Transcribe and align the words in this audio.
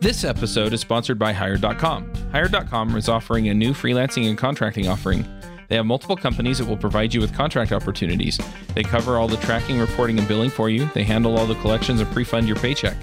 This 0.00 0.24
episode 0.24 0.72
is 0.72 0.80
sponsored 0.80 1.18
by 1.18 1.34
Hired.com. 1.34 2.10
Hired.com 2.32 2.96
is 2.96 3.10
offering 3.10 3.50
a 3.50 3.54
new 3.54 3.74
freelancing 3.74 4.30
and 4.30 4.38
contracting 4.38 4.88
offering. 4.88 5.26
They 5.68 5.76
have 5.76 5.84
multiple 5.84 6.16
companies 6.16 6.56
that 6.56 6.66
will 6.66 6.78
provide 6.78 7.12
you 7.12 7.20
with 7.20 7.34
contract 7.34 7.70
opportunities. 7.70 8.40
They 8.74 8.82
cover 8.82 9.18
all 9.18 9.28
the 9.28 9.36
tracking, 9.36 9.78
reporting, 9.78 10.18
and 10.18 10.26
billing 10.26 10.48
for 10.48 10.70
you. 10.70 10.88
They 10.94 11.04
handle 11.04 11.36
all 11.36 11.44
the 11.44 11.54
collections 11.56 12.00
and 12.00 12.10
pre 12.12 12.24
fund 12.24 12.48
your 12.48 12.56
paycheck. 12.56 12.96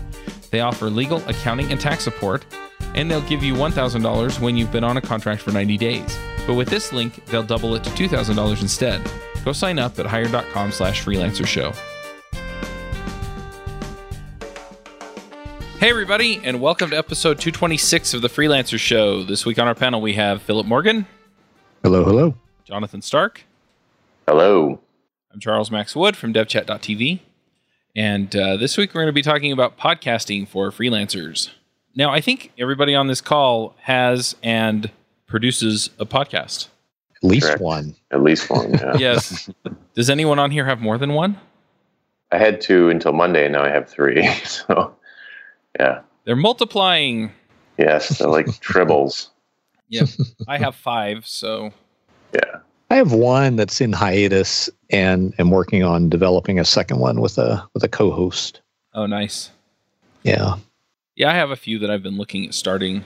They 0.50 0.62
offer 0.62 0.90
legal, 0.90 1.20
accounting, 1.30 1.72
and 1.72 1.80
tax 1.80 2.04
support, 2.04 2.48
and 2.96 3.12
they'll 3.12 3.22
give 3.22 3.44
you 3.44 3.54
$1,000 3.54 4.40
when 4.40 4.58
you've 4.58 4.72
been 4.72 4.84
on 4.84 4.98
a 4.98 5.02
contract 5.02 5.44
for 5.44 5.52
90 5.52 5.78
days. 5.78 6.18
But 6.48 6.56
with 6.56 6.70
this 6.70 6.92
link, 6.92 7.24
they'll 7.28 7.44
double 7.44 7.76
it 7.76 7.84
to 7.84 7.92
$2,000 7.92 8.60
instead. 8.64 9.08
Go 9.46 9.52
sign 9.52 9.78
up 9.78 10.00
at 10.00 10.08
hired.com 10.08 10.72
slash 10.72 11.06
freelancer 11.06 11.46
show. 11.46 11.74
Hey, 15.80 15.92
everybody, 15.92 16.42
and 16.44 16.60
welcome 16.60 16.90
to 16.90 16.98
episode 16.98 17.40
226 17.40 18.16
of 18.16 18.22
the 18.24 18.28
Freelancer 18.30 18.80
Show. 18.80 19.24
This 19.24 19.46
week 19.46 19.60
on 19.60 19.68
our 19.68 19.76
panel, 19.76 20.02
we 20.02 20.14
have 20.14 20.42
Philip 20.42 20.66
Morgan, 20.66 21.06
Hello, 21.84 22.04
hello. 22.04 22.34
Jonathan 22.66 23.02
Stark. 23.04 23.44
Hello. 24.28 24.80
I'm 25.32 25.40
Charles 25.40 25.70
Max 25.70 25.96
Wood 25.96 26.18
from 26.18 26.34
devchat.tv. 26.34 27.20
And 27.96 28.36
uh, 28.36 28.58
this 28.58 28.76
week, 28.78 28.94
we're 28.94 29.02
going 29.02 29.08
to 29.10 29.14
be 29.14 29.22
talking 29.22 29.52
about 29.52 29.78
podcasting 29.78 30.48
for 30.48 30.72
freelancers. 30.72 31.52
Now, 31.96 32.12
I 32.12 32.22
think 32.22 32.52
everybody 32.58 32.96
on 32.96 33.08
this 33.08 33.22
call 33.22 33.76
has 33.82 34.36
and 34.42 34.90
produces 35.28 35.92
a 36.00 36.06
podcast. 36.06 36.68
At 37.16 37.24
least 37.24 37.46
Correct. 37.48 37.62
one. 37.62 37.96
At 38.12 38.24
least 38.24 38.50
one. 38.50 38.74
Yeah. 38.74 38.94
Yes. 38.98 39.50
Does 39.94 40.10
anyone 40.10 40.40
on 40.40 40.50
here 40.52 40.66
have 40.66 40.82
more 40.82 40.98
than 40.98 41.14
one? 41.14 41.38
I 42.32 42.38
had 42.40 42.60
two 42.60 42.90
until 42.90 43.14
Monday, 43.14 43.46
and 43.46 43.54
now 43.54 43.64
I 43.64 43.70
have 43.70 43.88
three. 43.88 44.28
So, 44.46 44.96
yeah. 45.80 46.02
They're 46.26 46.36
multiplying. 46.36 47.32
Yes, 47.78 48.18
they're 48.18 48.28
like 48.28 48.46
tribbles. 48.62 49.30
Yep. 49.90 50.10
I 50.48 50.58
have 50.58 50.76
five, 50.76 51.26
so 51.26 51.72
Yeah. 52.34 52.60
I 52.90 52.96
have 52.96 53.12
one 53.14 53.56
that's 53.58 53.82
in 53.82 53.92
hiatus 53.94 54.70
and 54.90 55.34
am 55.40 55.50
working 55.52 55.84
on 55.84 56.10
developing 56.10 56.58
a 56.60 56.66
second 56.66 57.00
one 57.00 57.20
with 57.22 57.38
a 57.38 57.68
with 57.74 57.84
a 57.84 57.88
co-host. 57.90 58.62
oh, 58.94 59.06
nice. 59.06 59.52
Yeah. 60.24 60.56
Yeah, 61.16 61.32
I 61.32 61.34
have 61.36 61.52
a 61.52 61.56
few 61.56 61.80
that 61.80 61.90
I've 61.90 62.04
been 62.04 62.18
looking 62.18 62.46
at 62.46 62.54
starting. 62.54 63.04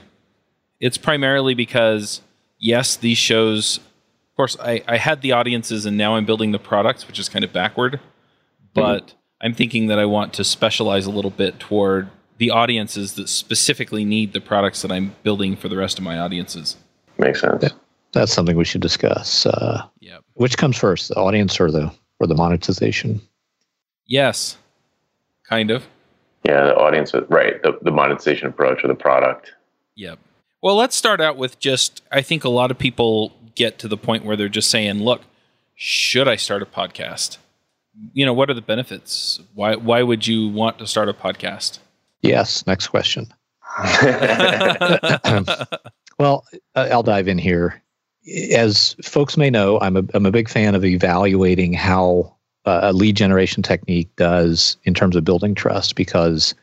It's 0.80 0.98
primarily 0.98 1.54
because, 1.54 2.20
yes, 2.58 2.96
these 2.96 3.16
shows, 3.18 3.78
of 3.78 4.36
course, 4.36 4.56
I, 4.60 4.82
I 4.86 4.96
had 4.98 5.22
the 5.22 5.32
audiences 5.32 5.86
and 5.86 5.96
now 5.96 6.16
I'm 6.16 6.26
building 6.26 6.50
the 6.52 6.58
products, 6.58 7.06
which 7.06 7.18
is 7.18 7.28
kind 7.28 7.44
of 7.44 7.52
backward. 7.52 7.96
Hmm. 7.96 8.00
But 8.74 9.14
I'm 9.40 9.54
thinking 9.54 9.86
that 9.86 9.98
I 9.98 10.04
want 10.04 10.32
to 10.34 10.44
specialize 10.44 11.06
a 11.06 11.10
little 11.10 11.30
bit 11.30 11.58
toward 11.58 12.10
the 12.42 12.50
audiences 12.50 13.14
that 13.14 13.28
specifically 13.28 14.04
need 14.04 14.32
the 14.32 14.40
products 14.40 14.82
that 14.82 14.90
I'm 14.90 15.14
building 15.22 15.54
for 15.54 15.68
the 15.68 15.76
rest 15.76 15.96
of 15.98 16.02
my 16.04 16.18
audiences. 16.18 16.76
Makes 17.18 17.40
sense. 17.40 17.62
Yeah. 17.62 17.68
That's 18.12 18.32
something 18.32 18.56
we 18.56 18.64
should 18.64 18.80
discuss. 18.82 19.46
Uh, 19.46 19.82
Yep. 20.00 20.20
which 20.34 20.58
comes 20.58 20.76
first, 20.76 21.08
the 21.10 21.14
audience 21.14 21.60
or 21.60 21.70
the 21.70 21.92
or 22.18 22.26
the 22.26 22.34
monetization? 22.34 23.20
Yes, 24.06 24.56
kind 25.48 25.70
of. 25.70 25.84
Yeah, 26.44 26.64
the 26.64 26.74
audience, 26.76 27.14
right. 27.28 27.62
The, 27.62 27.78
the 27.82 27.92
monetization 27.92 28.48
approach 28.48 28.82
of 28.82 28.88
the 28.88 28.94
product. 28.96 29.52
Yep. 29.94 30.18
Well, 30.62 30.74
let's 30.76 30.96
start 30.96 31.20
out 31.20 31.36
with 31.36 31.60
just 31.60 32.02
I 32.10 32.22
think 32.22 32.42
a 32.42 32.48
lot 32.48 32.72
of 32.72 32.78
people 32.78 33.32
get 33.54 33.78
to 33.78 33.88
the 33.88 33.96
point 33.96 34.24
where 34.24 34.36
they're 34.36 34.48
just 34.60 34.68
saying, 34.70 34.96
"Look, 35.02 35.22
should 35.76 36.26
I 36.26 36.34
start 36.36 36.60
a 36.62 36.66
podcast? 36.66 37.38
You 38.14 38.26
know, 38.26 38.32
what 38.34 38.50
are 38.50 38.54
the 38.54 38.62
benefits? 38.74 39.40
Why 39.54 39.76
why 39.76 40.02
would 40.02 40.26
you 40.26 40.48
want 40.48 40.78
to 40.80 40.86
start 40.88 41.08
a 41.08 41.12
podcast?" 41.14 41.78
Yes. 42.22 42.66
Next 42.66 42.88
question. 42.88 43.28
Well, 46.22 46.46
I'll 46.76 47.02
dive 47.02 47.26
in 47.26 47.38
here. 47.38 47.82
As 48.54 48.94
folks 49.02 49.36
may 49.36 49.50
know, 49.50 49.80
I'm 49.80 49.96
a, 49.96 50.04
I'm 50.14 50.24
a 50.24 50.30
big 50.30 50.48
fan 50.48 50.76
of 50.76 50.84
evaluating 50.84 51.72
how 51.72 52.36
uh, 52.64 52.80
a 52.84 52.92
lead 52.92 53.16
generation 53.16 53.62
technique 53.62 54.14
does 54.14 54.76
in 54.84 54.94
terms 54.94 55.16
of 55.16 55.24
building 55.24 55.56
trust 55.56 55.96
because 55.96 56.54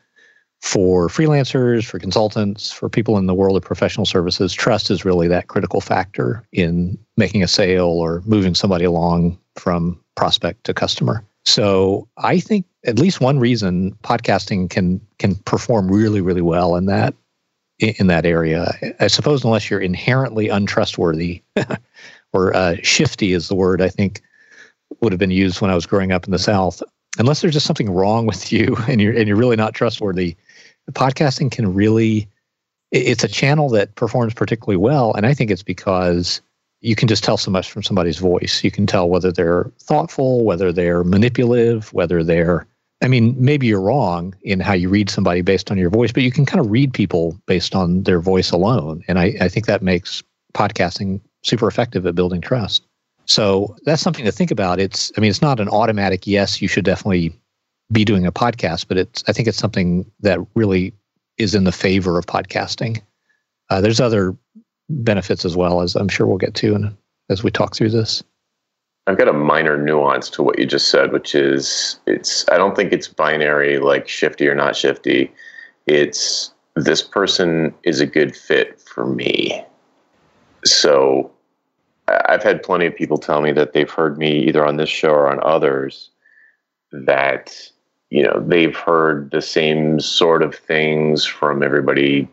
for 0.62 1.08
freelancers, 1.08 1.84
for 1.84 1.98
consultants, 1.98 2.72
for 2.72 2.88
people 2.88 3.18
in 3.18 3.26
the 3.26 3.34
world 3.34 3.58
of 3.58 3.62
professional 3.62 4.06
services, 4.06 4.54
trust 4.54 4.90
is 4.90 5.04
really 5.04 5.28
that 5.28 5.48
critical 5.48 5.82
factor 5.82 6.42
in 6.52 6.98
making 7.18 7.42
a 7.42 7.48
sale 7.48 7.88
or 7.88 8.22
moving 8.24 8.54
somebody 8.54 8.86
along 8.86 9.38
from 9.56 10.02
prospect 10.16 10.64
to 10.64 10.72
customer. 10.72 11.22
So 11.44 12.08
I 12.16 12.38
think 12.40 12.66
at 12.86 12.98
least 12.98 13.20
one 13.20 13.38
reason 13.38 13.92
podcasting 14.02 14.70
can 14.70 15.00
can 15.18 15.36
perform 15.36 15.90
really 15.90 16.20
really 16.20 16.42
well 16.42 16.76
in 16.76 16.86
that 16.86 17.14
in 17.78 18.08
that 18.08 18.26
area. 18.26 18.72
I 19.00 19.06
suppose 19.06 19.44
unless 19.44 19.70
you're 19.70 19.80
inherently 19.80 20.48
untrustworthy, 20.48 21.42
or 22.32 22.54
uh, 22.54 22.76
shifty 22.82 23.32
is 23.32 23.48
the 23.48 23.54
word 23.54 23.80
I 23.80 23.88
think 23.88 24.22
would 25.00 25.12
have 25.12 25.18
been 25.18 25.30
used 25.30 25.60
when 25.60 25.70
I 25.70 25.74
was 25.74 25.86
growing 25.86 26.12
up 26.12 26.24
in 26.24 26.32
the 26.32 26.38
South. 26.38 26.82
Unless 27.18 27.40
there's 27.40 27.54
just 27.54 27.66
something 27.66 27.90
wrong 27.90 28.26
with 28.26 28.52
you 28.52 28.76
and 28.88 29.00
you're 29.00 29.16
and 29.16 29.26
you're 29.26 29.36
really 29.36 29.56
not 29.56 29.74
trustworthy, 29.74 30.36
podcasting 30.92 31.50
can 31.50 31.72
really 31.72 32.28
it's 32.92 33.22
a 33.22 33.28
channel 33.28 33.68
that 33.70 33.94
performs 33.94 34.34
particularly 34.34 34.76
well, 34.76 35.14
and 35.14 35.24
I 35.24 35.32
think 35.32 35.50
it's 35.50 35.62
because 35.62 36.40
you 36.80 36.96
can 36.96 37.08
just 37.08 37.22
tell 37.22 37.36
so 37.36 37.50
much 37.50 37.70
from 37.70 37.82
somebody's 37.82 38.18
voice. 38.18 38.64
You 38.64 38.70
can 38.70 38.86
tell 38.86 39.08
whether 39.08 39.30
they're 39.30 39.70
thoughtful, 39.80 40.44
whether 40.44 40.72
they're 40.72 41.04
manipulative, 41.04 41.92
whether 41.92 42.24
they're 42.24 42.66
I 43.02 43.08
mean, 43.08 43.34
maybe 43.38 43.66
you're 43.66 43.80
wrong 43.80 44.34
in 44.42 44.60
how 44.60 44.74
you 44.74 44.90
read 44.90 45.08
somebody 45.08 45.40
based 45.40 45.70
on 45.70 45.78
your 45.78 45.88
voice, 45.88 46.12
but 46.12 46.22
you 46.22 46.30
can 46.30 46.44
kind 46.44 46.60
of 46.60 46.70
read 46.70 46.92
people 46.92 47.40
based 47.46 47.74
on 47.74 48.02
their 48.02 48.20
voice 48.20 48.50
alone. 48.50 49.02
And 49.08 49.18
I, 49.18 49.34
I 49.40 49.48
think 49.48 49.64
that 49.66 49.82
makes 49.82 50.22
podcasting 50.52 51.20
super 51.42 51.66
effective 51.66 52.04
at 52.04 52.14
building 52.14 52.42
trust. 52.42 52.82
So 53.24 53.74
that's 53.84 54.02
something 54.02 54.26
to 54.26 54.32
think 54.32 54.50
about. 54.50 54.80
It's, 54.80 55.10
I 55.16 55.20
mean, 55.20 55.30
it's 55.30 55.40
not 55.40 55.60
an 55.60 55.68
automatic 55.68 56.26
yes, 56.26 56.60
you 56.60 56.68
should 56.68 56.84
definitely 56.84 57.34
be 57.90 58.04
doing 58.04 58.26
a 58.26 58.32
podcast, 58.32 58.86
but 58.86 58.98
it's, 58.98 59.24
I 59.26 59.32
think 59.32 59.48
it's 59.48 59.56
something 59.56 60.04
that 60.20 60.38
really 60.54 60.92
is 61.38 61.54
in 61.54 61.64
the 61.64 61.72
favor 61.72 62.18
of 62.18 62.26
podcasting. 62.26 63.00
Uh, 63.70 63.80
there's 63.80 64.00
other 64.00 64.36
benefits 64.90 65.44
as 65.44 65.56
well, 65.56 65.80
as 65.80 65.94
I'm 65.96 66.08
sure 66.08 66.26
we'll 66.26 66.38
get 66.38 66.54
to 66.56 66.74
and 66.74 66.96
as 67.28 67.42
we 67.42 67.50
talk 67.50 67.74
through 67.74 67.90
this. 67.90 68.22
I've 69.06 69.18
got 69.18 69.28
a 69.28 69.32
minor 69.32 69.78
nuance 69.78 70.28
to 70.30 70.42
what 70.42 70.58
you 70.58 70.66
just 70.66 70.88
said, 70.88 71.12
which 71.12 71.34
is 71.34 71.98
it's 72.06 72.48
I 72.48 72.58
don't 72.58 72.76
think 72.76 72.92
it's 72.92 73.08
binary 73.08 73.78
like 73.78 74.08
shifty 74.08 74.46
or 74.46 74.54
not 74.54 74.76
shifty. 74.76 75.32
It's 75.86 76.52
this 76.76 77.02
person 77.02 77.74
is 77.82 78.00
a 78.00 78.06
good 78.06 78.36
fit 78.36 78.80
for 78.80 79.06
me. 79.06 79.64
So 80.64 81.30
I've 82.28 82.42
had 82.42 82.62
plenty 82.62 82.86
of 82.86 82.94
people 82.94 83.18
tell 83.18 83.40
me 83.40 83.52
that 83.52 83.72
they've 83.72 83.90
heard 83.90 84.18
me 84.18 84.44
either 84.44 84.64
on 84.64 84.76
this 84.76 84.88
show 84.88 85.10
or 85.10 85.30
on 85.30 85.40
others 85.42 86.10
that 86.92 87.70
you 88.10 88.22
know 88.22 88.44
they've 88.46 88.76
heard 88.76 89.30
the 89.30 89.42
same 89.42 90.00
sort 90.00 90.42
of 90.42 90.54
things 90.54 91.24
from 91.24 91.62
everybody 91.62 92.28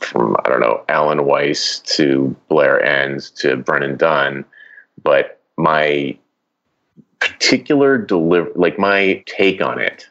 from 0.00 0.36
I 0.44 0.48
don't 0.48 0.60
know 0.60 0.84
Alan 0.88 1.24
Weiss 1.24 1.80
to 1.96 2.34
Blair 2.48 2.82
Enns 2.82 3.30
to 3.30 3.56
Brennan 3.56 3.96
Dunn, 3.96 4.44
but 5.02 5.40
my 5.56 6.16
particular 7.20 7.98
deliver 7.98 8.50
like 8.54 8.78
my 8.78 9.22
take 9.26 9.62
on 9.62 9.80
it 9.80 10.06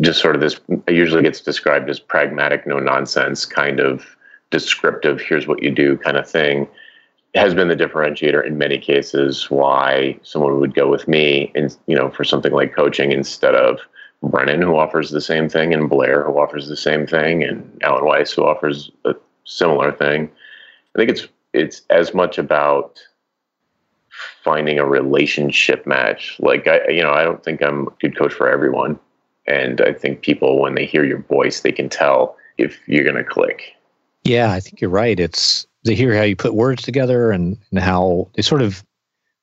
just 0.00 0.20
sort 0.20 0.34
of 0.34 0.40
this 0.40 0.60
usually 0.88 1.22
gets 1.22 1.40
described 1.40 1.90
as 1.90 1.98
pragmatic 1.98 2.66
no 2.66 2.78
nonsense 2.78 3.44
kind 3.44 3.80
of 3.80 4.16
descriptive 4.50 5.20
here's 5.20 5.46
what 5.46 5.62
you 5.62 5.70
do 5.70 5.96
kind 5.98 6.16
of 6.16 6.28
thing 6.28 6.68
has 7.34 7.54
been 7.54 7.68
the 7.68 7.76
differentiator 7.76 8.46
in 8.46 8.58
many 8.58 8.78
cases 8.78 9.50
why 9.50 10.18
someone 10.22 10.60
would 10.60 10.74
go 10.74 10.88
with 10.88 11.08
me 11.08 11.50
and 11.54 11.76
you 11.86 11.96
know 11.96 12.10
for 12.10 12.24
something 12.24 12.52
like 12.52 12.74
coaching 12.74 13.10
instead 13.10 13.54
of 13.54 13.80
Brennan 14.22 14.62
who 14.62 14.76
offers 14.76 15.10
the 15.10 15.20
same 15.20 15.48
thing 15.48 15.74
and 15.74 15.90
Blair 15.90 16.24
who 16.24 16.38
offers 16.38 16.68
the 16.68 16.76
same 16.76 17.06
thing 17.06 17.42
and 17.42 17.78
Alan 17.82 18.04
Weiss 18.04 18.32
who 18.32 18.44
offers 18.44 18.90
a 19.04 19.14
similar 19.44 19.92
thing 19.92 20.30
I 20.94 20.98
think 20.98 21.10
it's 21.10 21.28
it's 21.52 21.82
as 21.90 22.14
much 22.14 22.38
about 22.38 23.00
finding 24.42 24.78
a 24.78 24.86
relationship 24.86 25.86
match. 25.86 26.36
Like 26.38 26.66
I, 26.66 26.88
you 26.88 27.02
know, 27.02 27.12
I 27.12 27.22
don't 27.24 27.42
think 27.42 27.62
I'm 27.62 27.88
a 27.88 27.90
good 28.00 28.16
coach 28.16 28.32
for 28.32 28.48
everyone, 28.48 28.98
and 29.46 29.80
I 29.80 29.92
think 29.92 30.22
people 30.22 30.60
when 30.60 30.74
they 30.74 30.86
hear 30.86 31.04
your 31.04 31.22
voice, 31.22 31.60
they 31.60 31.72
can 31.72 31.88
tell 31.88 32.36
if 32.58 32.78
you're 32.86 33.04
going 33.04 33.16
to 33.16 33.24
click. 33.24 33.74
Yeah, 34.24 34.52
I 34.52 34.60
think 34.60 34.80
you're 34.80 34.90
right. 34.90 35.18
It's 35.18 35.66
they 35.84 35.94
hear 35.94 36.16
how 36.16 36.22
you 36.22 36.36
put 36.36 36.54
words 36.54 36.82
together 36.82 37.32
and, 37.32 37.58
and 37.70 37.80
how 37.80 38.28
they 38.34 38.42
sort 38.42 38.62
of 38.62 38.84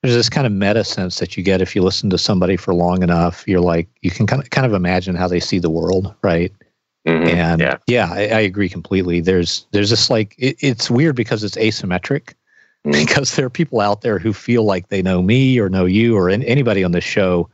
there's 0.02 0.14
this 0.14 0.28
kind 0.30 0.46
of 0.46 0.52
meta 0.52 0.84
sense 0.84 1.18
that 1.18 1.36
you 1.36 1.42
get 1.42 1.60
if 1.60 1.76
you 1.76 1.82
listen 1.82 2.08
to 2.10 2.18
somebody 2.18 2.56
for 2.56 2.74
long 2.74 3.02
enough. 3.02 3.46
You're 3.46 3.60
like 3.60 3.88
you 4.02 4.10
can 4.10 4.26
kind 4.26 4.42
of 4.42 4.50
kind 4.50 4.66
of 4.66 4.72
imagine 4.72 5.14
how 5.14 5.28
they 5.28 5.40
see 5.40 5.58
the 5.58 5.70
world, 5.70 6.14
right? 6.22 6.52
Mhm. 7.06 7.32
And 7.32 7.60
yeah, 7.60 7.76
yeah, 7.86 8.08
I, 8.10 8.20
I 8.28 8.40
agree 8.40 8.68
completely. 8.68 9.20
There's 9.20 9.66
there's 9.72 9.90
this 9.90 10.10
like 10.10 10.34
it, 10.38 10.56
it's 10.60 10.90
weird 10.90 11.16
because 11.16 11.44
it's 11.44 11.56
asymmetric. 11.56 12.34
Mhm. 12.86 12.92
Because 13.06 13.36
there 13.36 13.44
are 13.44 13.50
people 13.50 13.80
out 13.80 14.00
there 14.00 14.18
who 14.18 14.32
feel 14.32 14.64
like 14.64 14.88
they 14.88 15.02
know 15.02 15.20
me 15.20 15.58
or 15.58 15.68
know 15.68 15.84
you 15.84 16.16
or 16.16 16.30
an, 16.30 16.42
anybody 16.44 16.82
on 16.82 16.92
this 16.92 17.04
show, 17.04 17.50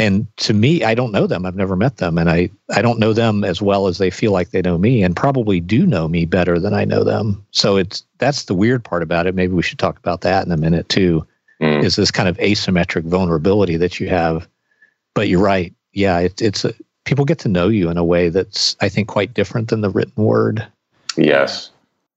and 0.00 0.26
to 0.36 0.54
me 0.54 0.82
i 0.82 0.94
don't 0.94 1.12
know 1.12 1.26
them 1.26 1.44
i've 1.44 1.56
never 1.56 1.76
met 1.76 1.98
them 1.98 2.16
and 2.16 2.30
i 2.30 2.48
i 2.74 2.80
don't 2.80 2.98
know 2.98 3.12
them 3.12 3.44
as 3.44 3.60
well 3.60 3.86
as 3.86 3.98
they 3.98 4.10
feel 4.10 4.32
like 4.32 4.50
they 4.50 4.62
know 4.62 4.78
me 4.78 5.02
and 5.02 5.14
probably 5.16 5.60
do 5.60 5.86
know 5.86 6.08
me 6.08 6.24
better 6.24 6.58
than 6.58 6.72
i 6.72 6.84
know 6.84 7.04
them 7.04 7.44
so 7.50 7.76
it's 7.76 8.04
that's 8.18 8.44
the 8.44 8.54
weird 8.54 8.82
part 8.82 9.02
about 9.02 9.26
it 9.26 9.34
maybe 9.34 9.52
we 9.52 9.62
should 9.62 9.78
talk 9.78 9.98
about 9.98 10.22
that 10.22 10.46
in 10.46 10.52
a 10.52 10.56
minute 10.56 10.88
too 10.88 11.26
mm. 11.60 11.84
is 11.84 11.96
this 11.96 12.10
kind 12.10 12.28
of 12.28 12.36
asymmetric 12.38 13.04
vulnerability 13.04 13.76
that 13.76 14.00
you 14.00 14.08
have. 14.08 14.48
But 15.14 15.28
you're 15.28 15.42
right. 15.42 15.74
Yeah 15.92 16.20
it, 16.20 16.40
it's 16.40 16.64
a, 16.64 16.72
people 17.04 17.24
get 17.24 17.38
to 17.40 17.48
know 17.48 17.68
you 17.68 17.90
in 17.90 17.96
a 17.96 18.04
way 18.04 18.28
that's 18.28 18.76
i 18.80 18.88
think 18.88 19.08
quite 19.08 19.34
different 19.34 19.68
than 19.68 19.80
the 19.80 19.90
written 19.90 20.24
word. 20.24 20.66
Yes. 21.16 21.70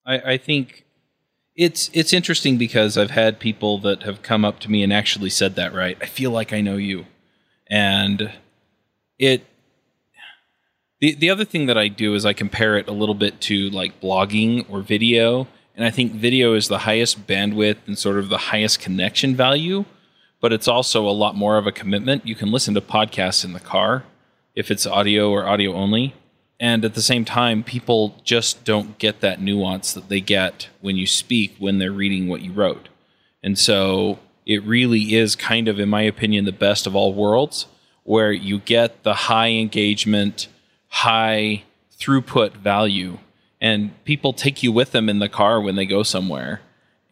I, 0.06 0.34
I 0.34 0.38
think 0.38 0.86
it's 1.56 1.90
it's 1.94 2.14
interesting 2.14 2.58
because 2.58 2.98
i've 2.98 3.12
had 3.12 3.40
people 3.40 3.78
that 3.80 4.04
have 4.04 4.22
come 4.22 4.44
up 4.44 4.60
to 4.60 4.72
me 4.72 4.84
and 4.84 4.94
actually 4.94 5.30
said 5.30 5.56
that 5.56 5.74
right? 5.74 5.98
I 6.02 6.06
feel 6.06 6.32
like 6.32 6.54
i 6.54 6.62
know 6.62 6.78
you. 6.78 7.06
And 7.68 8.32
it 9.18 9.46
the 11.04 11.16
the 11.16 11.30
other 11.30 11.44
thing 11.44 11.66
that 11.66 11.78
I 11.78 11.90
do 11.90 12.16
is 12.16 12.26
I 12.26 12.32
compare 12.32 12.78
it 12.78 12.88
a 12.88 12.94
little 12.94 13.14
bit 13.16 13.42
to 13.42 13.70
like 13.72 14.00
blogging 14.00 14.66
or 14.70 14.82
video, 14.82 15.48
and 15.76 15.86
I 15.86 15.90
think 15.90 16.14
video 16.14 16.54
is 16.54 16.68
the 16.68 16.80
highest 16.80 17.26
bandwidth 17.28 17.78
and 17.88 17.98
sort 17.98 18.18
of 18.18 18.30
the 18.30 18.38
highest 18.38 18.80
connection 18.80 19.36
value, 19.36 19.86
but 20.40 20.54
it's 20.54 20.68
also 20.68 21.08
a 21.08 21.12
lot 21.12 21.36
more 21.36 21.58
of 21.58 21.66
a 21.66 21.72
commitment. 21.72 22.28
You 22.28 22.36
can 22.36 22.52
listen 22.52 22.74
to 22.76 22.82
podcasts 22.82 23.44
in 23.44 23.54
the 23.54 23.60
car 23.60 24.04
if 24.56 24.70
it's 24.70 24.86
audio 24.86 25.32
or 25.32 25.48
audio 25.48 25.74
only. 25.74 26.14
And 26.60 26.86
at 26.86 26.94
the 26.94 27.02
same 27.02 27.26
time, 27.26 27.64
people 27.64 28.22
just 28.24 28.64
don't 28.64 28.98
get 28.98 29.22
that 29.22 29.42
nuance 29.42 29.94
that 29.94 30.10
they 30.10 30.22
get 30.22 30.70
when 30.82 30.96
you 30.96 31.08
speak 31.08 31.56
when 31.58 31.80
they're 31.80 31.92
reading 31.92 32.28
what 32.28 32.42
you 32.42 32.52
wrote. 32.52 32.90
And 33.42 33.58
so 33.58 34.20
it 34.46 34.64
really 34.64 35.16
is 35.16 35.36
kind 35.36 35.68
of, 35.68 35.80
in 35.80 35.90
my 35.90 36.04
opinion, 36.04 36.46
the 36.46 36.52
best 36.52 36.86
of 36.86 36.96
all 36.96 37.14
worlds, 37.14 37.66
where 38.04 38.32
you 38.32 38.60
get 38.60 39.04
the 39.04 39.14
high 39.14 39.50
engagement, 39.50 40.48
high 40.90 41.64
throughput 41.98 42.52
value, 42.54 43.18
and 43.64 44.04
people 44.04 44.34
take 44.34 44.62
you 44.62 44.74
with 44.74 44.92
them 44.92 45.08
in 45.08 45.20
the 45.20 45.30
car 45.30 45.62
when 45.62 45.78
they 45.78 45.86
go 45.86 46.04
somewhere, 46.04 46.60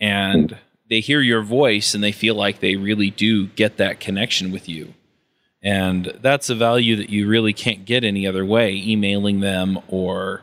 and 0.02 0.58
they 0.90 1.00
hear 1.00 1.22
your 1.22 1.42
voice 1.42 1.96
and 1.96 2.04
they 2.04 2.12
feel 2.12 2.36
like 2.36 2.60
they 2.60 2.76
really 2.76 3.10
do 3.10 3.48
get 3.48 3.78
that 3.78 4.02
connection 4.02 4.52
with 4.52 4.68
you. 4.68 4.94
And 5.64 6.08
that's 6.22 6.50
a 6.50 6.56
value 6.56 6.98
that 6.98 7.10
you 7.10 7.26
really 7.30 7.54
can't 7.54 7.86
get 7.86 8.04
any 8.04 8.28
other 8.28 8.46
way, 8.46 8.76
emailing 8.76 9.40
them 9.40 9.80
or 9.88 10.42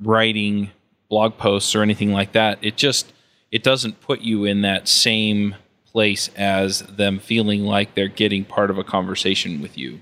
writing 0.00 0.70
blog 1.08 1.36
posts 1.36 1.74
or 1.74 1.82
anything 1.82 2.12
like 2.12 2.30
that. 2.32 2.58
It 2.62 2.76
just 2.76 3.12
it 3.50 3.64
doesn't 3.64 4.00
put 4.00 4.20
you 4.20 4.44
in 4.44 4.62
that 4.62 4.86
same 4.86 5.56
place 5.84 6.30
as 6.36 6.82
them 6.82 7.18
feeling 7.18 7.64
like 7.64 7.96
they're 7.96 8.06
getting 8.06 8.44
part 8.44 8.70
of 8.70 8.78
a 8.78 8.84
conversation 8.84 9.60
with 9.60 9.76
you. 9.76 10.00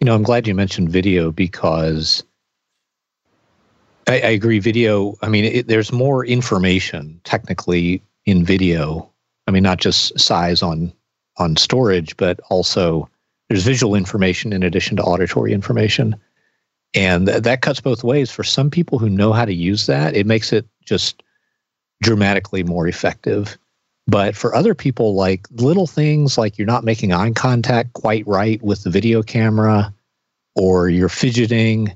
You 0.00 0.04
know, 0.04 0.14
I'm 0.14 0.22
glad 0.22 0.46
you 0.46 0.54
mentioned 0.54 0.90
video 0.90 1.32
because 1.32 2.22
I, 4.06 4.14
I 4.14 4.30
agree. 4.30 4.58
Video, 4.58 5.16
I 5.22 5.28
mean, 5.28 5.44
it, 5.44 5.68
there's 5.68 5.92
more 5.92 6.24
information 6.24 7.20
technically 7.24 8.02
in 8.26 8.44
video. 8.44 9.10
I 9.46 9.50
mean, 9.50 9.62
not 9.62 9.78
just 9.78 10.18
size 10.18 10.62
on 10.62 10.92
on 11.36 11.56
storage, 11.56 12.16
but 12.16 12.38
also 12.48 13.08
there's 13.48 13.64
visual 13.64 13.94
information 13.94 14.52
in 14.52 14.62
addition 14.62 14.96
to 14.96 15.02
auditory 15.02 15.52
information. 15.52 16.14
And 16.94 17.26
th- 17.26 17.42
that 17.42 17.60
cuts 17.60 17.80
both 17.80 18.04
ways. 18.04 18.30
For 18.30 18.44
some 18.44 18.70
people 18.70 18.98
who 18.98 19.08
know 19.08 19.32
how 19.32 19.44
to 19.44 19.54
use 19.54 19.86
that, 19.86 20.14
it 20.14 20.26
makes 20.26 20.52
it 20.52 20.66
just 20.84 21.22
dramatically 22.02 22.62
more 22.62 22.86
effective. 22.86 23.58
But 24.06 24.36
for 24.36 24.54
other 24.54 24.74
people, 24.74 25.14
like 25.14 25.48
little 25.50 25.86
things 25.86 26.36
like 26.38 26.58
you're 26.58 26.66
not 26.66 26.84
making 26.84 27.12
eye 27.12 27.30
contact 27.32 27.94
quite 27.94 28.26
right 28.26 28.62
with 28.62 28.84
the 28.84 28.90
video 28.90 29.22
camera, 29.22 29.92
or 30.54 30.88
you're 30.88 31.08
fidgeting 31.08 31.92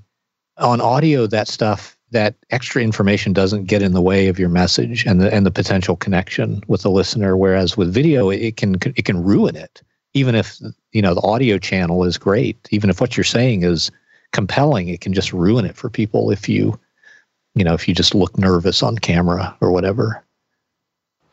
on 0.56 0.80
audio, 0.80 1.26
that 1.26 1.48
stuff, 1.48 1.97
that 2.10 2.34
extra 2.50 2.82
information 2.82 3.32
doesn't 3.32 3.64
get 3.64 3.82
in 3.82 3.92
the 3.92 4.00
way 4.00 4.28
of 4.28 4.38
your 4.38 4.48
message 4.48 5.04
and 5.04 5.20
the 5.20 5.32
and 5.32 5.44
the 5.44 5.50
potential 5.50 5.96
connection 5.96 6.62
with 6.66 6.82
the 6.82 6.90
listener. 6.90 7.36
Whereas 7.36 7.76
with 7.76 7.92
video, 7.92 8.30
it 8.30 8.56
can 8.56 8.76
it 8.82 9.04
can 9.04 9.22
ruin 9.22 9.56
it. 9.56 9.82
Even 10.14 10.34
if 10.34 10.58
you 10.92 11.02
know 11.02 11.14
the 11.14 11.22
audio 11.22 11.58
channel 11.58 12.04
is 12.04 12.16
great, 12.16 12.56
even 12.70 12.90
if 12.90 13.00
what 13.00 13.16
you're 13.16 13.24
saying 13.24 13.62
is 13.62 13.90
compelling, 14.32 14.88
it 14.88 15.00
can 15.00 15.12
just 15.12 15.32
ruin 15.32 15.64
it 15.64 15.76
for 15.76 15.90
people 15.90 16.30
if 16.30 16.48
you 16.48 16.78
you 17.54 17.64
know 17.64 17.74
if 17.74 17.86
you 17.86 17.94
just 17.94 18.14
look 18.14 18.36
nervous 18.38 18.82
on 18.82 18.96
camera 18.98 19.56
or 19.60 19.70
whatever. 19.70 20.24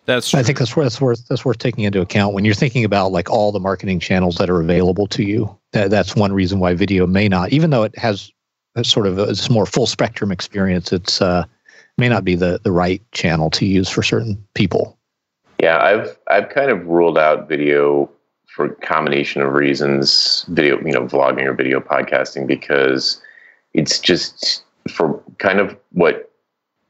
That's 0.05 0.29
true. 0.29 0.39
I 0.39 0.43
think 0.43 0.59
that's 0.59 0.75
worth 0.75 0.85
that's 0.85 1.01
worth 1.01 1.27
that's 1.27 1.45
worth 1.45 1.57
taking 1.57 1.83
into 1.83 2.01
account 2.01 2.33
when 2.33 2.45
you're 2.45 2.53
thinking 2.53 2.83
about 2.83 3.11
like 3.11 3.29
all 3.29 3.51
the 3.51 3.59
marketing 3.59 3.99
channels 3.99 4.35
that 4.35 4.49
are 4.49 4.61
available 4.61 5.07
to 5.07 5.23
you. 5.23 5.57
That, 5.71 5.89
that's 5.89 6.15
one 6.15 6.31
reason 6.31 6.59
why 6.59 6.73
video 6.75 7.07
may 7.07 7.27
not, 7.27 7.51
even 7.53 7.69
though 7.71 7.83
it 7.83 7.97
has 7.97 8.31
sort 8.83 9.07
of 9.07 9.17
a, 9.17 9.23
a 9.23 9.51
more 9.51 9.65
full 9.65 9.87
spectrum 9.87 10.31
experience, 10.31 10.91
it's 10.91 11.21
uh, 11.21 11.45
may 11.97 12.09
not 12.09 12.23
be 12.23 12.35
the 12.35 12.59
the 12.63 12.71
right 12.71 13.01
channel 13.11 13.49
to 13.51 13.65
use 13.65 13.89
for 13.89 14.03
certain 14.03 14.43
people. 14.53 14.97
Yeah, 15.59 15.81
I've 15.81 16.17
I've 16.29 16.49
kind 16.49 16.69
of 16.69 16.85
ruled 16.85 17.17
out 17.17 17.47
video 17.47 18.09
for 18.47 18.69
combination 18.69 19.41
of 19.41 19.53
reasons, 19.53 20.45
video 20.49 20.79
you 20.79 20.91
know 20.91 21.05
vlogging 21.05 21.45
or 21.45 21.53
video 21.53 21.79
podcasting 21.79 22.47
because 22.47 23.21
it's 23.73 23.99
just 23.99 24.63
for 24.89 25.21
kind 25.37 25.59
of 25.59 25.77
what 25.91 26.31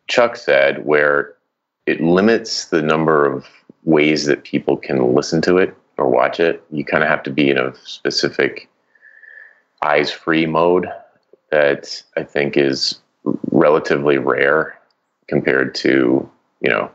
Chuck 0.08 0.36
said, 0.36 0.86
where 0.86 1.34
it 1.86 2.02
limits 2.02 2.66
the 2.66 2.82
number 2.82 3.26
of 3.26 3.46
ways 3.84 4.26
that 4.26 4.44
people 4.44 4.78
can 4.78 5.14
listen 5.14 5.42
to 5.44 5.58
it 5.58 5.76
or 5.98 6.10
watch 6.10 6.40
it. 6.40 6.64
You 6.72 6.84
kind 6.84 7.04
of 7.04 7.10
have 7.10 7.24
to 7.24 7.30
be 7.30 7.50
in 7.50 7.58
a 7.58 7.74
specific 7.84 8.68
eyes 9.84 10.12
free 10.12 10.46
mode 10.46 10.88
that 11.52 12.02
I 12.18 12.24
think 12.24 12.58
is 12.58 13.00
relatively 13.52 14.18
rare 14.18 14.78
compared 15.28 15.74
to, 15.76 16.30
you 16.62 16.70
know, 16.70 16.92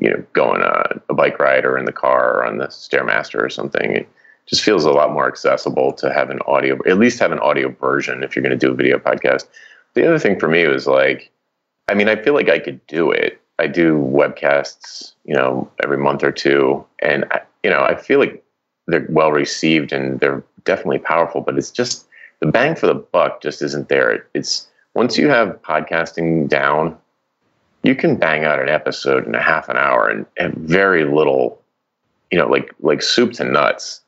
you 0.00 0.10
know, 0.10 0.24
going 0.32 0.60
a, 0.60 1.00
a 1.08 1.14
bike 1.14 1.38
ride 1.38 1.64
or 1.64 1.78
in 1.78 1.84
the 1.84 1.92
car 1.92 2.38
or 2.38 2.44
on 2.44 2.58
the 2.58 2.66
Stairmaster 2.66 3.40
or 3.40 3.48
something. 3.48 3.92
It 3.92 4.08
just 4.46 4.62
feels 4.62 4.84
a 4.84 4.90
lot 4.90 5.12
more 5.12 5.28
accessible 5.28 5.92
to 5.94 6.12
have 6.12 6.30
an 6.30 6.40
audio, 6.46 6.78
at 6.86 6.98
least 6.98 7.20
have 7.20 7.32
an 7.32 7.38
audio 7.38 7.70
version 7.70 8.22
if 8.22 8.34
you're 8.34 8.42
going 8.42 8.58
to 8.58 8.66
do 8.66 8.72
a 8.72 8.76
video 8.76 8.98
podcast. 8.98 9.46
The 9.94 10.06
other 10.06 10.18
thing 10.18 10.38
for 10.38 10.48
me 10.48 10.66
was 10.66 10.86
like, 10.86 11.30
I 11.88 11.94
mean, 11.94 12.08
I 12.08 12.16
feel 12.16 12.34
like 12.34 12.48
I 12.48 12.58
could 12.58 12.84
do 12.86 13.10
it 13.10 13.40
I 13.58 13.66
do 13.66 13.98
webcasts, 13.98 15.12
you 15.24 15.34
know, 15.34 15.70
every 15.82 15.98
month 15.98 16.24
or 16.24 16.32
two, 16.32 16.84
and 17.00 17.24
I, 17.30 17.40
you 17.62 17.70
know, 17.70 17.80
I 17.80 17.94
feel 17.94 18.18
like 18.18 18.44
they're 18.86 19.06
well 19.08 19.30
received 19.30 19.92
and 19.92 20.18
they're 20.20 20.42
definitely 20.64 20.98
powerful. 20.98 21.40
But 21.40 21.56
it's 21.56 21.70
just 21.70 22.06
the 22.44 22.52
bang 22.52 22.74
for 22.74 22.86
the 22.86 22.94
buck 22.94 23.40
just 23.40 23.62
isn't 23.62 23.88
there. 23.88 24.26
It's 24.34 24.68
once 24.92 25.16
you 25.16 25.30
have 25.30 25.60
podcasting 25.62 26.46
down, 26.46 26.94
you 27.82 27.94
can 27.94 28.16
bang 28.16 28.44
out 28.44 28.60
an 28.60 28.68
episode 28.68 29.26
in 29.26 29.34
a 29.34 29.40
half 29.40 29.70
an 29.70 29.78
hour 29.78 30.10
and, 30.10 30.26
and 30.36 30.54
very 30.56 31.06
little, 31.06 31.62
you 32.30 32.36
know, 32.36 32.46
like 32.46 32.74
like 32.80 33.00
soup 33.00 33.32
to 33.34 33.44
nuts. 33.44 34.02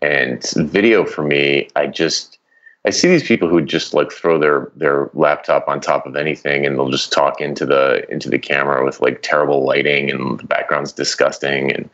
And 0.00 0.42
video 0.56 1.04
for 1.04 1.22
me, 1.22 1.68
I 1.76 1.88
just 1.88 2.38
I 2.86 2.90
see 2.90 3.08
these 3.08 3.26
people 3.26 3.50
who 3.50 3.60
just 3.60 3.92
like 3.92 4.12
throw 4.12 4.38
their 4.38 4.72
their 4.74 5.10
laptop 5.12 5.68
on 5.68 5.78
top 5.78 6.06
of 6.06 6.16
anything 6.16 6.64
and 6.64 6.78
they'll 6.78 6.88
just 6.88 7.12
talk 7.12 7.38
into 7.42 7.66
the 7.66 8.10
into 8.10 8.30
the 8.30 8.38
camera 8.38 8.82
with 8.82 9.02
like 9.02 9.20
terrible 9.20 9.66
lighting 9.66 10.10
and 10.10 10.40
the 10.40 10.44
background's 10.44 10.92
disgusting 10.92 11.70
and 11.72 11.90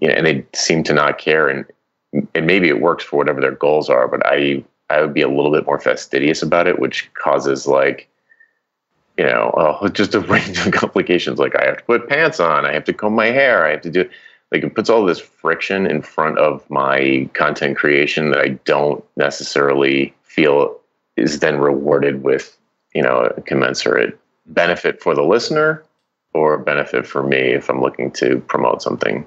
you 0.00 0.08
know 0.08 0.14
and 0.14 0.26
they 0.26 0.44
seem 0.54 0.82
to 0.82 0.92
not 0.92 1.18
care 1.18 1.48
and 1.48 1.66
and 2.34 2.46
maybe 2.48 2.68
it 2.68 2.80
works 2.80 3.04
for 3.04 3.16
whatever 3.16 3.40
their 3.40 3.52
goals 3.52 3.88
are 3.88 4.08
but 4.08 4.24
I 4.26 4.64
I 4.90 5.00
would 5.00 5.14
be 5.14 5.22
a 5.22 5.28
little 5.28 5.50
bit 5.50 5.66
more 5.66 5.78
fastidious 5.78 6.42
about 6.42 6.66
it 6.66 6.78
which 6.78 7.12
causes 7.14 7.66
like 7.66 8.08
you 9.16 9.24
know 9.24 9.52
oh, 9.80 9.88
just 9.88 10.14
a 10.14 10.20
range 10.20 10.66
of 10.66 10.72
complications 10.72 11.38
like 11.38 11.56
I 11.56 11.66
have 11.66 11.78
to 11.78 11.84
put 11.84 12.08
pants 12.08 12.40
on 12.40 12.64
I 12.64 12.72
have 12.72 12.84
to 12.84 12.92
comb 12.92 13.14
my 13.14 13.26
hair 13.26 13.66
I 13.66 13.70
have 13.70 13.82
to 13.82 13.90
do 13.90 14.08
like 14.52 14.62
it 14.62 14.74
puts 14.74 14.90
all 14.90 15.04
this 15.04 15.20
friction 15.20 15.86
in 15.86 16.02
front 16.02 16.38
of 16.38 16.68
my 16.70 17.28
content 17.34 17.76
creation 17.76 18.30
that 18.30 18.40
I 18.40 18.48
don't 18.64 19.04
necessarily 19.16 20.14
feel 20.22 20.78
is 21.16 21.40
then 21.40 21.58
rewarded 21.58 22.22
with 22.22 22.56
you 22.94 23.02
know 23.02 23.32
a 23.36 23.40
commensurate 23.42 24.18
benefit 24.46 25.02
for 25.02 25.14
the 25.14 25.22
listener 25.22 25.84
or 26.34 26.58
benefit 26.58 27.06
for 27.06 27.22
me 27.22 27.38
if 27.38 27.70
I'm 27.70 27.80
looking 27.80 28.10
to 28.12 28.40
promote 28.40 28.82
something. 28.82 29.24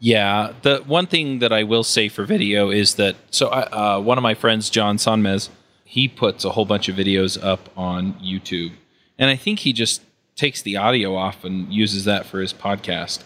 Yeah, 0.00 0.52
the 0.62 0.78
one 0.86 1.06
thing 1.06 1.40
that 1.40 1.52
I 1.52 1.64
will 1.64 1.82
say 1.82 2.08
for 2.08 2.24
video 2.24 2.70
is 2.70 2.94
that 2.94 3.16
so 3.30 3.48
uh, 3.48 4.00
one 4.00 4.16
of 4.16 4.22
my 4.22 4.34
friends, 4.34 4.70
John 4.70 4.96
Sonmez, 4.96 5.48
he 5.84 6.06
puts 6.06 6.44
a 6.44 6.50
whole 6.50 6.64
bunch 6.64 6.88
of 6.88 6.96
videos 6.96 7.42
up 7.42 7.68
on 7.76 8.14
YouTube, 8.14 8.72
and 9.18 9.28
I 9.28 9.36
think 9.36 9.60
he 9.60 9.72
just 9.72 10.02
takes 10.36 10.62
the 10.62 10.76
audio 10.76 11.16
off 11.16 11.44
and 11.44 11.72
uses 11.72 12.04
that 12.04 12.26
for 12.26 12.40
his 12.40 12.52
podcast. 12.52 13.22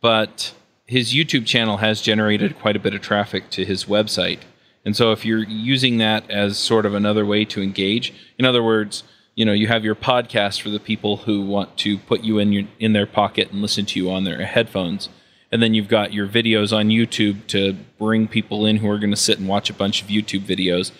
But 0.00 0.54
his 0.86 1.12
YouTube 1.12 1.46
channel 1.46 1.78
has 1.78 2.00
generated 2.00 2.58
quite 2.58 2.76
a 2.76 2.80
bit 2.80 2.94
of 2.94 3.02
traffic 3.02 3.50
to 3.50 3.64
his 3.64 3.84
website. 3.84 4.40
And 4.84 4.96
so 4.96 5.12
if 5.12 5.24
you're 5.24 5.44
using 5.44 5.98
that 5.98 6.30
as 6.30 6.56
sort 6.58 6.86
of 6.86 6.94
another 6.94 7.26
way 7.26 7.44
to 7.46 7.60
engage, 7.60 8.14
in 8.38 8.44
other 8.44 8.62
words, 8.62 9.02
you 9.34 9.44
know, 9.44 9.52
you 9.52 9.66
have 9.66 9.84
your 9.84 9.96
podcast 9.96 10.62
for 10.62 10.70
the 10.70 10.80
people 10.80 11.18
who 11.18 11.42
want 11.42 11.76
to 11.78 11.98
put 11.98 12.22
you 12.22 12.38
in 12.38 12.52
your 12.52 12.64
in 12.78 12.94
their 12.94 13.06
pocket 13.06 13.50
and 13.50 13.60
listen 13.60 13.84
to 13.86 14.00
you 14.00 14.10
on 14.10 14.24
their 14.24 14.46
headphones. 14.46 15.10
And 15.52 15.62
then 15.62 15.74
you've 15.74 15.88
got 15.88 16.12
your 16.12 16.26
videos 16.26 16.76
on 16.76 16.88
YouTube 16.88 17.46
to 17.48 17.74
bring 17.98 18.28
people 18.28 18.66
in 18.66 18.76
who 18.76 18.88
are 18.90 18.98
going 18.98 19.10
to 19.10 19.16
sit 19.16 19.38
and 19.38 19.48
watch 19.48 19.70
a 19.70 19.74
bunch 19.74 20.02
of 20.02 20.08
YouTube 20.08 20.42
videos. 20.42 20.92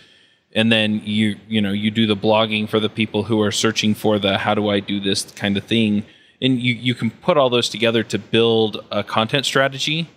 And 0.55 0.73
then 0.73 1.03
you 1.05 1.37
you 1.49 1.61
know 1.61 1.73
you 1.73 1.91
do 1.91 2.07
the 2.07 2.17
blogging 2.17 2.69
for 2.69 2.81
the 2.81 2.89
people 2.89 3.25
who 3.25 3.43
are 3.43 3.53
searching 3.53 3.95
for 3.95 4.19
the 4.19 4.39
how 4.39 4.55
do 4.55 4.69
I 4.69 4.81
do 4.81 5.01
this 5.01 5.31
kind 5.33 5.57
of 5.57 5.65
thing, 5.65 6.07
and 6.41 6.59
you 6.59 6.75
you 6.75 6.95
can 6.95 7.11
put 7.11 7.37
all 7.37 7.51
those 7.51 7.69
together 7.69 8.03
to 8.05 8.19
build 8.19 8.83
a 8.91 9.05
content 9.05 9.45
strategy. 9.45 10.09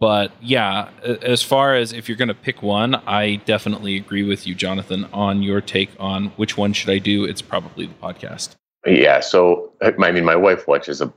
But 0.00 0.30
yeah, 0.40 0.90
as 1.02 1.42
far 1.42 1.74
as 1.74 1.92
if 1.92 2.08
you're 2.08 2.16
going 2.16 2.28
to 2.28 2.34
pick 2.34 2.62
one, 2.62 2.94
I 2.94 3.36
definitely 3.44 3.96
agree 3.96 4.22
with 4.22 4.46
you, 4.46 4.54
Jonathan, 4.54 5.06
on 5.12 5.42
your 5.42 5.60
take 5.60 5.90
on 5.98 6.26
which 6.36 6.56
one 6.56 6.72
should 6.72 6.88
I 6.88 6.98
do. 6.98 7.24
It's 7.24 7.42
probably 7.42 7.86
the 7.86 7.94
podcast. 7.94 8.54
Yeah. 8.86 9.20
So 9.20 9.72
I 9.82 10.12
mean, 10.12 10.24
my 10.24 10.36
wife 10.36 10.66
watches 10.68 11.00
a 11.00 11.12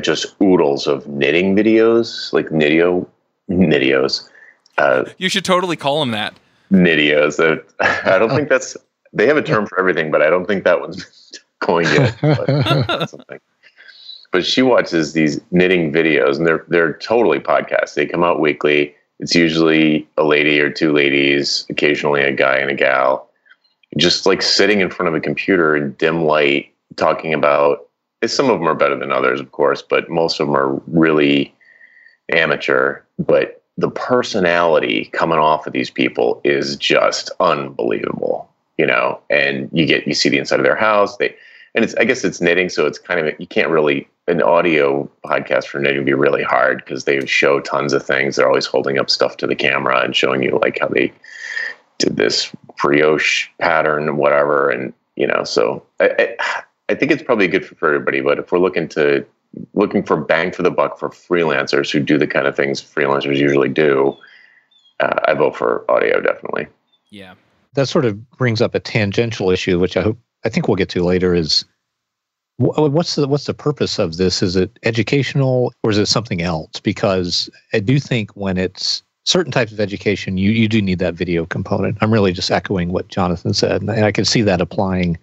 just 0.00 0.34
oodles 0.42 0.86
of 0.86 1.06
knitting 1.06 1.54
videos, 1.54 2.32
like 2.32 2.48
knitio, 2.48 3.06
knitios. 3.50 4.28
Uh, 4.78 5.04
you 5.18 5.28
should 5.28 5.44
totally 5.44 5.76
call 5.76 6.00
them 6.00 6.10
that. 6.12 6.34
Knitios. 6.70 7.38
Uh, 7.38 7.62
I 8.10 8.18
don't 8.18 8.30
think 8.30 8.48
that's. 8.48 8.76
They 9.12 9.26
have 9.26 9.36
a 9.36 9.42
term 9.42 9.66
for 9.66 9.78
everything, 9.78 10.10
but 10.10 10.22
I 10.22 10.30
don't 10.30 10.46
think 10.46 10.64
that 10.64 10.80
one's 10.80 11.32
coined 11.60 11.88
yet. 11.88 12.16
But, 12.22 13.12
but 14.32 14.46
she 14.46 14.62
watches 14.62 15.12
these 15.12 15.40
knitting 15.50 15.92
videos, 15.92 16.38
and 16.38 16.46
they're 16.46 16.64
they're 16.68 16.94
totally 16.94 17.38
podcasts. 17.38 17.94
They 17.94 18.06
come 18.06 18.24
out 18.24 18.40
weekly. 18.40 18.94
It's 19.18 19.34
usually 19.34 20.08
a 20.16 20.24
lady 20.24 20.58
or 20.60 20.70
two 20.70 20.92
ladies, 20.92 21.64
occasionally 21.68 22.22
a 22.22 22.32
guy 22.32 22.56
and 22.56 22.70
a 22.70 22.74
gal, 22.74 23.28
just 23.96 24.26
like 24.26 24.42
sitting 24.42 24.80
in 24.80 24.90
front 24.90 25.08
of 25.08 25.14
a 25.14 25.20
computer 25.20 25.76
in 25.76 25.92
dim 25.92 26.24
light, 26.24 26.72
talking 26.96 27.32
about 27.32 27.86
some 28.26 28.50
of 28.50 28.58
them 28.58 28.68
are 28.68 28.74
better 28.74 28.96
than 28.96 29.12
others, 29.12 29.40
of 29.40 29.52
course, 29.52 29.82
but 29.82 30.08
most 30.08 30.40
of 30.40 30.46
them 30.46 30.56
are 30.56 30.80
really 30.86 31.54
amateur. 32.32 33.00
But 33.18 33.62
the 33.76 33.90
personality 33.90 35.06
coming 35.12 35.38
off 35.38 35.66
of 35.66 35.72
these 35.72 35.90
people 35.90 36.40
is 36.44 36.76
just 36.76 37.30
unbelievable, 37.40 38.48
you 38.78 38.86
know. 38.86 39.20
And 39.30 39.68
you 39.72 39.86
get 39.86 40.06
you 40.06 40.14
see 40.14 40.28
the 40.28 40.38
inside 40.38 40.60
of 40.60 40.64
their 40.64 40.76
house. 40.76 41.16
They 41.16 41.34
and 41.74 41.84
it's 41.84 41.94
I 41.96 42.04
guess 42.04 42.24
it's 42.24 42.40
knitting, 42.40 42.68
so 42.68 42.86
it's 42.86 42.98
kind 42.98 43.26
of 43.26 43.34
you 43.38 43.46
can't 43.46 43.70
really 43.70 44.08
an 44.28 44.42
audio 44.42 45.10
podcast 45.24 45.66
for 45.66 45.80
knitting 45.80 45.98
would 45.98 46.06
be 46.06 46.14
really 46.14 46.44
hard 46.44 46.84
because 46.84 47.04
they 47.04 47.24
show 47.26 47.60
tons 47.60 47.92
of 47.92 48.04
things. 48.04 48.36
They're 48.36 48.46
always 48.46 48.66
holding 48.66 48.98
up 48.98 49.10
stuff 49.10 49.36
to 49.38 49.46
the 49.46 49.56
camera 49.56 50.00
and 50.00 50.14
showing 50.14 50.42
you 50.42 50.58
like 50.62 50.78
how 50.80 50.88
they 50.88 51.12
did 51.98 52.16
this 52.16 52.54
brioche 52.80 53.48
pattern, 53.60 54.16
whatever, 54.16 54.70
and 54.70 54.92
you 55.16 55.26
know. 55.26 55.44
So 55.44 55.84
I, 55.98 56.36
I, 56.40 56.62
I 56.88 56.94
think 56.94 57.12
it's 57.12 57.22
probably 57.22 57.48
good 57.48 57.64
for, 57.64 57.74
for 57.76 57.88
everybody. 57.88 58.20
But 58.20 58.38
if 58.38 58.52
we're 58.52 58.58
looking 58.58 58.88
to 58.88 59.24
looking 59.74 60.02
for 60.02 60.16
bang 60.16 60.50
for 60.50 60.62
the 60.62 60.70
buck 60.70 60.98
for 60.98 61.10
freelancers 61.10 61.90
who 61.90 62.00
do 62.00 62.16
the 62.16 62.26
kind 62.26 62.46
of 62.46 62.56
things 62.56 62.82
freelancers 62.82 63.36
usually 63.36 63.68
do, 63.68 64.16
uh, 65.00 65.20
I 65.26 65.34
vote 65.34 65.56
for 65.56 65.90
audio 65.90 66.20
definitely. 66.20 66.66
Yeah, 67.10 67.34
that 67.74 67.88
sort 67.88 68.04
of 68.04 68.30
brings 68.32 68.60
up 68.60 68.74
a 68.74 68.80
tangential 68.80 69.50
issue, 69.50 69.78
which 69.78 69.96
I 69.96 70.02
hope 70.02 70.18
I 70.44 70.48
think 70.48 70.68
we'll 70.68 70.76
get 70.76 70.88
to 70.90 71.04
later. 71.04 71.34
Is 71.34 71.64
what's 72.56 73.14
the 73.14 73.28
what's 73.28 73.46
the 73.46 73.54
purpose 73.54 73.98
of 73.98 74.16
this? 74.16 74.42
Is 74.42 74.56
it 74.56 74.78
educational 74.82 75.72
or 75.82 75.90
is 75.90 75.98
it 75.98 76.06
something 76.06 76.42
else? 76.42 76.80
Because 76.80 77.50
I 77.72 77.80
do 77.80 77.98
think 77.98 78.30
when 78.32 78.58
it's 78.58 79.02
certain 79.24 79.52
types 79.52 79.72
of 79.72 79.80
education, 79.80 80.38
you 80.38 80.50
you 80.50 80.68
do 80.68 80.82
need 80.82 80.98
that 80.98 81.14
video 81.14 81.46
component. 81.46 81.98
I'm 82.00 82.12
really 82.12 82.32
just 82.32 82.50
echoing 82.50 82.92
what 82.92 83.08
Jonathan 83.08 83.54
said, 83.54 83.82
and 83.82 83.90
I 83.90 84.12
can 84.12 84.24
see 84.24 84.42
that 84.42 84.60
applying 84.60 85.18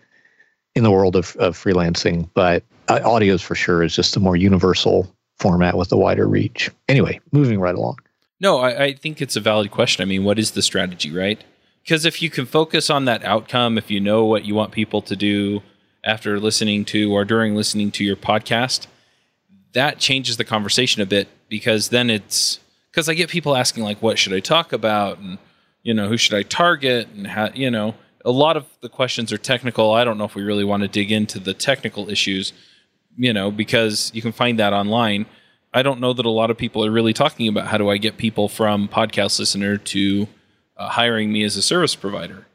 in 0.79 0.83
the 0.83 0.91
world 0.91 1.15
of, 1.15 1.35
of 1.35 1.55
freelancing, 1.55 2.27
but 2.33 2.63
uh, 2.87 2.99
audio 3.03 3.37
for 3.37 3.53
sure 3.53 3.83
is 3.83 3.93
just 3.93 4.15
a 4.15 4.19
more 4.19 4.35
universal 4.35 5.13
format 5.37 5.77
with 5.77 5.91
a 5.91 5.97
wider 5.97 6.27
reach. 6.27 6.71
Anyway, 6.87 7.19
moving 7.31 7.59
right 7.59 7.75
along. 7.75 7.97
No, 8.39 8.59
I, 8.59 8.85
I 8.85 8.93
think 8.93 9.21
it's 9.21 9.35
a 9.35 9.41
valid 9.41 9.69
question. 9.69 10.01
I 10.01 10.05
mean, 10.05 10.23
what 10.23 10.39
is 10.39 10.51
the 10.51 10.61
strategy, 10.61 11.11
right? 11.11 11.43
Because 11.83 12.05
if 12.05 12.21
you 12.21 12.29
can 12.29 12.45
focus 12.45 12.89
on 12.89 13.05
that 13.05 13.23
outcome, 13.25 13.77
if 13.77 13.91
you 13.91 13.99
know 13.99 14.23
what 14.23 14.45
you 14.45 14.55
want 14.55 14.71
people 14.71 15.01
to 15.03 15.15
do 15.15 15.61
after 16.03 16.39
listening 16.39 16.85
to 16.85 17.11
or 17.11 17.25
during 17.25 17.55
listening 17.55 17.91
to 17.91 18.03
your 18.03 18.15
podcast, 18.15 18.87
that 19.73 19.99
changes 19.99 20.37
the 20.37 20.45
conversation 20.45 21.01
a 21.01 21.05
bit 21.05 21.27
because 21.49 21.89
then 21.89 22.09
it's 22.09 22.59
because 22.89 23.09
I 23.09 23.13
get 23.13 23.29
people 23.29 23.55
asking 23.55 23.83
like, 23.83 24.01
what 24.01 24.17
should 24.17 24.33
I 24.33 24.39
talk 24.39 24.73
about? 24.73 25.19
And, 25.19 25.37
you 25.83 25.93
know, 25.93 26.07
who 26.07 26.17
should 26.17 26.37
I 26.37 26.43
target? 26.43 27.09
And 27.15 27.27
how, 27.27 27.49
you 27.53 27.69
know, 27.69 27.95
a 28.25 28.31
lot 28.31 28.57
of 28.57 28.65
the 28.81 28.89
questions 28.89 29.31
are 29.31 29.37
technical. 29.37 29.91
I 29.91 30.03
don't 30.03 30.17
know 30.17 30.25
if 30.25 30.35
we 30.35 30.43
really 30.43 30.63
want 30.63 30.83
to 30.83 30.89
dig 30.89 31.11
into 31.11 31.39
the 31.39 31.53
technical 31.53 32.09
issues, 32.09 32.53
you 33.17 33.33
know, 33.33 33.51
because 33.51 34.11
you 34.13 34.21
can 34.21 34.31
find 34.31 34.59
that 34.59 34.73
online. 34.73 35.25
I 35.73 35.83
don't 35.83 35.99
know 35.99 36.13
that 36.13 36.25
a 36.25 36.31
lot 36.31 36.51
of 36.51 36.57
people 36.57 36.85
are 36.85 36.91
really 36.91 37.13
talking 37.13 37.47
about 37.47 37.67
how 37.67 37.77
do 37.77 37.89
I 37.89 37.97
get 37.97 38.17
people 38.17 38.49
from 38.49 38.87
podcast 38.87 39.39
listener 39.39 39.77
to 39.77 40.27
uh, 40.77 40.89
hiring 40.89 41.31
me 41.31 41.43
as 41.43 41.55
a 41.55 41.61
service 41.61 41.95
provider. 41.95 42.45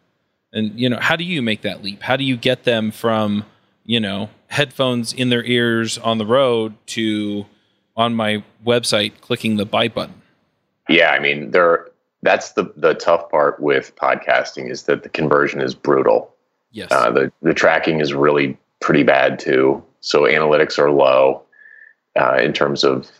And 0.53 0.79
you 0.79 0.89
know, 0.89 0.99
how 1.01 1.17
do 1.17 1.25
you 1.25 1.43
make 1.43 1.63
that 1.63 1.83
leap? 1.83 2.03
How 2.03 2.17
do 2.17 2.25
you 2.25 2.37
get 2.37 2.65
them 2.65 2.91
from, 2.91 3.45
you 3.85 4.01
know, 4.01 4.31
headphones 4.49 5.13
in 5.13 5.29
their 5.29 5.45
ears 5.45 5.99
on 5.99 6.19
the 6.19 6.27
road 6.27 6.75
to 6.89 7.47
on 7.97 8.15
my 8.15 8.43
website 8.65 9.21
clicking 9.21 9.57
the 9.57 9.65
buy 9.65 9.89
button? 9.89 10.23
Yeah, 10.89 11.11
I 11.11 11.19
mean, 11.19 11.51
there 11.53 11.89
that's 12.25 12.53
the 12.53 12.73
the 12.77 12.95
tough 12.95 13.31
part 13.31 13.61
with 13.61 13.95
podcasting 13.97 14.71
is 14.71 14.85
that 14.85 15.03
the 15.03 15.09
conversion 15.09 15.61
is 15.61 15.75
brutal. 15.75 16.35
Yes. 16.73 16.91
Uh, 16.91 17.11
the 17.11 17.33
the 17.43 17.55
tracking 17.55 18.01
is 18.01 18.13
really 18.15 18.59
pretty 18.81 19.05
bad 19.05 19.39
too. 19.39 19.83
So 20.01 20.23
analytics 20.23 20.79
are 20.79 20.91
low 20.91 21.43
uh, 22.19 22.39
in 22.43 22.53
terms 22.53 22.83
of 22.83 23.11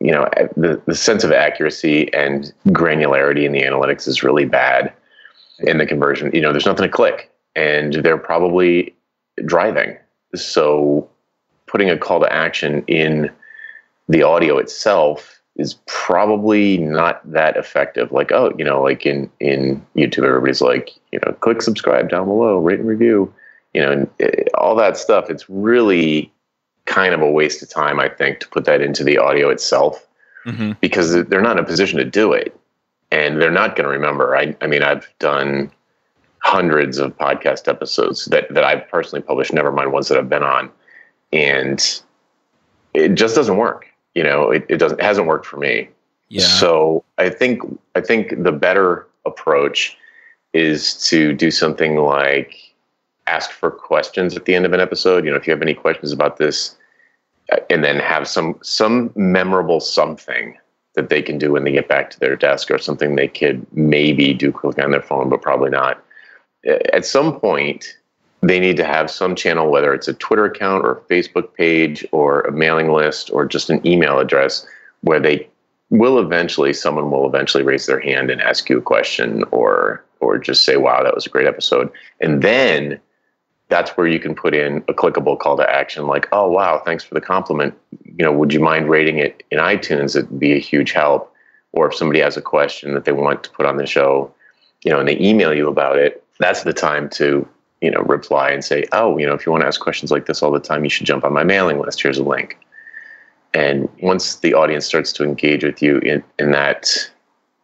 you 0.00 0.10
know 0.10 0.28
the 0.56 0.80
the 0.86 0.94
sense 0.94 1.22
of 1.22 1.32
accuracy 1.32 2.12
and 2.14 2.52
granularity 2.68 3.44
in 3.44 3.52
the 3.52 3.62
analytics 3.62 4.08
is 4.08 4.22
really 4.22 4.46
bad. 4.46 4.92
In 5.60 5.78
the 5.78 5.86
conversion, 5.86 6.30
you 6.34 6.42
know, 6.42 6.52
there's 6.52 6.66
nothing 6.66 6.84
to 6.84 6.90
click, 6.90 7.30
and 7.54 7.94
they're 7.94 8.18
probably 8.18 8.94
driving. 9.46 9.96
So 10.34 11.08
putting 11.66 11.88
a 11.88 11.96
call 11.96 12.20
to 12.20 12.30
action 12.30 12.84
in 12.86 13.30
the 14.08 14.22
audio 14.22 14.58
itself 14.58 15.40
is 15.56 15.78
probably 15.86 16.78
not 16.78 17.20
that 17.30 17.56
effective. 17.56 18.12
Like, 18.12 18.30
oh, 18.32 18.54
you 18.58 18.64
know, 18.64 18.82
like 18.82 19.06
in 19.06 19.30
in 19.40 19.84
YouTube, 19.96 20.24
everybody's 20.24 20.60
like, 20.60 20.90
you 21.12 21.20
know, 21.24 21.32
click 21.32 21.62
subscribe 21.62 22.08
down 22.08 22.26
below, 22.26 22.58
rate 22.58 22.80
and 22.80 22.88
review, 22.88 23.32
you 23.74 23.82
know, 23.82 23.92
and 23.92 24.10
it, 24.18 24.48
all 24.54 24.74
that 24.76 24.96
stuff. 24.96 25.30
It's 25.30 25.48
really 25.48 26.32
kind 26.84 27.14
of 27.14 27.20
a 27.20 27.30
waste 27.30 27.62
of 27.62 27.70
time, 27.70 27.98
I 27.98 28.08
think, 28.08 28.40
to 28.40 28.48
put 28.48 28.64
that 28.66 28.80
into 28.80 29.02
the 29.02 29.18
audio 29.18 29.48
itself 29.50 30.06
mm-hmm. 30.44 30.72
because 30.80 31.24
they're 31.24 31.42
not 31.42 31.58
in 31.58 31.64
a 31.64 31.66
position 31.66 31.98
to 31.98 32.04
do 32.04 32.32
it, 32.32 32.58
and 33.10 33.40
they're 33.40 33.50
not 33.50 33.76
going 33.76 33.84
to 33.84 33.90
remember. 33.90 34.36
I, 34.36 34.54
I 34.60 34.66
mean, 34.66 34.82
I've 34.82 35.08
done 35.18 35.72
hundreds 36.40 36.98
of 36.98 37.16
podcast 37.16 37.66
episodes 37.66 38.26
that 38.26 38.52
that 38.52 38.62
I've 38.62 38.86
personally 38.88 39.22
published, 39.22 39.54
never 39.54 39.72
mind 39.72 39.92
ones 39.92 40.08
that 40.08 40.18
I've 40.18 40.28
been 40.28 40.42
on, 40.42 40.70
and 41.32 42.02
it 42.92 43.14
just 43.14 43.34
doesn't 43.34 43.56
work 43.56 43.86
you 44.16 44.22
know, 44.22 44.50
it, 44.50 44.64
it 44.70 44.78
doesn't 44.78 44.98
it 44.98 45.04
hasn't 45.04 45.26
worked 45.26 45.44
for 45.44 45.58
me. 45.58 45.88
Yeah. 46.28 46.46
So 46.46 47.04
I 47.18 47.28
think 47.28 47.60
I 47.94 48.00
think 48.00 48.42
the 48.42 48.50
better 48.50 49.06
approach 49.26 49.96
is 50.54 50.94
to 51.08 51.34
do 51.34 51.50
something 51.50 51.96
like 51.96 52.56
ask 53.26 53.50
for 53.50 53.70
questions 53.70 54.34
at 54.34 54.46
the 54.46 54.54
end 54.54 54.64
of 54.64 54.72
an 54.72 54.80
episode. 54.80 55.24
You 55.24 55.30
know, 55.30 55.36
if 55.36 55.46
you 55.46 55.52
have 55.52 55.60
any 55.60 55.74
questions 55.74 56.12
about 56.12 56.38
this, 56.38 56.76
uh, 57.52 57.58
and 57.68 57.84
then 57.84 58.00
have 58.00 58.26
some 58.26 58.58
some 58.62 59.12
memorable 59.16 59.80
something 59.80 60.56
that 60.94 61.10
they 61.10 61.20
can 61.20 61.36
do 61.36 61.52
when 61.52 61.64
they 61.64 61.72
get 61.72 61.86
back 61.86 62.08
to 62.08 62.18
their 62.18 62.36
desk, 62.36 62.70
or 62.70 62.78
something 62.78 63.16
they 63.16 63.28
could 63.28 63.66
maybe 63.74 64.32
do 64.32 64.50
quickly 64.50 64.82
on 64.82 64.92
their 64.92 65.02
phone, 65.02 65.28
but 65.28 65.42
probably 65.42 65.68
not. 65.68 66.02
At 66.94 67.04
some 67.04 67.38
point, 67.38 67.98
they 68.42 68.60
need 68.60 68.76
to 68.76 68.84
have 68.84 69.10
some 69.10 69.34
channel, 69.34 69.70
whether 69.70 69.94
it's 69.94 70.08
a 70.08 70.14
Twitter 70.14 70.44
account 70.44 70.84
or 70.84 70.92
a 70.92 71.00
Facebook 71.02 71.54
page 71.54 72.06
or 72.12 72.42
a 72.42 72.52
mailing 72.52 72.92
list 72.92 73.30
or 73.32 73.46
just 73.46 73.70
an 73.70 73.84
email 73.86 74.18
address, 74.18 74.66
where 75.00 75.20
they 75.20 75.48
will 75.90 76.18
eventually, 76.18 76.72
someone 76.72 77.10
will 77.10 77.26
eventually 77.26 77.62
raise 77.62 77.86
their 77.86 78.00
hand 78.00 78.30
and 78.30 78.40
ask 78.40 78.68
you 78.68 78.78
a 78.78 78.82
question 78.82 79.44
or 79.50 80.02
or 80.20 80.38
just 80.38 80.64
say, 80.64 80.76
"Wow, 80.76 81.02
that 81.02 81.14
was 81.14 81.26
a 81.26 81.30
great 81.30 81.46
episode," 81.46 81.90
and 82.20 82.42
then 82.42 82.98
that's 83.68 83.90
where 83.96 84.06
you 84.06 84.18
can 84.18 84.34
put 84.34 84.54
in 84.54 84.78
a 84.88 84.94
clickable 84.94 85.38
call 85.38 85.56
to 85.56 85.70
action 85.70 86.06
like, 86.06 86.28
"Oh, 86.32 86.48
wow, 86.48 86.80
thanks 86.84 87.04
for 87.04 87.14
the 87.14 87.20
compliment. 87.20 87.74
You 88.04 88.24
know, 88.24 88.32
would 88.32 88.52
you 88.52 88.60
mind 88.60 88.88
rating 88.88 89.18
it 89.18 89.42
in 89.50 89.58
iTunes? 89.58 90.16
It'd 90.16 90.38
be 90.38 90.52
a 90.52 90.58
huge 90.58 90.92
help." 90.92 91.32
Or 91.72 91.88
if 91.88 91.94
somebody 91.94 92.20
has 92.20 92.36
a 92.36 92.42
question 92.42 92.94
that 92.94 93.04
they 93.04 93.12
want 93.12 93.44
to 93.44 93.50
put 93.50 93.66
on 93.66 93.76
the 93.76 93.86
show, 93.86 94.32
you 94.82 94.90
know, 94.90 94.98
and 94.98 95.08
they 95.08 95.18
email 95.20 95.52
you 95.52 95.68
about 95.68 95.98
it, 95.98 96.22
that's 96.38 96.62
the 96.62 96.72
time 96.72 97.08
to 97.10 97.46
you 97.80 97.90
know, 97.90 98.00
reply 98.02 98.50
and 98.50 98.64
say, 98.64 98.86
oh, 98.92 99.18
you 99.18 99.26
know, 99.26 99.34
if 99.34 99.44
you 99.44 99.52
want 99.52 99.62
to 99.62 99.66
ask 99.66 99.80
questions 99.80 100.10
like 100.10 100.26
this 100.26 100.42
all 100.42 100.50
the 100.50 100.60
time, 100.60 100.84
you 100.84 100.90
should 100.90 101.06
jump 101.06 101.24
on 101.24 101.32
my 101.32 101.44
mailing 101.44 101.78
list. 101.78 102.00
Here's 102.02 102.18
a 102.18 102.24
link. 102.24 102.58
And 103.54 103.88
once 104.02 104.36
the 104.36 104.54
audience 104.54 104.84
starts 104.86 105.12
to 105.14 105.24
engage 105.24 105.64
with 105.64 105.82
you 105.82 105.98
in, 105.98 106.22
in 106.38 106.50
that, 106.52 106.90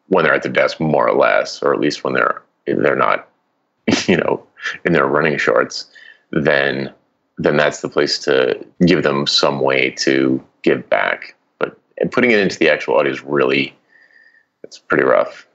when 0.09 0.25
they're 0.25 0.35
at 0.35 0.42
their 0.42 0.52
desk, 0.52 0.81
more 0.81 1.09
or 1.09 1.16
less, 1.16 1.62
or 1.62 1.73
at 1.75 1.81
least 1.81 2.04
when 2.04 2.14
they're 2.14 2.42
they're 2.66 2.97
not, 2.97 3.28
you 4.07 4.16
know, 4.16 4.47
in 4.85 4.92
their 4.92 5.07
running 5.07 5.38
shorts, 5.38 5.90
then 6.31 6.92
then 7.38 7.57
that's 7.57 7.81
the 7.81 7.88
place 7.88 8.19
to 8.21 8.64
give 8.87 9.02
them 9.02 9.26
some 9.26 9.61
way 9.61 9.90
to 9.90 10.42
give 10.62 10.88
back. 10.88 11.35
But 11.59 11.78
and 11.99 12.12
putting 12.12 12.31
it 12.31 12.38
into 12.38 12.59
the 12.59 12.71
actual 12.71 12.95
audio 12.97 13.12
is 13.12 13.23
really 13.23 13.75
it's 14.62 14.78
pretty 14.78 15.04
rough. 15.04 15.47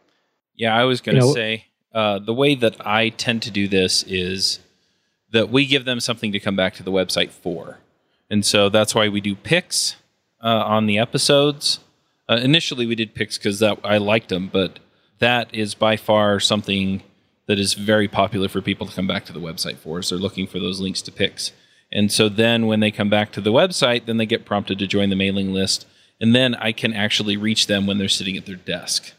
Yeah, 0.55 0.75
I 0.75 0.83
was 0.83 1.01
going 1.01 1.15
to 1.15 1.21
You 1.21 1.27
know- 1.27 1.33
say 1.33 1.65
uh, 1.97 2.19
the 2.19 2.33
way 2.33 2.53
that 2.53 2.75
I 2.85 3.09
tend 3.09 3.41
to 3.41 3.49
do 3.49 3.67
this 3.67 4.03
is 4.03 4.59
that 5.31 5.49
we 5.49 5.65
give 5.65 5.85
them 5.85 5.99
something 5.99 6.31
to 6.31 6.39
come 6.39 6.55
back 6.55 6.75
to 6.75 6.83
the 6.83 6.91
website 6.91 7.31
for. 7.31 7.79
And 8.29 8.45
so 8.45 8.69
that's 8.69 8.93
why 8.93 9.09
we 9.09 9.19
do 9.19 9.33
picks 9.33 9.95
uh, 10.43 10.63
on 10.63 10.85
the 10.85 10.99
episodes. 10.99 11.79
Uh, 12.29 12.35
initially, 12.35 12.85
we 12.85 12.93
did 12.93 13.15
picks 13.15 13.39
because 13.39 13.63
I 13.63 13.97
liked 13.97 14.29
them, 14.29 14.47
but 14.53 14.77
that 15.17 15.51
is 15.55 15.73
by 15.73 15.97
far 15.97 16.39
something 16.39 17.01
that 17.47 17.57
is 17.57 17.73
very 17.73 18.07
popular 18.07 18.47
for 18.47 18.61
people 18.61 18.85
to 18.85 18.95
come 18.95 19.07
back 19.07 19.25
to 19.25 19.33
the 19.33 19.39
website 19.39 19.77
for. 19.77 20.03
So 20.03 20.15
they're 20.15 20.21
looking 20.21 20.45
for 20.45 20.59
those 20.59 20.79
links 20.79 21.01
to 21.01 21.11
picks. 21.11 21.51
And 21.91 22.11
so 22.11 22.29
then 22.29 22.67
when 22.67 22.79
they 22.79 22.91
come 22.91 23.09
back 23.09 23.31
to 23.31 23.41
the 23.41 23.51
website, 23.51 24.05
then 24.05 24.17
they 24.17 24.27
get 24.27 24.45
prompted 24.45 24.77
to 24.77 24.85
join 24.85 25.09
the 25.09 25.15
mailing 25.15 25.51
list. 25.51 25.87
And 26.21 26.35
then 26.35 26.53
I 26.53 26.73
can 26.73 26.93
actually 26.93 27.37
reach 27.37 27.65
them 27.65 27.87
when 27.87 27.97
they're 27.97 28.07
sitting 28.07 28.37
at 28.37 28.45
their 28.45 28.55
desk. 28.55 29.13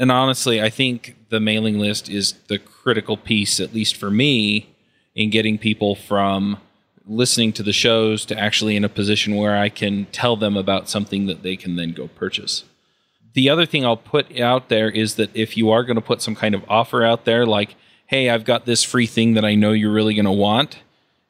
And 0.00 0.10
honestly, 0.10 0.62
I 0.62 0.70
think 0.70 1.14
the 1.28 1.40
mailing 1.40 1.78
list 1.78 2.08
is 2.08 2.32
the 2.48 2.58
critical 2.58 3.18
piece, 3.18 3.60
at 3.60 3.74
least 3.74 3.96
for 3.98 4.10
me, 4.10 4.70
in 5.14 5.28
getting 5.28 5.58
people 5.58 5.94
from 5.94 6.56
listening 7.06 7.52
to 7.52 7.62
the 7.62 7.74
shows 7.74 8.24
to 8.24 8.38
actually 8.38 8.76
in 8.76 8.84
a 8.84 8.88
position 8.88 9.36
where 9.36 9.58
I 9.58 9.68
can 9.68 10.06
tell 10.06 10.36
them 10.36 10.56
about 10.56 10.88
something 10.88 11.26
that 11.26 11.42
they 11.42 11.54
can 11.54 11.76
then 11.76 11.92
go 11.92 12.08
purchase. 12.08 12.64
The 13.34 13.50
other 13.50 13.66
thing 13.66 13.84
I'll 13.84 13.98
put 13.98 14.40
out 14.40 14.70
there 14.70 14.88
is 14.88 15.16
that 15.16 15.36
if 15.36 15.54
you 15.54 15.70
are 15.70 15.84
going 15.84 15.96
to 15.96 16.00
put 16.00 16.22
some 16.22 16.34
kind 16.34 16.54
of 16.54 16.64
offer 16.66 17.04
out 17.04 17.26
there, 17.26 17.44
like, 17.44 17.74
hey, 18.06 18.30
I've 18.30 18.44
got 18.44 18.64
this 18.64 18.82
free 18.82 19.06
thing 19.06 19.34
that 19.34 19.44
I 19.44 19.54
know 19.54 19.72
you're 19.72 19.92
really 19.92 20.14
going 20.14 20.24
to 20.24 20.32
want, 20.32 20.78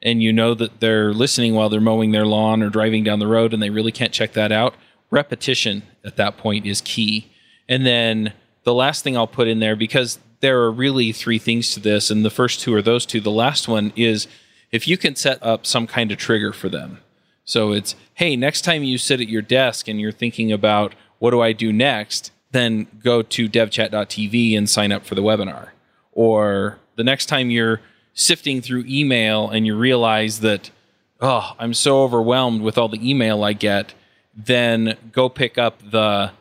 and 0.01 0.23
you 0.23 0.31
know 0.31 0.53
that 0.53 0.79
they're 0.79 1.13
listening 1.13 1.55
while 1.55 1.67
they're 1.67 1.81
mowing 1.81 2.11
their 2.11 2.25
lawn 2.25 2.63
or 2.63 2.69
driving 2.69 3.03
down 3.03 3.19
the 3.19 3.27
road 3.27 3.53
and 3.53 3.61
they 3.61 3.69
really 3.69 3.91
can't 3.91 4.13
check 4.13 4.31
that 4.31 4.53
out, 4.53 4.75
repetition 5.09 5.83
at 6.05 6.15
that 6.15 6.37
point 6.37 6.65
is 6.65 6.79
key. 6.79 7.27
And 7.67 7.85
then 7.85 8.33
the 8.63 8.73
last 8.73 9.03
thing 9.03 9.17
I'll 9.17 9.27
put 9.27 9.47
in 9.47 9.59
there, 9.59 9.75
because 9.75 10.19
there 10.39 10.61
are 10.61 10.71
really 10.71 11.11
three 11.11 11.39
things 11.39 11.71
to 11.73 11.79
this, 11.79 12.09
and 12.09 12.25
the 12.25 12.29
first 12.29 12.59
two 12.59 12.73
are 12.73 12.81
those 12.81 13.05
two. 13.05 13.19
The 13.19 13.31
last 13.31 13.67
one 13.67 13.93
is 13.95 14.27
if 14.71 14.87
you 14.87 14.97
can 14.97 15.15
set 15.15 15.41
up 15.43 15.65
some 15.65 15.87
kind 15.87 16.11
of 16.11 16.17
trigger 16.17 16.53
for 16.53 16.69
them. 16.69 16.99
So 17.43 17.71
it's, 17.71 17.95
hey, 18.15 18.35
next 18.35 18.61
time 18.61 18.83
you 18.83 18.97
sit 18.97 19.19
at 19.19 19.27
your 19.27 19.41
desk 19.41 19.87
and 19.87 19.99
you're 19.99 20.11
thinking 20.11 20.51
about 20.51 20.93
what 21.19 21.31
do 21.31 21.41
I 21.41 21.53
do 21.53 21.73
next, 21.73 22.31
then 22.51 22.87
go 23.03 23.21
to 23.21 23.49
devchat.tv 23.49 24.57
and 24.57 24.69
sign 24.69 24.91
up 24.91 25.05
for 25.05 25.15
the 25.15 25.23
webinar. 25.23 25.69
Or 26.11 26.79
the 26.95 27.03
next 27.03 27.27
time 27.27 27.49
you're 27.49 27.81
sifting 28.13 28.61
through 28.61 28.85
email 28.87 29.49
and 29.49 29.65
you 29.65 29.75
realize 29.75 30.39
that, 30.41 30.71
oh, 31.19 31.55
I'm 31.59 31.73
so 31.73 32.03
overwhelmed 32.03 32.61
with 32.61 32.77
all 32.77 32.89
the 32.89 33.09
email 33.09 33.43
I 33.43 33.53
get, 33.53 33.93
then 34.35 34.97
go 35.11 35.29
pick 35.29 35.57
up 35.57 35.81
the 35.91 36.31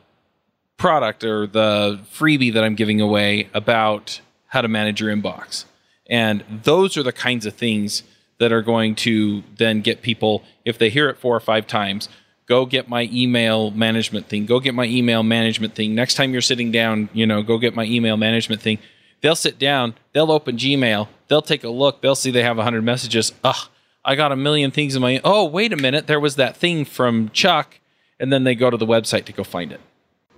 product 0.80 1.22
or 1.24 1.46
the 1.46 2.00
freebie 2.10 2.54
that 2.54 2.64
I'm 2.64 2.74
giving 2.74 3.02
away 3.02 3.50
about 3.52 4.22
how 4.46 4.62
to 4.62 4.66
manage 4.66 5.00
your 5.00 5.14
inbox. 5.14 5.66
And 6.08 6.42
those 6.64 6.96
are 6.96 7.02
the 7.02 7.12
kinds 7.12 7.44
of 7.44 7.54
things 7.54 8.02
that 8.38 8.50
are 8.50 8.62
going 8.62 8.94
to 8.94 9.44
then 9.58 9.82
get 9.82 10.00
people, 10.00 10.42
if 10.64 10.78
they 10.78 10.88
hear 10.88 11.10
it 11.10 11.18
four 11.18 11.36
or 11.36 11.40
five 11.40 11.66
times, 11.66 12.08
go 12.46 12.64
get 12.64 12.88
my 12.88 13.10
email 13.12 13.70
management 13.70 14.26
thing, 14.26 14.46
go 14.46 14.58
get 14.58 14.74
my 14.74 14.86
email 14.86 15.22
management 15.22 15.74
thing. 15.74 15.94
Next 15.94 16.14
time 16.14 16.32
you're 16.32 16.40
sitting 16.40 16.72
down, 16.72 17.10
you 17.12 17.26
know, 17.26 17.42
go 17.42 17.58
get 17.58 17.74
my 17.74 17.84
email 17.84 18.16
management 18.16 18.62
thing. 18.62 18.78
They'll 19.20 19.36
sit 19.36 19.58
down, 19.58 19.94
they'll 20.14 20.32
open 20.32 20.56
Gmail, 20.56 21.08
they'll 21.28 21.42
take 21.42 21.62
a 21.62 21.68
look, 21.68 22.00
they'll 22.00 22.14
see 22.14 22.30
they 22.30 22.42
have 22.42 22.56
100 22.56 22.82
messages. 22.82 23.34
Ugh, 23.44 23.68
I 24.02 24.14
got 24.14 24.32
a 24.32 24.36
million 24.36 24.70
things 24.70 24.96
in 24.96 25.02
my, 25.02 25.20
oh, 25.24 25.44
wait 25.44 25.74
a 25.74 25.76
minute, 25.76 26.06
there 26.06 26.18
was 26.18 26.36
that 26.36 26.56
thing 26.56 26.86
from 26.86 27.28
Chuck. 27.28 27.78
And 28.18 28.32
then 28.32 28.44
they 28.44 28.54
go 28.54 28.70
to 28.70 28.76
the 28.78 28.86
website 28.86 29.26
to 29.26 29.32
go 29.32 29.44
find 29.44 29.72
it. 29.72 29.80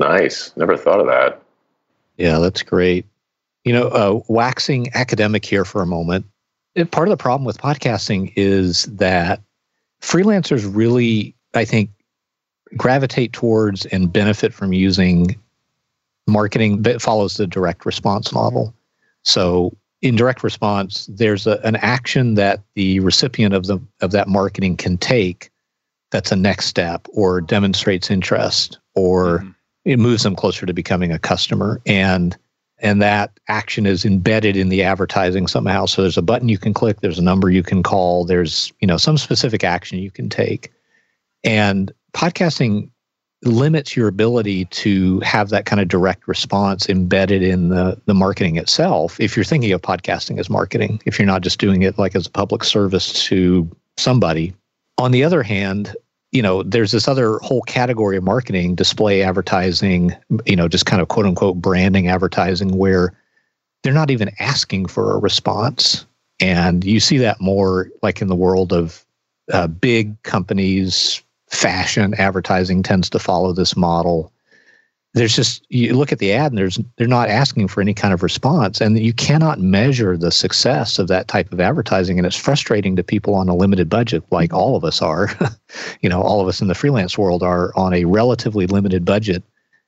Nice. 0.03 0.53
Never 0.57 0.77
thought 0.77 1.01
of 1.01 1.07
that. 1.07 1.41
Yeah, 2.17 2.39
that's 2.39 2.63
great. 2.63 3.07
You 3.65 3.73
know, 3.73 3.89
uh, 3.89 4.21
waxing 4.29 4.89
academic 4.95 5.45
here 5.45 5.65
for 5.65 5.81
a 5.83 5.87
moment. 5.87 6.27
eh, 6.77 6.85
Part 6.85 7.09
of 7.09 7.11
the 7.11 7.17
problem 7.23 7.45
with 7.45 7.59
podcasting 7.59 8.33
is 8.37 8.85
that 8.87 9.41
freelancers 10.01 10.69
really, 10.73 11.35
I 11.55 11.65
think, 11.65 11.91
gravitate 12.77 13.33
towards 13.33 13.87
and 13.87 14.13
benefit 14.13 14.53
from 14.53 14.73
using 14.73 15.39
marketing 16.27 16.83
that 16.83 17.01
follows 17.03 17.37
the 17.37 17.47
direct 17.47 17.87
response 17.87 18.33
model. 18.33 18.75
So, 19.25 19.73
in 20.01 20.17
direct 20.17 20.43
response, 20.43 21.07
there's 21.13 21.47
a, 21.47 21.61
an 21.65 21.77
action 21.77 22.35
that 22.35 22.61
the 22.75 22.99
recipient 23.01 23.55
of 23.55 23.67
the 23.67 23.79
of 24.01 24.11
that 24.11 24.27
marketing 24.29 24.77
can 24.77 24.99
take 24.99 25.51
that's 26.11 26.33
a 26.33 26.37
next 26.37 26.67
step 26.67 27.07
or 27.13 27.41
demonstrates 27.41 28.11
interest 28.11 28.79
or 28.95 29.39
Mhm. 29.39 29.55
It 29.85 29.99
moves 29.99 30.23
them 30.23 30.37
closer 30.37 30.67
to 30.67 30.73
becoming 30.73 31.13
a 31.13 31.19
customer 31.19 31.81
and 31.87 32.37
and 32.79 33.01
that 33.01 33.39
action 33.47 33.87
is 33.87 34.05
embedded 34.05 34.57
in 34.57 34.69
the 34.69 34.83
advertising 34.83 35.47
somehow. 35.47 35.87
So 35.87 36.03
there's 36.03 36.19
a 36.19 36.23
button 36.23 36.49
you 36.49 36.59
can 36.59 36.75
click 36.75 37.01
there's 37.01 37.19
a 37.19 37.23
number 37.23 37.49
you 37.49 37.63
can 37.63 37.83
call 37.83 38.25
there's 38.25 38.73
you 38.81 38.89
know 38.89 38.97
some 38.97 39.17
specific 39.17 39.65
action 39.65 39.99
you 39.99 40.11
can 40.11 40.29
take. 40.29 40.73
And 41.45 41.93
podcasting 42.13 42.91
limits 43.45 43.97
your 43.97 44.07
ability 44.07 44.67
to 44.67 45.19
have 45.21 45.49
that 45.49 45.65
kind 45.65 45.81
of 45.81 45.89
direct 45.89 46.29
response 46.29 46.89
embedded 46.89 47.43
in 47.43 47.69
the 47.69 48.01
the 48.07 48.15
marketing 48.15 48.57
itself 48.57 49.19
if 49.19 49.37
you're 49.37 49.45
thinking 49.45 49.73
of 49.73 49.83
podcasting 49.83 50.39
as 50.39 50.49
marketing 50.49 51.01
if 51.07 51.19
you're 51.19 51.27
not 51.27 51.43
just 51.43 51.59
doing 51.59 51.83
it 51.83 51.99
like 51.99 52.15
as 52.15 52.27
a 52.27 52.31
public 52.31 52.63
service 52.63 53.25
to 53.25 53.69
somebody. 53.97 54.55
On 54.99 55.11
the 55.11 55.25
other 55.25 55.43
hand 55.43 55.97
you 56.33 56.41
know, 56.43 56.63
there's 56.63 56.91
this 56.91 57.07
other 57.07 57.39
whole 57.39 57.63
category 57.63 58.17
of 58.17 58.25
marketing, 58.25 58.75
display 58.75 59.23
advertising, 59.23 60.17
you 60.47 60.57
know, 60.57 60.67
just 60.67 60.87
kind 60.87 61.03
of 61.03 61.09
quote 61.09 61.27
unquote 61.27 61.57
branding 61.57 62.09
advertising 62.09 62.77
where 62.77 63.13
they're 63.83 63.93
not 63.93 64.11
even 64.11 64.31
asking 64.41 64.87
for 64.87 65.13
a 65.13 65.19
response. 65.19 66.07
And 66.41 66.85
you 66.85 67.01
see 67.01 67.19
that 67.19 67.41
more 67.41 67.91
like 68.03 68.23
in 68.23 68.29
the 68.29 68.35
world 68.35 68.73
of 68.73 69.05
uh, 69.53 69.67
big 69.67 70.21
companies, 70.23 71.23
fashion 71.51 72.15
advertising 72.15 72.83
tends 72.83 73.11
to 73.11 73.19
follow 73.19 73.53
this 73.53 73.77
model. 73.77 74.33
There's 75.15 75.37
just 75.37 75.67
you 75.69 75.95
look 75.95 76.11
at 76.11 76.21
the 76.21 76.33
ad 76.33 76.53
and 76.53 76.59
there's 76.59 76.81
they're 76.97 77.07
not 77.07 77.29
asking 77.29 77.69
for 77.69 77.81
any 77.81 77.93
kind 77.93 78.15
of 78.15 78.23
response 78.23 78.81
and 78.81 78.99
you 78.99 79.13
cannot 79.13 79.61
measure 79.61 80.17
the 80.17 80.31
success 80.31 80.99
of 80.99 81.09
that 81.09 81.29
type 81.29 81.53
of 81.53 81.61
advertising 81.61 82.19
and 82.19 82.27
it's 82.27 82.37
frustrating 82.37 82.97
to 82.97 83.03
people 83.03 83.35
on 83.35 83.49
a 83.49 83.55
limited 83.55 83.91
budget 83.91 84.25
like 84.31 84.55
all 84.55 84.75
of 84.75 84.85
us 84.85 85.03
are 85.03 85.29
you 86.01 86.09
know, 86.09 86.21
all 86.21 86.41
of 86.41 86.49
us 86.49 86.61
in 86.61 86.69
the 86.69 86.75
freelance 86.75 87.17
world 87.17 87.43
are 87.43 87.73
on 87.77 87.95
a 87.95 88.05
relatively 88.05 88.67
limited 88.67 89.05
budget 89.05 89.43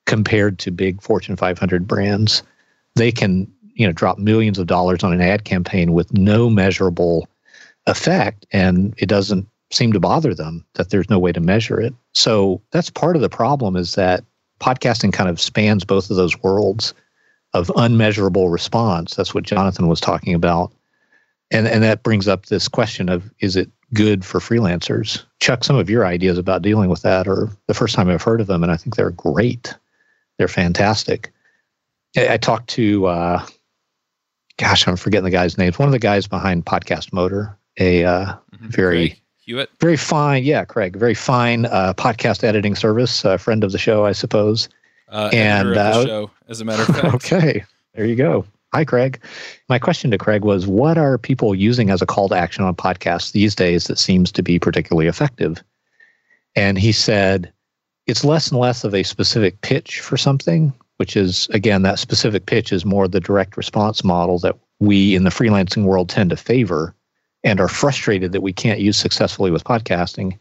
compared 0.06 0.58
to 0.60 0.70
big 0.70 1.00
Fortune 1.02 1.36
500 1.36 1.86
brands. 1.86 2.42
They 2.94 3.12
can, 3.12 3.50
you 3.74 3.86
know, 3.86 3.92
drop 3.92 4.18
millions 4.18 4.58
of 4.58 4.66
dollars 4.66 5.02
on 5.02 5.12
an 5.12 5.20
ad 5.20 5.44
campaign 5.44 5.92
with 5.92 6.12
no 6.12 6.50
measurable 6.50 7.28
effect, 7.86 8.46
and 8.52 8.94
it 8.98 9.06
doesn't 9.06 9.48
seem 9.70 9.92
to 9.92 10.00
bother 10.00 10.34
them 10.34 10.64
that 10.74 10.90
there's 10.90 11.10
no 11.10 11.18
way 11.18 11.32
to 11.32 11.40
measure 11.40 11.80
it. 11.80 11.94
So 12.12 12.62
that's 12.70 12.90
part 12.90 13.16
of 13.16 13.22
the 13.22 13.28
problem 13.28 13.76
is 13.76 13.94
that 13.94 14.24
podcasting 14.60 15.12
kind 15.12 15.28
of 15.28 15.40
spans 15.40 15.84
both 15.84 16.10
of 16.10 16.16
those 16.16 16.40
worlds 16.42 16.94
of 17.52 17.70
unmeasurable 17.76 18.48
response. 18.48 19.14
That's 19.14 19.34
what 19.34 19.44
Jonathan 19.44 19.86
was 19.88 20.00
talking 20.00 20.34
about. 20.34 20.72
And, 21.50 21.68
and 21.68 21.82
that 21.84 22.02
brings 22.02 22.26
up 22.26 22.46
this 22.46 22.66
question 22.68 23.08
of 23.08 23.30
is 23.40 23.54
it 23.56 23.70
good 23.92 24.24
for 24.24 24.40
freelancers? 24.40 25.22
Chuck, 25.40 25.62
some 25.62 25.76
of 25.76 25.88
your 25.90 26.04
ideas 26.06 26.38
about 26.38 26.62
dealing 26.62 26.90
with 26.90 27.02
that 27.02 27.28
are 27.28 27.48
the 27.68 27.74
first 27.74 27.94
time 27.94 28.08
I've 28.08 28.22
heard 28.22 28.40
of 28.40 28.46
them, 28.48 28.62
and 28.62 28.72
I 28.72 28.76
think 28.76 28.96
they're 28.96 29.10
great. 29.10 29.74
They're 30.38 30.48
fantastic. 30.48 31.32
I, 32.16 32.34
I 32.34 32.36
talked 32.38 32.68
to, 32.70 33.06
uh, 33.06 33.46
gosh, 34.56 34.88
I'm 34.88 34.96
forgetting 34.96 35.24
the 35.24 35.30
guy's 35.30 35.58
name. 35.58 35.72
One 35.74 35.88
of 35.88 35.92
the 35.92 35.98
guys 35.98 36.26
behind 36.26 36.64
Podcast 36.64 37.12
Motor, 37.12 37.56
a 37.78 38.04
uh, 38.04 38.34
Mhm. 38.56 38.68
Very- 38.70 39.20
Hewitt. 39.46 39.70
very 39.78 39.96
fine, 39.96 40.42
yeah, 40.44 40.64
Craig, 40.64 40.96
very 40.96 41.14
fine 41.14 41.66
uh, 41.66 41.92
podcast 41.94 42.44
editing 42.44 42.74
service, 42.74 43.24
a 43.24 43.36
friend 43.36 43.62
of 43.62 43.72
the 43.72 43.78
show, 43.78 44.06
I 44.06 44.12
suppose. 44.12 44.68
Uh, 45.10 45.28
And, 45.32 45.68
editor 45.68 45.80
of 45.80 45.94
the 45.94 46.00
uh, 46.00 46.04
show, 46.06 46.30
as 46.48 46.60
a 46.60 46.64
matter 46.64 46.82
of 46.82 46.88
fact. 46.88 47.14
okay, 47.14 47.64
there 47.94 48.06
you 48.06 48.16
go. 48.16 48.46
Hi, 48.72 48.84
Craig. 48.84 49.20
My 49.68 49.78
question 49.78 50.10
to 50.10 50.18
Craig 50.18 50.44
was 50.44 50.66
What 50.66 50.98
are 50.98 51.18
people 51.18 51.54
using 51.54 51.90
as 51.90 52.02
a 52.02 52.06
call 52.06 52.28
to 52.30 52.34
action 52.34 52.64
on 52.64 52.74
podcasts 52.74 53.32
these 53.32 53.54
days 53.54 53.86
that 53.86 53.98
seems 53.98 54.32
to 54.32 54.42
be 54.42 54.58
particularly 54.58 55.06
effective? 55.06 55.62
And 56.56 56.78
he 56.78 56.90
said, 56.90 57.52
It's 58.06 58.24
less 58.24 58.50
and 58.50 58.58
less 58.58 58.82
of 58.82 58.94
a 58.94 59.02
specific 59.02 59.60
pitch 59.60 60.00
for 60.00 60.16
something, 60.16 60.72
which 60.96 61.16
is, 61.16 61.48
again, 61.50 61.82
that 61.82 61.98
specific 61.98 62.46
pitch 62.46 62.72
is 62.72 62.84
more 62.84 63.06
the 63.06 63.20
direct 63.20 63.56
response 63.56 64.02
model 64.02 64.38
that 64.40 64.56
we 64.80 65.14
in 65.14 65.22
the 65.22 65.30
freelancing 65.30 65.84
world 65.84 66.08
tend 66.08 66.30
to 66.30 66.36
favor 66.36 66.94
and 67.44 67.60
are 67.60 67.68
frustrated 67.68 68.32
that 68.32 68.40
we 68.40 68.52
can't 68.52 68.80
use 68.80 68.96
successfully 68.96 69.50
with 69.50 69.64
podcasting. 69.64 70.36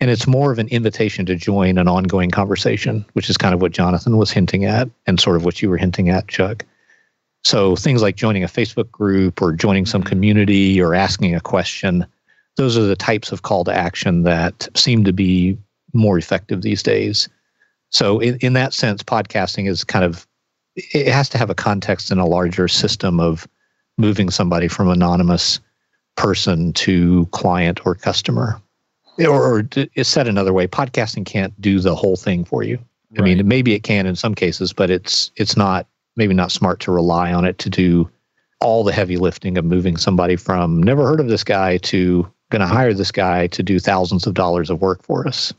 And 0.00 0.10
it's 0.10 0.26
more 0.26 0.52
of 0.52 0.58
an 0.58 0.68
invitation 0.68 1.24
to 1.26 1.34
join 1.34 1.78
an 1.78 1.88
ongoing 1.88 2.30
conversation, 2.30 3.04
which 3.14 3.30
is 3.30 3.36
kind 3.36 3.54
of 3.54 3.62
what 3.62 3.72
Jonathan 3.72 4.18
was 4.18 4.30
hinting 4.30 4.64
at 4.64 4.88
and 5.06 5.18
sort 5.18 5.36
of 5.36 5.44
what 5.44 5.62
you 5.62 5.70
were 5.70 5.78
hinting 5.78 6.10
at, 6.10 6.28
Chuck. 6.28 6.64
So 7.44 7.74
things 7.74 8.02
like 8.02 8.16
joining 8.16 8.44
a 8.44 8.48
Facebook 8.48 8.90
group 8.90 9.40
or 9.40 9.52
joining 9.52 9.86
some 9.86 10.02
Mhm. 10.02 10.06
community 10.06 10.80
or 10.80 10.94
asking 10.94 11.34
a 11.34 11.40
question, 11.40 12.06
those 12.56 12.76
are 12.76 12.82
the 12.82 12.96
types 12.96 13.32
of 13.32 13.42
call 13.42 13.64
to 13.64 13.74
action 13.74 14.22
that 14.24 14.68
seem 14.76 15.04
to 15.04 15.12
be 15.12 15.56
more 15.94 16.18
effective 16.18 16.62
these 16.62 16.82
days. 16.82 17.28
So 17.90 18.20
in, 18.20 18.36
in 18.38 18.52
that 18.54 18.74
sense, 18.74 19.02
podcasting 19.02 19.68
is 19.68 19.84
kind 19.84 20.04
of 20.04 20.26
it 20.76 21.08
has 21.08 21.28
to 21.28 21.38
have 21.38 21.50
a 21.50 21.54
context 21.54 22.10
in 22.10 22.18
a 22.18 22.26
larger 22.26 22.66
system 22.66 23.20
of 23.20 23.46
moving 23.98 24.30
somebody 24.30 24.68
from 24.68 24.88
anonymous 24.88 25.60
person 26.16 26.72
to 26.74 27.26
client 27.32 27.84
or 27.86 27.94
customer. 27.94 28.60
Or, 29.18 29.58
or 29.58 29.68
it's 29.74 30.08
said 30.08 30.26
another 30.26 30.52
way, 30.52 30.66
podcasting 30.66 31.26
can't 31.26 31.58
do 31.60 31.80
the 31.80 31.94
whole 31.94 32.16
thing 32.16 32.44
for 32.44 32.62
you. 32.62 32.78
I 32.78 33.20
Right. 33.20 33.36
mean, 33.36 33.46
maybe 33.46 33.74
it 33.74 33.82
can 33.82 34.06
in 34.06 34.16
some 34.16 34.34
cases, 34.34 34.72
but 34.72 34.90
it's 34.90 35.30
it's 35.36 35.54
not 35.56 35.86
maybe 36.16 36.32
not 36.32 36.50
smart 36.50 36.80
to 36.80 36.92
rely 36.92 37.32
on 37.32 37.44
it 37.44 37.58
to 37.58 37.68
do 37.68 38.10
all 38.60 38.84
the 38.84 38.92
heavy 38.92 39.18
lifting 39.18 39.58
of 39.58 39.64
moving 39.66 39.96
somebody 39.98 40.36
from 40.36 40.82
never 40.82 41.06
heard 41.06 41.20
of 41.20 41.28
this 41.28 41.44
guy 41.44 41.76
to 41.78 42.26
going 42.50 42.60
to 42.60 42.66
hire 42.66 42.94
this 42.94 43.10
guy 43.10 43.48
to 43.48 43.62
do 43.62 43.78
thousands 43.78 44.26
of 44.26 44.34
dollars 44.34 44.70
of 44.70 44.80
work 44.80 45.02
for 45.02 45.26
us. 45.26 45.52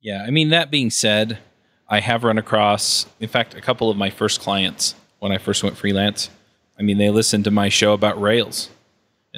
Yeah, 0.00 0.24
I 0.26 0.30
mean 0.30 0.48
that 0.48 0.70
being 0.70 0.90
said, 0.90 1.38
I 1.88 2.00
have 2.00 2.24
run 2.24 2.38
across, 2.38 3.06
in 3.20 3.28
fact, 3.28 3.54
a 3.54 3.60
couple 3.60 3.90
of 3.90 3.96
my 3.96 4.10
first 4.10 4.40
clients 4.40 4.94
when 5.20 5.30
I 5.30 5.38
first 5.38 5.62
went 5.62 5.76
freelance. 5.76 6.30
I 6.78 6.82
mean, 6.82 6.98
they 6.98 7.10
listened 7.10 7.44
to 7.44 7.50
my 7.50 7.68
show 7.68 7.92
about 7.92 8.20
Rails, 8.20 8.70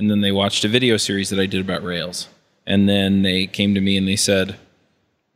and 0.00 0.10
then 0.10 0.22
they 0.22 0.32
watched 0.32 0.64
a 0.64 0.68
video 0.68 0.96
series 0.96 1.28
that 1.28 1.38
I 1.38 1.44
did 1.44 1.60
about 1.60 1.84
Rails, 1.84 2.26
and 2.66 2.88
then 2.88 3.20
they 3.20 3.46
came 3.46 3.74
to 3.74 3.82
me 3.82 3.98
and 3.98 4.08
they 4.08 4.16
said, 4.16 4.56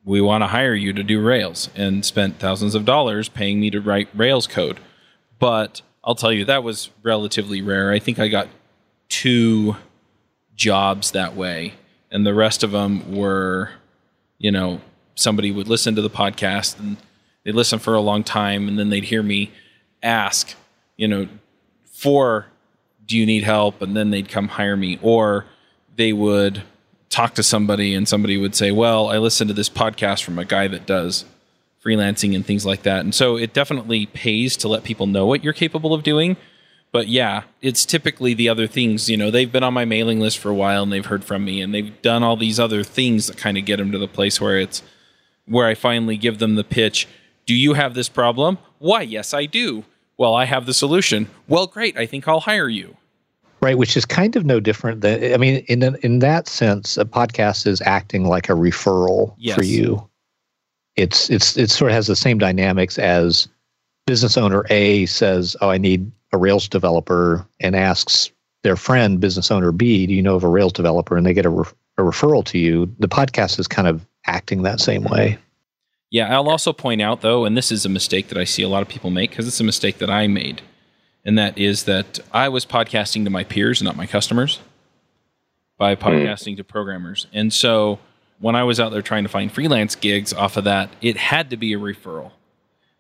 "We 0.05 0.23
want 0.23 0.43
to 0.43 0.49
hire 0.49 0.75
you 0.75 0.95
to 0.95 1.03
do 1.03 1.21
Rails," 1.21 1.69
and 1.77 2.03
spent 2.03 2.39
thousands 2.39 2.75
of 2.75 2.87
dollars 2.87 3.29
paying 3.29 3.61
me 3.61 3.69
to 3.71 3.81
write 3.81 4.09
Rails 4.15 4.47
code. 4.47 4.79
But 5.39 5.83
I'll 6.03 6.15
tell 6.15 6.33
you, 6.33 6.47
that 6.47 6.65
was 6.65 6.89
relatively 7.03 7.61
rare. 7.61 7.93
I 7.93 7.99
think 7.99 8.19
I 8.19 8.29
got 8.29 8.49
two 9.11 9.77
jobs 10.57 11.11
that 11.11 11.37
way, 11.37 11.75
and 12.11 12.25
the 12.27 12.33
rest 12.33 12.63
of 12.63 12.71
them 12.71 13.15
were, 13.15 13.71
you 14.39 14.51
know, 14.51 14.81
somebody 15.15 15.51
would 15.51 15.69
listen 15.69 15.95
to 15.95 16.03
the 16.03 16.09
podcast 16.09 16.79
and 16.79 16.97
they'd 17.45 17.55
listen 17.55 17.79
for 17.79 17.95
a 17.95 18.01
long 18.01 18.25
time, 18.25 18.67
and 18.67 18.79
then 18.79 18.89
they'd 18.89 19.05
hear 19.05 19.23
me 19.23 19.51
ask, 20.03 20.55
you 20.97 21.07
know, 21.07 21.29
for 21.85 22.47
do 23.07 23.17
you 23.19 23.27
need 23.27 23.45
help, 23.45 23.83
and 23.83 23.97
then 23.97 24.11
they'd 24.11 24.29
come 24.29 24.49
hire 24.49 24.77
me, 24.77 24.99
or 25.03 25.47
they 25.97 26.13
would 26.13 26.63
talk 27.15 27.35
to 27.35 27.43
somebody 27.43 27.95
and 27.95 28.09
somebody 28.09 28.37
would 28.37 28.57
say, 28.57 28.73
well, 28.73 29.09
I 29.09 29.19
listened 29.19 29.49
to 29.49 29.55
this 29.55 29.69
podcast 29.69 30.25
from 30.25 30.39
a 30.39 30.45
guy 30.45 30.67
that 30.69 30.85
does 30.85 31.25
freelancing 31.85 32.35
and 32.35 32.45
things 32.45 32.67
like 32.67 32.83
that. 32.83 33.01
And 33.01 33.15
so 33.15 33.37
it 33.37 33.53
definitely 33.53 34.07
pays 34.07 34.57
to 34.59 34.69
let 34.69 34.83
people 34.83 35.07
know 35.07 35.25
what 35.25 35.45
you're 35.45 35.53
capable 35.53 35.95
of 35.95 36.03
doing. 36.03 36.37
But 36.91 37.09
yeah, 37.09 37.43
it's 37.61 37.85
typically 37.85 38.35
the 38.35 38.49
other 38.49 38.67
things. 38.67 39.09
You 39.09 39.17
know, 39.17 39.31
they've 39.31 39.51
been 39.51 39.63
on 39.63 39.75
my 39.75 39.85
mailing 39.85 40.21
list 40.21 40.39
for 40.39 40.49
a 40.49 40.55
while 40.55 40.83
and 40.83 40.93
they've 40.93 41.05
heard 41.05 41.25
from 41.25 41.45
me 41.45 41.61
and 41.61 41.73
they've 41.75 42.01
done 42.03 42.23
all 42.23 42.37
these 42.37 42.59
other 42.59 42.83
things 42.83 43.27
that 43.29 43.37
kind 43.37 43.59
of 43.59 43.65
get 43.65 43.77
them 43.77 43.93
to 43.93 43.99
the 43.99 44.09
place 44.09 44.41
where 44.41 44.59
it's 44.59 44.83
where 45.47 45.67
I 45.67 45.75
finally 45.75 46.17
give 46.17 46.39
them 46.39 46.55
the 46.55 46.65
pitch. 46.65 47.07
Do 47.47 47.55
you 47.55 47.75
have 47.75 47.95
this 47.95 48.09
problem? 48.09 48.59
Why, 48.79 49.03
yes, 49.03 49.35
I 49.35 49.47
do. 49.47 49.85
Well, 50.19 50.35
I 50.35 50.45
have 50.45 50.67
the 50.67 50.75
solution. 50.75 51.29
Well, 51.49 51.67
great. 51.67 51.97
I 51.97 52.07
think 52.07 52.29
I'll 52.29 52.41
hire 52.41 52.69
you. 52.69 52.97
Right, 53.61 53.79
which 53.79 53.97
is 53.97 54.05
kind 54.05 54.37
of 54.37 54.45
no 54.45 54.61
different 54.61 55.01
than 55.01 55.33
I 55.33 55.37
mean, 55.39 55.65
in 55.69 55.83
in 56.03 56.19
that 56.19 56.47
sense, 56.49 56.99
a 56.99 57.05
podcast 57.05 57.67
is 57.67 57.81
acting 57.83 58.25
like 58.27 58.49
a 58.49 58.53
referral 58.53 59.35
Yes. 59.39 59.57
for 59.57 59.65
you. 59.65 60.07
It's 60.97 61.31
it's 61.31 61.57
it 61.57 61.71
sort 61.71 61.91
of 61.91 61.95
has 61.95 62.07
the 62.07 62.15
same 62.17 62.39
dynamics 62.39 62.99
as 62.99 63.49
business 64.07 64.37
owner 64.37 64.65
A 64.71 65.07
says, 65.07 65.57
"Oh, 65.63 65.71
I 65.71 65.79
need 65.79 66.11
a 66.33 66.39
Rails 66.39 66.69
developer," 66.69 67.47
and 67.59 67.75
asks 67.75 68.31
their 68.65 68.77
friend, 68.77 69.19
business 69.19 69.51
owner 69.51 69.73
B, 69.73 70.07
"Do 70.07 70.13
you 70.15 70.23
know 70.23 70.37
of 70.37 70.45
a 70.45 70.49
Rails 70.49 70.73
developer?" 70.75 71.17
And 71.17 71.25
they 71.27 71.33
get 71.35 71.47
a, 71.47 71.51
ref- 71.51 71.75
a 71.99 72.03
referral 72.03 72.45
to 72.47 72.59
you. 72.59 72.93
The 72.99 73.09
podcast 73.09 73.59
is 73.59 73.67
kind 73.67 73.89
of 73.89 74.07
acting 74.27 74.63
that 74.63 74.79
same 74.81 75.05
way. 75.05 75.39
Yeah, 76.15 76.33
I'll 76.33 76.49
also 76.49 76.73
point 76.73 77.03
out 77.03 77.23
though, 77.23 77.45
and 77.45 77.57
this 77.57 77.73
is 77.73 77.85
a 77.85 77.89
mistake 77.89 78.29
that 78.29 78.39
I 78.39 78.45
see 78.45 78.63
a 78.63 78.69
lot 78.69 78.83
of 78.83 78.89
people 78.89 79.11
make 79.11 79.31
because 79.31 79.49
it's 79.49 79.59
a 79.59 79.65
mistake 79.65 79.99
that 79.99 80.09
I 80.09 80.29
made, 80.29 80.63
and 81.25 81.37
that 81.37 81.59
is 81.59 81.87
that 81.87 82.21
I 82.33 82.49
was 82.49 82.65
podcasting 82.65 83.25
to 83.25 83.31
my 83.31 83.43
peers, 83.43 83.83
not 83.83 83.97
my 83.97 84.07
customers, 84.07 84.61
by 85.77 85.97
podcasting 85.97 86.57
to 86.59 86.63
programmers. 86.63 87.27
And 87.33 87.53
so 87.53 87.99
when 88.39 88.55
I 88.55 88.63
was 88.63 88.79
out 88.79 88.93
there 88.93 89.03
trying 89.03 89.25
to 89.25 89.29
find 89.29 89.51
freelance 89.51 89.97
gigs 89.97 90.33
off 90.33 90.57
of 90.57 90.63
that, 90.63 90.89
it 91.03 91.17
had 91.17 91.51
to 91.51 91.57
be 91.57 91.73
a 91.73 91.79
referral 91.81 92.31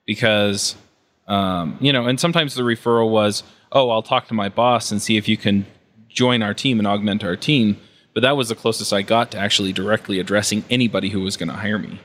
because, 0.04 0.74
um, 1.28 1.78
you 1.80 1.92
know, 1.92 2.08
and 2.08 2.18
sometimes 2.18 2.56
the 2.56 2.62
referral 2.62 3.10
was, 3.10 3.44
oh, 3.70 3.90
I'll 3.90 4.02
talk 4.02 4.26
to 4.26 4.34
my 4.34 4.48
boss 4.48 4.90
and 4.90 5.00
see 5.00 5.16
if 5.16 5.28
you 5.28 5.36
can 5.36 5.66
join 6.08 6.42
our 6.42 6.52
team 6.52 6.80
and 6.80 6.88
augment 6.88 7.22
our 7.22 7.36
team. 7.36 7.76
But 8.12 8.22
that 8.22 8.36
was 8.36 8.48
the 8.48 8.56
closest 8.56 8.92
I 8.92 9.02
got 9.02 9.30
to 9.30 9.38
actually 9.38 9.72
directly 9.72 10.18
addressing 10.18 10.64
anybody 10.68 11.10
who 11.10 11.20
was 11.20 11.36
going 11.36 11.50
to 11.50 11.54
hire 11.54 11.78
me. 11.78 12.00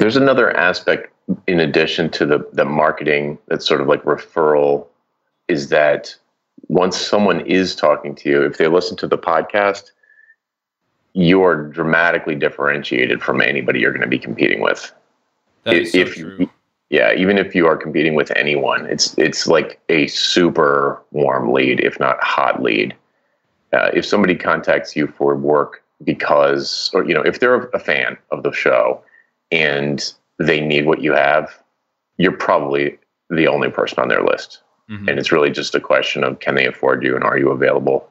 There's 0.00 0.16
another 0.16 0.56
aspect 0.56 1.12
in 1.46 1.60
addition 1.60 2.08
to 2.12 2.24
the 2.24 2.48
the 2.54 2.64
marketing 2.64 3.38
that's 3.48 3.66
sort 3.68 3.82
of 3.82 3.86
like 3.86 4.02
referral 4.04 4.86
is 5.46 5.68
that 5.68 6.16
once 6.68 6.96
someone 6.96 7.42
is 7.42 7.76
talking 7.76 8.14
to 8.14 8.30
you, 8.30 8.42
if 8.42 8.56
they 8.56 8.66
listen 8.66 8.96
to 8.96 9.06
the 9.06 9.18
podcast, 9.18 9.90
you 11.12 11.44
are 11.44 11.68
dramatically 11.68 12.34
differentiated 12.34 13.22
from 13.22 13.42
anybody 13.42 13.80
you're 13.80 13.90
going 13.90 14.00
to 14.00 14.06
be 14.06 14.18
competing 14.18 14.62
with. 14.62 14.90
That 15.64 15.74
is 15.74 15.92
so 15.92 15.98
if 15.98 16.14
true. 16.14 16.48
yeah, 16.88 17.12
even 17.12 17.36
if 17.36 17.54
you 17.54 17.66
are 17.66 17.76
competing 17.76 18.14
with 18.14 18.32
anyone, 18.36 18.86
it's 18.86 19.14
it's 19.18 19.46
like 19.46 19.80
a 19.90 20.06
super 20.06 21.02
warm 21.10 21.52
lead, 21.52 21.78
if 21.78 22.00
not 22.00 22.16
hot 22.24 22.62
lead. 22.62 22.96
Uh, 23.74 23.90
if 23.92 24.06
somebody 24.06 24.34
contacts 24.34 24.96
you 24.96 25.08
for 25.08 25.36
work 25.36 25.82
because, 26.04 26.90
or 26.94 27.06
you 27.06 27.12
know, 27.12 27.20
if 27.20 27.38
they're 27.38 27.66
a 27.68 27.78
fan 27.78 28.16
of 28.30 28.44
the 28.44 28.52
show 28.52 29.02
and 29.50 30.12
they 30.38 30.60
need 30.60 30.86
what 30.86 31.02
you 31.02 31.12
have, 31.12 31.50
you're 32.16 32.32
probably 32.32 32.98
the 33.28 33.46
only 33.46 33.70
person 33.70 33.98
on 34.00 34.08
their 34.08 34.22
list, 34.22 34.60
Mhm. 34.90 35.08
and 35.08 35.18
it's 35.18 35.32
really 35.32 35.50
just 35.50 35.74
a 35.74 35.80
question 35.80 36.24
of 36.24 36.40
can 36.40 36.54
they 36.54 36.66
afford 36.66 37.04
you 37.04 37.14
and 37.14 37.24
are 37.24 37.38
you 37.38 37.50
available. 37.50 38.08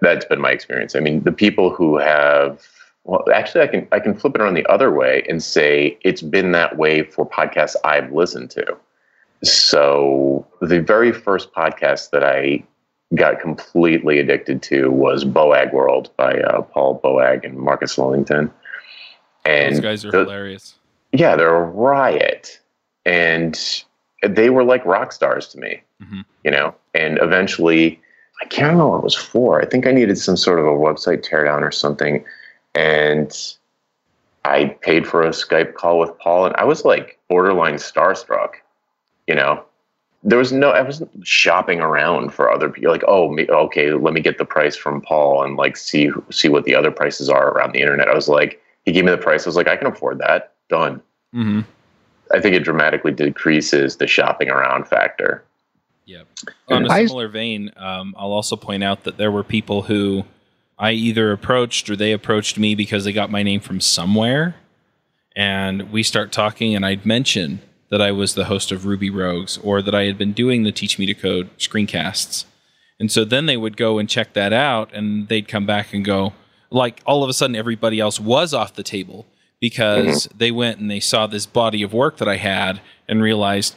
That's 0.00 0.24
been 0.24 0.40
my 0.40 0.50
experience. 0.50 0.96
I 0.96 1.00
mean, 1.00 1.22
the 1.22 1.32
people 1.32 1.70
who 1.70 1.98
have 1.98 2.60
well, 3.06 3.22
actually, 3.34 3.60
I 3.60 3.66
can 3.66 3.86
I 3.92 4.00
can 4.00 4.14
flip 4.14 4.34
it 4.34 4.40
around 4.40 4.54
the 4.54 4.66
other 4.66 4.90
way 4.90 5.24
and 5.28 5.42
say 5.42 5.98
it's 6.02 6.22
been 6.22 6.52
that 6.52 6.78
way 6.78 7.02
for 7.02 7.28
podcasts 7.28 7.76
I've 7.84 8.10
listened 8.12 8.50
to. 8.52 8.76
So 9.42 10.46
the 10.62 10.80
very 10.80 11.12
first 11.12 11.52
podcast 11.52 12.10
that 12.10 12.24
I 12.24 12.64
got 13.14 13.40
completely 13.40 14.18
addicted 14.18 14.62
to 14.62 14.90
was 14.90 15.24
Boag 15.24 15.72
World 15.72 16.10
by 16.16 16.40
uh, 16.40 16.62
Paul 16.62 17.00
Boag 17.04 17.44
and 17.44 17.58
Marcus 17.58 17.96
Lillington. 17.96 18.50
And 19.44 19.74
Those 19.76 19.80
guys 19.80 20.04
are 20.04 20.10
the- 20.10 20.18
hilarious. 20.24 20.74
yeah, 21.12 21.36
they're 21.36 21.54
a 21.54 21.62
riot, 21.62 22.60
and 23.04 23.58
they 24.26 24.50
were 24.50 24.64
like 24.64 24.84
rock 24.86 25.12
stars 25.12 25.48
to 25.48 25.58
me, 25.58 25.82
Mhm. 26.02 26.24
you 26.44 26.50
know. 26.50 26.74
And 26.94 27.18
eventually, 27.20 28.00
I 28.40 28.46
can't 28.46 28.72
remember 28.72 28.90
what 28.92 28.98
it 28.98 29.04
was 29.04 29.14
for. 29.14 29.60
I 29.60 29.66
think 29.66 29.86
I 29.86 29.92
needed 29.92 30.16
some 30.18 30.36
sort 30.36 30.58
of 30.58 30.66
a 30.66 30.70
website 30.70 31.22
teardown 31.28 31.62
or 31.62 31.70
something, 31.70 32.24
and 32.74 33.32
I 34.46 34.66
paid 34.82 35.06
for 35.06 35.22
a 35.22 35.30
Skype 35.30 35.74
call 35.74 35.98
with 35.98 36.16
Paul, 36.18 36.46
and 36.46 36.56
I 36.56 36.64
was 36.64 36.84
like 36.84 37.18
borderline 37.28 37.74
starstruck, 37.74 38.54
you 39.26 39.34
know. 39.34 39.62
There 40.26 40.38
was 40.38 40.52
no, 40.52 40.70
I 40.70 40.80
wasn't 40.80 41.10
shopping 41.26 41.80
around 41.80 42.32
for 42.32 42.50
other 42.50 42.70
people. 42.70 42.90
Like, 42.90 43.04
oh, 43.06 43.36
okay, 43.50 43.92
let 43.92 44.14
me 44.14 44.22
get 44.22 44.38
the 44.38 44.44
price 44.46 44.74
from 44.74 45.02
Paul 45.02 45.42
and 45.44 45.56
like 45.56 45.76
see 45.76 46.10
see 46.30 46.48
what 46.48 46.64
the 46.64 46.74
other 46.74 46.90
prices 46.90 47.28
are 47.28 47.50
around 47.50 47.72
the 47.72 47.80
internet. 47.82 48.08
I 48.08 48.14
was 48.14 48.28
like, 48.28 48.58
he 48.84 48.92
gave 48.92 49.04
me 49.04 49.10
the 49.10 49.18
price. 49.18 49.46
I 49.46 49.48
was 49.48 49.56
like, 49.56 49.68
I 49.68 49.76
can 49.76 49.86
afford 49.86 50.18
that. 50.18 50.54
Done. 50.68 51.02
hmm 51.32 51.60
I 52.32 52.40
think 52.40 52.56
it 52.56 52.64
dramatically 52.64 53.12
decreases 53.12 53.96
the 53.96 54.06
shopping 54.06 54.48
around 54.48 54.88
factor. 54.88 55.44
Yep. 56.06 56.26
On 56.68 56.86
a 56.86 56.88
similar 56.88 57.28
vein, 57.28 57.70
um, 57.76 58.14
I'll 58.18 58.32
also 58.32 58.56
point 58.56 58.82
out 58.82 59.04
that 59.04 59.18
there 59.18 59.30
were 59.30 59.44
people 59.44 59.82
who 59.82 60.24
I 60.78 60.92
either 60.92 61.32
approached 61.32 61.88
or 61.88 61.96
they 61.96 62.12
approached 62.12 62.58
me 62.58 62.74
because 62.74 63.04
they 63.04 63.12
got 63.12 63.30
my 63.30 63.42
name 63.42 63.60
from 63.60 63.80
somewhere, 63.80 64.56
and 65.36 65.92
we 65.92 66.02
start 66.02 66.32
talking, 66.32 66.74
and 66.74 66.84
I'd 66.84 67.06
mention 67.06 67.60
that 67.90 68.00
I 68.00 68.10
was 68.10 68.34
the 68.34 68.46
host 68.46 68.72
of 68.72 68.86
Ruby 68.86 69.10
Rogues 69.10 69.58
or 69.58 69.80
that 69.82 69.94
I 69.94 70.04
had 70.04 70.18
been 70.18 70.32
doing 70.32 70.62
the 70.62 70.72
Teach 70.72 70.98
Me 70.98 71.06
to 71.06 71.14
Code 71.14 71.56
screencasts. 71.58 72.44
And 72.98 73.10
so 73.12 73.24
then 73.24 73.46
they 73.46 73.56
would 73.56 73.76
go 73.76 73.98
and 73.98 74.08
check 74.08 74.32
that 74.32 74.52
out, 74.52 74.92
and 74.92 75.28
they'd 75.28 75.46
come 75.48 75.66
back 75.66 75.92
and 75.92 76.04
go, 76.04 76.32
like, 76.74 77.00
all 77.06 77.22
of 77.22 77.30
a 77.30 77.32
sudden, 77.32 77.56
everybody 77.56 78.00
else 78.00 78.18
was 78.20 78.52
off 78.52 78.74
the 78.74 78.82
table 78.82 79.26
because 79.60 80.28
they 80.36 80.50
went 80.50 80.78
and 80.78 80.90
they 80.90 81.00
saw 81.00 81.26
this 81.26 81.46
body 81.46 81.82
of 81.82 81.92
work 81.94 82.18
that 82.18 82.28
I 82.28 82.36
had 82.36 82.80
and 83.08 83.22
realized 83.22 83.74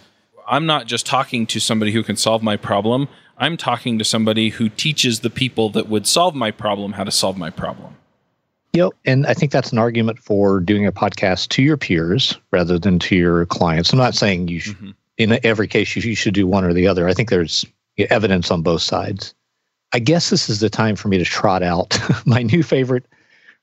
I'm 0.49 0.65
not 0.65 0.88
just 0.88 1.05
talking 1.05 1.45
to 1.47 1.60
somebody 1.60 1.91
who 1.91 2.03
can 2.03 2.15
solve 2.15 2.41
my 2.41 2.57
problem. 2.57 3.07
I'm 3.38 3.57
talking 3.57 3.99
to 3.99 4.03
somebody 4.05 4.49
who 4.49 4.69
teaches 4.69 5.19
the 5.19 5.29
people 5.29 5.69
that 5.71 5.88
would 5.88 6.07
solve 6.07 6.36
my 6.36 6.51
problem 6.51 6.93
how 6.93 7.03
to 7.03 7.12
solve 7.12 7.38
my 7.38 7.49
problem. 7.49 7.95
Yep. 8.73 8.91
And 9.05 9.25
I 9.27 9.33
think 9.33 9.51
that's 9.51 9.71
an 9.71 9.77
argument 9.77 10.19
for 10.19 10.60
doing 10.60 10.86
a 10.86 10.91
podcast 10.91 11.49
to 11.49 11.63
your 11.63 11.77
peers 11.77 12.38
rather 12.51 12.79
than 12.79 12.99
to 12.99 13.15
your 13.15 13.45
clients. 13.45 13.91
I'm 13.91 13.99
not 13.99 14.15
saying 14.15 14.47
you 14.47 14.60
should, 14.60 14.77
Mhm. 14.77 14.93
in 15.17 15.39
every 15.43 15.67
case, 15.67 15.95
you, 15.95 16.01
you 16.01 16.15
should 16.15 16.33
do 16.33 16.47
one 16.47 16.63
or 16.63 16.73
the 16.73 16.88
other. 16.88 17.07
I 17.07 17.13
think 17.13 17.29
there's 17.29 17.65
evidence 17.97 18.51
on 18.51 18.62
both 18.62 18.81
sides. 18.81 19.33
I 19.93 20.00
guess 20.00 20.30
this 20.30 20.50
is 20.50 20.60
the 20.60 20.69
time 20.69 20.95
for 20.95 21.08
me 21.08 21.17
to 21.17 21.26
trot 21.26 21.63
out 21.63 21.97
my 22.26 22.43
new 22.43 22.63
favorite 22.63 23.06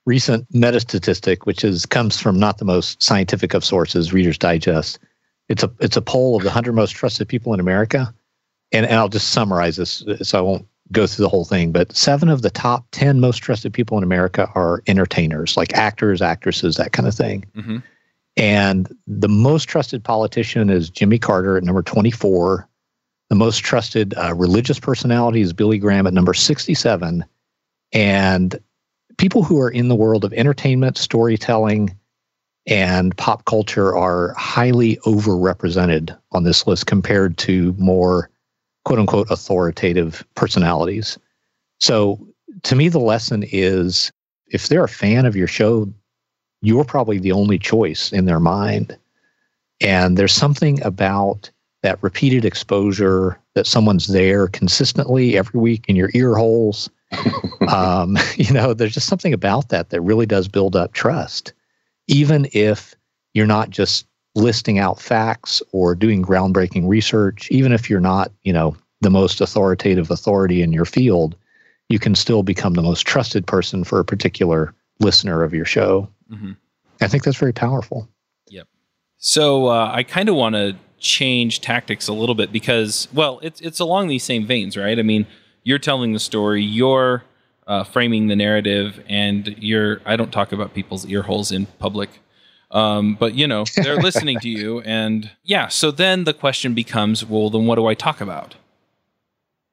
recent 0.06 0.46
meta 0.52 0.80
statistic, 0.80 1.46
which 1.46 1.64
is 1.64 1.86
comes 1.86 2.20
from 2.20 2.38
not 2.38 2.58
the 2.58 2.64
most 2.64 3.02
scientific 3.02 3.54
of 3.54 3.64
sources, 3.64 4.12
Reader's 4.12 4.38
Digest. 4.38 4.98
It's 5.48 5.62
a 5.62 5.70
it's 5.80 5.96
a 5.96 6.02
poll 6.02 6.36
of 6.36 6.42
the 6.42 6.50
hundred 6.50 6.74
most 6.74 6.92
trusted 6.92 7.28
people 7.28 7.52
in 7.52 7.60
America, 7.60 8.14
and, 8.72 8.86
and 8.86 8.96
I'll 8.96 9.08
just 9.08 9.28
summarize 9.28 9.76
this 9.76 10.02
so 10.22 10.38
I 10.38 10.40
won't 10.40 10.66
go 10.92 11.06
through 11.06 11.24
the 11.24 11.28
whole 11.28 11.44
thing. 11.44 11.72
But 11.72 11.94
seven 11.94 12.28
of 12.28 12.42
the 12.42 12.50
top 12.50 12.86
ten 12.92 13.20
most 13.20 13.38
trusted 13.38 13.72
people 13.72 13.98
in 13.98 14.04
America 14.04 14.50
are 14.54 14.82
entertainers, 14.86 15.56
like 15.56 15.74
actors, 15.74 16.22
actresses, 16.22 16.76
that 16.76 16.92
kind 16.92 17.08
of 17.08 17.14
thing. 17.14 17.44
Mm-hmm. 17.56 17.78
And 18.36 18.94
the 19.06 19.28
most 19.28 19.64
trusted 19.64 20.02
politician 20.02 20.70
is 20.70 20.90
Jimmy 20.90 21.18
Carter 21.18 21.56
at 21.56 21.64
number 21.64 21.82
twenty 21.82 22.10
four. 22.10 22.68
The 23.30 23.36
most 23.36 23.58
trusted 23.58 24.14
uh, 24.14 24.34
religious 24.34 24.78
personality 24.78 25.40
is 25.40 25.52
Billy 25.52 25.78
Graham 25.78 26.06
at 26.06 26.14
number 26.14 26.34
sixty 26.34 26.74
seven, 26.74 27.24
and 27.92 28.58
people 29.16 29.42
who 29.42 29.58
are 29.60 29.70
in 29.70 29.88
the 29.88 29.94
world 29.94 30.24
of 30.24 30.32
entertainment, 30.34 30.98
storytelling, 30.98 31.96
and 32.66 33.16
pop 33.16 33.44
culture 33.44 33.96
are 33.96 34.34
highly 34.34 34.96
overrepresented 35.06 36.16
on 36.32 36.44
this 36.44 36.66
list 36.66 36.86
compared 36.86 37.36
to 37.38 37.74
more 37.78 38.30
quote 38.84 38.98
unquote 38.98 39.30
authoritative 39.30 40.24
personalities. 40.34 41.18
So 41.80 42.26
to 42.64 42.76
me, 42.76 42.88
the 42.88 43.00
lesson 43.00 43.44
is 43.50 44.12
if 44.48 44.68
they're 44.68 44.84
a 44.84 44.88
fan 44.88 45.26
of 45.26 45.34
your 45.34 45.48
show, 45.48 45.92
you're 46.62 46.84
probably 46.84 47.18
the 47.18 47.32
only 47.32 47.58
choice 47.58 48.12
in 48.12 48.26
their 48.26 48.40
mind. 48.40 48.96
And 49.80 50.16
there's 50.16 50.32
something 50.32 50.82
about 50.82 51.50
that 51.84 52.02
repeated 52.02 52.44
exposure 52.44 53.38
that 53.54 53.66
someone's 53.66 54.08
there 54.08 54.48
consistently 54.48 55.36
every 55.36 55.60
week 55.60 55.84
in 55.86 55.94
your 55.94 56.10
ear 56.14 56.34
holes 56.34 56.90
um, 57.68 58.16
you 58.36 58.52
know, 58.52 58.74
there's 58.74 58.94
just 58.94 59.08
something 59.08 59.32
about 59.32 59.68
that 59.68 59.90
that 59.90 60.00
really 60.00 60.26
does 60.26 60.48
build 60.48 60.76
up 60.76 60.92
trust, 60.92 61.52
even 62.06 62.48
if 62.52 62.94
you're 63.32 63.46
not 63.46 63.70
just 63.70 64.06
listing 64.34 64.78
out 64.78 65.00
facts 65.00 65.62
or 65.72 65.94
doing 65.94 66.22
groundbreaking 66.22 66.88
research, 66.88 67.48
even 67.50 67.72
if 67.72 67.88
you're 67.88 68.00
not, 68.00 68.32
you 68.42 68.52
know, 68.52 68.76
the 69.00 69.10
most 69.10 69.40
authoritative 69.40 70.10
authority 70.10 70.62
in 70.62 70.72
your 70.72 70.84
field, 70.84 71.36
you 71.88 71.98
can 71.98 72.14
still 72.14 72.42
become 72.42 72.74
the 72.74 72.82
most 72.82 73.06
trusted 73.06 73.46
person 73.46 73.84
for 73.84 74.00
a 74.00 74.04
particular 74.04 74.74
listener 75.00 75.42
of 75.42 75.52
your 75.52 75.64
show. 75.64 76.08
Mm-hmm. 76.30 76.52
I 77.00 77.08
think 77.08 77.22
that's 77.22 77.36
very 77.36 77.52
powerful. 77.52 78.08
Yep. 78.48 78.66
So 79.18 79.66
uh, 79.66 79.90
I 79.92 80.02
kind 80.02 80.28
of 80.28 80.34
want 80.34 80.54
to 80.54 80.76
change 81.04 81.60
tactics 81.60 82.08
a 82.08 82.12
little 82.12 82.34
bit 82.34 82.50
because, 82.50 83.06
well, 83.12 83.38
it's 83.42 83.60
it's 83.60 83.78
along 83.78 84.08
these 84.08 84.24
same 84.24 84.46
veins, 84.46 84.76
right? 84.76 84.98
I 84.98 85.02
mean, 85.02 85.26
you're 85.62 85.78
telling 85.78 86.12
the 86.12 86.18
story, 86.18 86.62
you're 86.62 87.22
uh, 87.66 87.84
framing 87.84 88.26
the 88.26 88.36
narrative, 88.36 89.02
and 89.08 89.54
you're. 89.58 90.00
I 90.04 90.16
don't 90.16 90.32
talk 90.32 90.50
about 90.50 90.74
people's 90.74 91.06
ear 91.06 91.22
holes 91.22 91.52
in 91.52 91.66
public, 91.78 92.10
um, 92.70 93.14
but 93.14 93.34
you 93.34 93.46
know 93.46 93.64
they're 93.76 93.96
listening 94.10 94.40
to 94.40 94.48
you, 94.48 94.80
and 94.80 95.30
yeah. 95.44 95.68
So 95.68 95.90
then 95.90 96.24
the 96.24 96.34
question 96.34 96.74
becomes, 96.74 97.24
well, 97.24 97.50
then 97.50 97.66
what 97.66 97.76
do 97.76 97.86
I 97.86 97.94
talk 97.94 98.20
about? 98.20 98.56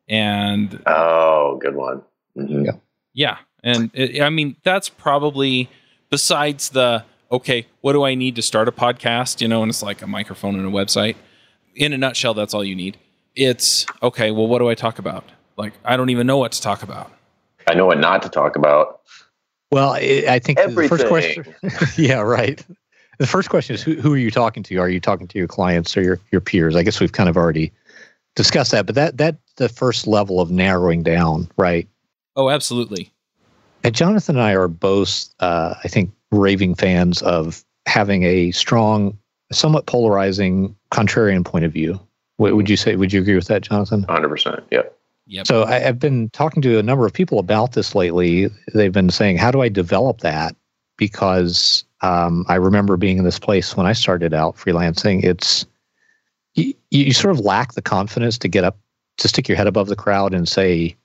And 0.08 0.82
oh, 0.86 1.58
good 1.62 1.76
one. 1.76 2.04
Mm-hmm. 2.38 2.66
Yeah, 2.66 2.72
yeah, 3.14 3.38
and 3.64 3.90
it, 3.94 4.22
I 4.22 4.30
mean 4.30 4.58
that's 4.64 4.90
probably 4.90 5.70
besides 6.10 6.70
the 6.70 7.06
okay, 7.32 7.68
what 7.82 7.94
do 7.94 8.04
I 8.04 8.16
need 8.16 8.36
to 8.36 8.42
start 8.42 8.68
a 8.68 8.72
podcast? 8.72 9.42
You 9.42 9.48
know, 9.48 9.62
and 9.62 9.70
it's 9.70 9.82
like 9.82 10.02
a 10.02 10.08
microphone 10.08 10.56
and 10.56 10.68
a 10.68 10.72
website. 10.72 11.16
In 11.76 11.94
a 11.94 11.98
nutshell, 11.98 12.34
that's 12.34 12.54
all 12.54 12.64
you 12.64 12.76
need. 12.76 12.98
It's 13.36 13.86
okay. 14.04 14.32
Well, 14.32 14.48
what 14.48 14.60
do 14.60 14.70
I 14.70 14.76
talk 14.76 15.00
about? 15.00 15.24
Like, 15.58 15.74
I 15.86 15.96
don't 15.96 16.10
even 16.10 16.28
know 16.28 16.38
what 16.38 16.52
to 16.52 16.62
talk 16.62 16.84
about. 16.84 17.12
I 17.68 17.74
know 17.74 17.86
what 17.86 18.00
not 18.00 18.22
to 18.24 18.30
talk 18.30 18.56
about. 18.56 19.02
Well, 19.72 19.94
I 19.94 20.40
think 20.40 20.60
Everything. 20.60 20.98
the 20.98 20.98
first 20.98 21.08
question, 21.08 21.56
yeah, 22.04 22.20
right. 22.20 22.62
The 23.20 23.28
first 23.28 23.50
question 23.50 23.74
is 23.74 23.82
who, 23.82 23.94
who 23.94 24.14
are 24.14 24.18
you 24.18 24.32
talking 24.32 24.64
to? 24.64 24.78
Are 24.78 24.90
you 24.90 25.00
talking 25.00 25.28
to 25.28 25.38
your 25.38 25.48
clients 25.48 25.96
or 25.96 26.02
your, 26.02 26.20
your 26.32 26.42
peers? 26.42 26.76
I 26.76 26.84
guess 26.84 27.00
we've 27.00 27.14
kind 27.14 27.30
of 27.30 27.38
already 27.38 27.72
discussed 28.36 28.72
that, 28.72 28.86
but 28.86 28.96
that 28.96 29.18
that 29.18 29.38
the 29.56 29.70
first 29.70 30.08
level 30.08 30.42
of 30.42 30.52
narrowing 30.52 31.04
down, 31.04 31.50
right? 31.56 31.88
Oh, 32.36 32.50
absolutely. 32.50 33.14
And 33.84 33.96
Jonathan 33.96 34.36
and 34.36 34.44
I 34.44 34.56
are 34.56 34.68
both, 34.68 35.30
uh, 35.40 35.76
I 35.84 35.88
think, 35.88 36.12
raving 36.32 36.76
fans 36.76 37.22
of 37.22 37.64
having 37.86 38.24
a 38.24 38.52
strong, 38.52 39.18
somewhat 39.52 39.86
polarizing, 39.86 40.76
contrarian 40.92 41.46
point 41.46 41.66
of 41.66 41.72
view. 41.72 42.00
What 42.38 42.56
would 42.56 42.70
you 42.70 42.78
say? 42.78 42.96
Would 42.96 43.14
you 43.14 43.22
agree 43.22 43.36
with 43.36 43.48
that, 43.48 43.62
Jonathan? 43.62 44.04
Hundred 44.04 44.30
percent. 44.30 44.64
Yep. 44.72 44.98
Yep. 45.28 45.48
So 45.48 45.64
I, 45.64 45.80
have 45.80 46.00
been 46.00 46.30
talking 46.32 46.62
to 46.64 46.80
a 46.80 46.84
number 46.84 47.06
of 47.06 47.14
people 47.14 47.40
about 47.40 47.74
this 47.74 47.94
lately. 47.94 48.50
They've 48.74 48.92
been 48.92 49.10
saying, 49.10 49.38
"How 49.38 49.52
do 49.52 49.62
I 49.62 49.70
develop 49.70 50.22
that?" 50.22 50.56
Because 50.98 51.84
um, 52.02 52.46
I 52.48 52.56
remember 52.56 52.98
being 52.98 53.18
in 53.18 53.24
this 53.24 53.40
place 53.40 53.78
when 53.78 53.86
I 53.86 53.94
started 53.94 54.34
out 54.34 54.58
freelancing. 54.58 55.24
It's 55.24 55.66
you, 56.56 56.74
you 56.90 57.14
sort 57.14 57.32
of 57.32 57.40
lack 57.40 57.74
the 57.74 57.82
confidence 57.82 58.38
to 58.40 58.48
get 58.48 58.64
up 58.64 58.78
to 59.18 59.28
stick 59.28 59.48
your 59.48 59.56
head 59.56 59.68
above 59.68 59.88
the 59.88 59.96
crowd 59.96 60.34
and 60.34 60.50
say, 60.50 60.96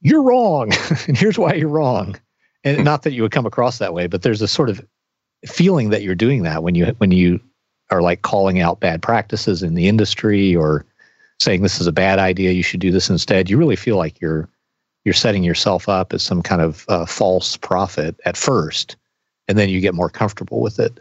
"You're 0.00 0.22
wrong," 0.22 0.72
and 1.06 1.16
here's 1.16 1.38
why 1.38 1.54
you're 1.54 1.68
wrong. 1.68 2.16
And 2.64 2.84
not 2.84 3.02
that 3.02 3.12
you 3.12 3.22
would 3.22 3.32
come 3.32 3.46
across 3.46 3.78
that 3.78 3.94
way, 3.94 4.06
but 4.06 4.22
there's 4.22 4.42
a 4.42 4.48
sort 4.48 4.68
of 4.68 4.84
feeling 5.46 5.90
that 5.90 6.02
you're 6.02 6.14
doing 6.14 6.42
that 6.42 6.62
when 6.62 6.74
you 6.74 6.86
when 6.98 7.12
you 7.12 7.40
are 7.90 8.02
like 8.02 8.22
calling 8.22 8.60
out 8.60 8.80
bad 8.80 9.00
practices 9.00 9.62
in 9.62 9.74
the 9.74 9.88
industry 9.88 10.54
or 10.54 10.84
saying 11.40 11.62
this 11.62 11.80
is 11.80 11.86
a 11.86 11.92
bad 11.92 12.18
idea, 12.18 12.52
you 12.52 12.62
should 12.62 12.80
do 12.80 12.90
this 12.90 13.08
instead, 13.08 13.48
you 13.48 13.56
really 13.56 13.76
feel 13.76 13.96
like 13.96 14.20
you're 14.20 14.48
you're 15.04 15.14
setting 15.14 15.44
yourself 15.44 15.88
up 15.88 16.12
as 16.12 16.22
some 16.22 16.42
kind 16.42 16.60
of 16.60 16.84
uh, 16.88 17.06
false 17.06 17.56
prophet 17.56 18.16
at 18.24 18.36
first, 18.36 18.96
and 19.46 19.56
then 19.56 19.68
you 19.68 19.80
get 19.80 19.94
more 19.94 20.10
comfortable 20.10 20.60
with 20.60 20.78
it. 20.78 21.00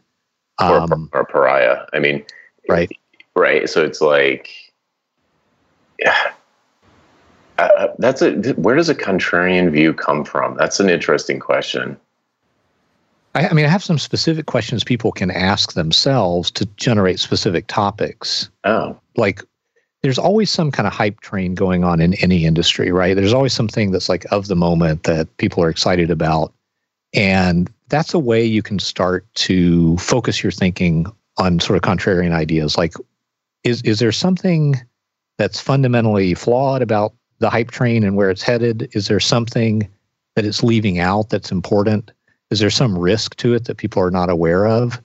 Um, 0.59 1.09
or, 1.11 1.19
or 1.21 1.25
pariah. 1.25 1.85
I 1.93 1.99
mean, 1.99 2.23
right, 2.69 2.89
right. 3.35 3.67
So 3.69 3.83
it's 3.83 3.99
like, 3.99 4.49
yeah. 5.99 6.31
Uh, 7.57 7.87
that's 7.97 8.21
a 8.21 8.33
where 8.53 8.75
does 8.75 8.89
a 8.89 8.95
contrarian 8.95 9.71
view 9.71 9.93
come 9.93 10.23
from? 10.23 10.55
That's 10.57 10.79
an 10.79 10.89
interesting 10.89 11.39
question. 11.39 11.97
I, 13.33 13.47
I, 13.49 13.53
mean, 13.53 13.65
I 13.65 13.69
have 13.69 13.83
some 13.83 13.97
specific 13.97 14.45
questions 14.45 14.83
people 14.83 15.11
can 15.11 15.31
ask 15.31 15.73
themselves 15.73 16.51
to 16.51 16.65
generate 16.77 17.19
specific 17.19 17.67
topics. 17.67 18.49
Oh, 18.63 18.97
like 19.15 19.43
there's 20.01 20.19
always 20.19 20.51
some 20.51 20.71
kind 20.71 20.87
of 20.87 20.93
hype 20.93 21.21
train 21.21 21.55
going 21.55 21.83
on 21.83 21.99
in 21.99 22.13
any 22.15 22.45
industry, 22.45 22.91
right? 22.91 23.15
There's 23.15 23.33
always 23.33 23.53
something 23.53 23.91
that's 23.91 24.09
like 24.09 24.25
of 24.31 24.47
the 24.47 24.55
moment 24.55 25.03
that 25.03 25.35
people 25.37 25.63
are 25.63 25.69
excited 25.69 26.11
about. 26.11 26.53
And 27.13 27.71
that's 27.89 28.13
a 28.13 28.19
way 28.19 28.43
you 28.43 28.61
can 28.61 28.79
start 28.79 29.25
to 29.35 29.97
focus 29.97 30.43
your 30.43 30.51
thinking 30.51 31.07
on 31.37 31.59
sort 31.59 31.77
of 31.77 31.83
contrarian 31.83 32.31
ideas. 32.31 32.77
Like, 32.77 32.93
is 33.63 33.81
is 33.81 33.99
there 33.99 34.11
something 34.11 34.75
that's 35.37 35.59
fundamentally 35.59 36.33
flawed 36.33 36.81
about 36.81 37.13
the 37.39 37.49
hype 37.49 37.71
train 37.71 38.03
and 38.03 38.15
where 38.15 38.29
it's 38.29 38.41
headed? 38.41 38.89
Is 38.93 39.07
there 39.07 39.19
something 39.19 39.87
that 40.35 40.45
it's 40.45 40.63
leaving 40.63 40.99
out 40.99 41.29
that's 41.29 41.51
important? 41.51 42.11
Is 42.51 42.59
there 42.59 42.69
some 42.69 42.97
risk 42.97 43.35
to 43.37 43.53
it 43.53 43.65
that 43.65 43.77
people 43.77 44.01
are 44.01 44.11
not 44.11 44.29
aware 44.29 44.65
of? 44.65 45.01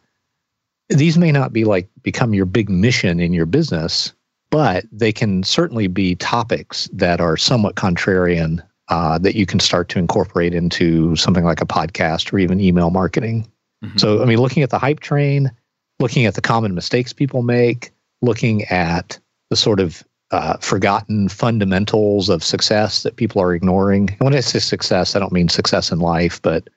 These 0.88 1.18
may 1.18 1.32
not 1.32 1.52
be 1.52 1.64
like 1.64 1.88
become 2.02 2.34
your 2.34 2.44
big 2.44 2.68
mission 2.68 3.20
in 3.20 3.32
your 3.32 3.46
business, 3.46 4.12
but 4.50 4.84
they 4.92 5.12
can 5.12 5.42
certainly 5.42 5.86
be 5.86 6.14
topics 6.16 6.88
that 6.92 7.20
are 7.20 7.36
somewhat 7.36 7.76
contrarian 7.76 8.62
uh, 8.88 9.18
that 9.18 9.34
you 9.34 9.46
can 9.46 9.58
start 9.58 9.88
to 9.88 9.98
incorporate 9.98 10.52
into 10.52 11.16
something 11.16 11.44
like 11.44 11.62
a 11.62 11.66
podcast 11.66 12.32
or 12.32 12.38
even 12.38 12.60
email 12.60 12.90
marketing. 12.90 13.50
Mm-hmm. 13.82 13.96
So, 13.96 14.22
I 14.22 14.26
mean, 14.26 14.38
looking 14.38 14.62
at 14.62 14.70
the 14.70 14.78
hype 14.78 15.00
train, 15.00 15.50
looking 15.98 16.26
at 16.26 16.34
the 16.34 16.40
common 16.42 16.74
mistakes 16.74 17.12
people 17.12 17.42
make, 17.42 17.92
looking 18.20 18.64
at 18.64 19.18
the 19.48 19.56
sort 19.56 19.80
of 19.80 20.04
uh, 20.32 20.56
forgotten 20.58 21.28
fundamentals 21.28 22.28
of 22.28 22.42
success 22.42 23.02
that 23.04 23.16
people 23.16 23.40
are 23.40 23.54
ignoring. 23.54 24.10
And 24.10 24.20
when 24.20 24.34
I 24.34 24.40
say 24.40 24.58
success, 24.58 25.14
I 25.14 25.18
don't 25.18 25.32
mean 25.32 25.48
success 25.48 25.92
in 25.92 26.00
life, 26.00 26.42
but 26.42 26.68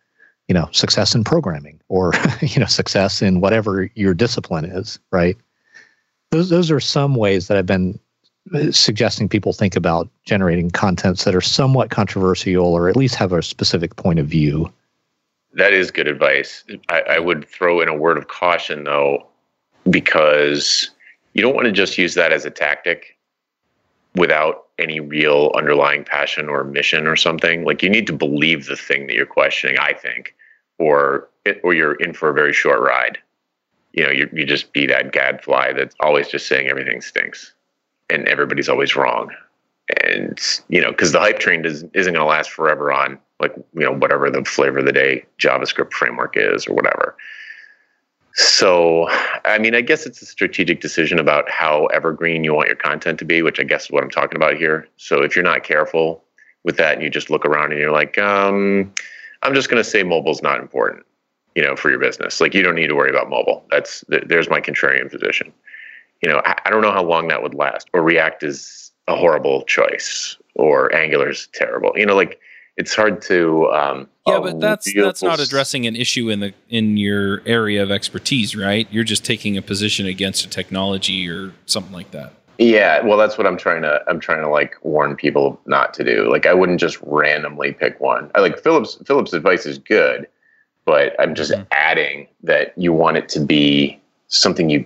you 0.48 0.54
know, 0.54 0.70
success 0.72 1.16
in 1.16 1.24
programming 1.24 1.80
or 1.90 2.14
you 2.42 2.60
know, 2.60 2.68
success 2.68 3.22
in 3.22 3.42
whatever 3.42 3.90
your 3.96 4.14
discipline 4.14 4.66
is, 4.66 5.00
right? 5.12 5.38
those 6.36 6.50
those 6.50 6.72
are 6.72 6.80
some 6.80 7.16
ways 7.16 7.48
that 7.48 7.58
I've 7.58 7.66
been 7.66 8.00
suggesting 8.72 9.28
people 9.28 9.54
think 9.54 9.76
about 9.76 10.10
generating 10.26 10.70
contents 10.70 11.24
that 11.24 11.34
are 11.34 11.42
somewhat 11.42 11.90
controversial 11.90 12.74
or 12.74 12.90
at 12.90 12.96
least 12.96 13.16
have 13.16 13.32
a 13.32 13.42
specific 13.42 13.96
point 13.96 14.20
of 14.20 14.28
view. 14.28 14.72
That 15.54 15.74
is 15.74 15.90
good 15.90 16.08
advice. 16.08 16.64
I, 16.90 17.02
I 17.02 17.20
would 17.20 17.48
throw 17.48 17.82
in 17.82 17.90
a 17.90 17.96
word 17.96 18.18
of 18.18 18.28
caution 18.28 18.84
though, 18.84 19.26
because 19.90 20.92
you 21.34 21.42
don't 21.42 21.56
want 21.56 21.66
to 21.66 21.72
just 21.72 21.98
use 21.98 22.14
that 22.16 22.32
as 22.32 22.46
a 22.46 22.52
tactic 22.52 23.15
without 24.16 24.66
any 24.78 25.00
real 25.00 25.52
underlying 25.56 26.04
passion 26.04 26.50
or 26.50 26.64
mission 26.64 27.08
or 27.08 27.16
something. 27.16 27.64
Like 27.64 27.82
you 27.82 27.90
need 27.90 28.08
to 28.08 28.14
believe 28.14 28.66
the 28.66 28.76
thing 28.76 29.08
that 29.08 29.16
you're 29.16 29.26
questioning, 29.26 29.78
I 29.80 29.94
think, 29.94 30.36
or 30.80 31.30
or 31.64 31.74
you're 31.74 31.96
in 31.96 32.14
for 32.14 32.30
a 32.30 32.34
very 32.34 32.54
short 32.54 32.82
ride 32.82 33.20
you 33.96 34.04
know, 34.04 34.12
you, 34.12 34.30
you 34.34 34.46
just 34.46 34.74
be 34.74 34.86
that 34.88 35.14
gadfly 35.14 35.74
that's 35.74 35.96
always 36.02 36.28
just 36.28 36.48
saying 36.48 36.68
everything 36.68 37.02
stinks 37.02 37.54
and 38.10 38.28
everybody's 38.28 38.68
always 38.68 38.96
wrong. 38.96 39.32
And, 40.04 40.38
you 40.68 40.82
know, 40.82 40.92
because 40.92 41.14
the 41.14 41.20
hype 41.20 41.40
train 41.40 41.62
does, 41.62 41.84
isn't 41.94 42.14
going 42.14 42.16
to 42.16 42.26
last 42.26 42.52
forever 42.52 42.92
on 42.92 43.18
like 43.40 43.54
you 43.74 43.82
know 43.82 43.92
whatever 43.92 44.30
the 44.30 44.46
flavor 44.46 44.80
of 44.80 44.86
the 44.86 44.94
day 44.94 45.26
JavaScript 45.40 45.92
framework 45.92 46.36
is 46.38 46.68
or 46.68 46.74
whatever. 46.74 47.16
So, 48.38 49.08
I 49.46 49.58
mean, 49.58 49.76
I 49.76 49.82
guess 49.82 50.06
it's 50.06 50.22
a 50.22 50.26
strategic 50.26 50.82
decision 50.82 51.20
about 51.20 51.50
how 51.50 51.86
evergreen 51.88 52.44
you 52.44 52.54
want 52.54 52.68
your 52.68 52.76
content 52.76 53.18
to 53.20 53.26
be, 53.26 53.42
which 53.42 53.62
I 53.62 53.64
guess 53.64 53.86
is 53.86 53.92
what 53.92 54.04
I'm 54.04 54.10
talking 54.10 54.36
about 54.36 54.58
here. 54.58 54.88
So, 54.98 55.22
if 55.22 55.36
you're 55.36 55.44
not 55.44 55.64
careful 55.64 56.22
with 56.66 56.76
that 56.76 56.96
and 56.96 57.02
you 57.02 57.10
just 57.10 57.30
look 57.30 57.46
around 57.46 57.72
and 57.72 57.80
you're 57.80 57.92
like, 57.92 58.18
um, 58.18 58.94
I'm 59.42 59.54
just 59.54 59.70
going 59.70 59.82
to 59.82 59.90
say 59.90 60.04
mobile's 60.04 60.42
not 60.42 60.60
important, 60.60 61.06
you 61.56 61.64
know, 61.64 61.78
for 61.78 61.90
your 61.90 62.00
business. 62.00 62.42
Like, 62.42 62.54
you 62.54 62.62
don't 62.62 62.76
need 62.76 62.88
to 62.88 62.96
worry 62.96 63.10
about 63.10 63.30
mobile. 63.30 63.64
That's 63.72 64.04
there's 64.10 64.50
my 64.50 64.60
contrarian 64.60 65.10
position. 65.10 65.54
You 66.22 66.30
know, 66.30 66.42
I, 66.44 66.58
I 66.66 66.70
don't 66.70 66.82
know 66.82 66.92
how 66.92 67.04
long 67.04 67.30
that 67.30 67.42
would 67.42 67.54
last. 67.54 67.90
Or 67.94 68.02
React 68.02 68.44
is 68.44 68.92
a 69.08 69.16
horrible 69.16 69.64
choice, 69.64 70.38
or 70.56 70.90
Angular's 70.90 71.48
terrible. 71.54 71.94
You 71.96 72.06
know, 72.06 72.16
like 72.16 72.42
it's 72.78 72.94
hard 72.94 73.22
to 73.22 73.68
um, 73.72 74.10
yeah 74.28 74.40
but 74.40 74.60
that's 74.60 74.92
that's 74.94 75.24
not 75.24 75.40
addressing 75.40 75.86
an 75.86 75.96
issue 75.96 76.30
in 76.30 76.40
the 76.40 76.54
in 76.70 76.98
your 76.98 77.42
area 77.46 77.82
of 77.82 77.92
expertise 77.92 78.56
right? 78.56 78.88
You're 78.92 79.04
just 79.04 79.24
taking 79.24 79.58
a 79.58 79.62
position 79.62 80.06
against 80.06 80.46
a 80.46 80.50
technology 80.50 81.30
or 81.30 81.54
something 81.66 81.94
like 81.94 82.12
that. 82.12 82.34
Yeah 82.58 83.02
well 83.02 83.18
that's 83.18 83.38
what 83.38 83.46
i'm 83.46 83.58
trying 83.58 83.82
to 83.82 84.02
i'm 84.08 84.20
trying 84.20 84.42
to 84.42 84.50
like 84.50 84.76
warn 84.82 85.16
people 85.16 85.60
not 85.66 85.94
to 85.96 86.04
do. 86.04 86.30
Like 86.32 86.46
i 86.46 86.54
wouldn't 86.54 86.80
just 86.80 86.98
randomly 87.02 87.74
pick 87.74 88.00
one. 88.00 88.32
I 88.36 88.40
like 88.40 88.62
phillips 88.62 88.98
phillips 89.06 89.34
advice 89.34 89.66
is 89.66 89.78
good 89.78 90.28
but 90.86 91.16
i'm 91.20 91.34
just 91.34 91.52
mm-hmm. 91.52 91.64
adding 91.72 92.28
that 92.44 92.72
you 92.78 92.94
want 92.94 93.18
it 93.18 93.28
to 93.30 93.40
be 93.40 94.00
something 94.28 94.70
you 94.70 94.86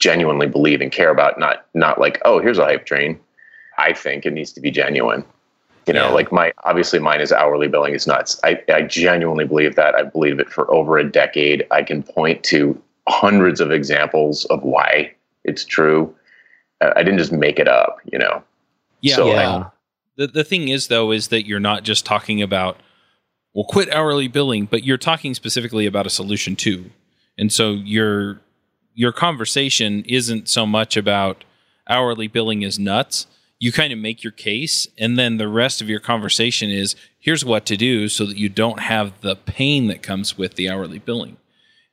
genuinely 0.00 0.46
believe 0.46 0.80
and 0.80 0.90
care 0.90 1.10
about 1.10 1.38
not 1.38 1.66
not 1.74 1.98
like 1.98 2.20
oh 2.24 2.40
here's 2.40 2.58
a 2.58 2.64
hype 2.64 2.86
train. 2.86 3.18
I 3.78 3.94
think 3.94 4.26
it 4.26 4.32
needs 4.32 4.52
to 4.52 4.60
be 4.60 4.70
genuine 4.70 5.24
you 5.90 5.94
know, 5.94 6.06
yeah. 6.06 6.14
like 6.14 6.30
my 6.30 6.52
obviously 6.62 7.00
mine 7.00 7.20
is 7.20 7.32
hourly 7.32 7.66
billing 7.66 7.94
is 7.94 8.06
nuts. 8.06 8.38
I, 8.44 8.62
I 8.72 8.82
genuinely 8.82 9.44
believe 9.44 9.74
that. 9.74 9.96
I 9.96 10.04
believe 10.04 10.38
it 10.38 10.48
for 10.48 10.72
over 10.72 10.98
a 10.98 11.10
decade. 11.10 11.66
I 11.72 11.82
can 11.82 12.04
point 12.04 12.44
to 12.44 12.80
hundreds 13.08 13.60
of 13.60 13.72
examples 13.72 14.44
of 14.44 14.62
why 14.62 15.12
it's 15.42 15.64
true. 15.64 16.14
I 16.80 17.02
didn't 17.02 17.18
just 17.18 17.32
make 17.32 17.58
it 17.58 17.66
up, 17.66 17.96
you 18.04 18.20
know. 18.20 18.40
Yeah. 19.00 19.16
So 19.16 19.26
yeah. 19.32 19.50
I, 19.50 19.66
the 20.14 20.26
the 20.28 20.44
thing 20.44 20.68
is 20.68 20.86
though 20.86 21.10
is 21.10 21.26
that 21.28 21.44
you're 21.44 21.58
not 21.58 21.82
just 21.82 22.06
talking 22.06 22.40
about 22.40 22.76
well 23.52 23.64
quit 23.64 23.92
hourly 23.92 24.28
billing, 24.28 24.66
but 24.66 24.84
you're 24.84 24.96
talking 24.96 25.34
specifically 25.34 25.86
about 25.86 26.06
a 26.06 26.10
solution 26.10 26.54
too. 26.54 26.92
And 27.36 27.52
so 27.52 27.72
your 27.72 28.38
your 28.94 29.10
conversation 29.10 30.04
isn't 30.06 30.48
so 30.48 30.66
much 30.66 30.96
about 30.96 31.42
hourly 31.88 32.28
billing 32.28 32.62
is 32.62 32.78
nuts 32.78 33.26
you 33.60 33.70
kind 33.70 33.92
of 33.92 33.98
make 33.98 34.24
your 34.24 34.32
case 34.32 34.88
and 34.98 35.18
then 35.18 35.36
the 35.36 35.46
rest 35.46 35.80
of 35.80 35.88
your 35.88 36.00
conversation 36.00 36.70
is 36.70 36.96
here's 37.20 37.44
what 37.44 37.66
to 37.66 37.76
do 37.76 38.08
so 38.08 38.24
that 38.26 38.38
you 38.38 38.48
don't 38.48 38.80
have 38.80 39.12
the 39.20 39.36
pain 39.36 39.86
that 39.86 40.02
comes 40.02 40.36
with 40.36 40.54
the 40.54 40.68
hourly 40.68 40.98
billing. 40.98 41.36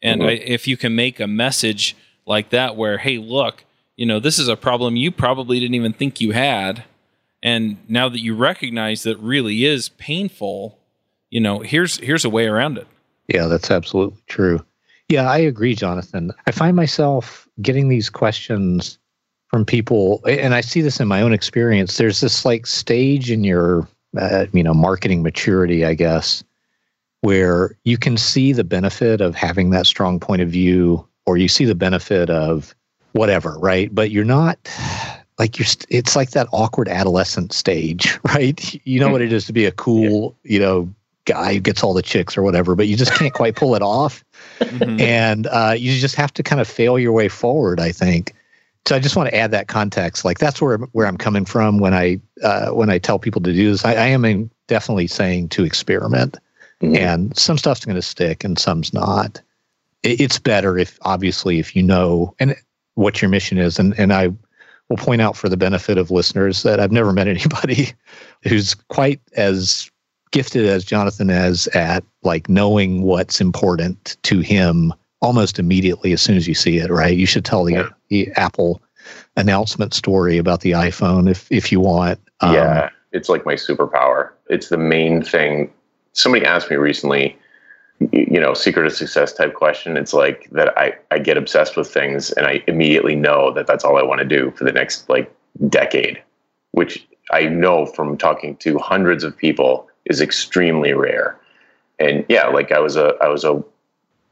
And 0.01 0.21
mm-hmm. 0.21 0.29
I, 0.29 0.33
if 0.33 0.67
you 0.67 0.77
can 0.77 0.95
make 0.95 1.19
a 1.19 1.27
message 1.27 1.95
like 2.27 2.49
that 2.49 2.75
where 2.75 2.97
hey 2.99 3.17
look 3.17 3.63
you 3.95 4.05
know 4.05 4.19
this 4.19 4.37
is 4.37 4.47
a 4.47 4.55
problem 4.55 4.95
you 4.95 5.11
probably 5.11 5.59
didn't 5.59 5.75
even 5.75 5.93
think 5.93 6.21
you 6.21 6.31
had 6.31 6.83
and 7.41 7.77
now 7.87 8.09
that 8.09 8.19
you 8.19 8.35
recognize 8.35 9.03
that 9.03 9.17
really 9.17 9.65
is 9.65 9.89
painful 9.89 10.77
you 11.29 11.39
know 11.39 11.59
here's 11.59 11.97
here's 11.97 12.25
a 12.25 12.29
way 12.29 12.45
around 12.45 12.77
it. 12.77 12.87
Yeah 13.27 13.47
that's 13.47 13.71
absolutely 13.71 14.21
true. 14.27 14.63
Yeah 15.09 15.29
i 15.29 15.37
agree 15.37 15.73
jonathan. 15.73 16.31
I 16.45 16.51
find 16.51 16.75
myself 16.75 17.47
getting 17.61 17.87
these 17.89 18.09
questions 18.09 18.99
from 19.47 19.65
people, 19.65 20.21
and 20.25 20.53
I 20.53 20.61
see 20.61 20.81
this 20.81 20.99
in 20.99 21.07
my 21.07 21.21
own 21.21 21.33
experience. 21.33 21.97
There's 21.97 22.19
this 22.19 22.45
like 22.45 22.65
stage 22.65 23.31
in 23.31 23.43
your, 23.43 23.87
uh, 24.17 24.45
you 24.51 24.63
know, 24.63 24.73
marketing 24.73 25.23
maturity, 25.23 25.85
I 25.85 25.93
guess, 25.93 26.43
where 27.21 27.77
you 27.83 27.97
can 27.97 28.17
see 28.17 28.51
the 28.51 28.63
benefit 28.63 29.21
of 29.21 29.35
having 29.35 29.69
that 29.69 29.87
strong 29.87 30.19
point 30.19 30.41
of 30.41 30.49
view, 30.49 31.07
or 31.25 31.37
you 31.37 31.47
see 31.47 31.65
the 31.65 31.75
benefit 31.75 32.29
of 32.29 32.75
whatever, 33.13 33.57
right? 33.59 33.93
But 33.93 34.11
you're 34.11 34.25
not 34.25 34.57
like 35.39 35.57
you're. 35.57 35.67
It's 35.89 36.15
like 36.15 36.31
that 36.31 36.47
awkward 36.51 36.89
adolescent 36.89 37.53
stage, 37.53 38.19
right? 38.23 38.85
You 38.85 38.99
know 38.99 39.09
what 39.09 39.21
it 39.21 39.31
is 39.31 39.45
to 39.45 39.53
be 39.53 39.65
a 39.65 39.71
cool, 39.71 40.35
you 40.43 40.59
know, 40.59 40.93
guy 41.23 41.53
who 41.53 41.59
gets 41.61 41.83
all 41.83 41.93
the 41.93 42.01
chicks 42.01 42.37
or 42.37 42.43
whatever, 42.43 42.75
but 42.75 42.87
you 42.87 42.97
just 42.97 43.13
can't 43.13 43.33
quite 43.33 43.55
pull 43.55 43.75
it 43.75 43.81
off. 43.81 44.25
Mm-hmm. 44.59 44.99
And 44.99 45.47
uh, 45.47 45.75
you 45.77 45.97
just 45.97 46.15
have 46.15 46.33
to 46.33 46.43
kind 46.43 46.59
of 46.59 46.67
fail 46.67 46.99
your 46.99 47.13
way 47.13 47.29
forward, 47.29 47.79
I 47.79 47.93
think 47.93 48.33
so 48.85 48.95
I 48.95 48.99
just 48.99 49.15
want 49.15 49.29
to 49.29 49.35
add 49.35 49.51
that 49.51 49.67
context. 49.67 50.23
Like 50.25 50.39
that's 50.39 50.61
where 50.61 50.77
where 50.77 51.07
I'm 51.07 51.17
coming 51.17 51.45
from 51.45 51.79
when 51.79 51.93
I 51.93 52.19
uh, 52.43 52.69
when 52.69 52.89
I 52.89 52.97
tell 52.97 53.19
people 53.19 53.41
to 53.41 53.53
do 53.53 53.71
this. 53.71 53.85
I, 53.85 53.93
I 53.93 54.07
am 54.07 54.49
definitely 54.67 55.07
saying 55.07 55.49
to 55.49 55.63
experiment, 55.63 56.37
mm-hmm. 56.81 56.95
and 56.95 57.37
some 57.37 57.57
stuff's 57.57 57.85
going 57.85 57.95
to 57.95 58.01
stick 58.01 58.43
and 58.43 58.57
some's 58.57 58.93
not. 58.93 59.41
It, 60.03 60.21
it's 60.21 60.39
better 60.39 60.77
if 60.77 60.97
obviously 61.01 61.59
if 61.59 61.75
you 61.75 61.83
know 61.83 62.33
and 62.39 62.55
what 62.95 63.21
your 63.21 63.29
mission 63.29 63.57
is, 63.57 63.79
and 63.79 63.97
and 63.99 64.13
I 64.13 64.29
will 64.89 64.97
point 64.97 65.21
out 65.21 65.35
for 65.35 65.49
the 65.49 65.57
benefit 65.57 65.97
of 65.97 66.11
listeners 66.11 66.63
that 66.63 66.79
I've 66.79 66.91
never 66.91 67.11
met 67.11 67.27
anybody 67.27 67.93
who's 68.43 68.73
quite 68.73 69.21
as 69.35 69.91
gifted 70.31 70.65
as 70.65 70.83
Jonathan 70.83 71.29
is 71.29 71.67
at 71.67 72.03
like 72.23 72.49
knowing 72.49 73.03
what's 73.03 73.39
important 73.39 74.17
to 74.23 74.39
him 74.39 74.93
almost 75.21 75.59
immediately 75.59 76.13
as 76.13 76.21
soon 76.21 76.37
as 76.37 76.47
you 76.47 76.53
see 76.53 76.77
it, 76.77 76.89
right? 76.89 77.17
You 77.17 77.25
should 77.25 77.45
tell 77.45 77.63
the, 77.63 77.73
yeah. 77.73 77.89
the 78.09 78.31
Apple 78.35 78.81
announcement 79.35 79.93
story 79.93 80.37
about 80.37 80.61
the 80.61 80.71
iPhone 80.71 81.29
if 81.29 81.51
if 81.51 81.71
you 81.71 81.79
want. 81.79 82.19
Um, 82.41 82.53
yeah, 82.53 82.89
it's 83.11 83.29
like 83.29 83.45
my 83.45 83.55
superpower. 83.55 84.31
It's 84.49 84.69
the 84.69 84.77
main 84.77 85.21
thing. 85.21 85.71
Somebody 86.13 86.45
asked 86.45 86.69
me 86.69 86.77
recently, 86.77 87.37
you 88.11 88.39
know, 88.39 88.53
secret 88.53 88.85
of 88.85 88.93
success 88.93 89.33
type 89.33 89.53
question. 89.53 89.97
It's 89.97 90.13
like 90.13 90.49
that 90.51 90.77
I 90.77 90.95
I 91.11 91.19
get 91.19 91.37
obsessed 91.37 91.77
with 91.77 91.91
things 91.91 92.31
and 92.31 92.45
I 92.45 92.63
immediately 92.67 93.15
know 93.15 93.51
that 93.53 93.67
that's 93.67 93.83
all 93.83 93.97
I 93.97 94.03
want 94.03 94.19
to 94.19 94.25
do 94.25 94.51
for 94.51 94.63
the 94.63 94.71
next 94.71 95.09
like 95.09 95.33
decade, 95.69 96.21
which 96.71 97.07
I 97.31 97.45
know 97.45 97.85
from 97.85 98.17
talking 98.17 98.55
to 98.57 98.77
hundreds 98.77 99.23
of 99.23 99.35
people 99.35 99.87
is 100.05 100.21
extremely 100.21 100.93
rare. 100.93 101.37
And 101.99 102.25
yeah, 102.29 102.47
like 102.47 102.71
I 102.71 102.79
was 102.79 102.95
a 102.95 103.15
I 103.21 103.27
was 103.27 103.43
a 103.43 103.63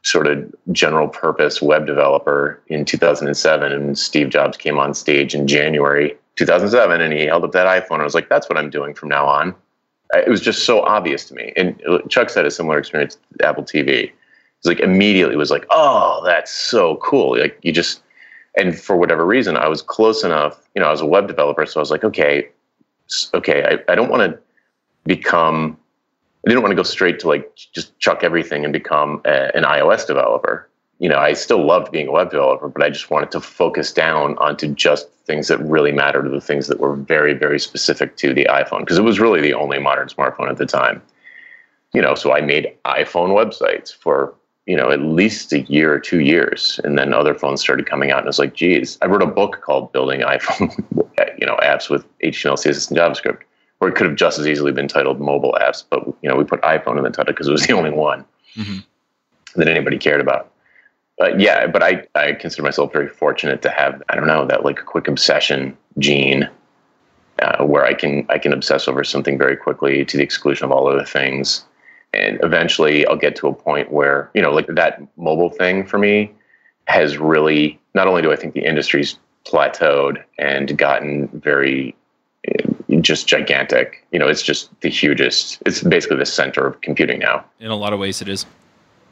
sort 0.05 0.27
of 0.27 0.53
general 0.71 1.07
purpose 1.07 1.63
web 1.63 1.87
developer 1.87 2.61
in 2.67 2.85
2007 2.85 3.71
and 3.71 3.97
Steve 3.97 4.29
Jobs 4.29 4.55
came 4.55 4.77
on 4.77 4.93
stage 4.93 5.33
in 5.33 5.47
January 5.47 6.15
2007 6.35 7.01
and 7.01 7.11
he 7.11 7.25
held 7.25 7.43
up 7.43 7.51
that 7.53 7.65
iPhone. 7.65 8.01
I 8.01 8.03
was 8.03 8.13
like, 8.13 8.29
that's 8.29 8.47
what 8.47 8.55
I'm 8.55 8.69
doing 8.69 8.93
from 8.93 9.09
now 9.09 9.25
on. 9.25 9.55
It 10.13 10.29
was 10.29 10.41
just 10.41 10.63
so 10.63 10.81
obvious 10.81 11.25
to 11.25 11.33
me. 11.33 11.53
And 11.57 11.81
uh, 11.87 12.01
Chuck 12.07 12.31
had 12.31 12.45
a 12.45 12.51
similar 12.51 12.77
experience 12.77 13.17
with 13.31 13.43
Apple 13.43 13.63
TV. 13.63 14.11
It's 14.59 14.67
like 14.67 14.79
immediately 14.79 15.35
was 15.37 15.49
like, 15.49 15.65
oh, 15.71 16.21
that's 16.23 16.53
so 16.53 16.97
cool. 16.97 17.39
Like 17.39 17.57
you 17.63 17.71
just, 17.71 18.03
and 18.55 18.79
for 18.79 18.95
whatever 18.95 19.25
reason, 19.25 19.57
I 19.57 19.67
was 19.67 19.81
close 19.81 20.23
enough. 20.23 20.69
You 20.75 20.81
know, 20.81 20.87
I 20.87 20.91
was 20.91 21.01
a 21.01 21.05
web 21.07 21.27
developer, 21.27 21.65
so 21.65 21.79
I 21.79 21.81
was 21.81 21.89
like, 21.89 22.03
okay, 22.03 22.47
okay, 23.33 23.63
I, 23.63 23.91
I 23.91 23.95
don't 23.95 24.09
want 24.09 24.31
to 24.31 24.39
become 25.05 25.77
I 26.45 26.49
didn't 26.49 26.61
want 26.61 26.71
to 26.73 26.75
go 26.75 26.83
straight 26.83 27.19
to 27.19 27.27
like 27.27 27.55
just 27.55 27.97
chuck 27.99 28.23
everything 28.23 28.63
and 28.63 28.71
become 28.71 29.21
a, 29.25 29.55
an 29.55 29.63
iOS 29.63 30.05
developer. 30.05 30.69
You 30.99 31.09
know, 31.09 31.17
I 31.17 31.33
still 31.33 31.65
loved 31.65 31.91
being 31.91 32.07
a 32.07 32.11
web 32.11 32.29
developer, 32.29 32.69
but 32.69 32.83
I 32.83 32.89
just 32.89 33.09
wanted 33.09 33.31
to 33.31 33.41
focus 33.41 33.91
down 33.91 34.37
onto 34.37 34.67
just 34.73 35.09
things 35.25 35.47
that 35.47 35.57
really 35.59 35.91
mattered, 35.91 36.29
the 36.31 36.39
things 36.39 36.67
that 36.67 36.79
were 36.79 36.95
very, 36.95 37.33
very 37.33 37.59
specific 37.59 38.15
to 38.17 38.33
the 38.33 38.45
iPhone, 38.45 38.81
because 38.81 38.97
it 38.97 39.03
was 39.03 39.19
really 39.19 39.41
the 39.41 39.55
only 39.55 39.79
modern 39.79 40.07
smartphone 40.07 40.49
at 40.49 40.57
the 40.57 40.67
time. 40.67 41.01
You 41.93 42.01
know, 42.01 42.13
so 42.13 42.31
I 42.31 42.41
made 42.41 42.71
iPhone 42.85 43.29
websites 43.29 43.93
for 43.93 44.35
you 44.67 44.75
know 44.75 44.91
at 44.91 45.01
least 45.01 45.51
a 45.51 45.61
year 45.61 45.93
or 45.93 45.99
two 45.99 46.19
years, 46.19 46.79
and 46.83 46.97
then 46.97 47.11
other 47.11 47.33
phones 47.33 47.59
started 47.59 47.87
coming 47.87 48.11
out, 48.11 48.19
and 48.19 48.27
I 48.27 48.29
was 48.29 48.39
like, 48.39 48.53
geez, 48.53 48.99
I 49.01 49.07
wrote 49.07 49.23
a 49.23 49.27
book 49.27 49.61
called 49.61 49.91
Building 49.91 50.21
iPhone, 50.21 50.71
you 51.39 51.47
know, 51.47 51.57
apps 51.63 51.89
with 51.89 52.05
HTML, 52.19 52.53
CSS, 52.53 52.89
and 52.91 52.99
JavaScript 52.99 53.41
or 53.79 53.89
it 53.89 53.95
could 53.95 54.07
have 54.07 54.15
just 54.15 54.39
as 54.39 54.47
easily 54.47 54.71
been 54.71 54.87
titled 54.87 55.19
mobile 55.19 55.57
apps, 55.61 55.83
but 55.89 56.05
you 56.21 56.29
know 56.29 56.35
we 56.35 56.43
put 56.43 56.61
iPhone 56.61 56.97
in 56.97 57.03
the 57.03 57.09
title 57.09 57.33
because 57.33 57.47
it 57.47 57.51
was 57.51 57.65
the 57.65 57.73
only 57.77 57.91
one 57.91 58.25
mm-hmm. 58.55 58.79
that 59.55 59.67
anybody 59.67 59.97
cared 59.97 60.21
about. 60.21 60.51
But 61.17 61.39
yeah, 61.39 61.67
but 61.67 61.83
I 61.83 62.05
I 62.15 62.33
consider 62.33 62.63
myself 62.63 62.91
very 62.91 63.07
fortunate 63.07 63.61
to 63.63 63.69
have 63.69 64.01
I 64.09 64.15
don't 64.15 64.27
know 64.27 64.45
that 64.45 64.65
like 64.65 64.79
a 64.79 64.83
quick 64.83 65.07
obsession 65.07 65.77
gene 65.97 66.49
uh, 67.39 67.63
where 67.65 67.85
I 67.85 67.93
can 67.93 68.25
I 68.29 68.37
can 68.37 68.53
obsess 68.53 68.87
over 68.87 69.03
something 69.03 69.37
very 69.37 69.55
quickly 69.55 70.05
to 70.05 70.17
the 70.17 70.23
exclusion 70.23 70.65
of 70.65 70.71
all 70.71 70.87
other 70.87 71.05
things, 71.05 71.65
and 72.13 72.39
eventually 72.43 73.05
I'll 73.07 73.15
get 73.17 73.35
to 73.37 73.47
a 73.47 73.53
point 73.53 73.91
where 73.91 74.29
you 74.33 74.41
know 74.41 74.51
like 74.51 74.67
that 74.67 75.01
mobile 75.17 75.49
thing 75.49 75.85
for 75.85 75.97
me 75.97 76.33
has 76.87 77.17
really 77.17 77.79
not 77.93 78.07
only 78.07 78.21
do 78.21 78.31
I 78.31 78.35
think 78.35 78.53
the 78.53 78.65
industry's 78.65 79.17
plateaued 79.45 80.23
and 80.37 80.77
gotten 80.77 81.27
very 81.33 81.95
just 83.01 83.27
gigantic. 83.27 84.05
You 84.11 84.19
know, 84.19 84.27
it's 84.27 84.41
just 84.41 84.69
the 84.81 84.89
hugest. 84.89 85.61
It's 85.65 85.81
basically 85.81 86.17
the 86.17 86.25
center 86.25 86.65
of 86.65 86.81
computing 86.81 87.19
now. 87.19 87.45
In 87.59 87.71
a 87.71 87.75
lot 87.75 87.93
of 87.93 87.99
ways, 87.99 88.21
it 88.21 88.29
is. 88.29 88.45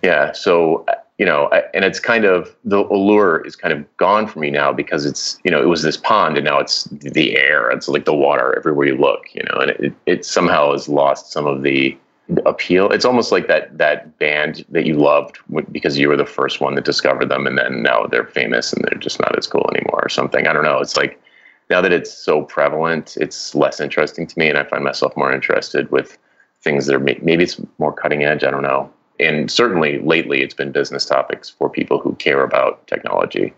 Yeah. 0.01 0.31
So 0.33 0.85
you 1.19 1.25
know, 1.25 1.47
and 1.73 1.85
it's 1.85 1.99
kind 1.99 2.25
of 2.25 2.55
the 2.65 2.79
allure 2.79 3.45
is 3.45 3.55
kind 3.55 3.71
of 3.71 3.97
gone 3.97 4.27
for 4.27 4.39
me 4.39 4.49
now 4.49 4.73
because 4.73 5.05
it's 5.05 5.39
you 5.43 5.51
know 5.51 5.61
it 5.61 5.67
was 5.67 5.83
this 5.83 5.95
pond 5.95 6.37
and 6.37 6.45
now 6.45 6.59
it's 6.59 6.85
the 6.85 7.37
air. 7.37 7.69
It's 7.69 7.87
like 7.87 8.05
the 8.05 8.15
water 8.15 8.55
everywhere 8.57 8.87
you 8.87 8.97
look. 8.97 9.33
You 9.33 9.43
know, 9.43 9.59
and 9.61 9.71
it 9.71 9.93
it 10.05 10.25
somehow 10.25 10.71
has 10.71 10.89
lost 10.89 11.31
some 11.31 11.45
of 11.45 11.61
the 11.61 11.97
appeal. 12.45 12.89
It's 12.89 13.05
almost 13.05 13.31
like 13.31 13.47
that 13.47 13.77
that 13.77 14.17
band 14.17 14.65
that 14.69 14.85
you 14.85 14.95
loved 14.95 15.37
because 15.71 15.97
you 15.97 16.09
were 16.09 16.17
the 16.17 16.25
first 16.25 16.61
one 16.61 16.75
that 16.75 16.85
discovered 16.85 17.29
them, 17.29 17.45
and 17.45 17.57
then 17.57 17.83
now 17.83 18.05
they're 18.07 18.25
famous 18.25 18.73
and 18.73 18.83
they're 18.83 18.99
just 18.99 19.19
not 19.19 19.37
as 19.37 19.45
cool 19.45 19.69
anymore, 19.73 20.01
or 20.03 20.09
something. 20.09 20.47
I 20.47 20.53
don't 20.53 20.63
know. 20.63 20.79
It's 20.79 20.97
like 20.97 21.21
now 21.73 21.81
that 21.81 21.91
it's 21.91 22.13
so 22.13 22.43
prevalent, 22.43 23.17
it's 23.19 23.55
less 23.55 23.81
interesting 23.81 24.27
to 24.27 24.37
me, 24.37 24.47
and 24.47 24.59
I 24.59 24.63
find 24.63 24.83
myself 24.83 25.17
more 25.17 25.33
interested 25.33 25.89
with 25.89 26.19
things 26.61 26.85
that 26.85 26.95
are 26.95 26.99
maybe 26.99 27.43
it's 27.43 27.59
more 27.79 27.91
cutting 27.91 28.23
edge. 28.23 28.43
I 28.43 28.51
don't 28.51 28.61
know. 28.61 28.93
And 29.19 29.49
certainly 29.49 29.97
lately, 29.97 30.43
it's 30.43 30.53
been 30.53 30.71
business 30.71 31.03
topics 31.03 31.49
for 31.49 31.71
people 31.71 31.97
who 31.97 32.13
care 32.17 32.43
about 32.43 32.85
technology. 32.85 33.55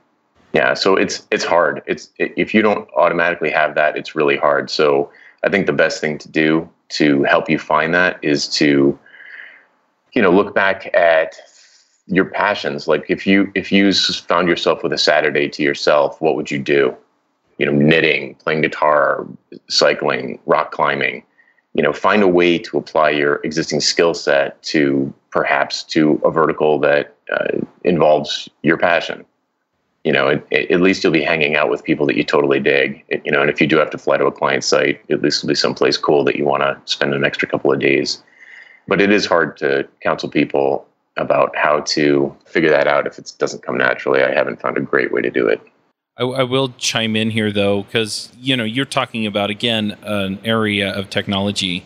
Yeah, 0.54 0.76
so 0.76 0.96
it's 0.96 1.28
it's 1.30 1.44
hard. 1.44 1.84
It's 1.88 2.10
if 2.18 2.54
you 2.54 2.62
don't 2.62 2.88
automatically 2.96 3.52
have 3.52 3.76
that, 3.76 3.98
it's 3.98 4.16
really 4.16 4.38
hard. 4.38 4.70
So 4.70 5.12
I 5.44 5.50
think 5.50 5.66
the 5.66 5.74
best 5.74 6.00
thing 6.00 6.18
to 6.20 6.30
do 6.30 6.70
to 7.00 7.24
help 7.24 7.50
you 7.50 7.60
find 7.60 7.94
that 7.96 8.18
is 8.24 8.48
to 8.60 8.98
you 10.14 10.22
know 10.22 10.32
look 10.32 10.56
back 10.56 10.90
at 10.96 11.36
your 12.08 12.26
passions 12.26 12.88
like 12.88 13.06
if 13.10 13.28
you 13.28 13.52
if 13.56 13.72
you 13.74 13.92
found 14.32 14.48
yourself 14.48 14.84
with 14.84 14.94
a 14.94 14.98
saturday 14.98 15.50
to 15.50 15.64
yourself 15.64 16.22
what 16.22 16.36
would 16.36 16.52
you 16.52 16.60
do 16.60 16.96
you 17.58 17.66
know 17.66 17.72
knitting 17.72 18.36
playing 18.36 18.62
guitar 18.62 19.26
cycling 19.68 20.40
rock 20.46 20.72
climbing 20.72 21.24
you 21.74 21.84
know 21.84 21.94
find 21.94 22.24
a 22.24 22.28
way 22.28 22.58
to 22.58 22.78
apply 22.78 23.10
your 23.10 23.36
existing 23.44 23.80
skill 23.80 24.14
set 24.14 24.62
to 24.64 25.14
perhaps 25.32 25.84
to 25.84 26.22
a 26.24 26.32
vertical 26.32 26.80
that 26.80 27.16
uh, 27.32 27.58
involves 27.84 28.50
your 28.62 28.78
passion 28.78 29.26
you 30.06 30.12
know, 30.12 30.28
it, 30.28 30.48
it, 30.52 30.72
at 30.72 30.82
least 30.82 31.04
you'll 31.04 31.12
be 31.12 31.24
hanging 31.24 31.56
out 31.56 31.70
with 31.72 31.84
people 31.84 32.06
that 32.06 32.16
you 32.16 32.24
totally 32.24 32.60
dig. 32.60 33.04
you 33.26 33.32
know, 33.32 33.42
and 33.42 33.50
if 33.50 33.60
you 33.60 33.66
do 33.66 33.78
have 33.78 33.90
to 33.90 33.98
fly 33.98 34.18
to 34.18 34.26
a 34.28 34.32
client 34.32 34.64
site, 34.64 35.02
at 35.10 35.22
least 35.22 35.40
it'll 35.40 35.50
be 35.50 35.56
someplace 35.56 35.98
cool 35.98 36.24
that 36.24 36.36
you 36.36 36.46
want 36.46 36.62
to 36.62 36.80
spend 36.86 37.16
an 37.16 37.26
extra 37.26 37.48
couple 37.48 37.74
of 37.74 37.80
days. 37.80 38.22
But 38.88 39.02
it 39.02 39.12
is 39.12 39.26
hard 39.26 39.58
to 39.58 39.88
counsel 40.02 40.30
people 40.30 40.88
about 41.18 41.56
how 41.56 41.80
to 41.80 42.36
figure 42.46 42.70
that 42.70 42.88
out 42.88 43.08
if 43.08 43.18
it 43.18 43.34
doesn't 43.40 43.64
come 43.64 43.80
naturally. 43.80 44.22
I 44.22 44.32
haven't 44.32 44.62
found 44.62 44.78
a 44.78 44.82
great 44.82 45.12
way 45.12 45.24
to 45.24 45.32
do 45.32 45.48
it. 45.48 45.60
I, 46.18 46.24
I 46.24 46.44
will 46.44 46.70
chime 46.78 47.16
in 47.16 47.30
here 47.30 47.52
though, 47.52 47.84
because 47.84 48.32
you 48.40 48.56
know 48.56 48.64
you're 48.64 48.86
talking 48.86 49.26
about 49.26 49.50
again 49.50 49.98
an 50.04 50.40
area 50.44 50.94
of 50.94 51.10
technology, 51.10 51.86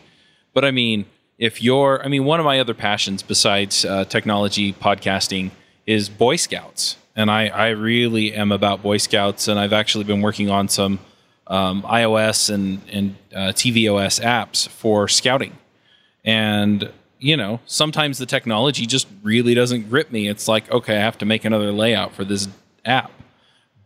but 0.54 0.66
I 0.66 0.72
mean, 0.72 1.06
if 1.38 1.64
you're, 1.64 2.04
I 2.04 2.10
mean, 2.10 2.26
one 2.26 2.40
of 2.40 2.46
my 2.46 2.60
other 2.60 2.74
passions 2.74 3.24
besides 3.24 3.86
uh, 3.86 4.04
technology 4.06 4.74
podcasting 4.74 5.52
is 5.88 6.10
Boy 6.10 6.36
Scouts. 6.36 6.98
And 7.16 7.32
I, 7.32 7.48
I 7.48 7.70
really 7.70 8.34
am 8.34 8.52
about 8.52 8.84
Boy 8.84 8.98
Scouts, 8.98 9.48
and 9.48 9.60
I've 9.60 9.74
actually 9.74 10.04
been 10.04 10.22
working 10.22 10.50
on 10.50 10.68
some 10.68 11.00
um, 11.48 11.82
iOS 11.84 12.54
and 12.54 12.82
and 12.92 13.16
uh, 13.34 13.52
tvOS 13.54 14.24
apps 14.24 14.68
for 14.70 15.08
scouting, 15.08 15.58
and 16.24 16.92
you 17.18 17.36
know 17.36 17.60
sometimes 17.66 18.20
the 18.20 18.26
technology 18.26 18.86
just 18.86 19.08
really 19.24 19.54
doesn't 19.54 19.90
grip 19.90 20.12
me. 20.12 20.30
It's 20.30 20.48
like 20.48 20.72
okay, 20.72 20.96
I 20.96 21.00
have 21.02 21.18
to 21.18 21.26
make 21.26 21.44
another 21.44 21.72
layout 21.72 22.14
for 22.14 22.24
this 22.24 22.48
app, 22.86 23.12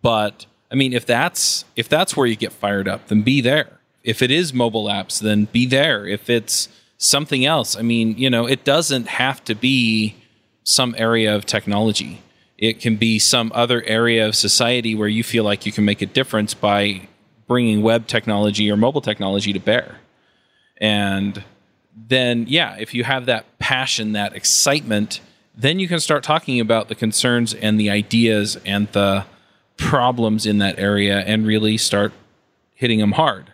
but 0.04 0.46
I 0.72 0.76
mean 0.76 0.94
if 0.94 1.08
that's 1.08 1.66
if 1.76 1.90
that's 1.90 2.16
where 2.16 2.28
you 2.28 2.36
get 2.36 2.52
fired 2.52 2.88
up, 2.88 3.08
then 3.08 3.24
be 3.24 3.42
there. 3.42 3.80
If 4.04 4.22
it 4.22 4.30
is 4.30 4.54
mobile 4.54 4.86
apps, 4.86 5.20
then 5.20 5.46
be 5.46 5.66
there. 5.66 6.06
If 6.06 6.30
it's 6.30 6.70
something 7.00 7.44
else, 7.46 7.76
I 7.76 7.82
mean, 7.82 8.16
you 8.18 8.30
know, 8.30 8.46
it 8.46 8.64
doesn't 8.64 9.08
have 9.08 9.44
to 9.46 9.56
be 9.56 10.16
some 10.64 10.94
area 10.98 11.36
of 11.36 11.46
technology 11.46 12.22
it 12.64 12.80
can 12.80 12.96
be 12.96 13.20
some 13.20 13.52
other 13.54 13.84
area 13.84 14.26
of 14.26 14.36
society 14.38 14.96
where 14.96 15.10
you 15.10 15.22
feel 15.22 15.44
like 15.44 15.66
you 15.66 15.74
can 15.74 15.84
make 15.84 16.02
a 16.02 16.06
difference 16.06 16.54
by 16.54 17.10
bringing 17.46 17.82
web 17.82 18.08
technology 18.08 18.72
or 18.72 18.78
mobile 18.78 19.02
technology 19.02 19.52
to 19.52 19.60
bear. 19.60 19.98
And 20.78 21.44
then, 21.94 22.46
yeah, 22.48 22.78
if 22.80 22.94
you 22.94 23.04
have 23.04 23.26
that 23.26 23.60
passion, 23.60 24.14
that 24.14 24.34
excitement, 24.34 25.20
then 25.54 25.80
you 25.80 25.90
can 25.90 26.00
start 26.00 26.24
talking 26.24 26.62
about 26.62 26.88
the 26.88 26.96
concerns 26.96 27.54
and 27.54 27.78
the 27.78 27.90
ideas 27.90 28.58
and 28.66 28.88
the 28.94 29.26
problems 29.78 30.46
in 30.46 30.58
that 30.60 30.78
area 30.80 31.20
and 31.20 31.46
really 31.46 31.78
start 31.78 32.12
hitting 32.76 33.00
them 33.00 33.14
hard. 33.14 33.52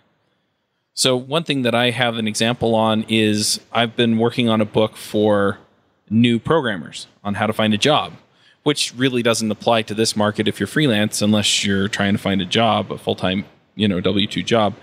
So, 0.93 1.15
one 1.15 1.43
thing 1.43 1.61
that 1.61 1.73
I 1.73 1.91
have 1.91 2.17
an 2.17 2.27
example 2.27 2.75
on 2.75 3.05
is 3.07 3.59
I've 3.71 3.95
been 3.95 4.17
working 4.17 4.49
on 4.49 4.59
a 4.59 4.65
book 4.65 4.97
for 4.97 5.59
new 6.09 6.39
programmers 6.39 7.07
on 7.23 7.35
how 7.35 7.47
to 7.47 7.53
find 7.53 7.73
a 7.73 7.77
job 7.77 8.13
which 8.63 8.93
really 8.95 9.23
doesn't 9.23 9.51
apply 9.51 9.81
to 9.83 9.93
this 9.93 10.15
market 10.15 10.47
if 10.47 10.59
you're 10.59 10.67
freelance 10.67 11.21
unless 11.21 11.63
you're 11.63 11.87
trying 11.87 12.13
to 12.13 12.19
find 12.19 12.41
a 12.41 12.45
job, 12.45 12.91
a 12.91 12.97
full 12.97 13.15
time, 13.15 13.45
you 13.75 13.87
know, 13.87 13.99
W 13.99 14.27
2 14.27 14.43
job. 14.43 14.75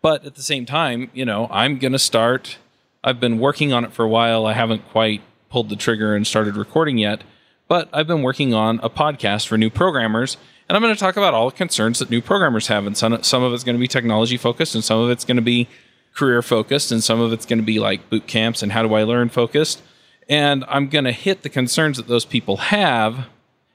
But 0.00 0.24
at 0.24 0.36
the 0.36 0.42
same 0.42 0.64
time, 0.64 1.10
you 1.12 1.24
know, 1.24 1.48
I'm 1.50 1.78
going 1.78 1.92
to 1.92 1.98
start. 1.98 2.58
I've 3.02 3.20
been 3.20 3.38
working 3.38 3.72
on 3.72 3.84
it 3.84 3.92
for 3.92 4.04
a 4.04 4.08
while. 4.08 4.46
I 4.46 4.52
haven't 4.52 4.88
quite 4.90 5.22
pulled 5.50 5.68
the 5.68 5.76
trigger 5.76 6.14
and 6.14 6.26
started 6.26 6.56
recording 6.56 6.98
yet, 6.98 7.22
but 7.66 7.88
I've 7.92 8.06
been 8.06 8.22
working 8.22 8.54
on 8.54 8.80
a 8.82 8.90
podcast 8.90 9.46
for 9.46 9.58
new 9.58 9.70
programmers. 9.70 10.36
And 10.68 10.76
I'm 10.76 10.82
going 10.82 10.94
to 10.94 11.00
talk 11.00 11.16
about 11.16 11.34
all 11.34 11.50
the 11.50 11.56
concerns 11.56 11.98
that 11.98 12.10
new 12.10 12.20
programmers 12.20 12.66
have. 12.66 12.86
And 12.86 12.96
some, 12.96 13.22
some 13.22 13.42
of 13.42 13.54
it's 13.54 13.64
going 13.64 13.76
to 13.76 13.80
be 13.80 13.88
technology 13.88 14.36
focused, 14.36 14.74
and 14.74 14.84
some 14.84 15.00
of 15.00 15.10
it's 15.10 15.24
going 15.24 15.36
to 15.36 15.42
be 15.42 15.68
career 16.14 16.42
focused, 16.42 16.92
and 16.92 17.02
some 17.02 17.20
of 17.20 17.32
it's 17.32 17.46
going 17.46 17.58
to 17.58 17.64
be 17.64 17.78
like 17.78 18.10
boot 18.10 18.26
camps 18.26 18.62
and 18.62 18.72
how 18.72 18.82
do 18.82 18.92
I 18.94 19.04
learn 19.04 19.28
focused 19.28 19.82
and 20.28 20.64
I'm 20.68 20.88
going 20.88 21.04
to 21.04 21.12
hit 21.12 21.42
the 21.42 21.48
concerns 21.48 21.96
that 21.96 22.06
those 22.06 22.24
people 22.24 22.58
have. 22.58 23.26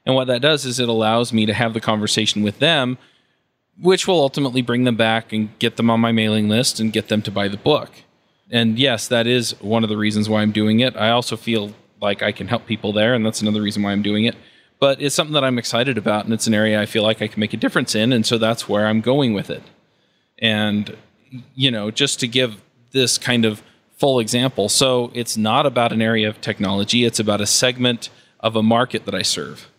And 0.06 0.14
what 0.14 0.26
that 0.28 0.42
does 0.42 0.64
is 0.64 0.78
it 0.78 0.88
allows 0.88 1.32
me 1.32 1.46
to 1.46 1.54
have 1.54 1.74
the 1.74 1.80
conversation 1.80 2.42
with 2.42 2.60
them, 2.60 2.96
which 3.80 4.06
will 4.06 4.20
ultimately 4.20 4.62
bring 4.62 4.84
them 4.84 4.96
back 4.96 5.32
and 5.32 5.58
get 5.58 5.76
them 5.76 5.90
on 5.90 6.00
my 6.00 6.12
mailing 6.12 6.48
list 6.48 6.78
and 6.78 6.92
get 6.92 7.08
them 7.08 7.22
to 7.22 7.30
buy 7.30 7.48
the 7.48 7.56
book. 7.56 7.90
And 8.50 8.78
yes, 8.78 9.08
that 9.08 9.26
is 9.26 9.60
one 9.60 9.82
of 9.82 9.90
the 9.90 9.96
reasons 9.96 10.28
why 10.28 10.42
I'm 10.42 10.52
doing 10.52 10.80
it. 10.80 10.96
I 10.96 11.10
also 11.10 11.36
feel 11.36 11.74
like 12.00 12.22
I 12.22 12.30
can 12.30 12.48
help 12.48 12.66
people 12.66 12.92
there, 12.92 13.14
and 13.14 13.24
that's 13.24 13.42
another 13.42 13.62
reason 13.62 13.82
why 13.82 13.92
I'm 13.92 14.02
doing 14.02 14.26
it. 14.26 14.36
But 14.84 15.00
it's 15.00 15.14
something 15.14 15.32
that 15.32 15.44
I'm 15.44 15.58
excited 15.58 15.96
about, 15.96 16.26
and 16.26 16.34
it's 16.34 16.46
an 16.46 16.52
area 16.52 16.78
I 16.78 16.84
feel 16.84 17.02
like 17.02 17.22
I 17.22 17.26
can 17.26 17.40
make 17.40 17.54
a 17.54 17.56
difference 17.56 17.94
in, 17.94 18.12
and 18.12 18.26
so 18.26 18.36
that's 18.36 18.68
where 18.68 18.86
I'm 18.86 19.00
going 19.00 19.32
with 19.32 19.48
it. 19.48 19.62
And, 20.40 20.94
you 21.54 21.70
know, 21.70 21.90
just 21.90 22.20
to 22.20 22.28
give 22.28 22.60
this 22.90 23.16
kind 23.16 23.46
of 23.46 23.62
full 23.96 24.20
example. 24.20 24.68
So 24.68 25.10
it's 25.14 25.38
not 25.38 25.64
about 25.64 25.90
an 25.90 26.02
area 26.02 26.28
of 26.28 26.38
technology, 26.42 27.06
it's 27.06 27.18
about 27.18 27.40
a 27.40 27.46
segment 27.46 28.10
of 28.40 28.56
a 28.56 28.62
market 28.62 29.06
that 29.06 29.14
I 29.14 29.22
serve. 29.22 29.70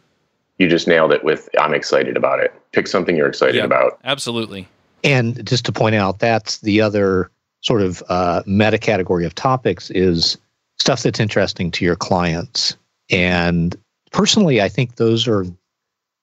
You 0.58 0.68
just 0.68 0.88
nailed 0.88 1.12
it 1.12 1.24
with 1.24 1.50
I'm 1.60 1.76
excited 1.76 2.18
about 2.18 2.40
it. 2.40 2.52
Pick 2.72 2.88
something 2.88 3.16
you're 3.16 3.28
excited 3.28 3.58
yep, 3.58 3.66
about. 3.66 4.00
Absolutely. 4.06 4.68
And 5.04 5.48
just 5.48 5.66
to 5.66 5.72
point 5.72 5.94
out, 5.94 6.18
that's 6.18 6.62
the 6.62 6.82
other 6.82 7.30
sort 7.62 7.84
of 7.84 8.02
uh, 8.10 8.42
meta 8.48 8.80
category 8.80 9.28
of 9.28 9.36
topics 9.36 9.92
is 9.92 10.40
stuff 10.80 11.04
that's 11.04 11.20
interesting 11.20 11.70
to 11.70 11.86
your 11.86 11.96
clients. 11.96 12.76
And 13.12 13.78
personally, 14.12 14.62
I 14.62 14.70
think 14.70 14.96
those 14.96 15.28
are, 15.28 15.46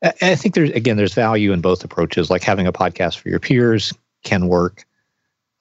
I 0.02 0.34
think 0.34 0.54
there's, 0.54 0.70
again, 0.70 0.96
there's 0.96 1.14
value 1.14 1.52
in 1.52 1.60
both 1.60 1.84
approaches. 1.84 2.30
Like 2.30 2.42
having 2.42 2.66
a 2.66 2.72
podcast 2.72 3.18
for 3.18 3.28
your 3.28 3.38
peers 3.38 3.92
can 4.24 4.48
work 4.48 4.84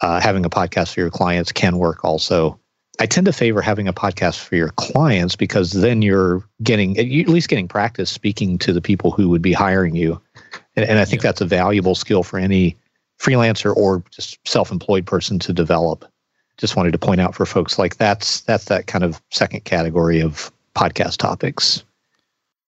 uh, 0.01 0.19
having 0.19 0.45
a 0.45 0.49
podcast 0.49 0.93
for 0.93 0.99
your 0.99 1.09
clients 1.09 1.51
can 1.51 1.77
work 1.77 2.03
also. 2.03 2.59
I 2.99 3.05
tend 3.05 3.25
to 3.25 3.33
favor 3.33 3.61
having 3.61 3.87
a 3.87 3.93
podcast 3.93 4.39
for 4.39 4.55
your 4.55 4.69
clients 4.69 5.35
because 5.35 5.71
then 5.71 6.01
you're 6.01 6.43
getting 6.61 6.97
at 6.99 7.07
least 7.07 7.49
getting 7.49 7.67
practice 7.67 8.11
speaking 8.11 8.57
to 8.59 8.73
the 8.73 8.81
people 8.81 9.11
who 9.11 9.29
would 9.29 9.41
be 9.41 9.53
hiring 9.53 9.95
you, 9.95 10.21
and, 10.75 10.87
and 10.87 10.99
I 10.99 11.05
think 11.05 11.21
yeah. 11.21 11.29
that's 11.29 11.41
a 11.41 11.45
valuable 11.45 11.95
skill 11.95 12.21
for 12.23 12.37
any 12.37 12.75
freelancer 13.19 13.75
or 13.75 14.03
just 14.11 14.39
self-employed 14.47 15.05
person 15.05 15.39
to 15.39 15.53
develop. 15.53 16.05
Just 16.57 16.75
wanted 16.75 16.91
to 16.91 16.99
point 16.99 17.21
out 17.21 17.33
for 17.33 17.45
folks 17.45 17.79
like 17.79 17.97
that's 17.97 18.41
that's 18.41 18.65
that 18.65 18.87
kind 18.87 19.03
of 19.03 19.21
second 19.31 19.63
category 19.63 20.19
of 20.19 20.51
podcast 20.75 21.17
topics. 21.17 21.83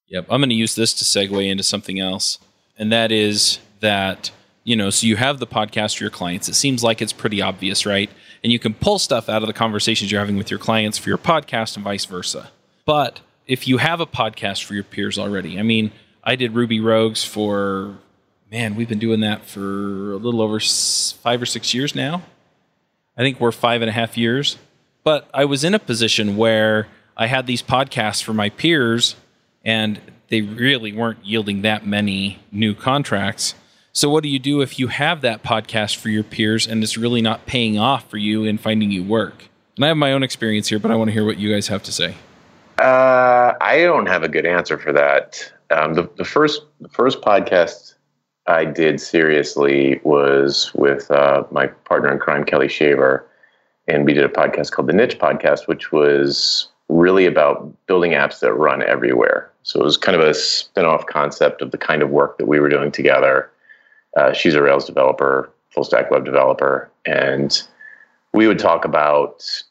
Yep, 0.08 0.28
I'm 0.30 0.42
going 0.42 0.50
to 0.50 0.56
use 0.56 0.76
this 0.76 0.94
to 0.96 1.06
segue 1.06 1.50
into 1.50 1.64
something 1.64 2.00
else, 2.00 2.40
and 2.78 2.92
that 2.92 3.12
is 3.12 3.60
that 3.80 4.32
you 4.64 4.76
know, 4.76 4.90
so 4.90 5.06
you 5.06 5.18
have 5.18 5.40
the 5.40 5.48
podcast 5.48 5.98
for 5.98 6.06
your 6.06 6.12
clients. 6.12 6.48
It 6.48 6.54
seems 6.54 6.84
like 6.84 7.02
it's 7.02 7.14
pretty 7.14 7.42
obvious, 7.42 7.86
right? 7.86 8.10
And 8.44 8.52
you 8.52 8.60
can 8.60 8.74
pull 8.74 8.98
stuff 8.98 9.28
out 9.30 9.44
of 9.44 9.48
the 9.48 9.54
conversations 9.54 10.12
you're 10.12 10.22
having 10.22 10.38
with 10.38 10.50
your 10.50 10.60
clients 10.60 10.98
for 10.98 11.10
your 11.10 11.18
podcast 11.18 11.76
and 11.76 11.84
vice 11.84 12.06
versa. 12.06 12.50
But 12.86 13.20
if 13.46 13.68
you 13.68 13.78
have 13.78 14.00
a 14.00 14.06
podcast 14.06 14.64
for 14.64 14.74
your 14.74 14.84
peers 14.84 15.20
already, 15.20 15.60
I 15.60 15.64
mean, 15.64 15.92
I 16.24 16.36
did 16.36 16.54
Ruby 16.54 16.80
Rogues 16.80 17.24
for, 17.26 17.98
man, 18.50 18.76
we've 18.76 18.88
been 18.88 19.00
doing 19.00 19.20
that 19.20 19.46
for 19.46 20.14
a 20.14 20.18
little 20.18 20.42
over 20.42 20.60
five 20.60 21.42
or 21.42 21.46
six 21.46 21.74
years 21.74 21.94
now. 21.94 22.22
I 23.18 23.22
think 23.22 23.40
we're 23.40 23.52
five 23.52 23.82
and 23.82 23.90
a 23.90 23.94
half 23.94 24.18
years. 24.18 24.58
But 25.04 25.30
I 25.34 25.44
was 25.44 25.66
in 25.66 25.74
a 25.74 25.80
position 25.80 26.38
where 26.38 26.88
I 27.18 27.28
had 27.28 27.46
these 27.46 27.62
podcasts 27.62 28.24
for 28.24 28.34
my 28.34 28.50
peers, 28.50 29.16
and 29.64 30.00
they 30.30 30.42
really 30.42 30.94
weren't 30.94 31.24
yielding 31.24 31.62
that 31.62 31.86
many 31.86 32.40
new 32.52 32.74
contracts. 32.74 33.56
So, 33.92 34.10
what 34.10 34.24
do 34.24 34.30
you 34.30 34.40
do 34.40 34.62
if 34.62 34.80
you 34.80 34.88
have 34.88 35.22
that 35.22 35.44
podcast 35.44 35.98
for 35.98 36.10
your 36.10 36.24
peers 36.24 36.68
and 36.68 36.82
it's 36.82 36.98
really 36.98 37.22
not 37.22 37.46
paying 37.46 37.78
off 37.78 38.10
for 38.10 38.18
you 38.18 38.44
in 38.44 38.58
finding 38.58 38.90
you 38.90 39.04
work? 39.04 39.50
And 39.76 39.86
I 39.86 39.88
have 39.90 39.98
my 39.98 40.14
own 40.14 40.24
experience 40.24 40.68
here, 40.68 40.80
but 40.80 40.92
I 40.92 40.96
want 40.96 41.10
to 41.10 41.14
hear 41.14 41.26
what 41.26 41.38
you 41.38 41.54
guys 41.54 41.68
have 41.68 41.84
to 41.84 41.92
say. 41.92 42.16
Uh, 42.80 43.54
I 43.62 43.82
don't 43.84 44.08
have 44.08 44.24
a 44.24 44.28
good 44.28 44.46
answer 44.46 44.78
for 44.78 44.92
that. 44.94 45.52
Um, 45.70 45.94
the, 45.94 46.10
the 46.18 46.26
first 46.26 46.64
the 46.82 46.90
first 46.90 47.22
podcast 47.22 47.94
I 48.48 48.66
did 48.66 49.00
seriously 49.00 50.02
was 50.04 50.74
with 50.74 51.10
uh, 51.12 51.44
my 51.52 51.68
partner 51.68 52.12
in 52.12 52.20
crime, 52.20 52.44
Kelli 52.44 52.70
Shaver, 52.70 53.28
and 53.88 54.06
we 54.06 54.14
did 54.14 54.26
a 54.26 54.30
podcast 54.30 54.72
called 54.72 54.88
the 54.88 54.94
Niche 54.94 55.20
Podcast, 55.20 55.68
which 55.68 55.92
was 55.92 56.68
really 56.90 57.26
about 57.26 57.74
building 57.86 58.12
apps 58.12 58.40
that 58.40 58.54
run 58.54 58.82
everywhere. 58.84 59.53
So 59.64 59.80
it 59.80 59.84
was 59.84 59.98
kind 59.98 60.20
of 60.20 60.26
a 60.26 60.34
spin-off 60.34 61.06
concept 61.08 61.62
of 61.62 61.72
the 61.72 61.78
kind 61.78 62.02
of 62.02 62.10
work 62.10 62.38
that 62.38 62.46
we 62.46 62.60
were 62.60 62.70
doing 62.70 62.92
together. 62.92 63.50
Uh, 64.16 64.34
she's 64.34 64.56
a 64.56 64.62
Rails 64.62 64.86
developer, 64.86 65.50
full 65.70 65.84
stack 65.84 66.12
web 66.12 66.26
developer, 66.26 66.92
and 67.06 67.62
we 68.34 68.48
would 68.48 68.60
talk 68.60 68.86
about 68.86 69.64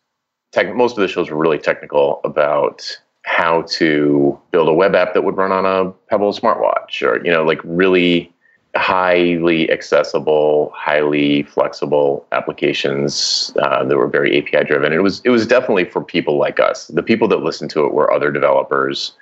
tech. 0.51 0.75
Most 0.75 0.97
of 0.97 1.03
the 1.03 1.09
shows 1.09 1.31
were 1.31 1.37
really 1.37 1.59
technical 1.59 2.21
about 2.25 2.99
how 3.25 3.63
to 3.63 4.39
build 4.51 4.69
a 4.69 4.73
web 4.73 4.95
app 4.95 5.15
that 5.15 5.23
would 5.23 5.37
run 5.37 5.53
on 5.53 5.65
a 5.65 5.91
Pebble 6.09 6.33
smartwatch, 6.33 7.07
or 7.07 7.25
you 7.25 7.31
know, 7.31 7.45
like 7.45 7.61
really 7.63 8.33
highly 8.75 9.71
accessible, 9.71 10.73
highly 10.75 11.43
flexible 11.43 12.27
applications 12.33 13.53
uh, 13.63 13.85
that 13.85 13.97
were 13.97 14.09
very 14.09 14.39
API 14.39 14.65
driven. 14.65 14.93
It 14.93 15.03
was 15.03 15.21
it 15.25 15.31
was 15.31 15.47
definitely 15.47 15.85
for 15.85 16.03
people 16.03 16.39
like 16.39 16.59
us. 16.59 16.87
The 16.89 17.03
people 17.03 17.29
that 17.29 17.43
listened 17.43 17.71
to 17.73 17.85
it 17.85 17.93
were 17.93 18.13
other 18.13 18.31
developers 18.33 19.13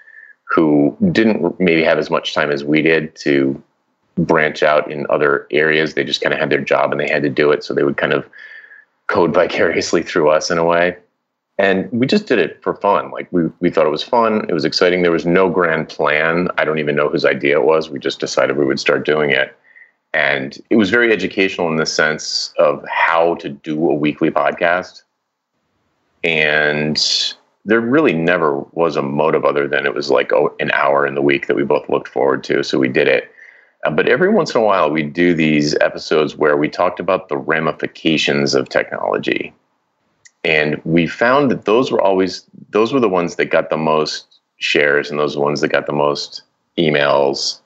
who 0.51 0.96
didn't 1.12 1.59
maybe 1.61 1.84
have 1.84 1.98
as 1.98 2.11
much 2.11 2.34
time 2.34 2.51
as 2.51 2.64
we 2.64 2.82
did 2.82 3.14
to 3.14 3.61
branch 4.18 4.62
out 4.62 4.90
in 4.90 5.07
other 5.09 5.46
areas. 5.51 5.94
They 5.94 6.05
just 6.05 6.20
kind 6.20 6.34
of 6.34 6.40
had 6.40 6.51
their 6.51 6.61
job 6.61 6.90
and 6.90 7.01
they 7.01 7.09
had 7.09 7.22
to 7.22 7.30
do 7.30 7.51
it, 7.53 7.62
so 7.62 7.72
they 7.72 7.84
would 7.84 7.96
kind 7.96 8.12
of 8.12 8.28
code 9.07 9.32
vicariously 9.34 10.03
through 10.03 10.30
us 10.30 10.51
in 10.51 10.59
a 10.59 10.64
way. 10.64 10.96
And 11.59 11.90
we 11.92 12.07
just 12.07 12.26
did 12.26 12.38
it 12.38 12.62
for 12.62 12.74
fun. 12.74 13.11
Like 13.11 13.28
we, 13.32 13.42
we 13.61 13.70
thought 13.70 13.86
it 13.86 13.90
was 13.90 14.03
fun. 14.03 14.46
It 14.48 14.55
was 14.55 14.64
exciting. 14.64 15.03
There 15.03 15.12
was 15.12 15.26
no 15.26 15.51
grand 15.51 15.90
plan. 15.90 16.48
I 16.57 16.64
don't 16.64 16.78
even 16.78 16.96
know 16.96 17.11
whose 17.11 17.26
idea 17.26 17.59
it 17.59 17.64
was. 17.64 17.90
We 17.90 17.98
just 17.98 18.18
decided 18.18 18.57
we 18.57 18.64
would 18.64 18.80
start 18.80 19.05
doing 19.05 19.30
it. 19.30 19.55
And 20.14 20.59
it 20.70 20.76
was 20.76 20.88
very 20.90 21.12
educational 21.12 21.68
in 21.68 21.76
the 21.76 21.84
sense 21.84 22.55
of 22.59 22.82
how 22.88 23.34
to 23.36 23.51
do 23.51 23.90
a 23.90 23.94
weekly 23.94 24.30
podcast. 24.30 25.03
And 26.24 26.98
there 27.71 27.81
really 27.81 28.12
never 28.12 28.59
was 28.73 28.97
a 28.97 29.03
motive 29.03 29.45
other 29.45 29.66
than 29.66 29.87
it 29.87 29.95
was 29.95 30.11
like 30.11 30.33
oh, 30.33 30.55
an 30.61 30.71
hour 30.73 31.07
in 31.07 31.14
the 31.14 31.23
week 31.23 31.47
that 31.47 31.57
we 31.57 31.64
both 31.64 31.89
looked 31.89 32.09
forward 32.09 32.45
to. 32.45 32.62
So 32.62 32.79
we 32.79 32.89
did 32.89 33.09
it. 33.09 33.33
Uh, 33.85 33.91
but 33.91 34.09
every 34.09 34.29
once 34.29 34.55
in 34.55 34.61
a 34.61 34.64
while, 34.64 34.91
we 34.91 35.03
do 35.03 35.33
these 35.33 35.75
episodes 35.77 36.37
where 36.37 36.57
we 36.57 36.68
talked 36.68 37.01
about 37.01 37.29
the 37.29 37.39
ramifications 37.39 38.55
of 38.55 38.68
technology 38.68 39.55
and 40.45 40.81
we 40.85 41.07
found 41.07 41.51
that 41.51 41.64
those 41.64 41.91
were 41.91 42.01
always 42.01 42.45
those 42.71 42.93
were 42.93 43.01
the 43.01 43.09
ones 43.09 43.37
that 43.37 43.47
got 43.47 43.71
the 43.71 43.77
most 43.77 44.41
shares 44.57 45.11
and 45.11 45.18
those 45.18 45.37
ones 45.37 45.61
that 45.61 45.68
got 45.68 45.87
the 45.87 45.93
most 45.93 46.43
emails 46.79 47.61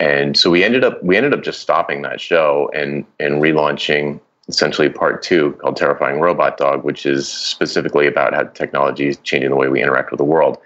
and 0.00 0.36
so 0.36 0.50
we 0.50 0.64
ended 0.64 0.84
up 0.84 1.02
we 1.02 1.16
ended 1.16 1.32
up 1.32 1.42
just 1.42 1.60
stopping 1.60 2.02
that 2.02 2.20
show 2.20 2.70
and 2.74 3.04
and 3.20 3.42
relaunching 3.42 4.20
essentially 4.48 4.88
part 4.88 5.22
two 5.22 5.52
called 5.60 5.76
terrifying 5.76 6.20
robot 6.20 6.56
dog 6.56 6.84
which 6.84 7.06
is 7.06 7.28
specifically 7.28 8.06
about 8.06 8.34
how 8.34 8.44
technology 8.44 9.08
is 9.08 9.16
changing 9.18 9.50
the 9.50 9.56
way 9.56 9.68
we 9.68 9.82
interact 9.82 10.10
with 10.10 10.18
the 10.18 10.24
world 10.24 10.58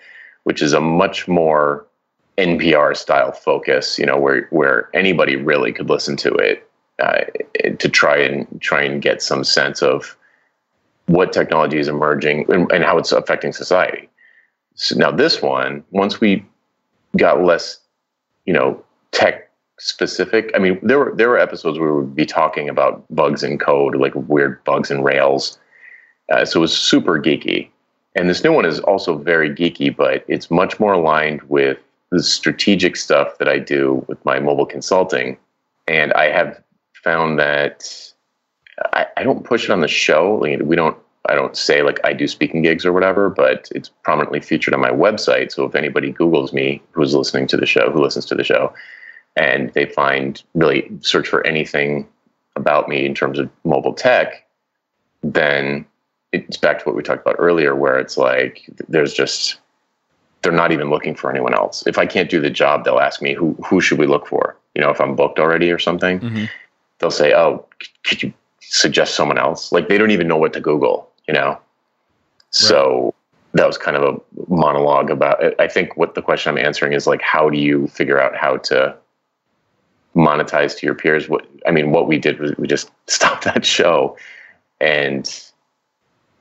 which 0.44 0.62
is 0.62 0.72
a 0.72 0.80
much 0.80 1.26
more 1.28 1.86
npr 2.38 2.96
style 2.96 3.32
focus 3.32 3.98
you 3.98 4.06
know 4.06 4.18
where 4.18 4.46
where 4.50 4.88
anybody 4.94 5.36
really 5.36 5.72
could 5.72 5.88
listen 5.88 6.16
to 6.16 6.32
it 6.34 6.66
uh, 7.00 7.24
to 7.78 7.88
try 7.88 8.16
and 8.16 8.60
try 8.60 8.82
and 8.82 9.02
get 9.02 9.22
some 9.22 9.42
sense 9.42 9.82
of 9.82 10.16
what 11.10 11.32
technology 11.32 11.78
is 11.78 11.88
emerging 11.88 12.46
and, 12.52 12.70
and 12.70 12.84
how 12.84 12.96
it's 12.96 13.10
affecting 13.10 13.52
society. 13.52 14.08
So 14.74 14.96
now 14.96 15.10
this 15.10 15.42
one, 15.42 15.82
once 15.90 16.20
we 16.20 16.44
got 17.16 17.42
less, 17.42 17.80
you 18.46 18.52
know, 18.52 18.82
tech 19.10 19.49
specific. 19.80 20.52
I 20.54 20.58
mean, 20.58 20.78
there 20.82 20.98
were 20.98 21.12
there 21.14 21.28
were 21.28 21.38
episodes 21.38 21.78
where 21.78 21.92
we 21.92 22.00
would 22.02 22.14
be 22.14 22.26
talking 22.26 22.68
about 22.68 23.04
bugs 23.10 23.42
in 23.42 23.58
code, 23.58 23.96
like 23.96 24.14
weird 24.14 24.62
bugs 24.64 24.90
in 24.90 25.02
Rails. 25.02 25.58
Uh, 26.30 26.44
so 26.44 26.60
it 26.60 26.62
was 26.62 26.76
super 26.76 27.18
geeky. 27.18 27.68
And 28.14 28.28
this 28.28 28.44
new 28.44 28.52
one 28.52 28.64
is 28.64 28.80
also 28.80 29.16
very 29.16 29.50
geeky, 29.50 29.94
but 29.94 30.24
it's 30.28 30.50
much 30.50 30.78
more 30.78 30.92
aligned 30.92 31.42
with 31.42 31.78
the 32.10 32.22
strategic 32.22 32.96
stuff 32.96 33.38
that 33.38 33.48
I 33.48 33.58
do 33.58 34.04
with 34.08 34.24
my 34.24 34.38
mobile 34.38 34.66
consulting. 34.66 35.38
And 35.88 36.12
I 36.12 36.30
have 36.30 36.60
found 36.92 37.38
that 37.38 38.12
I, 38.92 39.06
I 39.16 39.22
don't 39.22 39.44
push 39.44 39.64
it 39.64 39.70
on 39.70 39.80
the 39.80 39.88
show. 39.88 40.34
Like, 40.34 40.60
we 40.62 40.76
don't. 40.76 40.96
I 41.28 41.34
don't 41.34 41.54
say 41.56 41.82
like 41.82 42.00
I 42.02 42.14
do 42.14 42.26
speaking 42.26 42.62
gigs 42.62 42.86
or 42.86 42.92
whatever, 42.94 43.28
but 43.28 43.68
it's 43.74 43.90
prominently 44.02 44.40
featured 44.40 44.72
on 44.72 44.80
my 44.80 44.90
website. 44.90 45.52
So 45.52 45.64
if 45.64 45.74
anybody 45.74 46.12
Google's 46.12 46.52
me, 46.52 46.82
who's 46.92 47.14
listening 47.14 47.46
to 47.48 47.58
the 47.58 47.66
show, 47.66 47.90
who 47.90 48.02
listens 48.02 48.24
to 48.26 48.34
the 48.34 48.42
show, 48.42 48.72
and 49.36 49.72
they 49.74 49.86
find 49.86 50.42
really 50.54 50.90
search 51.00 51.28
for 51.28 51.46
anything 51.46 52.08
about 52.56 52.88
me 52.88 53.06
in 53.06 53.14
terms 53.14 53.38
of 53.38 53.48
mobile 53.64 53.94
tech, 53.94 54.46
then 55.22 55.84
it's 56.32 56.56
back 56.56 56.78
to 56.78 56.84
what 56.84 56.94
we 56.94 57.02
talked 57.02 57.22
about 57.22 57.36
earlier, 57.38 57.74
where 57.74 57.98
it's 57.98 58.16
like 58.16 58.68
there's 58.88 59.12
just 59.12 59.58
they're 60.42 60.52
not 60.52 60.72
even 60.72 60.88
looking 60.88 61.14
for 61.14 61.30
anyone 61.30 61.54
else. 61.54 61.86
If 61.86 61.98
I 61.98 62.06
can't 62.06 62.30
do 62.30 62.40
the 62.40 62.50
job, 62.50 62.84
they'll 62.84 62.98
ask 62.98 63.20
me 63.20 63.34
who 63.34 63.54
who 63.64 63.80
should 63.80 63.98
we 63.98 64.06
look 64.06 64.26
for. 64.26 64.56
You 64.74 64.80
know, 64.80 64.90
if 64.90 65.00
I'm 65.00 65.16
booked 65.16 65.38
already 65.38 65.70
or 65.70 65.78
something, 65.78 66.20
mm-hmm. 66.20 66.44
they'll 66.98 67.10
say, 67.10 67.34
"Oh, 67.34 67.66
could 68.04 68.22
you 68.22 68.32
suggest 68.70 69.14
someone 69.14 69.38
else. 69.38 69.72
Like 69.72 69.88
they 69.88 69.98
don't 69.98 70.12
even 70.12 70.28
know 70.28 70.36
what 70.36 70.52
to 70.54 70.60
Google, 70.60 71.10
you 71.26 71.34
know? 71.34 71.48
Right. 71.48 71.58
So 72.50 73.14
that 73.52 73.66
was 73.66 73.76
kind 73.76 73.96
of 73.96 74.02
a 74.02 74.44
monologue 74.48 75.10
about 75.10 75.42
it. 75.42 75.54
I 75.58 75.66
think 75.66 75.96
what 75.96 76.14
the 76.14 76.22
question 76.22 76.50
I'm 76.50 76.64
answering 76.64 76.92
is 76.92 77.06
like, 77.06 77.20
how 77.20 77.50
do 77.50 77.58
you 77.58 77.88
figure 77.88 78.20
out 78.20 78.36
how 78.36 78.58
to 78.58 78.96
monetize 80.14 80.76
to 80.78 80.86
your 80.86 80.94
peers? 80.94 81.28
What, 81.28 81.46
I 81.66 81.70
mean, 81.70 81.90
what 81.90 82.08
we 82.08 82.18
did 82.18 82.38
was 82.38 82.56
we 82.56 82.66
just 82.66 82.90
stopped 83.06 83.44
that 83.44 83.64
show 83.64 84.16
and, 84.80 85.28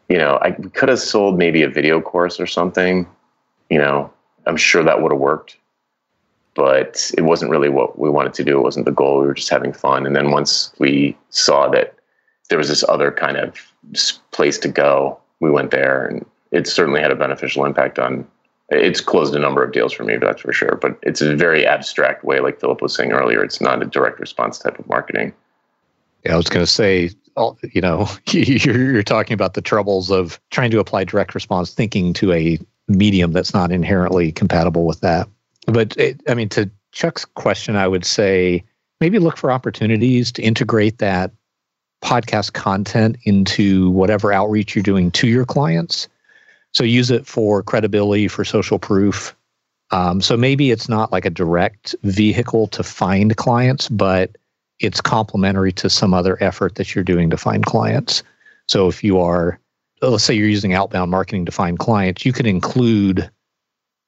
you 0.08 0.18
know, 0.18 0.40
I 0.42 0.52
could 0.52 0.90
have 0.90 1.00
sold 1.00 1.38
maybe 1.38 1.62
a 1.62 1.70
video 1.70 2.02
course 2.02 2.40
or 2.40 2.48
something, 2.48 3.08
you 3.70 3.78
know, 3.78 4.12
I'm 4.46 4.58
sure 4.58 4.84
that 4.84 5.02
would 5.02 5.12
have 5.12 5.22
worked 5.22 5.58
but 6.56 7.10
it 7.18 7.22
wasn't 7.22 7.50
really 7.50 7.70
what 7.70 7.98
we 7.98 8.10
wanted 8.10 8.34
to 8.34 8.44
do. 8.44 8.58
It 8.58 8.64
wasn't 8.64 8.86
the 8.86 8.92
goal. 8.92 9.22
We 9.22 9.28
were 9.28 9.34
just 9.34 9.50
having 9.50 9.72
fun. 9.72 10.06
And 10.06 10.14
then 10.14 10.32
once 10.32 10.74
we 10.78 11.18
saw 11.30 11.70
that 11.70 11.96
there 12.50 12.58
was 12.58 12.68
this 12.68 12.84
other 12.90 13.12
kind 13.12 13.38
of 13.38 13.56
place 14.32 14.58
to 14.60 14.68
go. 14.68 15.18
We 15.40 15.52
went 15.52 15.72
there, 15.72 16.06
and 16.06 16.26
it 16.52 16.68
certainly 16.68 17.00
had 17.00 17.12
a 17.12 17.16
beneficial 17.16 17.66
impact 17.66 17.98
on. 17.98 18.28
It's 18.72 19.02
closed 19.02 19.36
a 19.36 19.40
number 19.40 19.64
of 19.64 19.72
deals 19.72 19.94
for 19.94 20.04
me, 20.04 20.18
that's 20.18 20.42
for 20.42 20.54
sure. 20.54 20.78
But 20.80 20.98
it's 21.02 21.22
a 21.22 21.36
very 21.36 21.66
abstract 21.66 22.24
way, 22.24 22.40
like 22.40 22.60
Philip 22.60 22.82
was 22.82 22.96
saying 22.96 23.12
earlier. 23.12 23.44
It's 23.44 23.60
not 23.60 23.82
a 23.82 23.86
direct 23.86 24.20
response 24.20 24.60
type 24.60 24.78
of 24.78 24.88
marketing. 24.88 25.34
Yeah, 26.26 26.34
I 26.34 26.38
was 26.38 26.50
going 26.50 26.66
to 26.66 26.72
say, 26.72 27.10
you 27.74 27.82
know, 27.82 28.08
you're 28.32 29.04
talking 29.04 29.34
about 29.34 29.54
the 29.54 29.62
troubles 29.62 30.12
of 30.12 30.40
trying 30.52 30.72
to 30.72 30.80
apply 30.80 31.06
direct 31.06 31.34
response 31.34 31.74
thinking 31.74 32.14
to 32.14 32.32
a 32.34 32.60
medium 32.88 33.32
that's 33.32 33.54
not 33.54 33.72
inherently 33.72 34.32
compatible 34.32 34.86
with 34.86 35.00
that. 35.02 35.28
But 35.66 35.96
it, 35.98 36.22
I 36.28 36.34
mean, 36.34 36.50
to 36.50 36.70
Chuck's 36.92 37.26
question, 37.26 37.76
I 37.76 37.88
would 37.88 38.06
say 38.06 38.64
maybe 39.00 39.20
look 39.20 39.38
for 39.38 39.52
opportunities 39.52 40.32
to 40.34 40.42
integrate 40.42 40.98
that 40.98 41.32
podcast 42.04 42.54
content 42.54 43.18
into 43.24 43.90
whatever 43.92 44.32
outreach 44.32 44.76
you're 44.76 44.84
doing 44.84 45.12
to 45.12 45.28
your 45.28 45.46
clients. 45.46 46.08
So 46.74 46.84
use 46.84 47.12
it 47.12 47.26
for 47.26 47.64
credibility, 47.64 48.28
for 48.28 48.46
social 48.46 48.80
proof. 48.80 49.36
Um, 49.92 50.22
so 50.22 50.38
maybe 50.38 50.72
it's 50.72 50.88
not 50.88 51.12
like 51.12 51.26
a 51.26 51.32
direct 51.32 51.96
vehicle 52.04 52.68
to 52.68 52.84
find 52.84 53.36
clients, 53.36 53.90
but 53.90 54.38
it's 54.80 55.02
complementary 55.02 55.72
to 55.74 55.90
some 55.90 56.14
other 56.14 56.42
effort 56.42 56.76
that 56.76 56.94
you're 56.94 57.04
doing 57.04 57.30
to 57.32 57.38
find 57.38 57.66
clients. 57.66 58.24
So 58.68 58.88
if 58.88 59.04
you 59.04 59.20
are, 59.20 59.60
let's 60.02 60.24
say 60.24 60.34
you're 60.34 60.48
using 60.48 60.74
outbound 60.74 61.12
marketing 61.12 61.46
to 61.46 61.52
find 61.52 61.80
clients, 61.80 62.24
you 62.24 62.32
can 62.32 62.46
include 62.46 63.30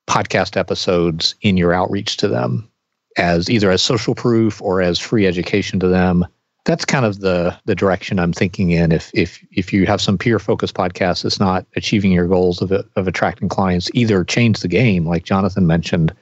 podcast 0.07 0.55
episodes 0.55 1.35
in 1.41 1.57
your 1.57 1.73
outreach 1.73 2.17
to 2.17 2.27
them 2.27 2.69
as 3.17 3.49
either 3.49 3.71
as 3.71 3.81
social 3.81 4.15
proof 4.15 4.61
or 4.61 4.81
as 4.81 4.99
free 4.99 5.25
education 5.27 5.79
to 5.79 5.87
them 5.87 6.25
that's 6.65 6.85
kind 6.85 7.05
of 7.05 7.19
the 7.19 7.57
the 7.65 7.75
direction 7.75 8.19
I'm 8.19 8.33
thinking 8.33 8.71
in. 8.71 8.91
If 8.91 9.11
if 9.13 9.43
if 9.51 9.73
you 9.73 9.85
have 9.85 10.01
some 10.01 10.17
peer 10.17 10.39
focused 10.39 10.75
podcast 10.75 11.23
that's 11.23 11.39
not 11.39 11.65
achieving 11.75 12.11
your 12.11 12.27
goals 12.27 12.61
of 12.61 12.71
of 12.71 13.07
attracting 13.07 13.49
clients, 13.49 13.89
either 13.93 14.23
change 14.23 14.59
the 14.59 14.67
game, 14.67 15.05
like 15.05 15.23
Jonathan 15.23 15.65
mentioned, 15.65 16.13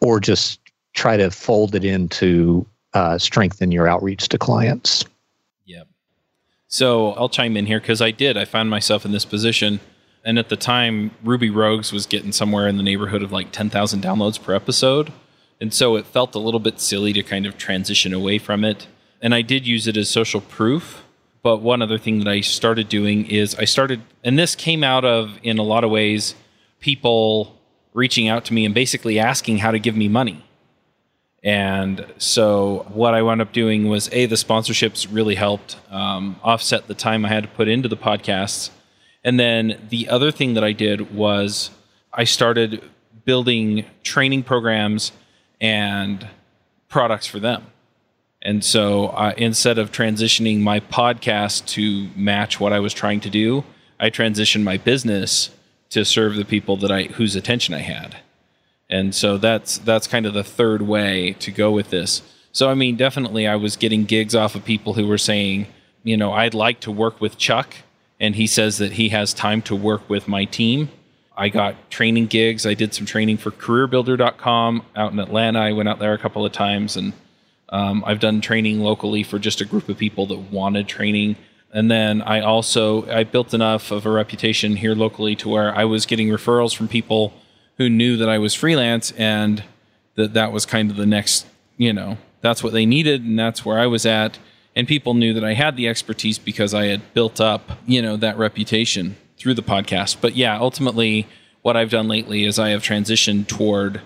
or 0.00 0.20
just 0.20 0.60
try 0.94 1.16
to 1.16 1.30
fold 1.30 1.74
it 1.74 1.84
into 1.84 2.66
uh, 2.94 3.18
strengthen 3.18 3.70
your 3.70 3.86
outreach 3.86 4.28
to 4.28 4.38
clients. 4.38 5.04
Yep. 5.66 5.86
So 6.68 7.12
I'll 7.12 7.28
chime 7.28 7.56
in 7.56 7.66
here 7.66 7.80
because 7.80 8.00
I 8.00 8.10
did. 8.10 8.36
I 8.36 8.46
found 8.46 8.70
myself 8.70 9.04
in 9.04 9.12
this 9.12 9.26
position, 9.26 9.80
and 10.24 10.38
at 10.38 10.48
the 10.48 10.56
time, 10.56 11.10
Ruby 11.22 11.50
Rogues 11.50 11.92
was 11.92 12.06
getting 12.06 12.32
somewhere 12.32 12.66
in 12.66 12.78
the 12.78 12.82
neighborhood 12.82 13.22
of 13.22 13.30
like 13.30 13.52
ten 13.52 13.68
thousand 13.68 14.02
downloads 14.02 14.42
per 14.42 14.54
episode, 14.54 15.12
and 15.60 15.74
so 15.74 15.96
it 15.96 16.06
felt 16.06 16.34
a 16.34 16.38
little 16.38 16.60
bit 16.60 16.80
silly 16.80 17.12
to 17.12 17.22
kind 17.22 17.44
of 17.44 17.58
transition 17.58 18.14
away 18.14 18.38
from 18.38 18.64
it 18.64 18.86
and 19.20 19.34
I 19.34 19.42
did 19.42 19.66
use 19.66 19.86
it 19.86 19.96
as 19.96 20.08
social 20.08 20.40
proof. 20.40 21.04
But 21.42 21.62
one 21.62 21.80
other 21.80 21.96
thing 21.96 22.18
that 22.18 22.28
I 22.28 22.42
started 22.42 22.88
doing 22.88 23.26
is 23.26 23.54
I 23.54 23.64
started, 23.64 24.02
and 24.22 24.38
this 24.38 24.54
came 24.54 24.84
out 24.84 25.04
of, 25.04 25.38
in 25.42 25.58
a 25.58 25.62
lot 25.62 25.84
of 25.84 25.90
ways, 25.90 26.34
people 26.80 27.58
reaching 27.94 28.28
out 28.28 28.44
to 28.46 28.52
me 28.52 28.64
and 28.64 28.74
basically 28.74 29.18
asking 29.18 29.58
how 29.58 29.70
to 29.70 29.78
give 29.78 29.96
me 29.96 30.08
money. 30.08 30.44
And 31.42 32.06
so 32.18 32.86
what 32.90 33.14
I 33.14 33.22
wound 33.22 33.40
up 33.40 33.52
doing 33.52 33.88
was 33.88 34.10
a 34.12 34.26
the 34.26 34.36
sponsorships 34.36 35.08
really 35.10 35.34
helped 35.34 35.76
um, 35.90 36.38
offset 36.42 36.86
the 36.86 36.94
time 36.94 37.24
I 37.24 37.28
had 37.28 37.44
to 37.44 37.48
put 37.48 37.68
into 37.68 37.88
the 37.88 37.96
podcasts, 37.96 38.70
and 39.24 39.40
then 39.40 39.80
the 39.88 40.08
other 40.08 40.30
thing 40.30 40.54
that 40.54 40.64
I 40.64 40.72
did 40.72 41.14
was 41.14 41.70
I 42.12 42.24
started 42.24 42.82
building 43.24 43.86
training 44.02 44.42
programs 44.42 45.12
and 45.60 46.26
products 46.88 47.26
for 47.26 47.38
them. 47.38 47.66
And 48.42 48.64
so 48.64 49.08
uh, 49.08 49.34
instead 49.36 49.78
of 49.78 49.92
transitioning 49.92 50.60
my 50.60 50.80
podcast 50.80 51.66
to 51.68 52.08
match 52.16 52.58
what 52.58 52.72
I 52.72 52.80
was 52.80 52.94
trying 52.94 53.20
to 53.20 53.30
do, 53.30 53.64
I 53.98 54.08
transitioned 54.08 54.62
my 54.62 54.78
business 54.78 55.50
to 55.90 56.04
serve 56.04 56.36
the 56.36 56.44
people 56.44 56.76
that 56.78 56.90
I 56.90 57.02
whose 57.04 57.36
attention 57.36 57.74
I 57.74 57.80
had. 57.80 58.16
And 58.88 59.14
so 59.14 59.36
that's 59.36 59.78
that's 59.78 60.06
kind 60.06 60.24
of 60.26 60.34
the 60.34 60.44
third 60.44 60.82
way 60.82 61.36
to 61.40 61.50
go 61.50 61.70
with 61.70 61.90
this. 61.90 62.22
So 62.52 62.70
I 62.70 62.74
mean, 62.74 62.96
definitely 62.96 63.46
I 63.46 63.56
was 63.56 63.76
getting 63.76 64.04
gigs 64.04 64.34
off 64.34 64.54
of 64.54 64.64
people 64.64 64.94
who 64.94 65.06
were 65.06 65.18
saying, 65.18 65.66
you 66.02 66.16
know, 66.16 66.32
I'd 66.32 66.54
like 66.54 66.80
to 66.80 66.90
work 66.90 67.20
with 67.20 67.36
Chuck 67.36 67.74
and 68.18 68.34
he 68.36 68.46
says 68.46 68.78
that 68.78 68.92
he 68.92 69.10
has 69.10 69.34
time 69.34 69.60
to 69.62 69.76
work 69.76 70.08
with 70.08 70.28
my 70.28 70.44
team. 70.46 70.88
I 71.36 71.48
got 71.48 71.90
training 71.90 72.26
gigs. 72.26 72.66
I 72.66 72.74
did 72.74 72.92
some 72.92 73.06
training 73.06 73.38
for 73.38 73.50
careerbuilder.com 73.50 74.84
out 74.96 75.12
in 75.12 75.18
Atlanta. 75.18 75.60
I 75.60 75.72
went 75.72 75.88
out 75.88 75.98
there 75.98 76.12
a 76.12 76.18
couple 76.18 76.44
of 76.44 76.52
times 76.52 76.96
and 76.96 77.12
um, 77.70 78.02
I've 78.06 78.20
done 78.20 78.40
training 78.40 78.80
locally 78.80 79.22
for 79.22 79.38
just 79.38 79.60
a 79.60 79.64
group 79.64 79.88
of 79.88 79.96
people 79.96 80.26
that 80.26 80.38
wanted 80.38 80.88
training. 80.88 81.36
And 81.72 81.90
then 81.90 82.20
I 82.22 82.40
also 82.40 83.08
I 83.08 83.24
built 83.24 83.54
enough 83.54 83.92
of 83.92 84.04
a 84.04 84.10
reputation 84.10 84.76
here 84.76 84.94
locally 84.94 85.36
to 85.36 85.48
where 85.48 85.74
I 85.74 85.84
was 85.84 86.04
getting 86.04 86.28
referrals 86.28 86.74
from 86.74 86.88
people 86.88 87.32
who 87.76 87.88
knew 87.88 88.16
that 88.16 88.28
I 88.28 88.38
was 88.38 88.54
freelance 88.54 89.12
and 89.12 89.62
that 90.16 90.34
that 90.34 90.52
was 90.52 90.66
kind 90.66 90.90
of 90.90 90.96
the 90.96 91.06
next, 91.06 91.46
you 91.76 91.92
know, 91.92 92.18
that's 92.40 92.62
what 92.62 92.72
they 92.72 92.86
needed 92.86 93.22
and 93.22 93.38
that's 93.38 93.64
where 93.64 93.78
I 93.78 93.86
was 93.86 94.04
at. 94.04 94.38
And 94.74 94.88
people 94.88 95.14
knew 95.14 95.32
that 95.34 95.44
I 95.44 95.54
had 95.54 95.76
the 95.76 95.88
expertise 95.88 96.38
because 96.38 96.74
I 96.74 96.86
had 96.86 97.14
built 97.14 97.40
up, 97.40 97.78
you 97.86 98.02
know, 98.02 98.16
that 98.16 98.36
reputation 98.36 99.16
through 99.36 99.54
the 99.54 99.62
podcast. 99.62 100.18
But 100.20 100.36
yeah, 100.36 100.58
ultimately, 100.58 101.26
what 101.62 101.76
I've 101.76 101.90
done 101.90 102.08
lately 102.08 102.44
is 102.44 102.58
I 102.58 102.70
have 102.70 102.82
transitioned 102.82 103.46
toward 103.46 104.00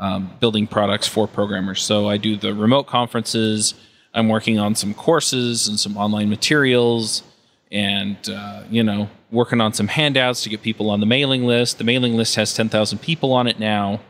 um, 0.00 0.30
building 0.40 0.66
products 0.66 1.06
for 1.06 1.28
programmers. 1.28 1.82
So 1.82 2.08
I 2.08 2.16
do 2.16 2.34
the 2.34 2.54
remote 2.54 2.86
conferences. 2.88 3.74
I'm 4.12 4.28
working 4.28 4.58
on 4.58 4.74
some 4.74 4.94
courses 4.94 5.68
and 5.68 5.78
some 5.78 5.96
online 5.96 6.28
materials, 6.28 7.22
and 7.70 8.16
uh, 8.28 8.64
you 8.68 8.82
know, 8.82 9.08
working 9.30 9.60
on 9.60 9.72
some 9.72 9.86
handouts 9.86 10.42
to 10.42 10.48
get 10.48 10.62
people 10.62 10.90
on 10.90 10.98
the 10.98 11.06
mailing 11.06 11.44
list. 11.44 11.78
The 11.78 11.84
mailing 11.84 12.16
list 12.16 12.34
has 12.34 12.52
10,000 12.54 12.98
people 12.98 13.32
on 13.32 13.46
it 13.46 13.60
now. 13.60 14.00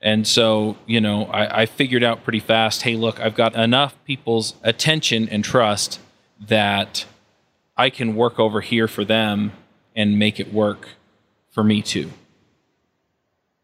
And 0.00 0.26
so, 0.26 0.76
you 0.86 1.00
know, 1.00 1.26
I, 1.26 1.62
I 1.62 1.66
figured 1.66 2.02
out 2.02 2.24
pretty 2.24 2.40
fast 2.40 2.82
hey, 2.82 2.96
look, 2.96 3.20
I've 3.20 3.34
got 3.34 3.54
enough 3.54 3.94
people's 4.04 4.54
attention 4.62 5.28
and 5.28 5.44
trust 5.44 6.00
that 6.40 7.06
I 7.76 7.90
can 7.90 8.16
work 8.16 8.40
over 8.40 8.60
here 8.60 8.88
for 8.88 9.04
them 9.04 9.52
and 9.94 10.18
make 10.18 10.40
it 10.40 10.52
work 10.52 10.88
for 11.50 11.62
me 11.62 11.82
too. 11.82 12.10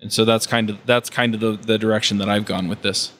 And 0.03 0.12
so 0.12 0.24
that's 0.24 0.46
kind 0.46 0.68
of 0.68 0.84
that's 0.84 1.09
kind 1.09 1.34
of 1.34 1.40
the, 1.40 1.53
the 1.53 1.78
direction 1.78 2.18
that 2.18 2.28
I've 2.28 2.44
gone 2.44 2.68
with 2.68 2.82
this. 2.82 3.12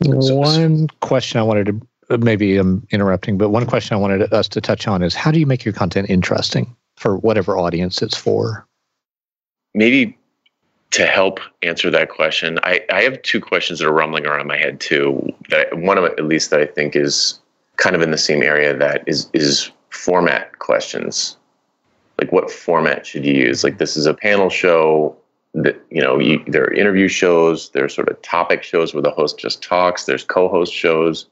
One 0.00 0.88
question 1.00 1.40
I 1.40 1.42
wanted 1.42 1.66
to 1.66 1.80
uh, 2.10 2.16
maybe 2.18 2.56
I'm 2.56 2.86
interrupting, 2.90 3.38
but 3.38 3.50
one 3.50 3.66
question 3.66 3.96
I 3.96 4.00
wanted 4.00 4.32
us 4.32 4.48
to 4.48 4.60
touch 4.60 4.86
on 4.88 5.02
is 5.02 5.14
how 5.14 5.30
do 5.30 5.38
you 5.38 5.46
make 5.46 5.64
your 5.64 5.74
content 5.74 6.10
interesting 6.10 6.74
for 6.96 7.18
whatever 7.18 7.56
audience 7.56 8.02
it's 8.02 8.16
for? 8.16 8.66
Maybe 9.74 10.16
to 10.90 11.06
help 11.06 11.40
answer 11.62 11.90
that 11.90 12.08
question, 12.08 12.58
I, 12.62 12.80
I 12.90 13.02
have 13.02 13.20
two 13.22 13.40
questions 13.40 13.78
that 13.78 13.86
are 13.86 13.92
rumbling 13.92 14.26
around 14.26 14.46
my 14.46 14.56
head 14.56 14.80
too. 14.80 15.32
That 15.50 15.78
one 15.78 15.98
of 15.98 16.04
at 16.04 16.24
least 16.24 16.50
that 16.50 16.60
I 16.60 16.66
think 16.66 16.96
is 16.96 17.38
kind 17.76 17.94
of 17.94 18.02
in 18.02 18.10
the 18.10 18.18
same 18.18 18.42
area 18.42 18.76
that 18.76 19.04
is 19.06 19.28
is 19.34 19.70
format 19.90 20.58
questions. 20.58 21.36
Like 22.18 22.32
what 22.32 22.50
format 22.50 23.06
should 23.06 23.24
you 23.24 23.34
use? 23.34 23.62
Like 23.62 23.78
this 23.78 23.96
is 23.96 24.06
a 24.06 24.14
panel 24.14 24.48
show 24.48 25.16
that 25.54 25.80
you 25.90 26.02
know 26.02 26.18
you, 26.18 26.42
there 26.46 26.64
are 26.64 26.72
interview 26.72 27.08
shows 27.08 27.70
there's 27.70 27.94
sort 27.94 28.08
of 28.08 28.20
topic 28.22 28.62
shows 28.62 28.92
where 28.92 29.02
the 29.02 29.10
host 29.10 29.38
just 29.38 29.62
talks 29.62 30.04
there's 30.04 30.24
co-host 30.24 30.72
shows. 30.72 31.26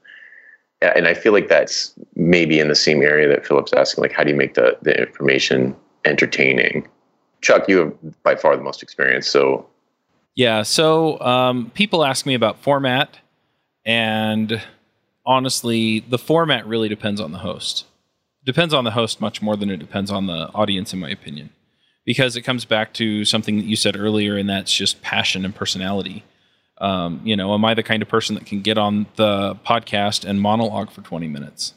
And 0.83 1.09
i 1.09 1.14
feel 1.14 1.33
like 1.33 1.49
that's 1.49 1.95
maybe 2.14 2.59
in 2.59 2.69
the 2.69 2.75
same 2.75 3.03
area 3.03 3.29
that 3.29 3.47
philip's 3.47 3.73
asking 3.73 4.03
like 4.03 4.12
how 4.12 4.23
do 4.25 4.31
you 4.31 4.37
make 4.37 4.55
the, 4.55 4.77
the 4.83 4.99
information 4.99 5.75
entertaining? 6.05 6.87
Chuck 7.41 7.69
you 7.69 7.79
have 7.79 8.23
by 8.23 8.37
far 8.37 8.57
the 8.57 8.62
most 8.62 8.83
experience 8.83 9.27
so. 9.27 9.67
Yeah 10.35 10.62
so 10.62 11.19
um, 11.21 11.71
people 11.75 12.05
ask 12.05 12.27
me 12.27 12.35
about 12.35 12.59
format 12.59 13.19
and 13.85 14.62
honestly 15.25 16.01
the 16.01 16.19
format 16.19 16.67
really 16.67 16.89
depends 16.89 17.21
on 17.21 17.33
the 17.33 17.39
host. 17.39 17.87
Depends 18.45 18.73
on 18.73 18.85
the 18.85 18.93
host 18.93 19.21
much 19.21 19.43
more 19.43 19.57
than 19.57 19.71
it 19.71 19.79
depends 19.79 20.11
on 20.11 20.27
the 20.27 20.51
audience 20.55 20.93
in 20.93 21.01
my 21.01 21.11
opinion 21.11 21.51
because 22.07 22.37
it 22.37 22.43
comes 22.43 22.65
back 22.65 22.95
to 22.95 23.27
something 23.27 23.59
that 23.59 23.67
you 23.67 23.77
said 23.77 23.97
earlier, 23.97 24.39
and 24.39 24.49
that's 24.49 24.73
just 24.73 25.03
passion 25.03 25.45
and 25.45 25.55
personality. 25.55 26.25
Um, 26.79 27.21
you 27.25 27.37
know, 27.37 27.53
am 27.53 27.65
I 27.65 27.75
the 27.75 27.83
kind 27.83 28.01
of 28.01 28.09
person 28.09 28.35
that 28.37 28.47
can 28.47 28.63
get 28.63 28.79
on 28.79 29.07
the 29.17 29.57
podcast 29.67 30.25
and 30.25 30.41
monologue 30.41 30.91
for 30.91 31.03
20 31.03 31.27
minutes? 31.27 31.75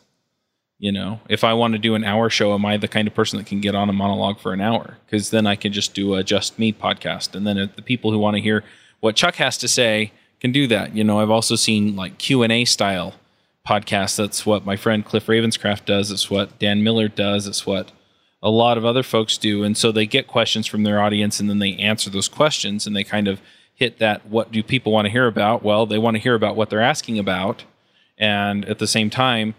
You 0.77 0.93
know, 0.93 1.19
if 1.27 1.43
I 1.43 1.53
want 1.53 1.73
to 1.73 1.79
do 1.79 1.95
an 1.95 2.05
hour 2.05 2.29
show, 2.29 2.53
am 2.53 2.65
I 2.65 2.77
the 2.77 2.87
kind 2.87 3.07
of 3.07 3.13
person 3.13 3.37
that 3.37 3.47
can 3.47 3.59
get 3.59 3.75
on 3.75 3.89
a 3.89 3.93
monologue 3.93 4.39
for 4.39 4.53
an 4.53 4.61
hour? 4.61 4.97
Because 5.05 5.31
then 5.31 5.45
I 5.45 5.55
can 5.55 5.73
just 5.73 5.93
do 5.93 6.13
a 6.13 6.23
just 6.23 6.57
me 6.57 6.71
podcast, 6.71 7.35
and 7.35 7.45
then 7.45 7.69
the 7.75 7.81
people 7.81 8.11
who 8.11 8.19
want 8.19 8.37
to 8.37 8.41
hear 8.41 8.63
what 9.01 9.15
Chuck 9.15 9.35
has 9.35 9.57
to 9.57 9.67
say 9.67 10.13
can 10.39 10.51
do 10.51 10.67
that. 10.67 10.95
You 10.95 11.03
know, 11.03 11.19
I've 11.19 11.31
also 11.31 11.55
seen 11.55 11.95
like 11.95 12.17
Q 12.17 12.43
and 12.43 12.51
A 12.51 12.65
style 12.65 13.15
podcasts. 13.67 14.15
That's 14.15 14.45
what 14.45 14.65
my 14.65 14.75
friend 14.75 15.03
Cliff 15.03 15.25
Ravenscraft 15.25 15.85
does. 15.85 16.11
It's 16.11 16.29
what 16.29 16.59
Dan 16.59 16.83
Miller 16.83 17.07
does. 17.07 17.47
It's 17.47 17.65
what 17.65 17.91
a 18.41 18.49
lot 18.49 18.77
of 18.77 18.85
other 18.85 19.03
folks 19.03 19.37
do. 19.37 19.63
And 19.63 19.77
so 19.77 19.91
they 19.91 20.05
get 20.05 20.27
questions 20.27 20.65
from 20.65 20.83
their 20.83 21.01
audience 21.01 21.39
and 21.39 21.49
then 21.49 21.59
they 21.59 21.75
answer 21.75 22.09
those 22.09 22.29
questions 22.29 22.87
and 22.87 22.95
they 22.95 23.03
kind 23.03 23.27
of 23.27 23.41
hit 23.73 23.99
that 23.99 24.25
what 24.25 24.51
do 24.51 24.61
people 24.63 24.91
want 24.91 25.05
to 25.05 25.11
hear 25.11 25.27
about? 25.27 25.63
Well, 25.63 25.85
they 25.85 25.97
want 25.97 26.15
to 26.15 26.21
hear 26.21 26.35
about 26.35 26.55
what 26.55 26.69
they're 26.69 26.81
asking 26.81 27.19
about. 27.19 27.63
And 28.17 28.65
at 28.65 28.79
the 28.79 28.87
same 28.87 29.09
time, 29.09 29.55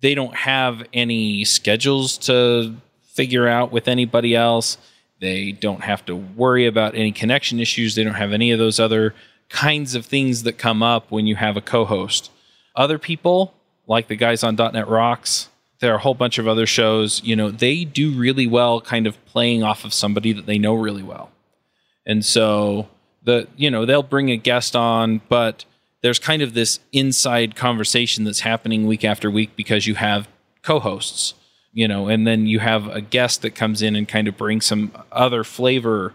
they 0.00 0.14
don't 0.14 0.34
have 0.34 0.82
any 0.92 1.44
schedules 1.44 2.18
to 2.18 2.76
figure 3.00 3.46
out 3.46 3.70
with 3.70 3.86
anybody 3.86 4.34
else. 4.34 4.76
They 5.20 5.52
don't 5.52 5.82
have 5.82 6.04
to 6.06 6.16
worry 6.16 6.66
about 6.66 6.96
any 6.96 7.12
connection 7.12 7.60
issues. 7.60 7.94
They 7.94 8.02
don't 8.02 8.14
have 8.14 8.32
any 8.32 8.50
of 8.50 8.58
those 8.58 8.80
other 8.80 9.14
kinds 9.48 9.94
of 9.94 10.04
things 10.04 10.42
that 10.42 10.58
come 10.58 10.82
up 10.82 11.10
when 11.10 11.26
you 11.26 11.36
have 11.36 11.56
a 11.56 11.60
co 11.60 11.84
host. 11.84 12.30
Other 12.74 12.98
people, 12.98 13.54
like 13.86 14.08
the 14.08 14.16
guys 14.16 14.42
on 14.42 14.56
.NET 14.56 14.88
Rocks, 14.88 15.48
there 15.82 15.92
are 15.92 15.96
a 15.96 16.00
whole 16.00 16.14
bunch 16.14 16.38
of 16.38 16.46
other 16.46 16.64
shows, 16.64 17.20
you 17.24 17.34
know, 17.34 17.50
they 17.50 17.84
do 17.84 18.12
really 18.12 18.46
well 18.46 18.80
kind 18.80 19.04
of 19.04 19.22
playing 19.26 19.64
off 19.64 19.84
of 19.84 19.92
somebody 19.92 20.32
that 20.32 20.46
they 20.46 20.56
know 20.56 20.74
really 20.74 21.02
well. 21.02 21.32
And 22.06 22.24
so 22.24 22.88
the 23.24 23.48
you 23.56 23.68
know, 23.68 23.84
they'll 23.84 24.04
bring 24.04 24.30
a 24.30 24.36
guest 24.36 24.76
on, 24.76 25.22
but 25.28 25.64
there's 26.00 26.20
kind 26.20 26.40
of 26.40 26.54
this 26.54 26.78
inside 26.92 27.56
conversation 27.56 28.22
that's 28.22 28.40
happening 28.40 28.86
week 28.86 29.04
after 29.04 29.28
week 29.28 29.56
because 29.56 29.88
you 29.88 29.96
have 29.96 30.28
co-hosts, 30.62 31.34
you 31.72 31.88
know, 31.88 32.06
and 32.06 32.28
then 32.28 32.46
you 32.46 32.60
have 32.60 32.86
a 32.86 33.00
guest 33.00 33.42
that 33.42 33.56
comes 33.56 33.82
in 33.82 33.96
and 33.96 34.06
kind 34.06 34.28
of 34.28 34.36
brings 34.36 34.64
some 34.64 34.92
other 35.10 35.42
flavor 35.42 36.14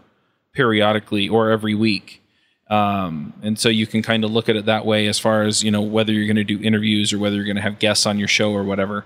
periodically 0.53 1.27
or 1.27 1.51
every 1.51 1.75
week. 1.75 2.23
Um, 2.69 3.33
and 3.41 3.59
so 3.59 3.67
you 3.67 3.85
can 3.85 4.01
kind 4.01 4.23
of 4.23 4.31
look 4.31 4.47
at 4.47 4.55
it 4.55 4.65
that 4.65 4.85
way 4.85 5.07
as 5.07 5.19
far 5.19 5.43
as, 5.43 5.61
you 5.61 5.71
know, 5.71 5.81
whether 5.81 6.13
you're 6.13 6.25
going 6.25 6.37
to 6.37 6.43
do 6.45 6.61
interviews 6.61 7.11
or 7.11 7.19
whether 7.19 7.35
you're 7.35 7.45
going 7.45 7.57
to 7.57 7.61
have 7.61 7.79
guests 7.79 8.05
on 8.05 8.17
your 8.17 8.29
show 8.29 8.53
or 8.53 8.63
whatever 8.63 9.03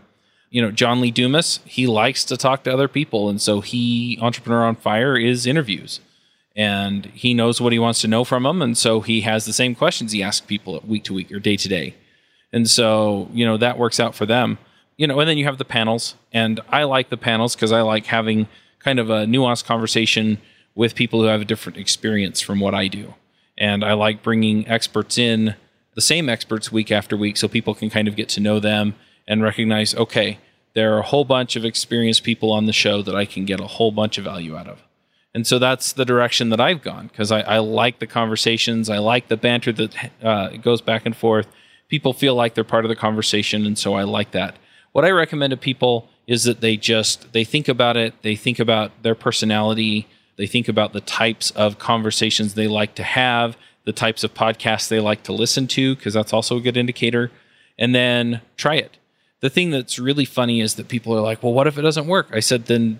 you 0.51 0.61
know, 0.61 0.69
John 0.69 0.99
Lee 0.99 1.11
Dumas, 1.11 1.61
he 1.65 1.87
likes 1.87 2.25
to 2.25 2.37
talk 2.37 2.63
to 2.63 2.73
other 2.73 2.89
people. 2.89 3.29
And 3.29 3.41
so 3.41 3.61
he, 3.61 4.19
Entrepreneur 4.21 4.65
on 4.65 4.75
Fire, 4.75 5.17
is 5.17 5.47
interviews. 5.47 6.01
And 6.57 7.05
he 7.05 7.33
knows 7.33 7.61
what 7.61 7.71
he 7.71 7.79
wants 7.79 8.01
to 8.01 8.09
know 8.09 8.25
from 8.25 8.43
them. 8.43 8.61
And 8.61 8.77
so 8.77 8.99
he 8.99 9.21
has 9.21 9.45
the 9.45 9.53
same 9.53 9.73
questions 9.73 10.11
he 10.11 10.21
asks 10.21 10.45
people 10.45 10.83
week 10.85 11.05
to 11.05 11.13
week 11.13 11.31
or 11.31 11.39
day 11.39 11.55
to 11.55 11.69
day. 11.69 11.95
And 12.51 12.69
so, 12.69 13.29
you 13.31 13.45
know, 13.45 13.55
that 13.57 13.79
works 13.79 13.97
out 13.97 14.13
for 14.13 14.25
them. 14.25 14.57
You 14.97 15.07
know, 15.07 15.17
and 15.21 15.29
then 15.29 15.37
you 15.37 15.45
have 15.45 15.57
the 15.57 15.65
panels. 15.65 16.15
And 16.33 16.59
I 16.69 16.83
like 16.83 17.09
the 17.09 17.17
panels 17.17 17.55
because 17.55 17.71
I 17.71 17.81
like 17.81 18.07
having 18.07 18.49
kind 18.79 18.99
of 18.99 19.09
a 19.09 19.25
nuanced 19.25 19.63
conversation 19.63 20.37
with 20.75 20.95
people 20.95 21.21
who 21.21 21.27
have 21.27 21.41
a 21.41 21.45
different 21.45 21.77
experience 21.77 22.41
from 22.41 22.59
what 22.59 22.75
I 22.75 22.89
do. 22.89 23.13
And 23.57 23.85
I 23.85 23.93
like 23.93 24.21
bringing 24.21 24.67
experts 24.67 25.17
in, 25.17 25.55
the 25.93 26.01
same 26.01 26.29
experts 26.29 26.71
week 26.71 26.91
after 26.91 27.17
week, 27.17 27.35
so 27.35 27.47
people 27.47 27.75
can 27.75 27.89
kind 27.89 28.07
of 28.07 28.15
get 28.15 28.29
to 28.29 28.39
know 28.39 28.59
them 28.59 28.95
and 29.31 29.41
recognize 29.41 29.95
okay, 29.95 30.39
there 30.73 30.93
are 30.93 30.99
a 30.99 31.03
whole 31.03 31.25
bunch 31.25 31.55
of 31.55 31.65
experienced 31.65 32.23
people 32.23 32.51
on 32.51 32.65
the 32.65 32.73
show 32.73 33.01
that 33.01 33.15
I 33.15 33.25
can 33.25 33.45
get 33.45 33.59
a 33.59 33.67
whole 33.67 33.91
bunch 33.91 34.17
of 34.17 34.23
value 34.23 34.55
out 34.55 34.67
of. 34.67 34.81
And 35.33 35.47
so 35.47 35.59
that's 35.59 35.93
the 35.93 36.05
direction 36.05 36.49
that 36.49 36.59
I've 36.59 36.81
gone 36.81 37.07
because 37.07 37.31
I, 37.31 37.41
I, 37.41 37.59
like 37.59 37.99
the 37.99 38.07
conversations. 38.07 38.89
I 38.89 38.97
like 38.97 39.29
the 39.29 39.37
banter 39.37 39.71
that 39.71 40.11
uh, 40.21 40.49
goes 40.57 40.81
back 40.81 41.05
and 41.05 41.15
forth. 41.15 41.47
People 41.87 42.11
feel 42.11 42.35
like 42.35 42.53
they're 42.53 42.65
part 42.65 42.83
of 42.83 42.89
the 42.89 42.95
conversation. 42.95 43.65
And 43.65 43.79
so 43.79 43.93
I 43.93 44.03
like 44.03 44.31
that. 44.31 44.57
What 44.91 45.05
I 45.05 45.11
recommend 45.11 45.51
to 45.51 45.57
people 45.57 46.09
is 46.27 46.43
that 46.43 46.59
they 46.59 46.75
just 46.75 47.31
they 47.33 47.43
think 47.43 47.67
about 47.67 47.97
it 47.97 48.13
they 48.21 48.35
think 48.35 48.59
about 48.59 48.91
their 49.03 49.15
personality 49.15 50.07
they 50.37 50.47
think 50.47 50.67
about 50.67 50.93
the 50.93 51.01
types 51.01 51.51
of 51.51 51.79
conversations 51.79 52.53
they 52.53 52.67
like 52.67 52.95
to 52.95 53.03
have 53.03 53.57
the 53.83 53.91
types 53.91 54.23
of 54.23 54.33
podcasts 54.33 54.87
they 54.87 54.99
like 54.99 55.23
to 55.23 55.33
listen 55.33 55.67
to, 55.67 55.95
because 55.95 56.13
that's 56.13 56.33
also 56.33 56.57
a 56.57 56.61
good 56.61 56.77
indicator. 56.77 57.31
And 57.77 57.95
then 57.95 58.41
try 58.57 58.75
it. 58.75 58.97
The 59.41 59.49
thing 59.49 59.71
that's 59.71 59.99
really 59.99 60.25
funny 60.25 60.61
is 60.61 60.75
that 60.75 60.87
people 60.87 61.15
are 61.15 61.21
like, 61.21 61.43
well, 61.43 61.53
what 61.53 61.67
if 61.67 61.77
it 61.77 61.81
doesn't 61.81 62.07
work? 62.07 62.29
I 62.31 62.39
said, 62.39 62.65
then 62.65 62.99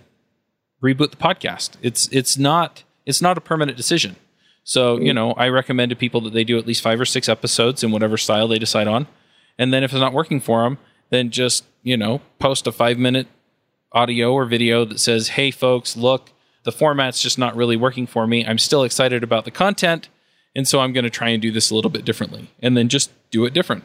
reboot 0.84 1.12
the 1.12 1.18
podcast. 1.18 1.72
It's 1.82 2.08
it's 2.12 2.38
not 2.38 2.84
it's 3.06 3.22
not 3.22 3.38
a 3.38 3.42
permanent 3.42 3.78
decision. 3.78 4.16
So, 4.64 5.00
you 5.00 5.14
know, 5.14 5.32
I 5.34 5.48
recommend 5.50 5.90
to 5.90 5.96
people 5.96 6.22
that 6.22 6.34
they 6.34 6.44
do 6.44 6.58
at 6.58 6.68
least 6.68 6.84
five 6.84 7.00
or 7.00 7.06
six 7.06 7.28
episodes 7.28 7.84
in 7.84 7.92
whatever 7.92 8.18
style 8.18 8.48
they 8.48 8.60
decide 8.60 8.88
on. 8.88 9.08
And 9.58 9.74
then 9.74 9.84
if 9.84 9.92
it's 9.92 10.00
not 10.00 10.14
working 10.14 10.40
for 10.40 10.64
them, 10.64 10.78
then 11.10 11.30
just, 11.32 11.66
you 11.84 11.98
know, 11.98 12.22
post 12.40 12.68
a 12.68 12.72
five 12.72 12.98
minute 12.98 13.28
audio 13.92 14.34
or 14.34 14.46
video 14.46 14.86
that 14.86 15.00
says, 15.00 15.30
hey, 15.30 15.52
folks, 15.52 15.98
look, 15.98 16.32
the 16.64 16.72
format's 16.72 17.22
just 17.22 17.38
not 17.38 17.56
really 17.56 17.76
working 17.76 18.06
for 18.06 18.28
me. 18.28 18.46
I'm 18.46 18.60
still 18.60 18.84
excited 18.84 19.24
about 19.24 19.46
the 19.46 19.52
content. 19.52 20.10
And 20.56 20.68
so 20.68 20.80
I'm 20.80 20.94
going 20.94 21.04
to 21.04 21.10
try 21.10 21.30
and 21.30 21.42
do 21.42 21.52
this 21.52 21.72
a 21.72 21.76
little 21.76 21.92
bit 21.92 22.06
differently. 22.06 22.52
And 22.62 22.78
then 22.78 22.88
just 22.88 23.12
do 23.32 23.46
it 23.46 23.54
different 23.54 23.84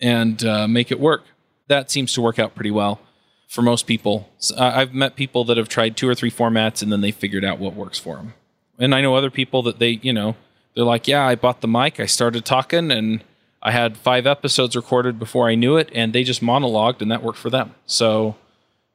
and 0.00 0.44
uh, 0.44 0.66
make 0.66 0.90
it 0.90 1.00
work. 1.00 1.24
That 1.68 1.90
seems 1.90 2.12
to 2.14 2.20
work 2.20 2.38
out 2.38 2.54
pretty 2.54 2.70
well 2.70 3.00
for 3.46 3.62
most 3.62 3.86
people. 3.86 4.28
So 4.38 4.56
I've 4.58 4.92
met 4.92 5.16
people 5.16 5.44
that 5.44 5.56
have 5.56 5.68
tried 5.68 5.96
two 5.96 6.08
or 6.08 6.14
three 6.14 6.30
formats 6.30 6.82
and 6.82 6.92
then 6.92 7.00
they 7.00 7.10
figured 7.10 7.44
out 7.44 7.58
what 7.58 7.74
works 7.74 7.98
for 7.98 8.16
them. 8.16 8.34
And 8.78 8.94
I 8.94 9.00
know 9.00 9.14
other 9.14 9.30
people 9.30 9.62
that 9.62 9.78
they, 9.78 9.98
you 10.02 10.12
know, 10.12 10.36
they're 10.74 10.84
like, 10.84 11.08
yeah, 11.08 11.26
I 11.26 11.34
bought 11.34 11.60
the 11.60 11.68
mic, 11.68 11.98
I 11.98 12.06
started 12.06 12.44
talking, 12.44 12.92
and 12.92 13.24
I 13.60 13.72
had 13.72 13.96
five 13.96 14.26
episodes 14.26 14.76
recorded 14.76 15.18
before 15.18 15.48
I 15.48 15.56
knew 15.56 15.76
it, 15.76 15.90
and 15.92 16.12
they 16.12 16.22
just 16.22 16.40
monologued, 16.40 17.00
and 17.02 17.10
that 17.10 17.22
worked 17.22 17.38
for 17.38 17.50
them. 17.50 17.74
So 17.86 18.36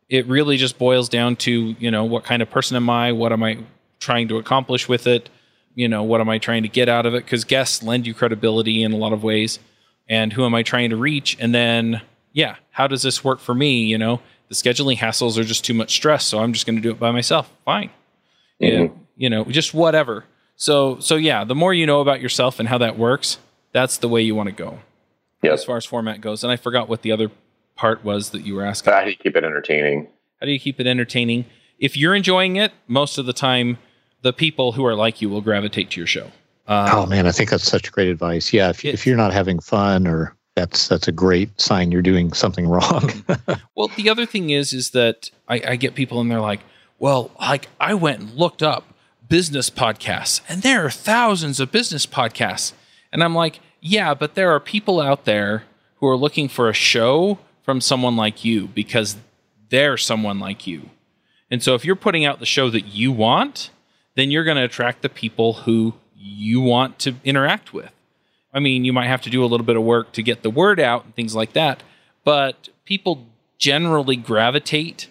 it 0.08 0.26
really 0.28 0.56
just 0.56 0.78
boils 0.78 1.10
down 1.10 1.36
to, 1.38 1.76
you 1.78 1.92
know, 1.92 2.06
what 2.06 2.24
kind 2.24 2.42
of 2.42 2.50
person 2.50 2.78
am 2.78 2.90
I? 2.90 3.12
What 3.12 3.34
am 3.34 3.44
I 3.44 3.58
trying 4.00 4.30
to 4.30 4.38
accomplish 4.38 4.88
with 4.88 5.08
it? 5.08 5.30
You 5.76 5.90
know, 5.90 6.04
what 6.04 6.22
am 6.22 6.30
I 6.30 6.38
trying 6.38 6.64
to 6.64 6.70
get 6.70 6.88
out 6.88 7.06
of 7.06 7.14
it? 7.16 7.26
Because 7.26 7.44
guests 7.44 7.84
lend 7.84 8.08
you 8.08 8.14
credibility 8.14 8.84
in 8.84 8.94
a 8.94 8.98
lot 8.98 9.12
of 9.12 9.24
ways. 9.24 9.60
And 10.08 10.32
who 10.32 10.46
am 10.46 10.56
I 10.56 10.64
trying 10.64 10.92
to 10.92 10.96
reach? 10.96 11.36
And 11.40 11.54
then, 11.54 12.02
yeah, 12.34 12.56
how 12.72 12.88
does 12.88 13.02
this 13.02 13.24
work 13.24 13.40
for 13.40 13.56
me? 13.56 13.84
You 13.86 13.98
know, 13.98 14.20
the 14.50 14.56
scheduling 14.56 14.98
hassles 14.98 15.38
are 15.38 15.44
just 15.44 15.64
too 15.64 15.74
much 15.74 15.94
stress, 15.94 16.28
so 16.28 16.40
I'm 16.40 16.52
just 16.54 16.66
going 16.66 16.76
to 16.76 16.82
do 16.82 16.92
it 16.92 17.00
by 17.00 17.12
myself. 17.12 17.52
Fine. 17.64 17.90
Mm-hmm. 18.62 18.84
Yeah, 18.84 18.90
you 19.16 19.30
know, 19.30 19.46
just 19.46 19.74
whatever. 19.74 20.26
So 20.56 21.00
so 21.00 21.16
yeah, 21.16 21.44
the 21.44 21.56
more 21.56 21.74
you 21.74 21.86
know 21.86 22.02
about 22.02 22.22
yourself 22.22 22.60
and 22.60 22.68
how 22.68 22.78
that 22.80 22.98
works, 22.98 23.38
that's 23.72 23.98
the 23.98 24.10
way 24.10 24.22
you 24.22 24.36
want 24.36 24.50
to 24.50 24.56
go. 24.56 24.80
Yes. 25.42 25.62
As 25.62 25.66
far 25.66 25.78
as 25.78 25.86
format 25.86 26.22
goes. 26.22 26.44
And 26.44 26.52
I 26.52 26.56
forgot 26.56 26.88
what 26.88 27.02
the 27.02 27.12
other 27.12 27.30
part 27.76 28.04
was 28.04 28.30
that 28.30 28.46
you 28.46 28.56
were 28.56 28.64
asking. 28.64 28.94
How 28.94 29.04
do 29.04 29.10
you 29.10 29.16
keep 29.18 29.36
it 29.36 29.44
entertaining? 29.44 30.08
How 30.40 30.46
do 30.46 30.52
you 30.52 30.60
keep 30.60 30.80
it 30.80 30.88
entertaining? 30.88 31.46
If 31.80 31.98
you're 31.98 32.16
enjoying 32.16 32.56
it, 32.56 32.72
most 32.88 33.18
of 33.18 33.26
the 33.26 33.34
time 33.34 33.78
the 34.22 34.32
people 34.32 34.72
who 34.72 34.86
are 34.86 34.96
like 34.96 35.22
you 35.22 35.30
will 35.30 35.42
gravitate 35.42 35.92
to 35.92 36.00
your 36.00 36.08
show. 36.08 36.32
Um, 36.66 36.90
oh 36.92 37.06
man, 37.06 37.28
I 37.28 37.32
think 37.32 37.50
that's 37.50 37.66
such 37.66 37.92
great 37.92 38.08
advice. 38.08 38.54
Yeah, 38.54 38.70
if, 38.70 38.86
it, 38.86 38.94
if 38.94 39.06
you're 39.06 39.18
not 39.18 39.34
having 39.34 39.60
fun 39.60 40.08
or 40.08 40.36
that's 40.56 40.88
that's 40.88 41.08
a 41.08 41.12
great 41.12 41.60
sign 41.60 41.92
you're 41.92 42.02
doing 42.02 42.34
something 42.34 42.68
wrong. 42.68 43.10
well, 43.76 43.90
the 43.96 44.10
other 44.10 44.26
thing 44.26 44.50
is 44.50 44.74
is 44.74 44.92
that 44.92 45.32
I, 45.48 45.62
I 45.70 45.76
get 45.76 45.96
people 45.96 46.22
and 46.22 46.30
they're 46.30 46.40
like, 46.40 46.62
well, 47.00 47.32
like 47.40 47.68
I 47.80 47.94
went 47.94 48.20
and 48.20 48.34
looked 48.36 48.62
up 48.62 48.94
business 49.30 49.70
podcasts, 49.70 50.42
and 50.48 50.62
there 50.62 50.86
are 50.86 50.92
thousands 50.92 51.60
of 51.60 51.72
business 51.72 52.06
podcasts. 52.06 52.74
And 53.12 53.24
I'm 53.24 53.36
like, 53.36 53.60
yeah, 53.80 54.14
but 54.14 54.36
there 54.36 54.52
are 54.52 54.60
people 54.60 55.00
out 55.00 55.26
there 55.26 55.64
who 55.98 56.08
are 56.08 56.18
looking 56.18 56.50
for 56.50 56.70
a 56.70 56.74
show 56.74 57.40
from 57.62 57.80
someone 57.80 58.16
like 58.16 58.44
you 58.44 58.68
because 58.68 59.18
they're 59.70 59.98
someone 59.98 60.40
like 60.40 60.68
you. 60.68 60.90
And 61.50 61.62
so 61.62 61.76
if 61.76 61.86
you're 61.86 61.96
putting 61.96 62.26
out 62.26 62.40
the 62.40 62.46
show 62.46 62.70
that 62.70 62.88
you 62.88 63.12
want, 63.12 63.70
then 64.16 64.32
you're 64.32 64.44
going 64.44 64.58
to 64.58 64.64
attract 64.64 65.02
the 65.02 65.10
people 65.10 65.54
who 65.54 65.94
you 66.16 66.62
want 66.62 67.00
to 67.00 67.16
interact 67.24 67.74
with. 67.74 67.92
I 68.54 68.60
mean, 68.60 68.86
you 68.86 68.94
might 68.94 69.08
have 69.08 69.22
to 69.24 69.30
do 69.30 69.44
a 69.44 69.48
little 69.48 69.66
bit 69.66 69.76
of 69.76 69.84
work 69.84 70.12
to 70.14 70.24
get 70.24 70.44
the 70.44 70.50
word 70.50 70.80
out 70.80 71.06
and 71.06 71.16
things 71.16 71.36
like 71.36 71.54
that, 71.54 71.84
but 72.24 72.70
people 72.86 73.28
generally 73.58 74.16
gravitate 74.16 75.08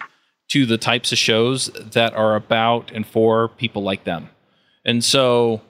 to 0.49 0.65
the 0.65 0.77
types 0.77 1.11
of 1.11 1.17
shows 1.17 1.67
that 1.73 2.13
are 2.13 2.35
about 2.35 2.91
and 2.91 3.05
for 3.05 3.49
people 3.49 3.81
like 3.81 4.03
them. 4.03 4.29
And 4.85 5.03
so 5.03 5.61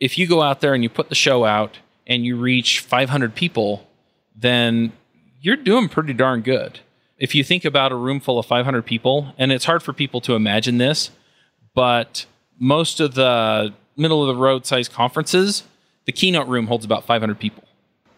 if 0.00 0.18
you 0.18 0.26
go 0.26 0.42
out 0.42 0.60
there 0.60 0.74
and 0.74 0.82
you 0.82 0.88
put 0.88 1.08
the 1.08 1.14
show 1.14 1.44
out 1.44 1.78
and 2.06 2.24
you 2.24 2.36
reach 2.36 2.80
500 2.80 3.34
people, 3.34 3.86
then 4.34 4.92
you're 5.40 5.56
doing 5.56 5.88
pretty 5.88 6.12
darn 6.12 6.42
good. 6.42 6.80
If 7.16 7.34
you 7.34 7.44
think 7.44 7.64
about 7.64 7.92
a 7.92 7.96
room 7.96 8.20
full 8.20 8.38
of 8.38 8.46
500 8.46 8.84
people, 8.84 9.32
and 9.38 9.52
it's 9.52 9.64
hard 9.64 9.82
for 9.82 9.92
people 9.92 10.20
to 10.22 10.34
imagine 10.34 10.78
this, 10.78 11.10
but 11.74 12.26
most 12.58 13.00
of 13.00 13.14
the 13.14 13.72
middle 13.96 14.28
of 14.28 14.34
the 14.34 14.42
road 14.42 14.66
size 14.66 14.88
conferences, 14.88 15.62
the 16.06 16.12
keynote 16.12 16.48
room 16.48 16.66
holds 16.66 16.84
about 16.84 17.04
500 17.04 17.38
people. 17.38 17.64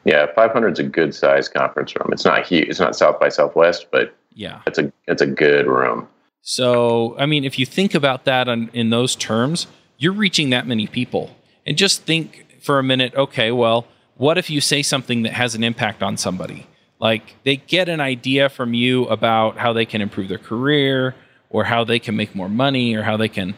Yeah, 0.05 0.26
500 0.34 0.72
is 0.74 0.78
a 0.78 0.84
good 0.84 1.14
size 1.14 1.49
conference 1.49 1.95
room. 1.97 2.11
It's 2.12 2.24
not 2.24 2.47
huge. 2.47 2.68
It's 2.68 2.78
not 2.78 2.95
South 2.95 3.18
by 3.18 3.28
Southwest, 3.28 3.87
but 3.91 4.16
yeah, 4.34 4.62
it's 4.66 4.78
a 4.78 4.93
it's 5.09 5.22
a 5.22 5.26
good 5.26 5.66
room. 5.66 6.09
So, 6.43 7.16
I 7.18 7.26
mean, 7.26 7.45
if 7.45 7.59
you 7.59 7.66
think 7.66 7.93
about 7.93 8.24
that 8.26 8.49
on, 8.49 8.70
in 8.72 8.91
those 8.91 9.16
terms, 9.16 9.66
you're 9.99 10.12
reaching 10.12 10.51
that 10.51 10.64
many 10.64 10.87
people. 10.87 11.34
And 11.66 11.76
just 11.76 12.03
think 12.03 12.62
for 12.62 12.78
a 12.78 12.84
minute, 12.84 13.16
okay, 13.16 13.51
well, 13.51 13.89
what 14.16 14.39
if 14.39 14.49
you 14.49 14.61
say 14.61 14.82
something 14.82 15.22
that 15.22 15.32
has 15.32 15.57
an 15.57 15.64
impact 15.64 16.05
on 16.05 16.16
somebody? 16.16 16.68
Like 17.01 17.34
they 17.43 17.57
get 17.57 17.89
an 17.89 18.01
idea 18.01 18.49
from 18.49 18.74
you 18.74 19.07
about 19.07 19.59
how 19.59 19.72
they 19.72 19.84
can 19.84 20.01
improve 20.01 20.28
their 20.28 20.39
career 20.39 21.16
or 21.51 21.64
how 21.64 21.82
they 21.82 21.99
can 21.99 22.14
make 22.14 22.32
more 22.34 22.49
money 22.49 22.95
or 22.95 23.03
how 23.03 23.16
they 23.16 23.28
can 23.28 23.57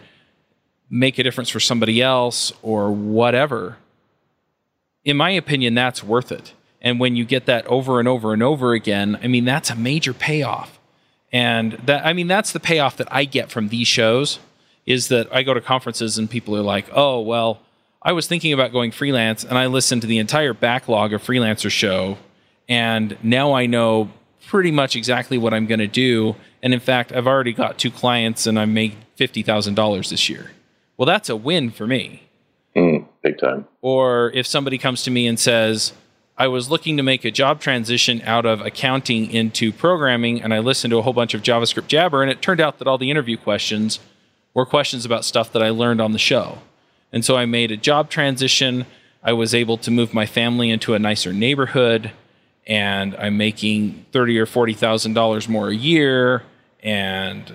make 0.88 1.18
a 1.18 1.22
difference 1.22 1.50
for 1.50 1.60
somebody 1.60 2.00
else 2.00 2.52
or 2.62 2.90
whatever. 2.90 3.76
In 5.08 5.16
my 5.16 5.30
opinion, 5.30 5.72
that's 5.72 6.04
worth 6.04 6.30
it. 6.30 6.52
And 6.82 7.00
when 7.00 7.16
you 7.16 7.24
get 7.24 7.46
that 7.46 7.66
over 7.66 7.98
and 7.98 8.06
over 8.06 8.34
and 8.34 8.42
over 8.42 8.74
again, 8.74 9.18
I 9.22 9.26
mean, 9.26 9.46
that's 9.46 9.70
a 9.70 9.74
major 9.74 10.12
payoff. 10.12 10.78
And 11.32 11.72
that, 11.86 12.04
I 12.04 12.12
mean, 12.12 12.28
that's 12.28 12.52
the 12.52 12.60
payoff 12.60 12.98
that 12.98 13.10
I 13.10 13.24
get 13.24 13.50
from 13.50 13.70
these 13.70 13.88
shows 13.88 14.38
is 14.84 15.08
that 15.08 15.26
I 15.34 15.42
go 15.44 15.54
to 15.54 15.62
conferences 15.62 16.18
and 16.18 16.28
people 16.28 16.54
are 16.54 16.62
like, 16.62 16.90
oh, 16.92 17.22
well, 17.22 17.62
I 18.02 18.12
was 18.12 18.26
thinking 18.26 18.52
about 18.52 18.70
going 18.70 18.90
freelance 18.90 19.44
and 19.44 19.56
I 19.56 19.64
listened 19.64 20.02
to 20.02 20.06
the 20.06 20.18
entire 20.18 20.52
backlog 20.52 21.14
of 21.14 21.22
Freelancer 21.22 21.70
Show. 21.70 22.18
And 22.68 23.16
now 23.22 23.54
I 23.54 23.64
know 23.64 24.10
pretty 24.46 24.70
much 24.70 24.94
exactly 24.94 25.38
what 25.38 25.54
I'm 25.54 25.64
going 25.64 25.80
to 25.80 25.86
do. 25.86 26.36
And 26.62 26.74
in 26.74 26.80
fact, 26.80 27.12
I've 27.12 27.26
already 27.26 27.54
got 27.54 27.78
two 27.78 27.90
clients 27.90 28.46
and 28.46 28.58
I 28.58 28.66
made 28.66 28.94
$50,000 29.18 30.10
this 30.10 30.28
year. 30.28 30.50
Well, 30.98 31.06
that's 31.06 31.30
a 31.30 31.36
win 31.36 31.70
for 31.70 31.86
me. 31.86 32.27
Time. 33.38 33.66
Or 33.80 34.30
if 34.34 34.46
somebody 34.46 34.78
comes 34.78 35.02
to 35.04 35.10
me 35.10 35.26
and 35.26 35.38
says, 35.38 35.92
I 36.36 36.46
was 36.46 36.70
looking 36.70 36.96
to 36.96 37.02
make 37.02 37.24
a 37.24 37.30
job 37.30 37.60
transition 37.60 38.22
out 38.22 38.46
of 38.46 38.60
accounting 38.60 39.30
into 39.30 39.72
programming, 39.72 40.40
and 40.40 40.54
I 40.54 40.60
listened 40.60 40.92
to 40.92 40.98
a 40.98 41.02
whole 41.02 41.12
bunch 41.12 41.34
of 41.34 41.42
JavaScript 41.42 41.88
jabber, 41.88 42.22
and 42.22 42.30
it 42.30 42.40
turned 42.40 42.60
out 42.60 42.78
that 42.78 42.86
all 42.86 42.98
the 42.98 43.10
interview 43.10 43.36
questions 43.36 43.98
were 44.54 44.64
questions 44.64 45.04
about 45.04 45.24
stuff 45.24 45.52
that 45.52 45.62
I 45.62 45.70
learned 45.70 46.00
on 46.00 46.12
the 46.12 46.18
show. 46.18 46.58
And 47.12 47.24
so 47.24 47.36
I 47.36 47.46
made 47.46 47.70
a 47.70 47.76
job 47.76 48.08
transition. 48.08 48.86
I 49.22 49.32
was 49.32 49.54
able 49.54 49.78
to 49.78 49.90
move 49.90 50.14
my 50.14 50.26
family 50.26 50.70
into 50.70 50.94
a 50.94 50.98
nicer 50.98 51.32
neighborhood, 51.32 52.12
and 52.66 53.16
I'm 53.16 53.36
making 53.36 54.06
thirty 54.12 54.38
or 54.38 54.46
forty 54.46 54.74
thousand 54.74 55.14
dollars 55.14 55.48
more 55.48 55.70
a 55.70 55.74
year, 55.74 56.44
and 56.82 57.52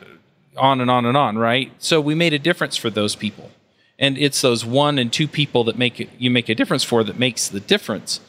on 0.57 0.81
and 0.81 0.91
on 0.91 1.05
and 1.05 1.15
on. 1.15 1.37
Right? 1.37 1.71
So 1.79 2.01
we 2.01 2.15
made 2.15 2.33
a 2.33 2.39
difference 2.39 2.75
for 2.75 2.89
those 2.89 3.15
people, 3.15 3.49
and 3.99 4.17
it's 4.17 4.41
those 4.41 4.65
one 4.65 4.97
and 4.97 5.11
two 5.11 5.27
people 5.27 5.63
that 5.65 5.77
make 5.77 5.99
it, 5.99 6.09
you 6.17 6.29
make 6.31 6.49
a 6.49 6.55
difference 6.55 6.83
for 6.83 7.03
that 7.03 7.19
makes 7.19 7.47
the 7.47 7.59
difference. 7.59 8.19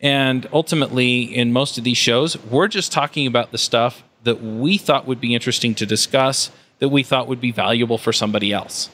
And 0.00 0.46
ultimately, 0.52 1.22
in 1.22 1.52
most 1.52 1.78
of 1.78 1.84
these 1.84 1.96
shows, 1.96 2.36
we're 2.44 2.68
just 2.68 2.92
talking 2.92 3.26
about 3.26 3.52
the 3.52 3.58
stuff 3.58 4.02
that 4.24 4.42
we 4.42 4.76
thought 4.76 5.06
would 5.06 5.20
be 5.20 5.34
interesting 5.34 5.74
to 5.76 5.86
discuss, 5.86 6.50
that 6.78 6.88
we 6.88 7.02
thought 7.02 7.28
would 7.28 7.40
be 7.40 7.52
valuable 7.52 7.98
for 7.98 8.12
somebody 8.12 8.52
else. 8.52 8.90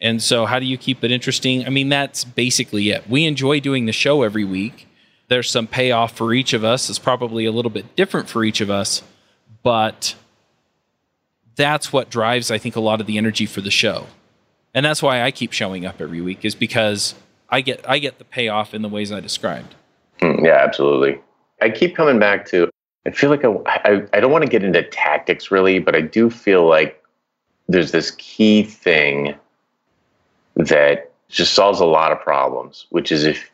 And 0.00 0.22
so, 0.22 0.46
how 0.46 0.58
do 0.58 0.66
you 0.66 0.78
keep 0.78 1.04
it 1.04 1.10
interesting? 1.10 1.66
I 1.66 1.70
mean, 1.70 1.88
that's 1.88 2.24
basically 2.24 2.90
it. 2.90 3.08
We 3.08 3.26
enjoy 3.26 3.60
doing 3.60 3.86
the 3.86 3.92
show 3.92 4.22
every 4.22 4.44
week. 4.44 4.86
There's 5.28 5.50
some 5.50 5.66
payoff 5.66 6.16
for 6.16 6.34
each 6.34 6.52
of 6.52 6.64
us. 6.64 6.90
It's 6.90 6.98
probably 6.98 7.44
a 7.44 7.52
little 7.52 7.70
bit 7.70 7.94
different 7.96 8.28
for 8.28 8.42
each 8.42 8.60
of 8.60 8.70
us, 8.70 9.02
but 9.62 10.14
that's 11.54 11.92
what 11.92 12.10
drives, 12.10 12.50
I 12.50 12.58
think, 12.58 12.76
a 12.76 12.80
lot 12.80 13.00
of 13.00 13.06
the 13.06 13.18
energy 13.18 13.46
for 13.46 13.60
the 13.60 13.70
show. 13.70 14.06
And 14.74 14.86
that's 14.86 15.02
why 15.02 15.22
I 15.22 15.30
keep 15.30 15.52
showing 15.52 15.84
up 15.84 16.00
every 16.00 16.20
week, 16.20 16.44
is 16.44 16.54
because 16.54 17.14
I 17.48 17.60
get 17.60 17.88
I 17.88 17.98
get 17.98 18.18
the 18.18 18.24
payoff 18.24 18.72
in 18.74 18.82
the 18.82 18.88
ways 18.88 19.10
I 19.10 19.20
described. 19.20 19.74
Mm, 20.20 20.44
yeah, 20.44 20.58
absolutely. 20.62 21.18
I 21.60 21.70
keep 21.70 21.96
coming 21.96 22.18
back 22.18 22.46
to. 22.46 22.70
I 23.06 23.10
feel 23.10 23.30
like 23.30 23.44
I, 23.44 23.48
I, 23.66 24.02
I 24.12 24.20
don't 24.20 24.30
want 24.30 24.44
to 24.44 24.50
get 24.50 24.62
into 24.62 24.82
tactics 24.82 25.50
really, 25.50 25.78
but 25.78 25.96
I 25.96 26.02
do 26.02 26.28
feel 26.30 26.68
like 26.68 27.02
there's 27.68 27.92
this 27.92 28.10
key 28.12 28.62
thing 28.62 29.34
that 30.56 31.10
just 31.28 31.54
solves 31.54 31.80
a 31.80 31.86
lot 31.86 32.12
of 32.12 32.20
problems, 32.20 32.86
which 32.90 33.10
is 33.10 33.24
if 33.24 33.50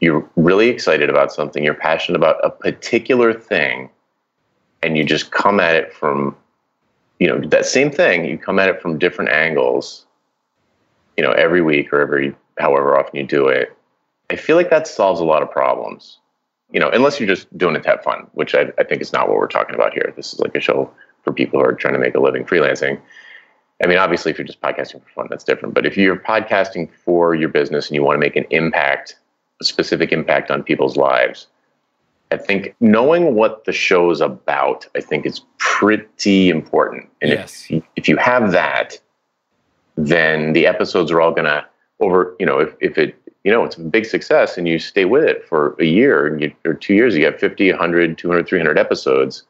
you're 0.00 0.26
really 0.36 0.68
excited 0.68 1.10
about 1.10 1.32
something, 1.32 1.62
you're 1.62 1.74
passionate 1.74 2.16
about 2.16 2.40
a 2.42 2.50
particular 2.50 3.34
thing, 3.34 3.90
and 4.82 4.96
you 4.96 5.04
just 5.04 5.30
come 5.30 5.60
at 5.60 5.74
it 5.74 5.92
from, 5.92 6.34
you 7.18 7.26
know, 7.28 7.38
that 7.48 7.66
same 7.66 7.90
thing, 7.90 8.24
you 8.24 8.38
come 8.38 8.58
at 8.58 8.68
it 8.68 8.80
from 8.80 8.98
different 8.98 9.30
angles, 9.30 10.06
you 11.20 11.26
know, 11.26 11.32
every 11.32 11.60
week 11.60 11.92
or 11.92 12.00
every 12.00 12.34
however 12.58 12.98
often 12.98 13.14
you 13.14 13.26
do 13.26 13.46
it, 13.46 13.76
I 14.30 14.36
feel 14.36 14.56
like 14.56 14.70
that 14.70 14.86
solves 14.86 15.20
a 15.20 15.24
lot 15.24 15.42
of 15.42 15.50
problems. 15.50 16.16
You 16.72 16.80
know, 16.80 16.88
unless 16.88 17.20
you're 17.20 17.28
just 17.28 17.46
doing 17.58 17.76
it 17.76 17.82
to 17.82 17.90
have 17.90 18.02
fun, 18.02 18.26
which 18.32 18.54
I, 18.54 18.72
I 18.78 18.84
think 18.84 19.02
is 19.02 19.12
not 19.12 19.28
what 19.28 19.36
we're 19.36 19.46
talking 19.46 19.74
about 19.74 19.92
here. 19.92 20.14
This 20.16 20.32
is 20.32 20.40
like 20.40 20.54
a 20.54 20.60
show 20.60 20.90
for 21.22 21.34
people 21.34 21.60
who 21.60 21.66
are 21.66 21.74
trying 21.74 21.92
to 21.92 22.00
make 22.00 22.14
a 22.14 22.20
living 22.20 22.46
freelancing. 22.46 22.98
I 23.84 23.86
mean, 23.86 23.98
obviously, 23.98 24.30
if 24.32 24.38
you're 24.38 24.46
just 24.46 24.62
podcasting 24.62 25.02
for 25.02 25.10
fun, 25.14 25.26
that's 25.28 25.44
different. 25.44 25.74
But 25.74 25.84
if 25.84 25.94
you're 25.94 26.16
podcasting 26.16 26.88
for 27.04 27.34
your 27.34 27.50
business 27.50 27.88
and 27.88 27.96
you 27.96 28.02
want 28.02 28.16
to 28.16 28.20
make 28.20 28.36
an 28.36 28.46
impact, 28.48 29.16
a 29.60 29.64
specific 29.64 30.12
impact 30.12 30.50
on 30.50 30.62
people's 30.62 30.96
lives, 30.96 31.48
I 32.30 32.38
think 32.38 32.74
knowing 32.80 33.34
what 33.34 33.66
the 33.66 33.72
show 33.72 34.10
is 34.10 34.22
about, 34.22 34.86
I 34.96 35.02
think 35.02 35.26
is 35.26 35.42
pretty 35.58 36.48
important. 36.48 37.10
And 37.20 37.32
Yes. 37.32 37.66
if, 37.68 37.82
if 37.96 38.08
you 38.08 38.16
have 38.16 38.52
that, 38.52 38.98
then 40.06 40.52
the 40.52 40.66
episodes 40.66 41.10
are 41.10 41.20
all 41.20 41.32
going 41.32 41.46
to 41.46 41.64
over, 42.00 42.34
you 42.38 42.46
know, 42.46 42.58
if, 42.58 42.74
if 42.80 42.98
it, 42.98 43.14
you 43.44 43.52
know, 43.52 43.64
it's 43.64 43.76
a 43.76 43.80
big 43.80 44.06
success 44.06 44.58
and 44.58 44.66
you 44.66 44.78
stay 44.78 45.04
with 45.04 45.24
it 45.24 45.46
for 45.46 45.76
a 45.78 45.84
year 45.84 46.38
or 46.64 46.74
two 46.74 46.94
years, 46.94 47.16
you 47.16 47.24
have 47.24 47.38
50, 47.38 47.70
100, 47.70 48.18
200, 48.18 48.46
300 48.46 48.78
episodes, 48.78 49.44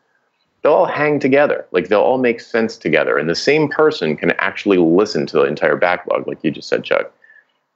they'll 0.62 0.72
all 0.72 0.86
hang 0.86 1.18
together. 1.18 1.66
Like 1.72 1.88
they'll 1.88 2.00
all 2.00 2.18
make 2.18 2.40
sense 2.40 2.76
together. 2.76 3.16
And 3.18 3.28
the 3.28 3.34
same 3.34 3.68
person 3.68 4.16
can 4.16 4.32
actually 4.38 4.78
listen 4.78 5.26
to 5.26 5.38
the 5.38 5.44
entire 5.44 5.76
backlog, 5.76 6.26
like 6.26 6.38
you 6.42 6.50
just 6.50 6.68
said, 6.68 6.84
Chuck. 6.84 7.12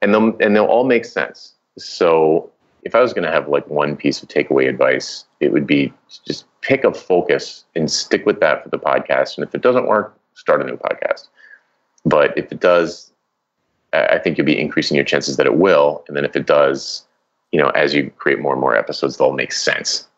And 0.02 0.12
they'll, 0.12 0.36
and 0.40 0.54
they'll 0.54 0.66
all 0.66 0.84
make 0.84 1.04
sense. 1.04 1.54
So 1.78 2.50
if 2.82 2.94
I 2.94 3.00
was 3.00 3.12
going 3.12 3.24
to 3.24 3.32
have 3.32 3.48
like 3.48 3.66
one 3.68 3.96
piece 3.96 4.22
of 4.22 4.28
takeaway 4.28 4.68
advice, 4.68 5.24
it 5.40 5.52
would 5.52 5.66
be 5.66 5.92
just 6.26 6.44
pick 6.60 6.84
a 6.84 6.92
focus 6.92 7.64
and 7.74 7.90
stick 7.90 8.26
with 8.26 8.40
that 8.40 8.62
for 8.62 8.68
the 8.68 8.78
podcast. 8.78 9.36
And 9.36 9.46
if 9.46 9.54
it 9.54 9.62
doesn't 9.62 9.86
work, 9.86 10.16
start 10.34 10.60
a 10.60 10.64
new 10.64 10.76
podcast. 10.76 11.28
But 12.04 12.36
if 12.36 12.52
it 12.52 12.60
does, 12.60 13.12
I 13.92 14.18
think 14.18 14.36
you'll 14.36 14.46
be 14.46 14.58
increasing 14.58 14.94
your 14.96 15.04
chances 15.04 15.36
that 15.36 15.46
it 15.46 15.56
will. 15.56 16.04
And 16.08 16.16
then 16.16 16.24
if 16.24 16.36
it 16.36 16.46
does, 16.46 17.04
you 17.52 17.60
know, 17.60 17.70
as 17.70 17.94
you 17.94 18.10
create 18.16 18.40
more 18.40 18.52
and 18.52 18.60
more 18.60 18.76
episodes, 18.76 19.16
they'll 19.16 19.32
make 19.32 19.52
sense. 19.52 20.08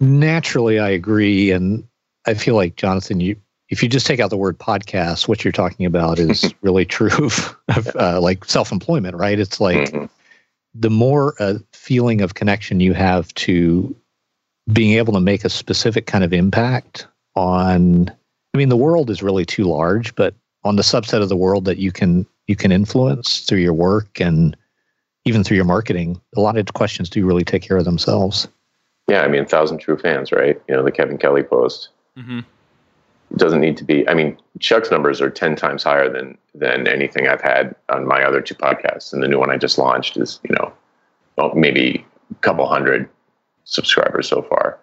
Naturally, 0.00 0.78
I 0.78 0.90
agree, 0.90 1.50
and 1.50 1.86
I 2.26 2.34
feel 2.34 2.54
like 2.54 2.76
Jonathan, 2.76 3.20
you 3.20 3.36
if 3.68 3.82
you 3.82 3.88
just 3.88 4.06
take 4.06 4.20
out 4.20 4.30
the 4.30 4.36
word 4.36 4.58
podcast, 4.58 5.26
what 5.26 5.44
you're 5.44 5.50
talking 5.52 5.86
about 5.86 6.20
is 6.20 6.54
really 6.62 6.84
true 6.84 7.26
of, 7.74 7.96
uh, 7.96 8.20
like 8.20 8.44
self-employment, 8.44 9.16
right? 9.16 9.40
It's 9.40 9.60
like 9.60 9.90
Mhm. 9.90 10.08
the 10.74 10.90
more 10.90 11.34
uh, 11.40 11.58
feeling 11.72 12.20
of 12.20 12.34
connection 12.34 12.78
you 12.78 12.92
have 12.92 13.32
to 13.34 13.96
being 14.72 14.98
able 14.98 15.12
to 15.14 15.20
make 15.20 15.44
a 15.44 15.48
specific 15.48 16.06
kind 16.06 16.24
of 16.24 16.32
impact 16.32 17.06
on 17.36 18.10
i 18.52 18.58
mean 18.58 18.68
the 18.68 18.76
world 18.76 19.10
is 19.10 19.22
really 19.22 19.44
too 19.44 19.64
large 19.64 20.14
but 20.16 20.34
on 20.66 20.76
the 20.76 20.82
subset 20.82 21.22
of 21.22 21.28
the 21.28 21.36
world 21.36 21.64
that 21.64 21.78
you 21.78 21.92
can 21.92 22.26
you 22.46 22.56
can 22.56 22.72
influence 22.72 23.40
through 23.40 23.58
your 23.58 23.72
work 23.72 24.20
and 24.20 24.56
even 25.24 25.42
through 25.42 25.56
your 25.56 25.64
marketing 25.64 26.20
a 26.36 26.40
lot 26.40 26.56
of 26.56 26.72
questions 26.74 27.08
do 27.08 27.24
really 27.26 27.44
take 27.44 27.62
care 27.62 27.76
of 27.76 27.84
themselves 27.84 28.48
Yeah, 29.08 29.22
I 29.22 29.28
mean, 29.28 29.46
thousand 29.46 29.78
true 29.78 29.96
fans, 29.96 30.32
right? 30.32 30.60
You 30.68 30.74
know, 30.74 30.82
the 30.82 30.92
Kevin 30.92 31.18
Kelly 31.18 31.42
post 31.42 31.90
hmm 32.16 32.40
doesn't 33.34 33.60
need 33.60 33.76
to 33.76 33.84
be. 33.84 34.08
I 34.08 34.14
mean, 34.14 34.38
Chuck's 34.60 34.90
numbers 34.90 35.20
are 35.20 35.30
ten 35.30 35.56
times 35.56 35.82
higher 35.82 36.08
than 36.08 36.38
than 36.54 36.86
anything 36.86 37.28
I've 37.28 37.40
had 37.40 37.74
on 37.88 38.06
my 38.06 38.22
other 38.22 38.40
two 38.40 38.54
podcasts, 38.54 39.12
and 39.12 39.22
the 39.22 39.28
new 39.28 39.38
one 39.38 39.50
I 39.50 39.56
just 39.56 39.78
launched 39.78 40.16
is, 40.16 40.40
you 40.48 40.54
know, 40.54 40.72
well, 41.36 41.54
maybe 41.54 42.04
a 42.30 42.34
couple 42.40 42.66
hundred 42.66 43.08
subscribers 43.64 44.28
so 44.28 44.42
far. 44.42 44.78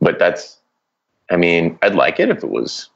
But 0.00 0.18
that's, 0.18 0.58
I 1.30 1.36
mean, 1.36 1.78
I'd 1.82 1.94
like 1.94 2.20
it 2.20 2.30
if 2.30 2.42
it 2.42 2.50
was 2.50 2.90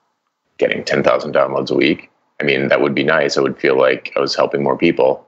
getting 0.59 0.85
ten 0.85 1.03
thousand 1.03 1.35
downloads 1.35 1.71
a 1.71 1.77
week. 1.77 2.11
I 2.43 2.45
mean, 2.45 2.69
that 2.69 2.81
would 2.81 2.95
be 2.95 3.05
nice. 3.05 3.39
I 3.39 3.41
would 3.41 3.57
feel 3.59 3.79
like 3.79 4.13
I 4.17 4.21
was 4.21 4.35
helping 4.35 4.63
more 4.65 4.77
people. 4.77 5.25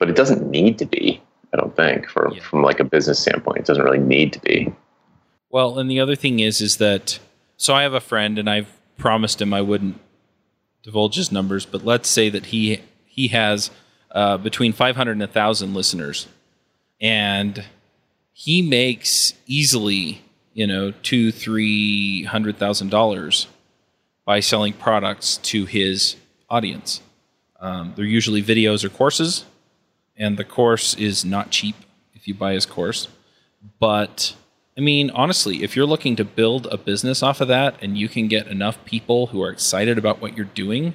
But 0.00 0.10
it 0.10 0.16
doesn't 0.16 0.50
need 0.50 0.76
to 0.78 0.86
be. 0.86 1.22
I 1.52 1.56
don't 1.56 1.76
think, 1.76 2.08
for, 2.08 2.32
Yeah. 2.34 2.42
from 2.42 2.62
like 2.62 2.80
a 2.80 2.84
business 2.84 3.20
standpoint, 3.20 3.58
it 3.60 3.64
doesn't 3.66 3.84
really 3.84 4.00
need 4.00 4.32
to 4.32 4.40
be. 4.40 4.74
Well, 5.50 5.78
and 5.78 5.88
the 5.88 6.00
other 6.00 6.16
thing 6.16 6.40
is, 6.40 6.60
is 6.60 6.78
that 6.78 7.20
so 7.56 7.74
I 7.74 7.82
have 7.82 7.94
a 7.94 8.00
friend, 8.00 8.38
and 8.40 8.50
I've 8.50 8.66
promised 8.98 9.40
him 9.40 9.54
I 9.54 9.60
wouldn't 9.62 10.00
divulge 10.82 11.14
his 11.14 11.30
numbers, 11.30 11.64
but 11.64 11.84
let's 11.84 12.08
say 12.08 12.28
that 12.28 12.46
he 12.46 12.80
he 13.06 13.28
has 13.28 13.70
uh, 14.10 14.36
between 14.36 14.72
500 14.72 15.12
and 15.12 15.20
1,000 15.20 15.72
listeners, 15.74 16.26
and 17.00 17.64
he 18.32 18.60
makes 18.62 19.34
easily, 19.46 20.22
you 20.52 20.66
know, 20.66 20.92
two, 21.04 21.30
three 21.30 22.24
hundred 22.24 22.58
thousand 22.58 22.90
dollars 22.90 23.46
by 24.24 24.40
selling 24.40 24.72
products 24.72 25.36
to 25.38 25.66
his 25.66 26.16
audience. 26.48 27.00
Um, 27.60 27.92
they're 27.96 28.04
usually 28.04 28.42
videos 28.42 28.84
or 28.84 28.88
courses, 28.88 29.44
and 30.16 30.36
the 30.36 30.44
course 30.44 30.94
is 30.94 31.24
not 31.24 31.50
cheap 31.50 31.76
if 32.14 32.26
you 32.28 32.34
buy 32.34 32.52
his 32.52 32.66
course. 32.66 33.08
But 33.78 34.34
I 34.76 34.80
mean, 34.80 35.10
honestly, 35.10 35.62
if 35.62 35.76
you're 35.76 35.86
looking 35.86 36.16
to 36.16 36.24
build 36.24 36.66
a 36.66 36.76
business 36.76 37.22
off 37.22 37.40
of 37.40 37.48
that 37.48 37.76
and 37.80 37.96
you 37.96 38.08
can 38.08 38.26
get 38.26 38.48
enough 38.48 38.84
people 38.84 39.28
who 39.28 39.40
are 39.42 39.50
excited 39.50 39.98
about 39.98 40.20
what 40.20 40.36
you're 40.36 40.46
doing, 40.46 40.94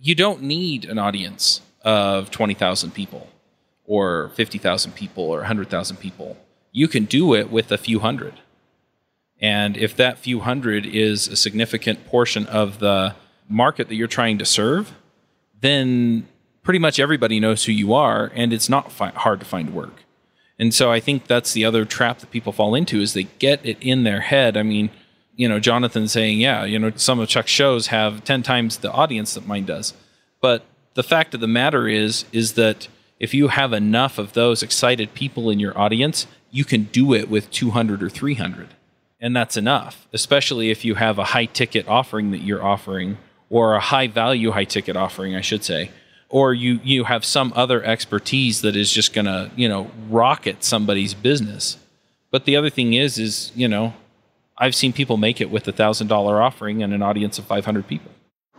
you 0.00 0.14
don't 0.14 0.42
need 0.42 0.84
an 0.84 0.98
audience 0.98 1.60
of 1.84 2.30
20,000 2.30 2.92
people 2.92 3.28
or 3.84 4.30
50,000 4.30 4.92
people 4.92 5.24
or 5.24 5.38
100,000 5.38 5.96
people. 5.98 6.36
You 6.72 6.88
can 6.88 7.04
do 7.04 7.34
it 7.34 7.50
with 7.50 7.70
a 7.70 7.78
few 7.78 8.00
hundred. 8.00 8.34
And 9.42 9.76
if 9.76 9.96
that 9.96 10.18
few 10.18 10.40
hundred 10.40 10.86
is 10.86 11.26
a 11.26 11.36
significant 11.36 12.06
portion 12.06 12.46
of 12.46 12.78
the 12.78 13.16
market 13.48 13.88
that 13.88 13.96
you're 13.96 14.06
trying 14.06 14.38
to 14.38 14.46
serve, 14.46 14.94
then 15.60 16.28
pretty 16.62 16.78
much 16.78 17.00
everybody 17.00 17.40
knows 17.40 17.64
who 17.64 17.72
you 17.72 17.92
are 17.92 18.30
and 18.34 18.52
it's 18.52 18.68
not 18.68 18.92
fi- 18.92 19.10
hard 19.10 19.40
to 19.40 19.46
find 19.46 19.74
work. 19.74 20.04
And 20.58 20.72
so 20.72 20.92
I 20.92 21.00
think 21.00 21.26
that's 21.26 21.52
the 21.52 21.64
other 21.64 21.84
trap 21.84 22.20
that 22.20 22.30
people 22.30 22.52
fall 22.52 22.76
into 22.76 23.00
is 23.00 23.14
they 23.14 23.24
get 23.24 23.64
it 23.66 23.78
in 23.80 24.04
their 24.04 24.20
head. 24.20 24.56
I 24.56 24.62
mean, 24.62 24.90
you 25.34 25.48
know, 25.48 25.58
Jonathan 25.58 26.06
saying, 26.06 26.38
yeah, 26.38 26.64
you 26.64 26.78
know, 26.78 26.92
some 26.94 27.18
of 27.18 27.28
Chuck's 27.28 27.50
shows 27.50 27.88
have 27.88 28.22
10 28.22 28.44
times 28.44 28.76
the 28.76 28.92
audience 28.92 29.34
that 29.34 29.46
mine 29.46 29.64
does. 29.64 29.92
But 30.40 30.64
the 30.94 31.02
fact 31.02 31.34
of 31.34 31.40
the 31.40 31.48
matter 31.48 31.88
is 31.88 32.26
is 32.32 32.52
that 32.52 32.86
if 33.18 33.34
you 33.34 33.48
have 33.48 33.72
enough 33.72 34.18
of 34.18 34.34
those 34.34 34.62
excited 34.62 35.14
people 35.14 35.50
in 35.50 35.58
your 35.58 35.76
audience, 35.76 36.26
you 36.50 36.64
can 36.64 36.84
do 36.84 37.12
it 37.14 37.28
with 37.28 37.50
200 37.50 38.02
or 38.02 38.10
300. 38.10 38.68
And 39.22 39.34
that's 39.34 39.56
enough, 39.56 40.06
especially 40.12 40.70
if 40.70 40.84
you 40.84 40.96
have 40.96 41.18
a 41.18 41.24
high 41.24 41.46
ticket 41.46 41.88
offering 41.88 42.32
that 42.32 42.42
you're 42.42 42.62
offering 42.62 43.16
or 43.48 43.74
a 43.74 43.80
high 43.80 44.08
value 44.08 44.50
high 44.50 44.64
ticket 44.64 44.96
offering, 44.96 45.34
I 45.34 45.40
should 45.40 45.64
say 45.64 45.90
or 46.28 46.54
you 46.54 46.80
you 46.82 47.04
have 47.04 47.24
some 47.24 47.52
other 47.54 47.84
expertise 47.84 48.62
that 48.62 48.74
is 48.74 48.90
just 48.90 49.12
going 49.12 49.26
to 49.26 49.50
you 49.54 49.68
know 49.68 49.90
rocket 50.08 50.64
somebody's 50.64 51.12
business 51.12 51.76
but 52.30 52.46
the 52.46 52.56
other 52.56 52.70
thing 52.70 52.94
is 52.94 53.18
is 53.18 53.52
you 53.54 53.68
know 53.68 53.92
i've 54.56 54.74
seen 54.74 54.94
people 54.94 55.18
make 55.18 55.42
it 55.42 55.50
with 55.50 55.68
a 55.68 55.72
thousand 55.72 56.06
dollar 56.06 56.40
offering 56.40 56.82
and 56.82 56.94
an 56.94 57.02
audience 57.02 57.38
of 57.38 57.44
500 57.44 57.86
people 57.86 58.10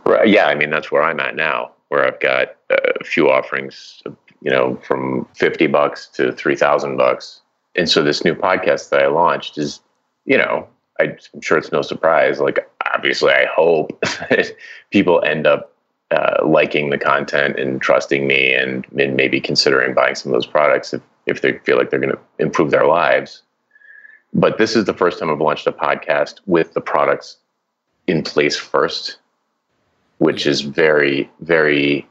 Right. 0.04 0.28
Yeah, 0.28 0.46
I 0.46 0.54
mean 0.54 0.70
that's 0.70 0.92
where 0.92 1.02
I'm 1.02 1.20
at 1.20 1.34
now, 1.34 1.72
where 1.88 2.06
I've 2.06 2.20
got 2.20 2.56
a 2.70 3.04
few 3.04 3.30
offerings, 3.30 4.02
you 4.42 4.50
know, 4.50 4.76
from 4.86 5.26
fifty 5.34 5.66
bucks 5.66 6.06
to 6.08 6.32
three 6.32 6.56
thousand 6.56 6.96
bucks. 6.96 7.40
And 7.74 7.88
so 7.88 8.02
this 8.02 8.24
new 8.24 8.34
podcast 8.34 8.90
that 8.90 9.02
I 9.02 9.06
launched 9.08 9.58
is, 9.58 9.80
you 10.24 10.38
know, 10.38 10.66
I'm 11.00 11.16
sure 11.40 11.58
it's 11.58 11.72
no 11.72 11.82
surprise. 11.82 12.40
Like, 12.40 12.68
obviously, 12.94 13.32
I 13.32 13.46
hope 13.46 13.98
that 14.02 14.52
people 14.90 15.22
end 15.24 15.46
up 15.46 15.72
uh, 16.10 16.46
liking 16.46 16.90
the 16.90 16.98
content 16.98 17.58
and 17.58 17.80
trusting 17.80 18.26
me, 18.26 18.52
and, 18.54 18.86
and 18.98 19.16
maybe 19.16 19.40
considering 19.40 19.94
buying 19.94 20.14
some 20.14 20.32
of 20.32 20.36
those 20.36 20.46
products 20.46 20.94
if 20.94 21.02
if 21.26 21.40
they 21.40 21.56
feel 21.58 21.78
like 21.78 21.88
they're 21.88 21.98
going 21.98 22.12
to 22.12 22.20
improve 22.38 22.70
their 22.70 22.86
lives. 22.86 23.42
But 24.34 24.58
this 24.58 24.76
is 24.76 24.84
the 24.84 24.92
first 24.92 25.18
time 25.18 25.30
I've 25.30 25.40
launched 25.40 25.66
a 25.66 25.72
podcast 25.72 26.40
with 26.44 26.74
the 26.74 26.82
products 26.82 27.38
in 28.06 28.22
place 28.22 28.58
first 28.58 29.16
which 30.18 30.46
is 30.46 30.62
very, 30.62 31.30
very, 31.40 32.06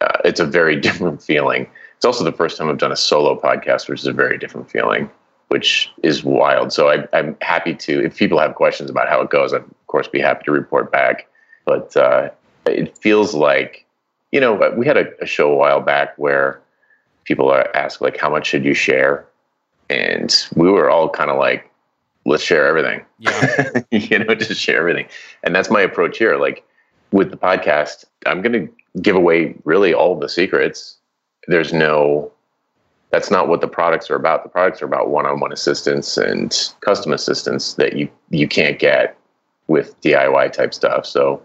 uh, 0.00 0.18
it's 0.24 0.40
a 0.40 0.46
very 0.46 0.78
different 0.80 1.22
feeling. 1.22 1.68
It's 1.96 2.04
also 2.04 2.24
the 2.24 2.32
first 2.32 2.58
time 2.58 2.68
I've 2.68 2.78
done 2.78 2.92
a 2.92 2.96
solo 2.96 3.38
podcast, 3.38 3.88
which 3.88 4.00
is 4.00 4.06
a 4.06 4.12
very 4.12 4.38
different 4.38 4.70
feeling, 4.70 5.10
which 5.48 5.90
is 6.02 6.24
wild. 6.24 6.72
So 6.72 6.88
I, 6.88 7.06
I'm 7.12 7.36
happy 7.40 7.74
to, 7.74 8.04
if 8.04 8.16
people 8.16 8.38
have 8.38 8.54
questions 8.54 8.90
about 8.90 9.08
how 9.08 9.20
it 9.20 9.30
goes, 9.30 9.52
I'd 9.52 9.62
of 9.62 9.86
course 9.86 10.08
be 10.08 10.20
happy 10.20 10.44
to 10.44 10.52
report 10.52 10.90
back. 10.90 11.28
But 11.64 11.96
uh, 11.96 12.30
it 12.66 12.96
feels 12.98 13.34
like, 13.34 13.84
you 14.32 14.40
know, 14.40 14.54
we 14.76 14.86
had 14.86 14.96
a, 14.96 15.06
a 15.22 15.26
show 15.26 15.52
a 15.52 15.56
while 15.56 15.80
back 15.80 16.16
where 16.16 16.60
people 17.24 17.50
are 17.50 17.68
asked 17.76 18.00
like, 18.00 18.16
how 18.16 18.30
much 18.30 18.46
should 18.46 18.64
you 18.64 18.74
share? 18.74 19.26
And 19.88 20.34
we 20.56 20.70
were 20.70 20.90
all 20.90 21.08
kind 21.08 21.30
of 21.30 21.38
like, 21.38 21.70
let's 22.24 22.42
share 22.42 22.66
everything. 22.66 23.04
yeah 23.18 23.80
you 23.90 24.18
know, 24.18 24.34
just 24.34 24.60
share 24.60 24.78
everything. 24.78 25.06
And 25.44 25.54
that's 25.54 25.70
my 25.70 25.80
approach 25.80 26.18
here. 26.18 26.36
Like 26.36 26.64
with 27.12 27.30
the 27.30 27.36
podcast, 27.36 28.04
I'm 28.26 28.42
going 28.42 28.52
to 28.66 29.00
give 29.00 29.16
away 29.16 29.54
really 29.64 29.94
all 29.94 30.18
the 30.18 30.28
secrets. 30.28 30.96
There's 31.46 31.72
no, 31.72 32.32
that's 33.10 33.30
not 33.30 33.48
what 33.48 33.60
the 33.60 33.68
products 33.68 34.10
are 34.10 34.16
about. 34.16 34.42
The 34.42 34.48
products 34.48 34.82
are 34.82 34.86
about 34.86 35.10
one-on-one 35.10 35.52
assistance 35.52 36.16
and 36.16 36.72
custom 36.80 37.12
assistance 37.12 37.74
that 37.74 37.96
you, 37.96 38.08
you 38.30 38.48
can't 38.48 38.78
get 38.78 39.16
with 39.68 40.00
DIY 40.00 40.52
type 40.52 40.74
stuff. 40.74 41.06
So 41.06 41.42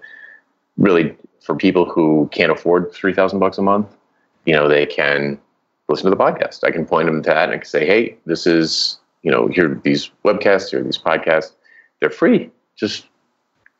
really 0.77 1.15
for 1.41 1.55
people 1.55 1.85
who 1.85 2.29
can't 2.31 2.51
afford 2.51 2.91
3000 2.93 3.39
bucks 3.39 3.57
a 3.57 3.61
month, 3.61 3.87
you 4.45 4.53
know, 4.53 4.67
they 4.67 4.85
can 4.85 5.39
listen 5.87 6.05
to 6.05 6.09
the 6.09 6.21
podcast. 6.21 6.63
I 6.63 6.71
can 6.71 6.85
point 6.85 7.07
them 7.07 7.21
to 7.23 7.29
that 7.29 7.43
and 7.43 7.53
I 7.53 7.57
can 7.57 7.65
say, 7.65 7.85
hey, 7.85 8.17
this 8.25 8.47
is, 8.47 8.99
you 9.21 9.31
know, 9.31 9.47
here 9.47 9.79
these 9.83 10.09
webcasts, 10.25 10.69
here 10.69 10.79
are 10.79 10.83
these 10.83 10.97
podcasts. 10.97 11.53
They're 11.99 12.09
free. 12.09 12.49
Just 12.75 13.07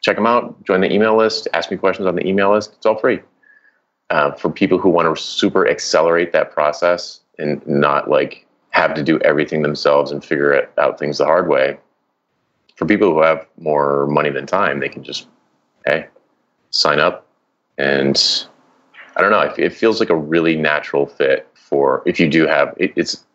check 0.01 0.15
them 0.15 0.27
out, 0.27 0.63
join 0.65 0.81
the 0.81 0.91
email 0.91 1.15
list, 1.17 1.47
ask 1.53 1.71
me 1.71 1.77
questions 1.77 2.07
on 2.07 2.15
the 2.15 2.27
email 2.27 2.51
list. 2.53 2.73
It's 2.73 2.85
all 2.85 2.97
free. 2.97 3.21
Uh, 4.09 4.31
for 4.33 4.51
people 4.51 4.77
who 4.77 4.89
want 4.89 5.15
to 5.15 5.21
super 5.21 5.67
accelerate 5.67 6.33
that 6.33 6.51
process 6.51 7.20
and 7.41 7.65
not 7.67 8.09
like 8.09 8.45
have 8.69 8.93
to 8.93 9.03
do 9.03 9.19
everything 9.19 9.61
themselves 9.61 10.11
and 10.11 10.23
figure 10.23 10.53
it 10.53 10.71
out 10.77 10.97
things 10.97 11.17
the 11.17 11.25
hard 11.25 11.49
way. 11.49 11.77
For 12.75 12.85
people 12.85 13.13
who 13.13 13.21
have 13.21 13.45
more 13.59 14.07
money 14.07 14.29
than 14.29 14.45
time, 14.45 14.79
they 14.79 14.89
can 14.89 15.03
just, 15.03 15.27
hey, 15.85 16.07
sign 16.69 16.99
up. 16.99 17.27
And 17.77 18.47
I 19.15 19.21
don't 19.21 19.31
know, 19.31 19.41
it, 19.41 19.59
it 19.59 19.73
feels 19.73 19.99
like 19.99 20.09
a 20.09 20.15
really 20.15 20.55
natural 20.55 21.05
fit 21.05 21.47
for 21.53 22.01
if 22.05 22.19
you 22.19 22.29
do 22.29 22.47
have, 22.47 22.73
it, 22.77 22.93
it's 22.95 23.25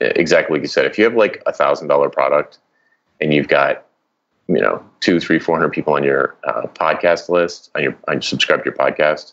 exactly 0.00 0.54
like 0.54 0.62
you 0.62 0.68
said, 0.68 0.84
if 0.84 0.98
you 0.98 1.04
have 1.04 1.14
like 1.14 1.42
a 1.46 1.52
thousand 1.52 1.88
dollar 1.88 2.10
product 2.10 2.58
and 3.20 3.32
you've 3.32 3.48
got, 3.48 3.86
you 4.48 4.60
know, 4.60 4.84
two, 5.00 5.20
three, 5.20 5.38
four 5.38 5.56
hundred 5.56 5.70
people 5.70 5.94
on 5.94 6.02
your 6.04 6.36
uh, 6.44 6.62
podcast 6.74 7.28
list, 7.28 7.70
on 7.74 7.82
your, 7.82 7.96
on 8.08 8.20
subscribe 8.20 8.64
to 8.64 8.70
your 8.70 8.76
podcast, 8.76 9.32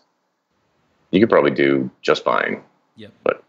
you 1.10 1.20
could 1.20 1.28
probably 1.28 1.50
do 1.50 1.90
just 2.02 2.24
fine. 2.24 2.62
Yeah, 2.96 3.08
But 3.24 3.42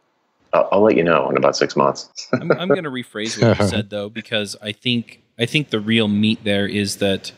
I'll, 0.54 0.70
I'll 0.72 0.82
let 0.82 0.96
you 0.96 1.04
know 1.04 1.30
in 1.30 1.38
about 1.38 1.56
six 1.56 1.76
months. 1.76 2.10
I'm, 2.34 2.52
I'm 2.52 2.68
going 2.68 2.84
to 2.84 2.92
rephrase 2.92 3.42
what 3.42 3.60
you 3.60 3.68
said 3.68 3.90
though, 3.90 4.10
because 4.10 4.56
I 4.62 4.72
think 4.72 5.22
I 5.40 5.46
think 5.46 5.70
the 5.70 5.80
real 5.80 6.08
meat 6.08 6.44
there 6.44 6.68
is 6.68 6.98
that. 6.98 7.32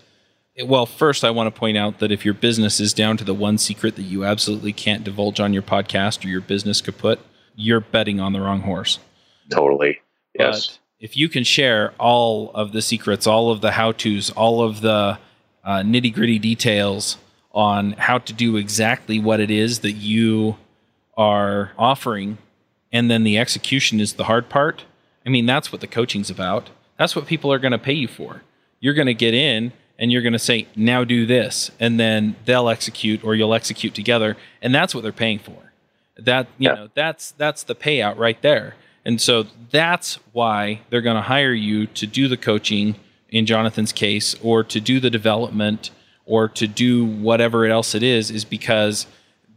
Well, 0.65 0.85
first, 0.85 1.23
I 1.23 1.31
want 1.31 1.53
to 1.53 1.59
point 1.59 1.77
out 1.77 1.97
that 1.97 2.11
if 2.11 2.23
your 2.23 2.35
business 2.35 2.79
is 2.79 2.93
down 2.93 3.17
to 3.17 3.23
the 3.23 3.33
one 3.33 3.57
secret 3.57 3.95
that 3.95 4.03
you 4.03 4.23
absolutely 4.23 4.71
can't 4.71 5.03
divulge 5.03 5.39
on 5.39 5.51
your 5.51 5.63
podcast 5.63 6.23
or 6.23 6.27
your 6.27 6.41
business 6.41 6.79
kaput, 6.79 7.19
you're 7.55 7.79
betting 7.79 8.19
on 8.19 8.33
the 8.33 8.41
wrong 8.41 8.61
horse. 8.61 8.99
Totally. 9.49 9.99
Yes. 10.37 10.67
But 10.67 10.79
if 10.99 11.17
you 11.17 11.27
can 11.27 11.43
share 11.43 11.93
all 11.99 12.51
of 12.51 12.71
the 12.71 12.81
secrets, 12.81 13.25
all 13.25 13.49
of 13.49 13.61
the 13.61 13.71
how 13.71 13.93
to's, 13.93 14.29
all 14.29 14.61
of 14.61 14.81
the 14.81 15.17
uh, 15.63 15.79
nitty 15.79 16.13
gritty 16.13 16.39
details 16.39 17.17
on 17.51 17.93
how 17.93 18.17
to 18.17 18.33
do 18.33 18.57
exactly 18.57 19.19
what 19.19 19.39
it 19.39 19.51
is 19.51 19.79
that 19.79 19.91
you 19.93 20.55
are 21.15 21.71
offering, 21.77 22.37
and 22.93 23.11
then 23.11 23.23
the 23.23 23.37
execution 23.37 23.99
is 23.99 24.13
the 24.13 24.25
hard 24.25 24.47
part. 24.47 24.85
I 25.25 25.29
mean, 25.29 25.45
that's 25.45 25.71
what 25.71 25.81
the 25.81 25.87
coaching's 25.87 26.29
about. 26.29 26.69
That's 26.97 27.15
what 27.15 27.25
people 27.25 27.51
are 27.51 27.59
going 27.59 27.71
to 27.71 27.77
pay 27.79 27.93
you 27.93 28.07
for. 28.07 28.43
You're 28.79 28.93
going 28.93 29.07
to 29.07 29.13
get 29.13 29.33
in 29.33 29.73
and 29.97 30.11
you're 30.11 30.21
going 30.21 30.33
to 30.33 30.39
say, 30.39 30.67
now 30.75 31.03
do 31.03 31.25
this. 31.25 31.71
And 31.79 31.99
then 31.99 32.35
they'll 32.45 32.69
execute 32.69 33.23
or 33.23 33.33
you'll 33.35 33.53
execute 33.53 33.93
together. 33.95 34.37
And 34.61 34.73
that's 34.73 34.93
what 34.93 35.01
they're 35.01 35.11
paying 35.11 35.39
for. 35.39 35.71
That, 36.17 36.47
you 36.57 36.69
Yeah. 36.69 36.75
know, 36.75 36.89
that's, 36.93 37.31
that's 37.31 37.63
the 37.63 37.75
payout 37.75 38.17
right 38.17 38.41
there. 38.41 38.75
And 39.05 39.19
so 39.19 39.47
that's 39.71 40.19
why 40.31 40.81
they're 40.89 41.01
going 41.01 41.15
to 41.15 41.21
hire 41.23 41.53
you 41.53 41.87
to 41.87 42.05
do 42.07 42.27
the 42.27 42.37
coaching 42.37 42.95
in 43.29 43.45
Jonathan's 43.45 43.91
case 43.91 44.35
or 44.43 44.63
to 44.63 44.79
do 44.79 44.99
the 44.99 45.09
development 45.09 45.89
or 46.25 46.47
to 46.47 46.67
do 46.67 47.03
whatever 47.05 47.65
else 47.65 47.95
it 47.95 48.03
is, 48.03 48.29
is 48.31 48.45
because 48.45 49.07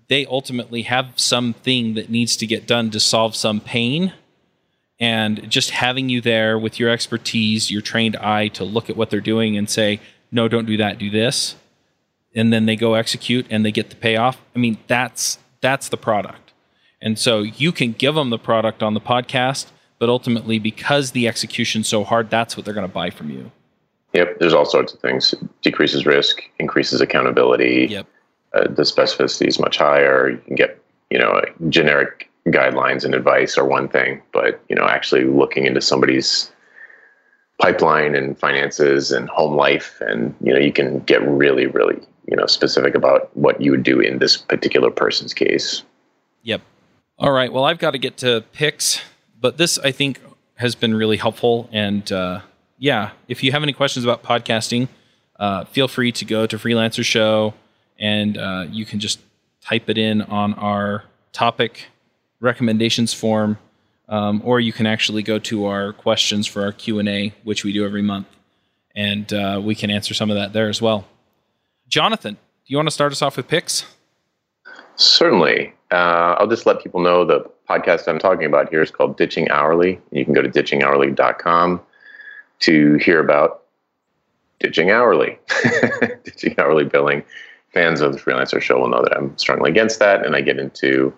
they 0.08 0.26
ultimately 0.26 0.82
have 0.82 1.12
something 1.16 1.94
that 1.94 2.10
needs 2.10 2.36
to 2.36 2.46
get 2.46 2.66
done 2.66 2.90
to 2.90 3.00
solve 3.00 3.34
some 3.34 3.60
pain 3.60 4.12
and 4.98 5.50
just 5.50 5.70
having 5.70 6.08
you 6.08 6.20
there 6.20 6.58
with 6.58 6.78
your 6.78 6.90
expertise, 6.90 7.70
your 7.70 7.82
trained 7.82 8.16
eye 8.16 8.48
to 8.48 8.64
look 8.64 8.88
at 8.88 8.96
what 8.96 9.10
they're 9.10 9.20
doing 9.20 9.56
and 9.56 9.68
say, 9.68 10.00
no, 10.30 10.48
don't 10.48 10.66
do 10.66 10.76
that, 10.78 10.98
do 10.98 11.10
this. 11.10 11.56
And 12.34 12.52
then 12.52 12.66
they 12.66 12.76
go 12.76 12.94
execute 12.94 13.46
and 13.50 13.64
they 13.64 13.72
get 13.72 13.90
the 13.90 13.96
payoff. 13.96 14.40
I 14.54 14.58
mean, 14.58 14.78
that's 14.86 15.38
that's 15.60 15.88
the 15.88 15.96
product. 15.96 16.52
And 17.00 17.18
so 17.18 17.42
you 17.42 17.72
can 17.72 17.92
give 17.92 18.14
them 18.14 18.30
the 18.30 18.38
product 18.38 18.82
on 18.82 18.94
the 18.94 19.00
podcast, 19.00 19.66
but 19.98 20.08
ultimately 20.08 20.58
because 20.58 21.12
the 21.12 21.28
execution's 21.28 21.88
so 21.88 22.04
hard, 22.04 22.30
that's 22.30 22.56
what 22.56 22.64
they're 22.64 22.74
going 22.74 22.86
to 22.86 22.92
buy 22.92 23.10
from 23.10 23.30
you. 23.30 23.50
Yep. 24.12 24.38
There's 24.38 24.54
all 24.54 24.64
sorts 24.64 24.94
of 24.94 25.00
things. 25.00 25.34
Decreases 25.62 26.06
risk, 26.06 26.42
increases 26.58 27.00
accountability. 27.00 27.88
Yep. 27.90 28.06
Uh, 28.56 28.68
the 28.68 28.82
specificity 28.82 29.46
is 29.46 29.58
much 29.58 29.76
higher. 29.76 30.30
You 30.30 30.38
can 30.38 30.54
get, 30.54 30.82
you 31.10 31.18
know, 31.18 31.42
generic 31.68 32.30
guidelines 32.48 33.04
and 33.04 33.14
advice 33.14 33.58
are 33.58 33.66
one 33.66 33.88
thing, 33.88 34.22
but 34.32 34.60
you 34.68 34.76
know, 34.76 34.86
actually 34.86 35.24
looking 35.24 35.66
into 35.66 35.80
somebody's 35.80 36.50
pipeline 37.60 38.14
and 38.14 38.38
finances 38.38 39.10
and 39.12 39.28
home 39.28 39.56
life, 39.56 40.00
and 40.00 40.34
you 40.40 40.52
know, 40.52 40.58
you 40.58 40.72
can 40.72 41.00
get 41.00 41.26
really, 41.26 41.66
really, 41.66 42.00
you 42.28 42.36
know, 42.36 42.46
specific 42.46 42.94
about 42.94 43.36
what 43.36 43.60
you 43.60 43.70
would 43.70 43.82
do 43.82 44.00
in 44.00 44.18
this 44.18 44.36
particular 44.36 44.90
person's 44.90 45.34
case. 45.34 45.82
Yep. 46.42 46.62
All 47.18 47.32
right. 47.32 47.52
Well, 47.52 47.64
I've 47.64 47.78
got 47.78 47.92
to 47.92 47.98
get 47.98 48.18
to 48.18 48.44
picks, 48.52 49.00
but 49.40 49.56
this 49.58 49.78
I 49.78 49.90
think 49.90 50.20
has 50.56 50.74
been 50.74 50.94
really 50.94 51.16
helpful. 51.16 51.68
And 51.72 52.10
uh, 52.12 52.40
yeah, 52.78 53.10
if 53.28 53.42
you 53.42 53.52
have 53.52 53.62
any 53.62 53.72
questions 53.72 54.04
about 54.04 54.22
podcasting, 54.22 54.88
uh, 55.38 55.64
feel 55.64 55.88
free 55.88 56.12
to 56.12 56.24
go 56.24 56.46
to 56.46 56.56
Freelancer 56.56 57.04
Show, 57.04 57.54
and 57.98 58.38
uh, 58.38 58.66
you 58.70 58.84
can 58.84 59.00
just 59.00 59.20
type 59.60 59.88
it 59.88 59.98
in 59.98 60.22
on 60.22 60.54
our 60.54 61.04
topic 61.32 61.86
recommendations 62.40 63.12
form, 63.12 63.58
um, 64.08 64.40
or 64.44 64.60
you 64.60 64.72
can 64.72 64.86
actually 64.86 65.22
go 65.22 65.38
to 65.38 65.66
our 65.66 65.92
questions 65.92 66.46
for 66.46 66.62
our 66.62 66.72
Q 66.72 66.98
and 66.98 67.08
A, 67.08 67.34
which 67.44 67.64
we 67.64 67.72
do 67.72 67.84
every 67.84 68.02
month, 68.02 68.26
and 68.94 69.32
uh, 69.32 69.60
we 69.62 69.74
can 69.74 69.90
answer 69.90 70.14
some 70.14 70.30
of 70.30 70.36
that 70.36 70.52
there 70.52 70.68
as 70.68 70.80
well. 70.80 71.06
Jonathan, 71.88 72.34
do 72.34 72.38
you 72.66 72.76
want 72.76 72.88
to 72.88 72.92
start 72.92 73.12
us 73.12 73.22
off 73.22 73.36
with 73.36 73.48
picks? 73.48 73.84
Certainly. 74.96 75.72
Uh, 75.92 76.34
I'll 76.38 76.48
just 76.48 76.66
let 76.66 76.82
people 76.82 77.00
know 77.00 77.24
the 77.24 77.48
podcast 77.68 78.08
I'm 78.08 78.18
talking 78.18 78.46
about 78.46 78.70
here 78.70 78.82
is 78.82 78.90
called 78.90 79.16
Ditching 79.16 79.48
Hourly. 79.50 80.00
You 80.10 80.24
can 80.24 80.34
go 80.34 80.42
to 80.42 80.48
ditchinghourly.com 80.48 81.80
to 82.60 82.94
hear 82.94 83.20
about 83.20 83.62
ditching 84.58 84.90
hourly, 84.90 85.38
ditching 86.24 86.54
hourly 86.58 86.84
billing. 86.84 87.22
Fans 87.76 88.00
of 88.00 88.14
the 88.14 88.18
freelancer 88.18 88.58
show 88.58 88.78
will 88.80 88.88
know 88.88 89.02
that 89.02 89.14
I'm 89.14 89.36
strongly 89.36 89.70
against 89.70 89.98
that, 89.98 90.24
and 90.24 90.34
I 90.34 90.40
get 90.40 90.58
into 90.58 91.12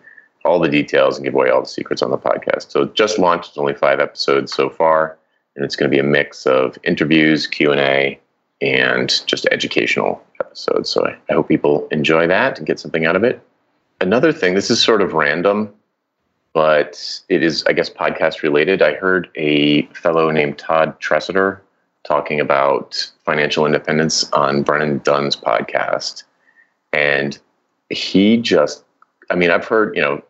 all 0.44 0.58
the 0.58 0.68
details 0.68 1.16
and 1.16 1.24
give 1.24 1.34
away 1.34 1.50
all 1.50 1.62
the 1.62 1.68
secrets 1.68 2.02
on 2.02 2.10
the 2.10 2.18
podcast. 2.18 2.72
So 2.72 2.82
it 2.82 2.94
just 2.94 3.16
launched, 3.16 3.56
only 3.56 3.74
five 3.74 4.00
episodes 4.00 4.52
so 4.52 4.68
far, 4.68 5.16
and 5.54 5.64
it's 5.64 5.76
going 5.76 5.88
to 5.88 5.94
be 5.94 6.00
a 6.00 6.04
mix 6.04 6.46
of 6.46 6.76
interviews, 6.82 7.46
Q 7.46 7.70
and 7.70 7.80
A, 7.80 8.18
and 8.60 9.24
just 9.26 9.46
educational 9.52 10.20
episodes. 10.40 10.90
So 10.90 11.06
I, 11.06 11.16
I 11.30 11.34
hope 11.34 11.46
people 11.46 11.86
enjoy 11.92 12.26
that 12.26 12.58
and 12.58 12.66
get 12.66 12.80
something 12.80 13.06
out 13.06 13.14
of 13.14 13.22
it. 13.22 13.40
Another 14.00 14.32
thing, 14.32 14.54
this 14.54 14.68
is 14.68 14.82
sort 14.82 15.00
of 15.00 15.12
random, 15.12 15.72
but 16.54 17.22
it 17.28 17.44
is, 17.44 17.62
I 17.68 17.72
guess, 17.72 17.88
podcast 17.88 18.42
related. 18.42 18.82
I 18.82 18.94
heard 18.94 19.30
a 19.36 19.86
fellow 19.94 20.32
named 20.32 20.58
Todd 20.58 21.00
Tresidder 21.00 21.60
talking 22.04 22.40
about 22.40 23.12
financial 23.24 23.64
independence 23.64 24.28
on 24.32 24.64
Brennan 24.64 24.98
Dunn's 25.04 25.36
podcast. 25.36 26.24
And 26.92 27.38
he 27.90 28.36
just, 28.38 28.84
I 29.30 29.34
mean, 29.34 29.50
I've 29.50 29.66
heard, 29.66 29.94
you 29.96 30.02
know, 30.02 30.22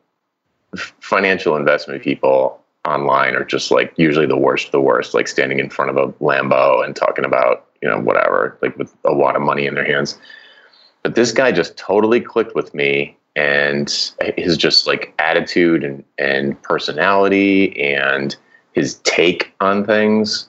financial 1.00 1.56
investment 1.56 2.02
people 2.02 2.60
online 2.84 3.34
are 3.34 3.44
just 3.44 3.70
like 3.70 3.92
usually 3.96 4.26
the 4.26 4.36
worst 4.36 4.66
of 4.66 4.72
the 4.72 4.80
worst, 4.80 5.14
like 5.14 5.28
standing 5.28 5.60
in 5.60 5.70
front 5.70 5.90
of 5.90 5.96
a 5.96 6.12
Lambo 6.22 6.84
and 6.84 6.94
talking 6.94 7.24
about, 7.24 7.66
you 7.82 7.88
know, 7.88 7.98
whatever, 7.98 8.58
like 8.62 8.76
with 8.76 8.94
a 9.04 9.12
lot 9.12 9.36
of 9.36 9.42
money 9.42 9.66
in 9.66 9.74
their 9.74 9.84
hands. 9.84 10.18
But 11.02 11.14
this 11.14 11.32
guy 11.32 11.52
just 11.52 11.76
totally 11.76 12.20
clicked 12.20 12.54
with 12.54 12.74
me 12.74 13.16
and 13.36 14.12
his 14.36 14.56
just 14.56 14.86
like 14.86 15.14
attitude 15.18 15.84
and, 15.84 16.04
and 16.18 16.60
personality 16.62 17.78
and 17.80 18.36
his 18.72 18.96
take 18.96 19.52
on 19.60 19.84
things 19.84 20.48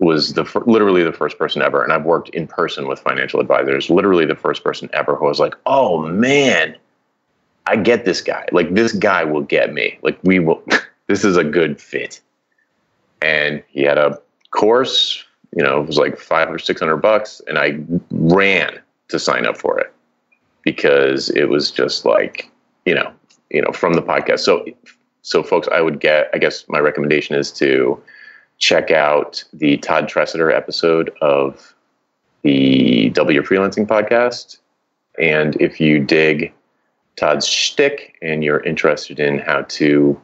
was 0.00 0.32
the 0.32 0.44
fir- 0.44 0.64
literally 0.66 1.04
the 1.04 1.12
first 1.12 1.38
person 1.38 1.62
ever 1.62 1.82
and 1.84 1.92
i've 1.92 2.04
worked 2.04 2.28
in 2.30 2.46
person 2.46 2.88
with 2.88 2.98
financial 2.98 3.40
advisors 3.40 3.90
literally 3.90 4.24
the 4.24 4.34
first 4.34 4.64
person 4.64 4.88
ever 4.92 5.14
who 5.14 5.26
was 5.26 5.38
like 5.38 5.54
oh 5.66 5.98
man 6.08 6.76
i 7.70 7.76
get 7.76 8.04
this 8.04 8.20
guy. 8.20 8.46
Like 8.52 8.74
this 8.74 8.92
guy 8.92 9.24
will 9.24 9.42
get 9.42 9.72
me. 9.72 9.98
Like 10.02 10.18
we 10.24 10.38
will 10.38 10.62
this 11.06 11.24
is 11.24 11.36
a 11.36 11.44
good 11.44 11.80
fit. 11.80 12.20
And 13.22 13.62
he 13.68 13.82
had 13.82 13.98
a 13.98 14.18
course 14.50 15.24
you 15.56 15.62
know 15.62 15.80
it 15.80 15.86
was 15.86 15.96
like 15.96 16.18
five 16.18 16.50
or 16.50 16.58
six 16.58 16.80
hundred 16.80 16.96
bucks 16.96 17.40
and 17.46 17.56
i 17.58 17.78
ran 18.10 18.80
to 19.08 19.18
sign 19.18 19.46
up 19.46 19.56
for 19.56 19.78
it 19.78 19.92
because 20.62 21.30
it 21.30 21.48
was 21.48 21.70
just 21.70 22.04
like 22.04 22.50
you 22.84 22.94
know 22.94 23.12
you 23.50 23.62
know 23.62 23.72
from 23.72 23.94
the 23.94 24.02
podcast. 24.02 24.40
So 24.40 24.64
so 25.22 25.42
folks 25.42 25.68
i 25.70 25.80
would 25.80 26.00
get 26.00 26.30
i 26.34 26.38
guess 26.38 26.64
my 26.68 26.78
recommendation 26.78 27.36
is 27.36 27.52
to 27.52 28.02
check 28.60 28.90
out 28.90 29.42
the 29.52 29.78
todd 29.78 30.08
tresidder 30.08 30.54
episode 30.54 31.10
of 31.20 31.74
the 32.42 33.10
double 33.10 33.32
your 33.32 33.42
freelancing 33.42 33.86
podcast 33.86 34.58
and 35.18 35.60
if 35.60 35.80
you 35.80 35.98
dig 35.98 36.52
todd's 37.16 37.46
shtick 37.46 38.16
and 38.22 38.44
you're 38.44 38.60
interested 38.60 39.18
in 39.18 39.38
how 39.38 39.62
to 39.62 40.20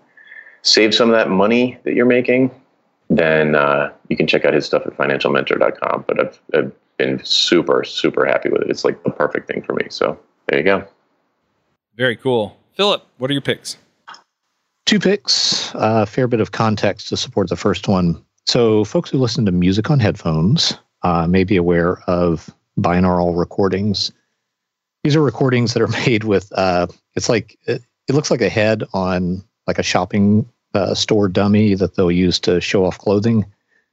save 0.62 0.94
some 0.94 1.10
of 1.10 1.16
that 1.16 1.28
money 1.28 1.78
that 1.84 1.94
you're 1.94 2.06
making 2.06 2.50
then 3.08 3.54
uh, 3.54 3.90
you 4.08 4.16
can 4.16 4.26
check 4.26 4.44
out 4.44 4.52
his 4.52 4.66
stuff 4.66 4.86
at 4.86 4.96
financialmentor.com 4.96 6.04
but 6.06 6.20
I've, 6.20 6.40
I've 6.54 6.72
been 6.98 7.22
super 7.24 7.84
super 7.84 8.24
happy 8.26 8.50
with 8.50 8.62
it 8.62 8.70
it's 8.70 8.84
like 8.84 9.02
the 9.02 9.10
perfect 9.10 9.48
thing 9.48 9.62
for 9.62 9.72
me 9.72 9.86
so 9.88 10.18
there 10.46 10.58
you 10.58 10.64
go 10.64 10.86
Very 11.96 12.16
cool. 12.16 12.58
Philip, 12.74 13.06
what 13.16 13.30
are 13.30 13.32
your 13.32 13.40
picks? 13.42 13.78
two 14.86 15.00
picks, 15.00 15.74
a 15.74 15.78
uh, 15.78 16.06
fair 16.06 16.26
bit 16.28 16.40
of 16.40 16.52
context 16.52 17.08
to 17.08 17.16
support 17.16 17.48
the 17.48 17.56
first 17.56 17.88
one. 17.88 18.24
So, 18.46 18.84
folks 18.84 19.10
who 19.10 19.18
listen 19.18 19.44
to 19.46 19.52
music 19.52 19.90
on 19.90 19.98
headphones 19.98 20.74
uh, 21.02 21.26
may 21.26 21.42
be 21.42 21.56
aware 21.56 21.98
of 22.06 22.48
binaural 22.78 23.36
recordings. 23.36 24.12
These 25.02 25.16
are 25.16 25.20
recordings 25.20 25.74
that 25.74 25.82
are 25.82 25.88
made 26.06 26.24
with, 26.24 26.52
uh, 26.52 26.86
it's 27.16 27.28
like, 27.28 27.58
it, 27.66 27.82
it, 28.08 28.14
looks 28.14 28.30
like 28.30 28.40
a 28.40 28.48
head 28.48 28.84
on 28.92 29.42
like 29.66 29.80
a 29.80 29.82
shopping 29.82 30.48
uh, 30.74 30.94
store 30.94 31.26
dummy 31.26 31.74
that 31.74 31.96
they'll 31.96 32.12
use 32.12 32.38
to 32.40 32.60
show 32.60 32.84
off 32.84 32.98
clothing. 32.98 33.44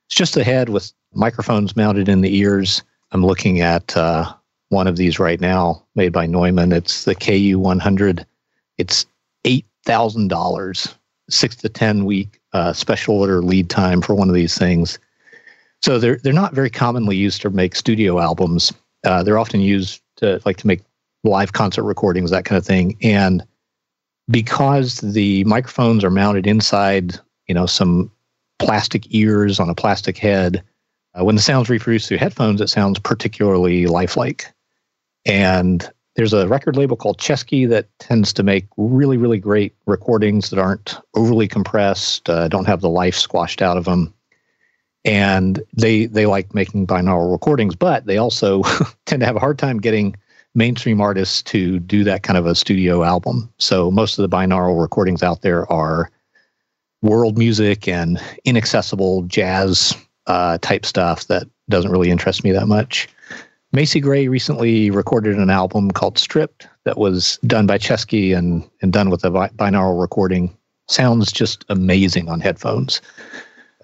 It's 0.05 0.15
just 0.15 0.37
a 0.37 0.43
head 0.43 0.69
with 0.69 0.91
microphones 1.13 1.75
mounted 1.75 2.07
in 2.07 2.21
the 2.21 2.35
ears. 2.37 2.83
I'm 3.11 3.25
looking 3.25 3.61
at 3.61 3.97
uh, 3.97 4.31
one 4.69 4.85
of 4.85 4.97
these 4.97 5.17
right 5.17 5.41
now 5.41 5.83
made 5.95 6.11
by 6.13 6.27
Neumann. 6.27 6.71
It's 6.71 7.05
the 7.05 7.15
KU100. 7.15 8.23
It's 8.77 9.07
$8,000, 9.45 10.95
six 11.29 11.55
to 11.55 11.69
10 11.69 12.05
week 12.05 12.39
uh, 12.53 12.73
special 12.73 13.19
order 13.19 13.41
lead 13.41 13.69
time 13.69 14.01
for 14.01 14.15
one 14.15 14.29
of 14.29 14.35
these 14.35 14.57
things. 14.57 14.99
So 15.81 15.99
they're, 15.99 16.17
they're 16.23 16.33
not 16.33 16.53
very 16.53 16.69
commonly 16.69 17.15
used 17.15 17.41
to 17.41 17.49
make 17.49 17.75
studio 17.75 18.19
albums. 18.19 18.71
Uh, 19.03 19.23
they're 19.23 19.39
often 19.39 19.59
used 19.59 20.01
to 20.17 20.41
like 20.45 20.57
to 20.57 20.67
make 20.67 20.81
live 21.23 21.53
concert 21.53 21.83
recordings, 21.83 22.31
that 22.31 22.45
kind 22.45 22.57
of 22.57 22.65
thing. 22.65 22.97
And 23.01 23.43
because 24.29 24.99
the 24.99 25.43
microphones 25.43 26.03
are 26.03 26.09
mounted 26.09 26.47
inside, 26.47 27.19
you 27.47 27.55
know, 27.55 27.65
some 27.65 28.11
plastic 28.59 29.13
ears 29.13 29.59
on 29.59 29.69
a 29.69 29.75
plastic 29.75 30.17
head, 30.17 30.63
uh, 31.19 31.23
when 31.23 31.35
the 31.35 31.41
sound's 31.41 31.69
reproduced 31.69 32.07
through 32.07 32.17
headphones, 32.17 32.61
it 32.61 32.69
sounds 32.69 32.99
particularly 32.99 33.85
lifelike. 33.87 34.51
And 35.25 35.89
there's 36.15 36.33
a 36.33 36.47
record 36.47 36.75
label 36.75 36.95
called 36.95 37.17
Chesky 37.17 37.67
that 37.69 37.87
tends 37.99 38.33
to 38.33 38.43
make 38.43 38.67
really, 38.77 39.17
really 39.17 39.39
great 39.39 39.75
recordings 39.85 40.49
that 40.49 40.59
aren't 40.59 40.97
overly 41.15 41.47
compressed, 41.47 42.29
uh, 42.29 42.47
don't 42.47 42.65
have 42.65 42.81
the 42.81 42.89
life 42.89 43.15
squashed 43.15 43.61
out 43.61 43.77
of 43.77 43.85
them. 43.85 44.13
And 45.05 45.61
they 45.73 46.05
they 46.05 46.25
like 46.25 46.53
making 46.53 46.87
binaural 46.87 47.31
recordings, 47.31 47.75
but 47.75 48.05
they 48.05 48.17
also 48.17 48.63
tend 49.05 49.19
to 49.19 49.25
have 49.25 49.35
a 49.35 49.39
hard 49.39 49.57
time 49.57 49.79
getting 49.79 50.15
mainstream 50.55 51.01
artists 51.01 51.41
to 51.41 51.79
do 51.79 52.03
that 52.03 52.23
kind 52.23 52.37
of 52.37 52.45
a 52.45 52.55
studio 52.55 53.03
album. 53.03 53.51
So 53.57 53.89
most 53.91 54.17
of 54.17 54.29
the 54.29 54.35
binaural 54.35 54.79
recordings 54.79 55.23
out 55.23 55.41
there 55.41 55.69
are 55.71 56.11
world 57.01 57.37
music 57.37 57.87
and 57.87 58.21
inaccessible 58.45 59.23
jazz 59.23 59.95
uh, 60.27 60.57
type 60.59 60.85
stuff 60.85 61.27
that 61.27 61.47
doesn't 61.69 61.91
really 61.91 62.11
interest 62.11 62.43
me 62.43 62.51
that 62.51 62.67
much. 62.67 63.09
Macy 63.75 63.99
Gray 63.99 64.27
recently 64.27 64.91
recorded 64.91 65.37
an 65.37 65.49
album 65.49 65.89
called 65.89 66.19
Stripped 66.19 66.67
that 66.83 66.99
was 66.99 67.39
done 67.47 67.65
by 67.65 67.79
Chesky 67.79 68.37
and, 68.37 68.69
and 68.83 68.93
done 68.93 69.09
with 69.09 69.25
a 69.25 69.31
binaural 69.31 69.99
recording. 69.99 70.55
Sounds 70.87 71.31
just 71.31 71.65
amazing 71.69 72.29
on 72.29 72.39
headphones. 72.39 73.01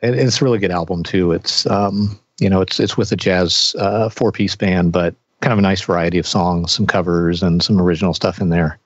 And 0.04 0.14
it's 0.14 0.42
a 0.42 0.46
really 0.46 0.60
good 0.60 0.70
album 0.70 1.02
too. 1.02 1.32
It's 1.32 1.66
um, 1.66 2.20
you 2.40 2.52
know 2.52 2.62
it's 2.62 2.80
it's 2.80 2.98
with 2.98 3.12
a 3.12 3.16
jazz 3.16 3.76
uh, 3.80 4.10
four 4.10 4.32
piece 4.32 4.56
band, 4.56 4.92
but 4.92 5.16
kind 5.42 5.54
of 5.54 5.60
a 5.60 5.64
nice 5.64 5.82
variety 5.82 6.20
of 6.20 6.28
songs, 6.28 6.72
some 6.72 6.86
covers, 6.86 7.42
and 7.42 7.64
some 7.64 7.82
original 7.82 8.14
stuff 8.14 8.40
in 8.40 8.50
there. 8.50 8.78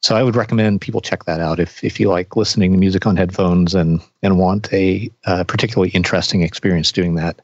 So 0.00 0.16
I 0.16 0.22
would 0.22 0.34
recommend 0.34 0.80
people 0.80 1.02
check 1.02 1.24
that 1.24 1.40
out 1.40 1.60
if 1.60 1.84
if 1.84 2.00
you 2.00 2.08
like 2.08 2.36
listening 2.36 2.72
to 2.72 2.78
music 2.78 3.06
on 3.06 3.18
headphones 3.18 3.74
and 3.74 4.00
and 4.22 4.38
want 4.38 4.72
a 4.72 5.10
uh, 5.26 5.44
particularly 5.44 5.90
interesting 5.90 6.40
experience 6.40 6.90
doing 6.90 7.16
that. 7.16 7.42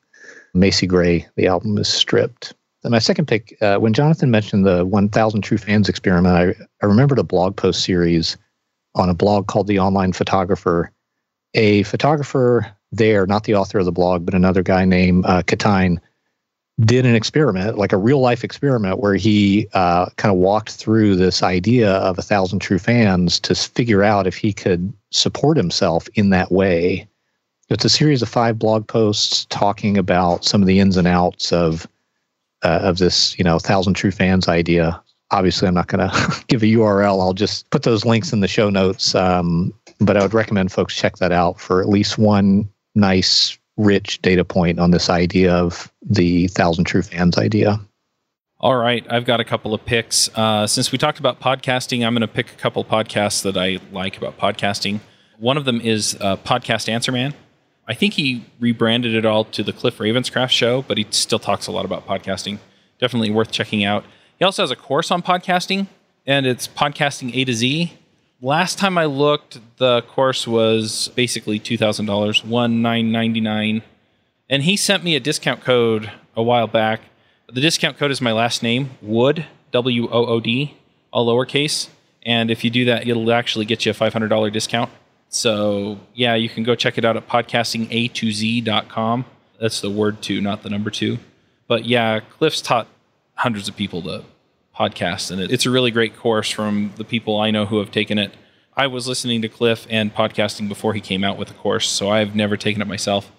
Macy 0.54 0.86
Gray, 0.86 1.26
the 1.36 1.46
album 1.46 1.78
is 1.78 1.88
stripped 1.88 2.54
my 2.91 2.99
second 2.99 3.26
pick, 3.26 3.57
uh, 3.61 3.76
when 3.76 3.93
Jonathan 3.93 4.30
mentioned 4.30 4.66
the 4.66 4.85
1,000 4.85 5.43
True 5.43 5.59
Fans 5.59 5.89
experiment, 5.89 6.35
I, 6.35 6.64
I 6.83 6.87
remembered 6.87 7.18
a 7.18 7.24
blog 7.24 7.57
post 7.57 7.85
series 7.85 8.37
on 8.95 9.09
a 9.09 9.14
blog 9.14 9.47
called 9.47 9.66
The 9.66 9.78
Online 9.78 10.12
Photographer. 10.12 10.91
A 11.55 11.83
photographer 11.85 12.66
there, 12.91 13.26
not 13.26 13.45
the 13.45 13.55
author 13.55 13.78
of 13.78 13.85
the 13.85 13.93
blog, 13.93 14.24
but 14.24 14.35
another 14.35 14.62
guy 14.62 14.85
named 14.85 15.24
uh, 15.26 15.43
Katine, 15.43 16.01
did 16.80 17.07
an 17.07 17.14
experiment, 17.14 17.78
like 17.78 17.93
a 17.93 17.99
real 17.99 18.20
life 18.20 18.43
experiment, 18.43 18.99
where 18.99 19.14
he 19.14 19.68
uh, 19.74 20.07
kind 20.16 20.33
of 20.33 20.39
walked 20.39 20.70
through 20.70 21.16
this 21.16 21.43
idea 21.43 21.93
of 21.93 22.18
a 22.18 22.22
thousand 22.22 22.59
true 22.59 22.78
fans 22.78 23.39
to 23.41 23.55
figure 23.55 24.03
out 24.03 24.26
if 24.26 24.37
he 24.37 24.53
could 24.53 24.93
support 25.11 25.57
himself 25.57 26.09
in 26.14 26.30
that 26.30 26.51
way. 26.51 27.07
It's 27.68 27.85
a 27.85 27.91
series 27.91 28.22
of 28.22 28.28
five 28.28 28.59
blog 28.59 28.87
posts 28.89 29.47
talking 29.47 29.97
about 29.97 30.45
some 30.45 30.62
of 30.62 30.66
the 30.66 30.80
ins 30.80 30.97
and 30.97 31.07
outs 31.07 31.53
of 31.53 31.87
uh, 32.62 32.80
of 32.82 32.98
this, 32.98 33.36
you 33.38 33.44
know, 33.44 33.58
thousand 33.58 33.94
true 33.94 34.10
fans 34.10 34.48
idea. 34.48 35.02
Obviously, 35.30 35.68
I'm 35.68 35.74
not 35.74 35.88
going 35.88 36.08
to 36.10 36.44
give 36.48 36.62
a 36.62 36.66
URL. 36.66 37.20
I'll 37.20 37.32
just 37.32 37.68
put 37.70 37.82
those 37.82 38.04
links 38.04 38.32
in 38.32 38.40
the 38.40 38.48
show 38.48 38.70
notes. 38.70 39.14
Um, 39.14 39.72
but 40.00 40.16
I 40.16 40.22
would 40.22 40.34
recommend 40.34 40.72
folks 40.72 40.94
check 40.94 41.16
that 41.16 41.32
out 41.32 41.60
for 41.60 41.80
at 41.80 41.88
least 41.88 42.18
one 42.18 42.68
nice, 42.94 43.58
rich 43.76 44.20
data 44.22 44.44
point 44.44 44.78
on 44.78 44.90
this 44.90 45.08
idea 45.08 45.54
of 45.54 45.90
the 46.02 46.48
thousand 46.48 46.84
true 46.84 47.02
fans 47.02 47.38
idea. 47.38 47.80
All 48.60 48.76
right, 48.76 49.04
I've 49.10 49.24
got 49.24 49.40
a 49.40 49.44
couple 49.44 49.74
of 49.74 49.84
picks. 49.84 50.28
Uh, 50.36 50.68
since 50.68 50.92
we 50.92 50.98
talked 50.98 51.18
about 51.18 51.40
podcasting, 51.40 52.06
I'm 52.06 52.14
going 52.14 52.20
to 52.20 52.28
pick 52.28 52.52
a 52.52 52.56
couple 52.56 52.84
podcasts 52.84 53.42
that 53.42 53.56
I 53.56 53.78
like 53.90 54.16
about 54.16 54.38
podcasting. 54.38 55.00
One 55.38 55.56
of 55.56 55.64
them 55.64 55.80
is 55.80 56.16
uh, 56.20 56.36
Podcast 56.36 56.88
Answer 56.88 57.10
Man. 57.10 57.34
I 57.87 57.95
think 57.95 58.14
he 58.14 58.45
rebranded 58.61 59.14
it 59.14 59.24
all 59.26 59.45
to 59.47 59.62
the 59.62 59.72
Cliff 59.72 59.99
Ravenscraft 59.99 60.51
show, 60.51 60.83
but 60.83 60.99
he 60.99 61.07
still 61.11 61.39
talks 61.39 61.66
a 61.66 61.72
lot 61.72 61.85
about 61.85 62.07
podcasting. 62.07 62.59
Definitely 62.99 63.30
worth 63.30 63.51
checking 63.51 63.85
out. 63.85 64.05
He 64.39 64.45
also 64.45 64.62
has 64.62 64.70
a 64.70 64.76
course 64.76 65.11
on 65.11 65.22
podcasting, 65.22 65.89
and 66.26 66.47
it's 66.47 66.68
podcasting 66.68 67.35
A 67.35 67.45
to 67.45 67.53
Z. 67.53 67.93
Last 68.41 68.78
time 68.78 68.99
I 68.99 69.07
looked, 69.07 69.61
the 69.78 70.03
course 70.03 70.47
was 70.47 71.11
basically 71.16 71.59
two 71.59 71.76
thousand 71.76 72.07
dollars, 72.07 72.45
one 72.45 72.83
nine 72.83 73.11
ninety 73.11 73.41
nine, 73.41 73.83
and 74.49 74.62
he 74.62 74.76
sent 74.76 75.03
me 75.03 75.16
a 75.16 75.20
discount 75.20 75.61
code 75.62 76.11
a 76.37 76.43
while 76.43 76.66
back. 76.66 77.01
The 77.47 77.61
discount 77.61 77.99
code 77.99 78.11
is 78.11 78.20
my 78.20 78.33
last 78.33 78.62
name, 78.62 78.91
Wood 79.03 79.47
W 79.72 80.09
O 80.11 80.26
O 80.26 80.41
D, 80.41 80.76
all 81.12 81.26
lowercase. 81.26 81.89
And 82.24 82.51
if 82.51 82.62
you 82.62 82.70
do 82.70 82.85
that, 82.85 83.07
it'll 83.09 83.33
actually 83.33 83.64
get 83.64 83.85
you 83.85 83.91
a 83.91 83.95
five 83.95 84.12
hundred 84.12 84.28
dollar 84.28 84.51
discount. 84.51 84.91
So, 85.35 85.99
yeah, 86.12 86.35
you 86.35 86.51
can 86.51 86.62
go 86.62 86.74
check 86.74 86.99
it 86.99 87.07
out 87.07 87.16
at 87.16 87.26
podcastinga2z.com. 87.26 89.24
That's 89.59 89.80
the 89.80 89.89
word 89.89 90.20
two, 90.20 90.43
not 90.43 90.62
the 90.62 90.68
number 90.68 90.91
two. 90.91 91.18
But 91.66 91.87
yeah, 91.87 92.20
Cliff's 92.20 92.61
taught 92.61 92.87
hundreds 93.37 93.66
of 93.66 93.74
people 93.74 94.03
to 94.03 94.24
podcast, 94.78 95.30
and 95.30 95.41
it's 95.41 95.64
a 95.64 95.70
really 95.70 95.91
great 95.91 96.18
course 96.18 96.51
from 96.51 96.93
the 96.97 97.05
people 97.05 97.41
I 97.41 97.51
know 97.51 97.64
who 97.64 97.78
have 97.78 97.91
taken 97.91 98.18
it. 98.18 98.35
I 98.76 98.87
was 98.89 99.09
listening 99.09 99.41
to 99.41 99.49
Cliff 99.49 99.87
and 99.89 100.14
podcasting 100.14 100.68
before 100.68 100.93
he 100.93 101.01
came 101.01 101.24
out 101.24 101.39
with 101.39 101.49
the 101.49 101.55
course, 101.55 101.89
so 101.89 102.11
I've 102.11 102.35
never 102.35 102.59
taken 102.59 102.83
it 102.83 102.87
myself. 102.87 103.33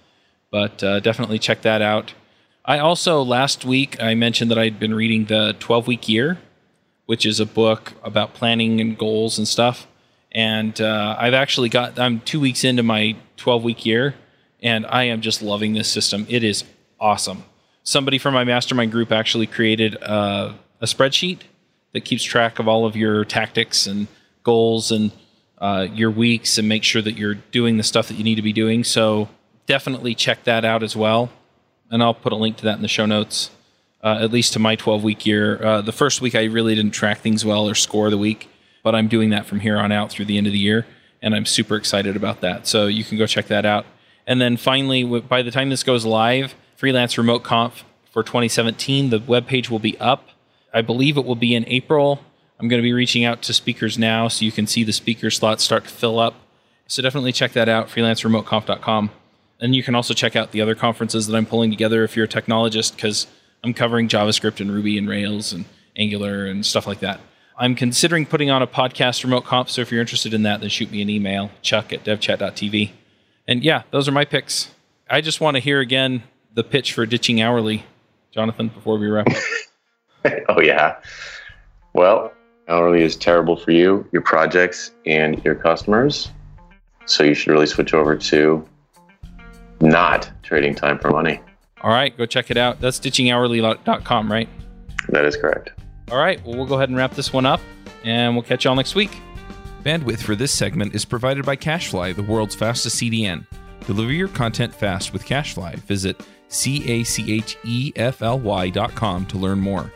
But 0.50 0.84
uh, 0.84 1.00
definitely 1.00 1.38
check 1.38 1.62
that 1.62 1.84
out. 1.84 2.16
I 2.66 2.80
also, 2.80 3.22
last 3.22 3.66
week, 3.66 4.02
I 4.02 4.16
mentioned 4.16 4.50
that 4.50 4.58
I'd 4.58 4.80
been 4.80 4.96
reading 4.96 5.26
the 5.26 5.56
12 5.60 5.86
Week 5.86 6.10
Year, 6.10 6.40
which 7.06 7.24
is 7.24 7.40
a 7.40 7.46
book 7.46 7.94
about 8.04 8.34
planning 8.34 8.82
and 8.82 8.98
goals 8.98 9.38
and 9.38 9.48
stuff 9.48 9.86
and 10.34 10.80
uh, 10.82 11.16
I've 11.20 11.34
actually 11.34 11.70
got 11.70 12.00
I'm 12.00 12.20
two 12.22 12.40
weeks 12.40 12.64
into 12.64 12.84
my 12.84 13.16
12 13.38 13.64
week 13.64 13.86
year, 13.86 14.16
and 14.62 14.86
I 14.86 15.04
am 15.04 15.22
just 15.22 15.42
loving 15.42 15.74
this 15.74 15.88
system. 15.88 16.26
It 16.30 16.44
is 16.44 16.64
awesome. 17.00 17.44
Somebody 17.84 18.18
from 18.18 18.34
my 18.34 18.44
mastermind 18.44 18.92
group 18.92 19.12
actually 19.12 19.48
created 19.48 20.02
uh, 20.02 20.54
a 20.82 20.86
spreadsheet 20.86 21.40
that 21.92 22.02
keeps 22.02 22.24
track 22.24 22.60
of 22.60 22.68
all 22.68 22.86
of 22.86 22.96
your 22.96 23.26
tactics 23.26 23.86
and 23.86 24.08
goals 24.44 24.92
and 24.92 25.12
uh, 25.60 25.88
your 25.94 26.10
weeks 26.10 26.58
and 26.58 26.68
make 26.68 26.84
sure 26.84 27.02
that 27.02 27.18
you're 27.18 27.36
doing 27.36 27.78
the 27.78 27.84
stuff 27.84 28.08
that 28.08 28.16
you 28.16 28.24
need 28.24 28.36
to 28.36 28.42
be 28.42 28.54
doing. 28.54 28.84
So 28.84 29.30
definitely 29.66 30.16
check 30.16 30.44
that 30.46 30.66
out 30.66 30.82
as 30.82 30.96
well. 30.96 31.30
And 31.92 32.02
I'll 32.02 32.14
put 32.14 32.34
a 32.34 32.36
link 32.36 32.58
to 32.58 32.64
that 32.66 32.76
in 32.76 32.82
the 32.82 32.88
show 32.88 33.06
notes. 33.06 33.52
Uh, 34.02 34.18
at 34.20 34.34
least 34.34 34.52
to 34.52 34.60
my 34.60 34.76
12 34.76 35.02
week 35.02 35.26
year. 35.26 35.64
Uh, 35.64 35.82
the 35.82 35.94
first 35.94 36.20
week 36.20 36.36
I 36.36 36.44
really 36.44 36.76
didn't 36.76 36.92
track 36.92 37.20
things 37.20 37.46
well 37.46 37.70
or 37.70 37.74
score 37.74 38.10
the 38.10 38.18
week 38.18 38.50
but 38.84 38.94
I'm 38.94 39.08
doing 39.08 39.32
that 39.32 39.46
from 39.46 39.62
here 39.62 39.78
on 39.78 39.92
out 39.92 40.12
through 40.12 40.26
the 40.26 40.38
end 40.38 40.46
of 40.46 40.54
the 40.54 40.60
year, 40.60 40.86
and 41.22 41.34
I'm 41.34 41.46
super 41.46 41.76
excited 41.76 42.16
about 42.16 42.42
that. 42.42 42.68
So 42.68 42.88
you 42.88 43.04
can 43.04 43.18
go 43.18 43.26
check 43.26 43.48
that 43.48 43.66
out. 43.66 43.86
And 44.28 44.40
then 44.40 44.58
finally, 44.58 45.04
by 45.20 45.42
the 45.42 45.52
time 45.52 45.70
this 45.70 45.84
goes 45.84 46.06
live, 46.06 46.56
Freelance 46.76 47.18
Remote 47.18 47.44
Conf 47.44 47.84
for 48.12 48.24
2017, 48.24 49.10
the 49.10 49.20
webpage 49.20 49.70
will 49.70 49.80
be 49.80 49.98
up. 50.00 50.30
I 50.74 50.82
believe 50.82 51.18
it 51.18 51.26
will 51.26 51.36
be 51.36 51.56
in 51.56 51.66
April. 51.68 52.24
I'm 52.60 52.68
going 52.68 52.82
to 52.82 52.84
be 52.86 52.94
reaching 52.94 53.26
out 53.26 53.42
to 53.44 53.54
speakers 53.54 53.98
now 53.98 54.28
so 54.28 54.46
you 54.46 54.52
can 54.52 54.68
see 54.68 54.84
the 54.84 54.94
speaker 54.94 55.30
slots 55.30 55.64
start 55.64 55.86
to 55.86 55.90
fill 55.90 56.20
up. 56.20 56.36
So 56.88 57.02
definitely 57.02 57.32
check 57.32 57.54
that 57.54 57.68
out, 57.68 57.88
freelanceremoteconf.com. 57.88 59.12
And 59.60 59.76
you 59.76 59.84
can 59.84 59.96
also 59.96 60.14
check 60.14 60.36
out 60.36 60.52
the 60.52 60.62
other 60.62 60.76
conferences 60.76 61.28
that 61.28 61.36
I'm 61.36 61.46
pulling 61.46 61.72
together 61.72 62.04
if 62.04 62.16
you're 62.16 62.26
a 62.26 62.30
technologist, 62.30 62.96
because 62.96 63.28
I'm 63.64 63.74
covering 63.74 64.08
JavaScript 64.08 64.60
and 64.60 64.72
Ruby 64.72 64.98
and 64.98 65.08
Rails 65.08 65.54
and 65.54 65.66
Angular 65.96 66.46
and 66.46 66.66
stuff 66.66 66.86
like 66.86 67.00
that. 67.00 67.20
I'm 67.58 67.76
considering 67.76 68.26
putting 68.26 68.50
on 68.50 68.62
a 68.62 68.68
podcast 68.68 69.24
remote 69.24 69.46
conf. 69.46 69.70
so 69.70 69.82
if 69.82 69.92
you're 69.92 70.02
interested 70.02 70.34
in 70.34 70.44
that, 70.44 70.62
then 70.62 70.70
shoot 70.70 70.92
me 70.92 71.02
an 71.02 71.10
email, 71.10 71.52
chuck 71.62 71.94
at 71.94 72.04
devchat.tv. 72.04 72.92
And 73.48 73.64
yeah, 73.64 73.84
those 73.92 74.08
are 74.08 74.12
my 74.12 74.26
picks. 74.26 74.72
I 75.10 75.22
just 75.22 75.42
want 75.42 75.56
to 75.56 75.62
hear 75.62 75.80
again 75.80 76.24
the 76.54 76.64
pitch 76.64 76.94
for 76.94 77.06
ditching 77.06 77.42
hourly, 77.42 77.86
Jonathan, 78.32 78.70
before 78.70 78.98
we 78.98 79.08
wrap 79.08 79.28
up. 79.30 80.34
oh, 80.50 80.62
yeah. 80.62 80.96
Well, 81.94 82.34
hourly 82.68 83.04
is 83.04 83.16
terrible 83.16 83.58
for 83.58 83.72
you, 83.72 84.08
your 84.12 84.22
projects, 84.22 84.92
and 85.06 85.44
your 85.44 85.56
customers. 85.56 86.32
So 87.06 87.24
you 87.24 87.34
should 87.34 87.52
really 87.52 87.68
switch 87.68 87.94
over 87.94 88.16
to 88.16 88.68
not 89.82 90.32
trading 90.42 90.74
time 90.74 90.98
for 90.98 91.12
money. 91.12 91.40
All 91.82 91.92
right, 91.92 92.16
go 92.18 92.26
check 92.26 92.50
it 92.50 92.58
out. 92.58 92.80
That's 92.80 93.00
ditchinghourly.com, 93.00 94.32
right? 94.32 94.48
That 95.10 95.26
is 95.26 95.36
correct. 95.36 95.72
All 96.12 96.18
right, 96.18 96.44
well, 96.46 96.56
we'll 96.58 96.66
go 96.66 96.76
ahead 96.76 96.90
and 96.90 96.98
wrap 96.98 97.14
this 97.14 97.34
one 97.34 97.46
up, 97.46 97.62
and 98.04 98.36
we'll 98.36 98.44
catch 98.44 98.66
y'all 98.66 98.76
next 98.76 98.96
week. 98.96 99.18
Bandwidth 99.84 100.22
for 100.22 100.36
this 100.36 100.54
segment 100.54 100.96
is 100.96 101.06
provided 101.06 101.46
by 101.46 101.56
CacheFly, 101.56 102.16
the 102.16 102.24
world's 102.24 102.56
fastest 102.56 102.98
CDN. 103.02 103.46
Deliver 103.86 104.14
your 104.14 104.30
content 104.30 104.74
fast 104.74 105.12
with 105.12 105.26
CacheFly. 105.26 105.76
Visit 105.76 106.22
C 106.48 106.90
A 106.90 107.04
C 107.04 107.34
H 107.34 107.58
E 107.66 107.92
F 107.96 108.22
L 108.22 108.40
Y 108.40 108.70
dot 108.70 108.96
com 108.96 109.26
to 109.26 109.38
learn 109.38 109.60
more. 109.60 109.92